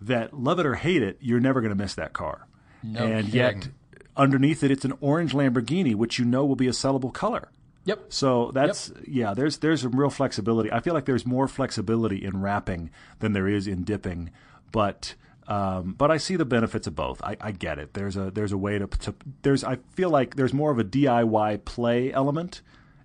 That 0.00 0.32
love 0.32 0.60
it 0.60 0.66
or 0.66 0.76
hate 0.76 1.02
it, 1.02 1.16
you're 1.20 1.40
never 1.40 1.60
going 1.60 1.70
to 1.76 1.82
miss 1.82 1.94
that 1.94 2.12
car. 2.12 2.46
No 2.84 3.04
and 3.04 3.28
yet, 3.34 3.68
underneath 4.16 4.62
it, 4.62 4.70
it's 4.70 4.84
an 4.84 4.94
orange 5.00 5.32
Lamborghini, 5.32 5.96
which 5.96 6.20
you 6.20 6.24
know 6.24 6.46
will 6.46 6.54
be 6.56 6.68
a 6.68 6.72
sellable 6.72 7.12
color. 7.12 7.48
Yep. 7.88 8.04
So 8.10 8.50
that's 8.52 8.92
yeah. 9.06 9.34
There's 9.34 9.58
there's 9.58 9.82
some 9.82 9.98
real 9.98 10.10
flexibility. 10.10 10.70
I 10.70 10.80
feel 10.80 10.94
like 10.94 11.06
there's 11.06 11.26
more 11.26 11.48
flexibility 11.48 12.24
in 12.24 12.40
wrapping 12.40 12.90
than 13.18 13.32
there 13.32 13.48
is 13.48 13.66
in 13.66 13.82
dipping, 13.82 14.30
but 14.70 15.14
um, 15.48 15.94
but 15.96 16.10
I 16.10 16.18
see 16.18 16.36
the 16.36 16.44
benefits 16.44 16.86
of 16.86 16.94
both. 16.94 17.22
I, 17.22 17.36
I 17.40 17.52
get 17.52 17.78
it. 17.78 17.94
There's 17.94 18.16
a 18.16 18.30
there's 18.30 18.52
a 18.52 18.58
way 18.58 18.78
to, 18.78 18.86
to 18.86 19.14
there's 19.42 19.64
I 19.64 19.78
feel 19.94 20.10
like 20.10 20.36
there's 20.36 20.52
more 20.52 20.70
of 20.70 20.78
a 20.78 20.84
DIY 20.84 21.64
play 21.64 22.12
element 22.12 22.60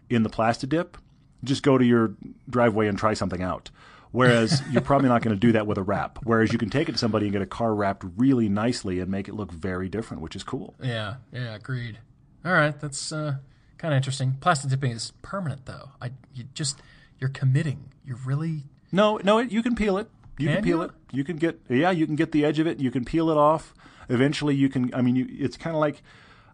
in 0.10 0.24
the 0.24 0.30
plastic 0.30 0.70
dip. 0.70 0.98
Just 1.44 1.64
go 1.64 1.78
to 1.78 1.86
your 1.86 2.16
driveway 2.50 2.88
and 2.88 2.98
try 2.98 3.14
something 3.14 3.42
out. 3.42 3.72
Whereas 4.12 4.62
you're 4.72 4.82
probably 4.82 5.10
not 5.10 5.22
going 5.22 5.36
to 5.36 5.40
do 5.40 5.54
that 5.54 5.66
with 5.66 5.78
a 5.78 5.84
wrap. 5.84 6.20
Whereas 6.24 6.52
you 6.52 6.60
can 6.60 6.70
take 6.70 6.90
it 6.90 6.94
to 6.94 6.98
somebody 6.98 7.26
and 7.26 7.34
get 7.34 7.42
a 7.42 7.48
car 7.48 7.74
wrapped 7.74 8.06
really 8.18 8.50
nicely 8.50 9.00
and 9.00 9.10
make 9.10 9.28
it 9.28 9.34
look 9.34 9.52
very 9.52 9.90
different, 9.90 10.22
which 10.22 10.36
is 10.36 10.44
cool. 10.44 10.76
Yeah. 10.84 11.16
Yeah. 11.32 11.56
Agreed. 11.56 12.00
All 12.46 12.54
right. 12.54 12.80
That's 12.80 13.12
uh, 13.12 13.38
kind 13.84 13.94
of 13.94 13.98
interesting. 13.98 14.38
Plastic 14.40 14.70
dipping 14.70 14.92
is 14.92 15.12
permanent, 15.22 15.66
though. 15.66 15.90
I 16.02 16.12
you 16.34 16.46
just 16.54 16.82
you're 17.20 17.30
committing. 17.30 17.92
You're 18.06 18.20
really 18.26 18.64
No, 18.94 19.20
no, 19.24 19.40
it, 19.40 19.52
you 19.52 19.62
can 19.62 19.76
peel 19.76 19.98
it. 19.98 20.10
You 20.38 20.48
Can 20.48 20.56
can 20.56 20.64
peel 20.64 20.78
you? 20.78 20.84
it. 20.84 20.92
You 21.12 21.24
can 21.26 21.36
get 21.36 21.60
yeah. 21.70 21.92
You 21.92 22.06
can 22.08 22.16
get 22.16 22.32
the 22.32 22.46
edge 22.46 22.60
of 22.60 22.66
it. 22.66 22.80
You 22.80 22.90
can 22.92 23.04
peel 23.04 23.30
it 23.30 23.38
off. 23.38 23.74
Eventually, 24.08 24.56
you 24.56 24.70
can. 24.70 24.94
I 24.94 25.02
mean, 25.02 25.16
you, 25.18 25.28
it's 25.30 25.58
kind 25.58 25.76
of 25.76 25.82
like 25.82 26.02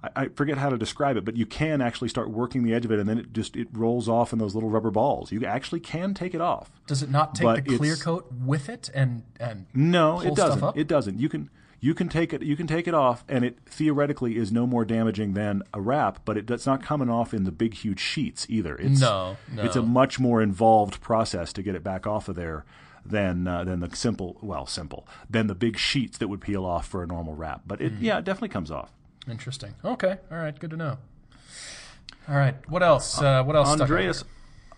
I, 0.03 0.23
I 0.23 0.27
forget 0.29 0.57
how 0.57 0.69
to 0.69 0.77
describe 0.77 1.17
it, 1.17 1.23
but 1.23 1.37
you 1.37 1.45
can 1.45 1.81
actually 1.81 2.09
start 2.09 2.31
working 2.31 2.63
the 2.63 2.73
edge 2.73 2.83
of 2.83 2.91
it, 2.91 2.99
and 2.99 3.07
then 3.07 3.19
it 3.19 3.31
just 3.31 3.55
it 3.55 3.67
rolls 3.71 4.09
off 4.09 4.33
in 4.33 4.39
those 4.39 4.55
little 4.55 4.69
rubber 4.71 4.91
balls. 4.91 5.31
You 5.31 5.45
actually 5.45 5.79
can 5.81 6.15
take 6.15 6.33
it 6.33 6.41
off. 6.41 6.71
Does 6.87 7.03
it 7.03 7.11
not 7.11 7.35
take 7.35 7.45
But 7.45 7.65
the 7.65 7.77
clear 7.77 7.95
coat 7.95 8.27
with 8.43 8.69
it 8.69 8.89
and 8.93 9.23
and 9.39 9.67
No, 9.73 10.19
it 10.19 10.35
doesn't. 10.35 10.75
It 10.75 10.87
doesn't. 10.87 11.19
You 11.19 11.29
can 11.29 11.49
you 11.81 11.93
can 11.93 12.09
take 12.09 12.33
it 12.33 12.41
you 12.41 12.55
can 12.55 12.67
take 12.67 12.87
it 12.87 12.93
off, 12.93 13.23
and 13.29 13.43
it 13.45 13.57
theoretically 13.65 14.37
is 14.37 14.51
no 14.51 14.67
more 14.67 14.85
damaging 14.85 15.33
than 15.33 15.63
a 15.73 15.81
wrap, 15.81 16.19
but 16.25 16.37
it, 16.37 16.49
it's 16.49 16.65
not 16.65 16.83
coming 16.83 17.09
off 17.09 17.33
in 17.33 17.43
the 17.45 17.51
big 17.51 17.73
huge 17.73 17.99
sheets 17.99 18.45
either. 18.49 18.75
It's, 18.75 18.99
No, 19.01 19.37
no. 19.53 19.63
It's 19.63 19.75
a 19.75 19.81
much 19.81 20.19
more 20.19 20.41
involved 20.41 21.01
process 21.01 21.53
to 21.53 21.63
get 21.63 21.75
it 21.75 21.83
back 21.83 22.05
off 22.05 22.27
of 22.29 22.35
there 22.35 22.65
than 23.05 23.47
uh, 23.47 23.63
than 23.63 23.79
the 23.79 23.95
simple 23.95 24.37
well 24.41 24.65
simple 24.65 25.07
than 25.29 25.47
the 25.47 25.55
big 25.55 25.77
sheets 25.77 26.17
that 26.17 26.27
would 26.27 26.41
peel 26.41 26.65
off 26.65 26.87
for 26.87 27.01
a 27.03 27.07
normal 27.07 27.35
wrap. 27.35 27.61
But 27.65 27.81
it 27.81 27.93
yeah, 27.99 28.17
it 28.19 28.25
definitely 28.25 28.49
comes 28.49 28.71
off. 28.71 28.91
Interesting. 29.29 29.75
Okay. 29.85 30.17
All 30.31 30.37
right. 30.37 30.57
Good 30.57 30.71
to 30.71 30.77
know. 30.77 30.97
All 32.27 32.35
right. 32.35 32.55
What 32.69 32.83
else? 32.83 33.21
Uh, 33.21 33.43
what 33.43 33.55
else? 33.55 33.69
Andreas? 33.69 34.23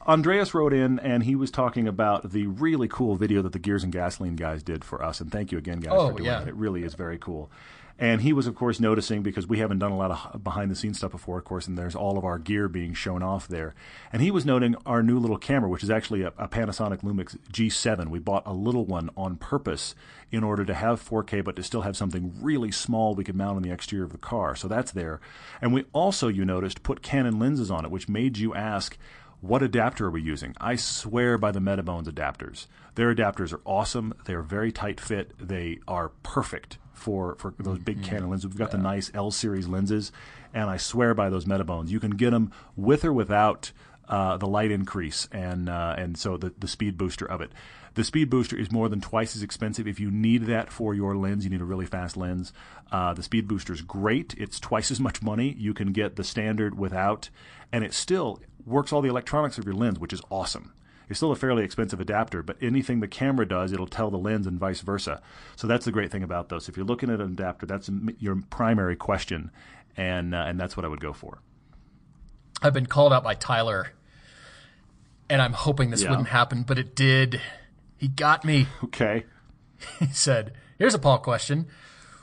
Andreas 0.07 0.53
wrote 0.53 0.73
in 0.73 0.99
and 0.99 1.23
he 1.23 1.35
was 1.35 1.51
talking 1.51 1.87
about 1.87 2.31
the 2.31 2.47
really 2.47 2.87
cool 2.87 3.15
video 3.15 3.41
that 3.41 3.51
the 3.53 3.59
Gears 3.59 3.83
and 3.83 3.93
Gasoline 3.93 4.35
guys 4.35 4.63
did 4.63 4.83
for 4.83 5.03
us. 5.03 5.21
And 5.21 5.31
thank 5.31 5.51
you 5.51 5.57
again, 5.57 5.79
guys, 5.79 5.93
Oh, 5.95 6.09
for 6.11 6.17
doing 6.17 6.25
yeah. 6.25 6.41
it. 6.41 6.47
It 6.49 6.55
really 6.55 6.83
is 6.83 6.93
very 6.95 7.17
cool. 7.17 7.51
And 7.99 8.21
he 8.21 8.33
was, 8.33 8.47
of 8.47 8.55
course, 8.55 8.79
noticing 8.79 9.21
because 9.21 9.45
we 9.45 9.59
haven't 9.59 9.77
done 9.77 9.91
a 9.91 9.97
lot 9.97 10.09
of 10.33 10.43
behind 10.43 10.71
the 10.71 10.75
scenes 10.75 10.97
stuff 10.97 11.11
before, 11.11 11.37
of 11.37 11.43
course, 11.43 11.67
and 11.67 11.77
there's 11.77 11.93
all 11.95 12.17
of 12.17 12.25
our 12.25 12.39
gear 12.39 12.67
being 12.67 12.95
shown 12.95 13.21
off 13.21 13.47
there. 13.47 13.75
And 14.11 14.23
he 14.23 14.31
was 14.31 14.43
noting 14.43 14.75
our 14.87 15.03
new 15.03 15.19
little 15.19 15.37
camera, 15.37 15.69
which 15.69 15.83
is 15.83 15.91
actually 15.91 16.23
a, 16.23 16.29
a 16.35 16.47
Panasonic 16.47 17.01
Lumix 17.03 17.37
G7. 17.53 18.07
We 18.07 18.17
bought 18.17 18.41
a 18.47 18.53
little 18.53 18.85
one 18.85 19.11
on 19.15 19.35
purpose 19.35 19.93
in 20.31 20.43
order 20.43 20.65
to 20.65 20.73
have 20.73 20.99
4K, 21.07 21.43
but 21.43 21.55
to 21.57 21.63
still 21.63 21.81
have 21.81 21.95
something 21.95 22.33
really 22.41 22.71
small 22.71 23.13
we 23.13 23.23
could 23.23 23.35
mount 23.35 23.57
on 23.57 23.61
the 23.61 23.69
exterior 23.71 24.05
of 24.05 24.13
the 24.13 24.17
car. 24.17 24.55
So 24.55 24.67
that's 24.67 24.91
there. 24.93 25.19
And 25.61 25.71
we 25.71 25.85
also, 25.93 26.27
you 26.27 26.43
noticed, 26.43 26.81
put 26.81 27.03
Canon 27.03 27.37
lenses 27.37 27.69
on 27.69 27.85
it, 27.85 27.91
which 27.91 28.09
made 28.09 28.39
you 28.39 28.55
ask, 28.55 28.97
what 29.41 29.63
adapter 29.63 30.07
are 30.07 30.11
we 30.11 30.21
using? 30.21 30.55
I 30.61 30.75
swear 30.75 31.37
by 31.37 31.51
the 31.51 31.59
Metabones 31.59 32.05
adapters. 32.05 32.67
Their 32.95 33.13
adapters 33.13 33.51
are 33.51 33.61
awesome. 33.65 34.13
They're 34.25 34.43
very 34.43 34.71
tight 34.71 34.99
fit. 34.99 35.33
They 35.39 35.79
are 35.87 36.09
perfect 36.23 36.77
for, 36.93 37.35
for 37.35 37.53
those 37.57 37.79
big 37.79 38.03
Canon 38.03 38.29
lenses. 38.29 38.47
We've 38.47 38.57
got 38.57 38.71
the 38.71 38.77
nice 38.77 39.09
L 39.13 39.31
series 39.31 39.67
lenses, 39.67 40.11
and 40.53 40.69
I 40.69 40.77
swear 40.77 41.13
by 41.15 41.29
those 41.29 41.45
Metabones. 41.45 41.89
You 41.89 41.99
can 41.99 42.11
get 42.11 42.29
them 42.29 42.51
with 42.75 43.03
or 43.03 43.11
without 43.11 43.71
uh, 44.07 44.37
the 44.37 44.47
light 44.47 44.71
increase 44.71 45.27
and 45.31 45.69
uh, 45.69 45.95
and 45.97 46.17
so 46.17 46.37
the 46.37 46.53
the 46.59 46.67
speed 46.67 46.97
booster 46.97 47.25
of 47.25 47.41
it. 47.41 47.51
The 47.93 48.03
speed 48.05 48.29
booster 48.29 48.57
is 48.57 48.71
more 48.71 48.87
than 48.87 49.01
twice 49.01 49.35
as 49.35 49.43
expensive. 49.43 49.85
If 49.85 49.99
you 49.99 50.09
need 50.09 50.45
that 50.45 50.71
for 50.71 50.93
your 50.93 51.15
lens, 51.17 51.43
you 51.43 51.49
need 51.49 51.59
a 51.61 51.65
really 51.65 51.85
fast 51.85 52.15
lens. 52.15 52.53
Uh, 52.91 53.13
the 53.13 53.23
speed 53.23 53.47
booster 53.47 53.73
is 53.73 53.81
great. 53.81 54.33
It's 54.37 54.59
twice 54.61 54.91
as 54.91 54.99
much 54.99 55.21
money. 55.21 55.53
You 55.57 55.73
can 55.73 55.91
get 55.91 56.15
the 56.15 56.23
standard 56.23 56.77
without, 56.77 57.29
and 57.71 57.83
it 57.83 57.93
still 57.93 58.39
works 58.65 58.93
all 58.93 59.01
the 59.01 59.09
electronics 59.09 59.57
of 59.57 59.65
your 59.65 59.73
lens, 59.73 59.99
which 59.99 60.13
is 60.13 60.21
awesome. 60.29 60.73
It's 61.09 61.19
still 61.19 61.33
a 61.33 61.35
fairly 61.35 61.65
expensive 61.65 61.99
adapter, 61.99 62.41
but 62.41 62.55
anything 62.61 63.01
the 63.01 63.07
camera 63.09 63.45
does, 63.45 63.73
it'll 63.73 63.87
tell 63.87 64.09
the 64.09 64.17
lens 64.17 64.47
and 64.47 64.57
vice 64.57 64.79
versa. 64.79 65.21
So 65.57 65.67
that's 65.67 65.83
the 65.83 65.91
great 65.91 66.09
thing 66.09 66.23
about 66.23 66.47
those. 66.47 66.69
If 66.69 66.77
you're 66.77 66.85
looking 66.85 67.09
at 67.09 67.19
an 67.19 67.33
adapter, 67.33 67.65
that's 67.65 67.89
your 68.19 68.41
primary 68.49 68.95
question, 68.95 69.51
and 69.97 70.33
uh, 70.33 70.45
and 70.47 70.57
that's 70.57 70.77
what 70.77 70.85
I 70.85 70.87
would 70.87 71.01
go 71.01 71.11
for. 71.11 71.39
I've 72.61 72.73
been 72.73 72.85
called 72.85 73.11
out 73.11 73.25
by 73.25 73.33
Tyler, 73.35 73.91
and 75.29 75.41
I'm 75.41 75.51
hoping 75.51 75.89
this 75.89 76.03
Yeah. 76.03 76.11
wouldn't 76.11 76.29
happen, 76.29 76.63
but 76.63 76.79
it 76.79 76.95
did. 76.95 77.41
He 78.01 78.07
got 78.07 78.43
me. 78.43 78.65
Okay. 78.83 79.25
He 79.99 80.07
said, 80.07 80.53
"Here's 80.79 80.95
a 80.95 80.99
Paul 80.99 81.19
question: 81.19 81.67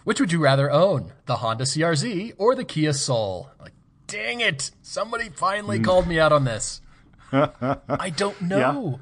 Which 0.02 0.18
would 0.20 0.32
you 0.32 0.40
rather 0.40 0.70
own, 0.70 1.12
the 1.26 1.36
Honda 1.36 1.62
CRZ 1.64 2.32
or 2.36 2.56
the 2.56 2.64
Kia 2.64 2.92
Soul?" 2.92 3.50
Like, 3.60 3.74
dang 4.08 4.40
it! 4.40 4.72
Somebody 4.82 5.28
Hmm. 5.28 5.34
finally 5.34 5.78
called 5.80 6.08
me 6.08 6.18
out 6.18 6.32
on 6.32 6.42
this. 6.44 6.80
I 7.32 8.12
don't 8.16 8.40
know. 8.42 8.98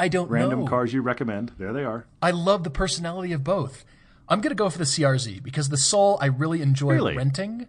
I 0.00 0.08
don't 0.08 0.28
know. 0.28 0.34
Random 0.34 0.60
know. 0.60 0.66
cars 0.66 0.92
you 0.92 1.00
recommend. 1.00 1.52
There 1.58 1.72
they 1.72 1.84
are. 1.84 2.06
I 2.20 2.32
love 2.32 2.64
the 2.64 2.70
personality 2.70 3.32
of 3.32 3.44
both. 3.44 3.84
I'm 4.28 4.40
gonna 4.40 4.56
go 4.56 4.68
for 4.68 4.78
the 4.78 4.84
CRZ 4.84 5.42
because 5.44 5.68
the 5.68 5.76
Soul 5.76 6.18
I 6.20 6.26
really 6.26 6.60
enjoy 6.60 6.94
Really? 6.94 7.16
renting. 7.16 7.68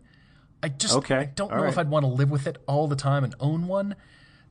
I 0.63 0.69
just 0.69 0.95
Okay, 0.95 1.15
I 1.17 1.25
don't 1.25 1.51
all 1.51 1.57
know 1.59 1.65
if. 1.65 1.77
I'd 1.77 1.89
want 1.91 2.03
to 2.05 2.11
live 2.11 2.31
with 2.31 2.47
it 2.47 2.57
all 2.65 2.87
the 2.87 2.95
time 2.95 3.23
and 3.23 3.35
own 3.39 3.67
one. 3.67 3.95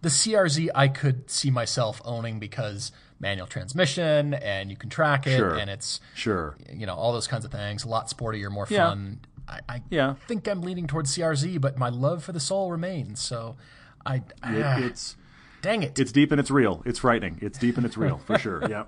The 0.03 0.09
CRZ 0.11 0.69
I 0.75 0.87
could 0.89 1.29
see 1.29 1.51
myself 1.51 2.01
owning 2.05 2.39
because 2.39 2.93
manual 3.21 3.47
transmission 3.47 4.35
and 4.35 4.71
you 4.71 4.77
can 4.77 4.91
track 4.91 5.27
it 5.27 5.37
Sure. 5.37 5.55
and 5.55 5.71
it's 5.71 6.01
Sure. 6.15 6.57
you 6.73 6.85
know 6.87 6.95
all 6.95 7.13
those 7.13 7.27
kinds 7.27 7.45
of 7.45 7.51
things. 7.53 7.85
A 7.85 7.89
lot 7.89 8.09
sportier, 8.09 8.51
more 8.51 8.67
Yeah. 8.69 8.89
fun. 8.91 9.21
I, 9.49 9.61
I 9.69 9.83
Yeah. 9.91 10.15
think 10.27 10.47
I'm 10.49 10.61
leaning 10.61 10.87
towards 10.87 11.11
CRZ, 11.17 11.59
but 11.61 11.79
my 11.79 11.89
love 11.89 12.25
for 12.25 12.33
the 12.33 12.41
Soul 12.41 12.71
remains. 12.71 13.21
So 13.21 13.57
I 14.05 14.17
It, 14.17 14.33
ah, 14.43 14.79
it's 14.79 15.17
dang 15.63 15.83
it, 15.83 15.99
it's 15.99 16.13
deep 16.13 16.31
and 16.33 16.39
it's 16.41 16.51
real. 16.51 16.83
It's 16.85 16.99
frightening. 16.99 17.39
It's 17.41 17.59
deep 17.59 17.77
and 17.77 17.87
it's 17.87 17.97
real 17.97 18.19
for 18.19 18.39
sure. 18.39 18.63
Yeah. 18.69 18.85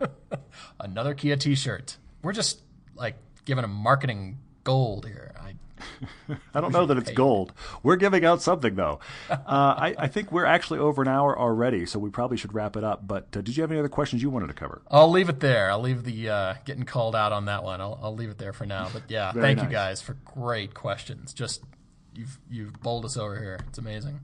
another 0.80 1.14
Kia 1.14 1.36
T-shirt. 1.36 1.96
We're 2.22 2.32
just 2.32 2.62
like 2.94 3.16
giving 3.44 3.64
a 3.64 3.68
marketing 3.68 4.38
gold 4.64 5.06
here. 5.06 5.34
I, 6.54 6.60
don't 6.60 6.72
know 6.72 6.86
that 6.86 6.98
it's 6.98 7.10
gold. 7.10 7.52
We're 7.82 7.96
giving 7.96 8.24
out 8.24 8.42
something 8.42 8.74
though. 8.74 9.00
Uh, 9.30 9.36
I, 9.46 9.94
I 9.98 10.06
think 10.08 10.32
we're 10.32 10.44
actually 10.44 10.78
over 10.78 11.02
an 11.02 11.08
hour 11.08 11.38
already, 11.38 11.86
so 11.86 11.98
we 11.98 12.10
probably 12.10 12.36
should 12.36 12.54
wrap 12.54 12.76
it 12.76 12.84
up. 12.84 13.06
But 13.06 13.36
uh, 13.36 13.40
did 13.40 13.56
you 13.56 13.62
have 13.62 13.70
any 13.70 13.80
other 13.80 13.88
questions 13.88 14.22
you 14.22 14.30
wanted 14.30 14.48
to 14.48 14.54
cover? 14.54 14.82
I'll 14.90 15.10
leave 15.10 15.28
it 15.28 15.40
there. 15.40 15.70
I'll 15.70 15.80
leave 15.80 16.04
the 16.04 16.28
uh, 16.28 16.54
getting 16.64 16.84
called 16.84 17.14
out 17.14 17.32
on 17.32 17.46
that 17.46 17.62
one. 17.62 17.80
I'll, 17.80 17.98
I'll 18.02 18.14
leave 18.14 18.30
it 18.30 18.38
there 18.38 18.52
for 18.52 18.66
now. 18.66 18.88
But 18.92 19.04
yeah, 19.08 19.32
thank 19.32 19.62
you 19.62 19.68
guys 19.68 20.00
for 20.00 20.14
great 20.24 20.74
questions. 20.74 21.32
Just 21.32 21.62
you've 22.14 22.38
you've 22.50 22.80
bowled 22.80 23.04
us 23.04 23.16
over 23.16 23.38
here. 23.38 23.58
It's 23.68 23.78
amazing. 23.78 24.20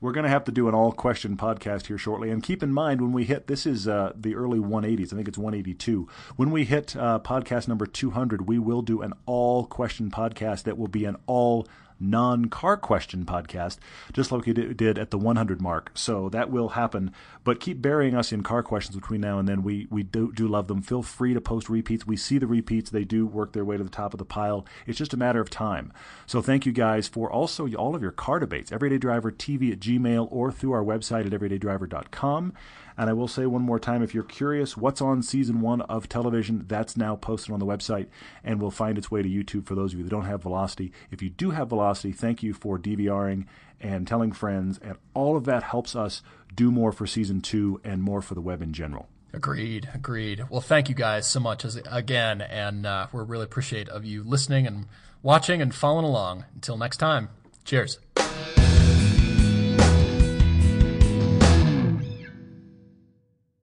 We're 0.00 0.12
going 0.12 0.24
to 0.24 0.30
have 0.30 0.44
to 0.44 0.52
do 0.52 0.68
an 0.68 0.74
all 0.74 0.92
question 0.92 1.36
podcast 1.36 1.86
here 1.86 1.98
shortly. 1.98 2.30
And 2.30 2.42
keep 2.42 2.62
in 2.62 2.72
mind 2.72 3.00
when 3.00 3.12
we 3.12 3.24
hit 3.24 3.46
this 3.46 3.66
is 3.66 3.88
uh, 3.88 4.12
the 4.14 4.34
early 4.34 4.58
180s. 4.58 5.12
I 5.12 5.16
think 5.16 5.28
it's 5.28 5.38
182. 5.38 6.08
When 6.36 6.50
we 6.50 6.64
hit 6.64 6.96
uh, 6.96 7.18
podcast 7.20 7.68
number 7.68 7.86
200, 7.86 8.46
we 8.46 8.58
will 8.58 8.82
do 8.82 9.02
an 9.02 9.12
all 9.24 9.66
question 9.66 10.10
podcast 10.10 10.64
that 10.64 10.78
will 10.78 10.88
be 10.88 11.04
an 11.04 11.16
all 11.26 11.66
non 11.98 12.46
car 12.46 12.76
question 12.76 13.24
podcast, 13.24 13.78
just 14.12 14.32
like 14.32 14.46
we 14.46 14.52
did 14.52 14.98
at 14.98 15.10
the 15.10 15.18
100 15.18 15.60
mark. 15.60 15.90
So 15.94 16.28
that 16.30 16.50
will 16.50 16.70
happen. 16.70 17.12
But 17.44 17.60
keep 17.60 17.80
burying 17.80 18.14
us 18.14 18.32
in 18.32 18.42
car 18.42 18.62
questions 18.62 18.96
between 18.96 19.20
now 19.20 19.38
and 19.38 19.48
then. 19.48 19.62
We 19.62 19.86
we 19.90 20.02
do, 20.02 20.32
do 20.32 20.48
love 20.48 20.68
them. 20.68 20.82
Feel 20.82 21.02
free 21.02 21.34
to 21.34 21.40
post 21.40 21.68
repeats. 21.68 22.06
We 22.06 22.16
see 22.16 22.38
the 22.38 22.46
repeats. 22.46 22.90
They 22.90 23.04
do 23.04 23.26
work 23.26 23.52
their 23.52 23.64
way 23.64 23.76
to 23.76 23.84
the 23.84 23.90
top 23.90 24.14
of 24.14 24.18
the 24.18 24.24
pile. 24.24 24.66
It's 24.86 24.98
just 24.98 25.14
a 25.14 25.16
matter 25.16 25.40
of 25.40 25.50
time. 25.50 25.92
So 26.26 26.42
thank 26.42 26.66
you 26.66 26.72
guys 26.72 27.08
for 27.08 27.30
also 27.30 27.72
all 27.74 27.94
of 27.94 28.02
your 28.02 28.12
car 28.12 28.38
debates. 28.38 28.72
Everyday 28.72 28.98
Driver 28.98 29.30
TV 29.30 29.72
at 29.72 29.80
Gmail 29.80 30.28
or 30.30 30.50
through 30.52 30.72
our 30.72 30.84
website 30.84 31.26
at 31.26 31.32
everydaydriver.com. 31.32 32.52
And 32.98 33.10
I 33.10 33.12
will 33.12 33.28
say 33.28 33.46
one 33.46 33.62
more 33.62 33.78
time 33.78 34.02
if 34.02 34.14
you're 34.14 34.22
curious 34.22 34.76
what's 34.76 35.00
on 35.00 35.22
season 35.22 35.60
one 35.60 35.82
of 35.82 36.08
television, 36.08 36.64
that's 36.66 36.96
now 36.96 37.16
posted 37.16 37.52
on 37.52 37.60
the 37.60 37.66
website 37.66 38.06
and 38.42 38.60
will 38.60 38.70
find 38.70 38.96
its 38.96 39.10
way 39.10 39.22
to 39.22 39.28
YouTube 39.28 39.66
for 39.66 39.74
those 39.74 39.92
of 39.92 39.98
you 39.98 40.04
that 40.04 40.10
don't 40.10 40.24
have 40.24 40.42
Velocity. 40.42 40.92
If 41.10 41.22
you 41.22 41.30
do 41.30 41.50
have 41.50 41.68
Velocity, 41.68 42.12
thank 42.12 42.42
you 42.42 42.54
for 42.54 42.78
DVRing 42.78 43.46
and 43.80 44.06
telling 44.06 44.32
friends. 44.32 44.78
And 44.82 44.96
all 45.14 45.36
of 45.36 45.44
that 45.44 45.62
helps 45.62 45.94
us 45.94 46.22
do 46.54 46.70
more 46.70 46.92
for 46.92 47.06
season 47.06 47.40
two 47.40 47.80
and 47.84 48.02
more 48.02 48.22
for 48.22 48.34
the 48.34 48.40
web 48.40 48.62
in 48.62 48.72
general. 48.72 49.08
Agreed. 49.32 49.88
Agreed. 49.92 50.44
Well, 50.48 50.62
thank 50.62 50.88
you 50.88 50.94
guys 50.94 51.26
so 51.26 51.40
much 51.40 51.64
as 51.64 51.76
again, 51.90 52.40
and 52.40 52.86
uh, 52.86 53.08
we're 53.12 53.24
really 53.24 53.44
appreciate 53.44 53.88
of 53.88 54.04
you 54.04 54.24
listening 54.24 54.66
and 54.66 54.86
watching 55.22 55.60
and 55.60 55.74
following 55.74 56.06
along. 56.06 56.46
Until 56.54 56.78
next 56.78 56.96
time, 56.96 57.28
cheers. 57.64 57.98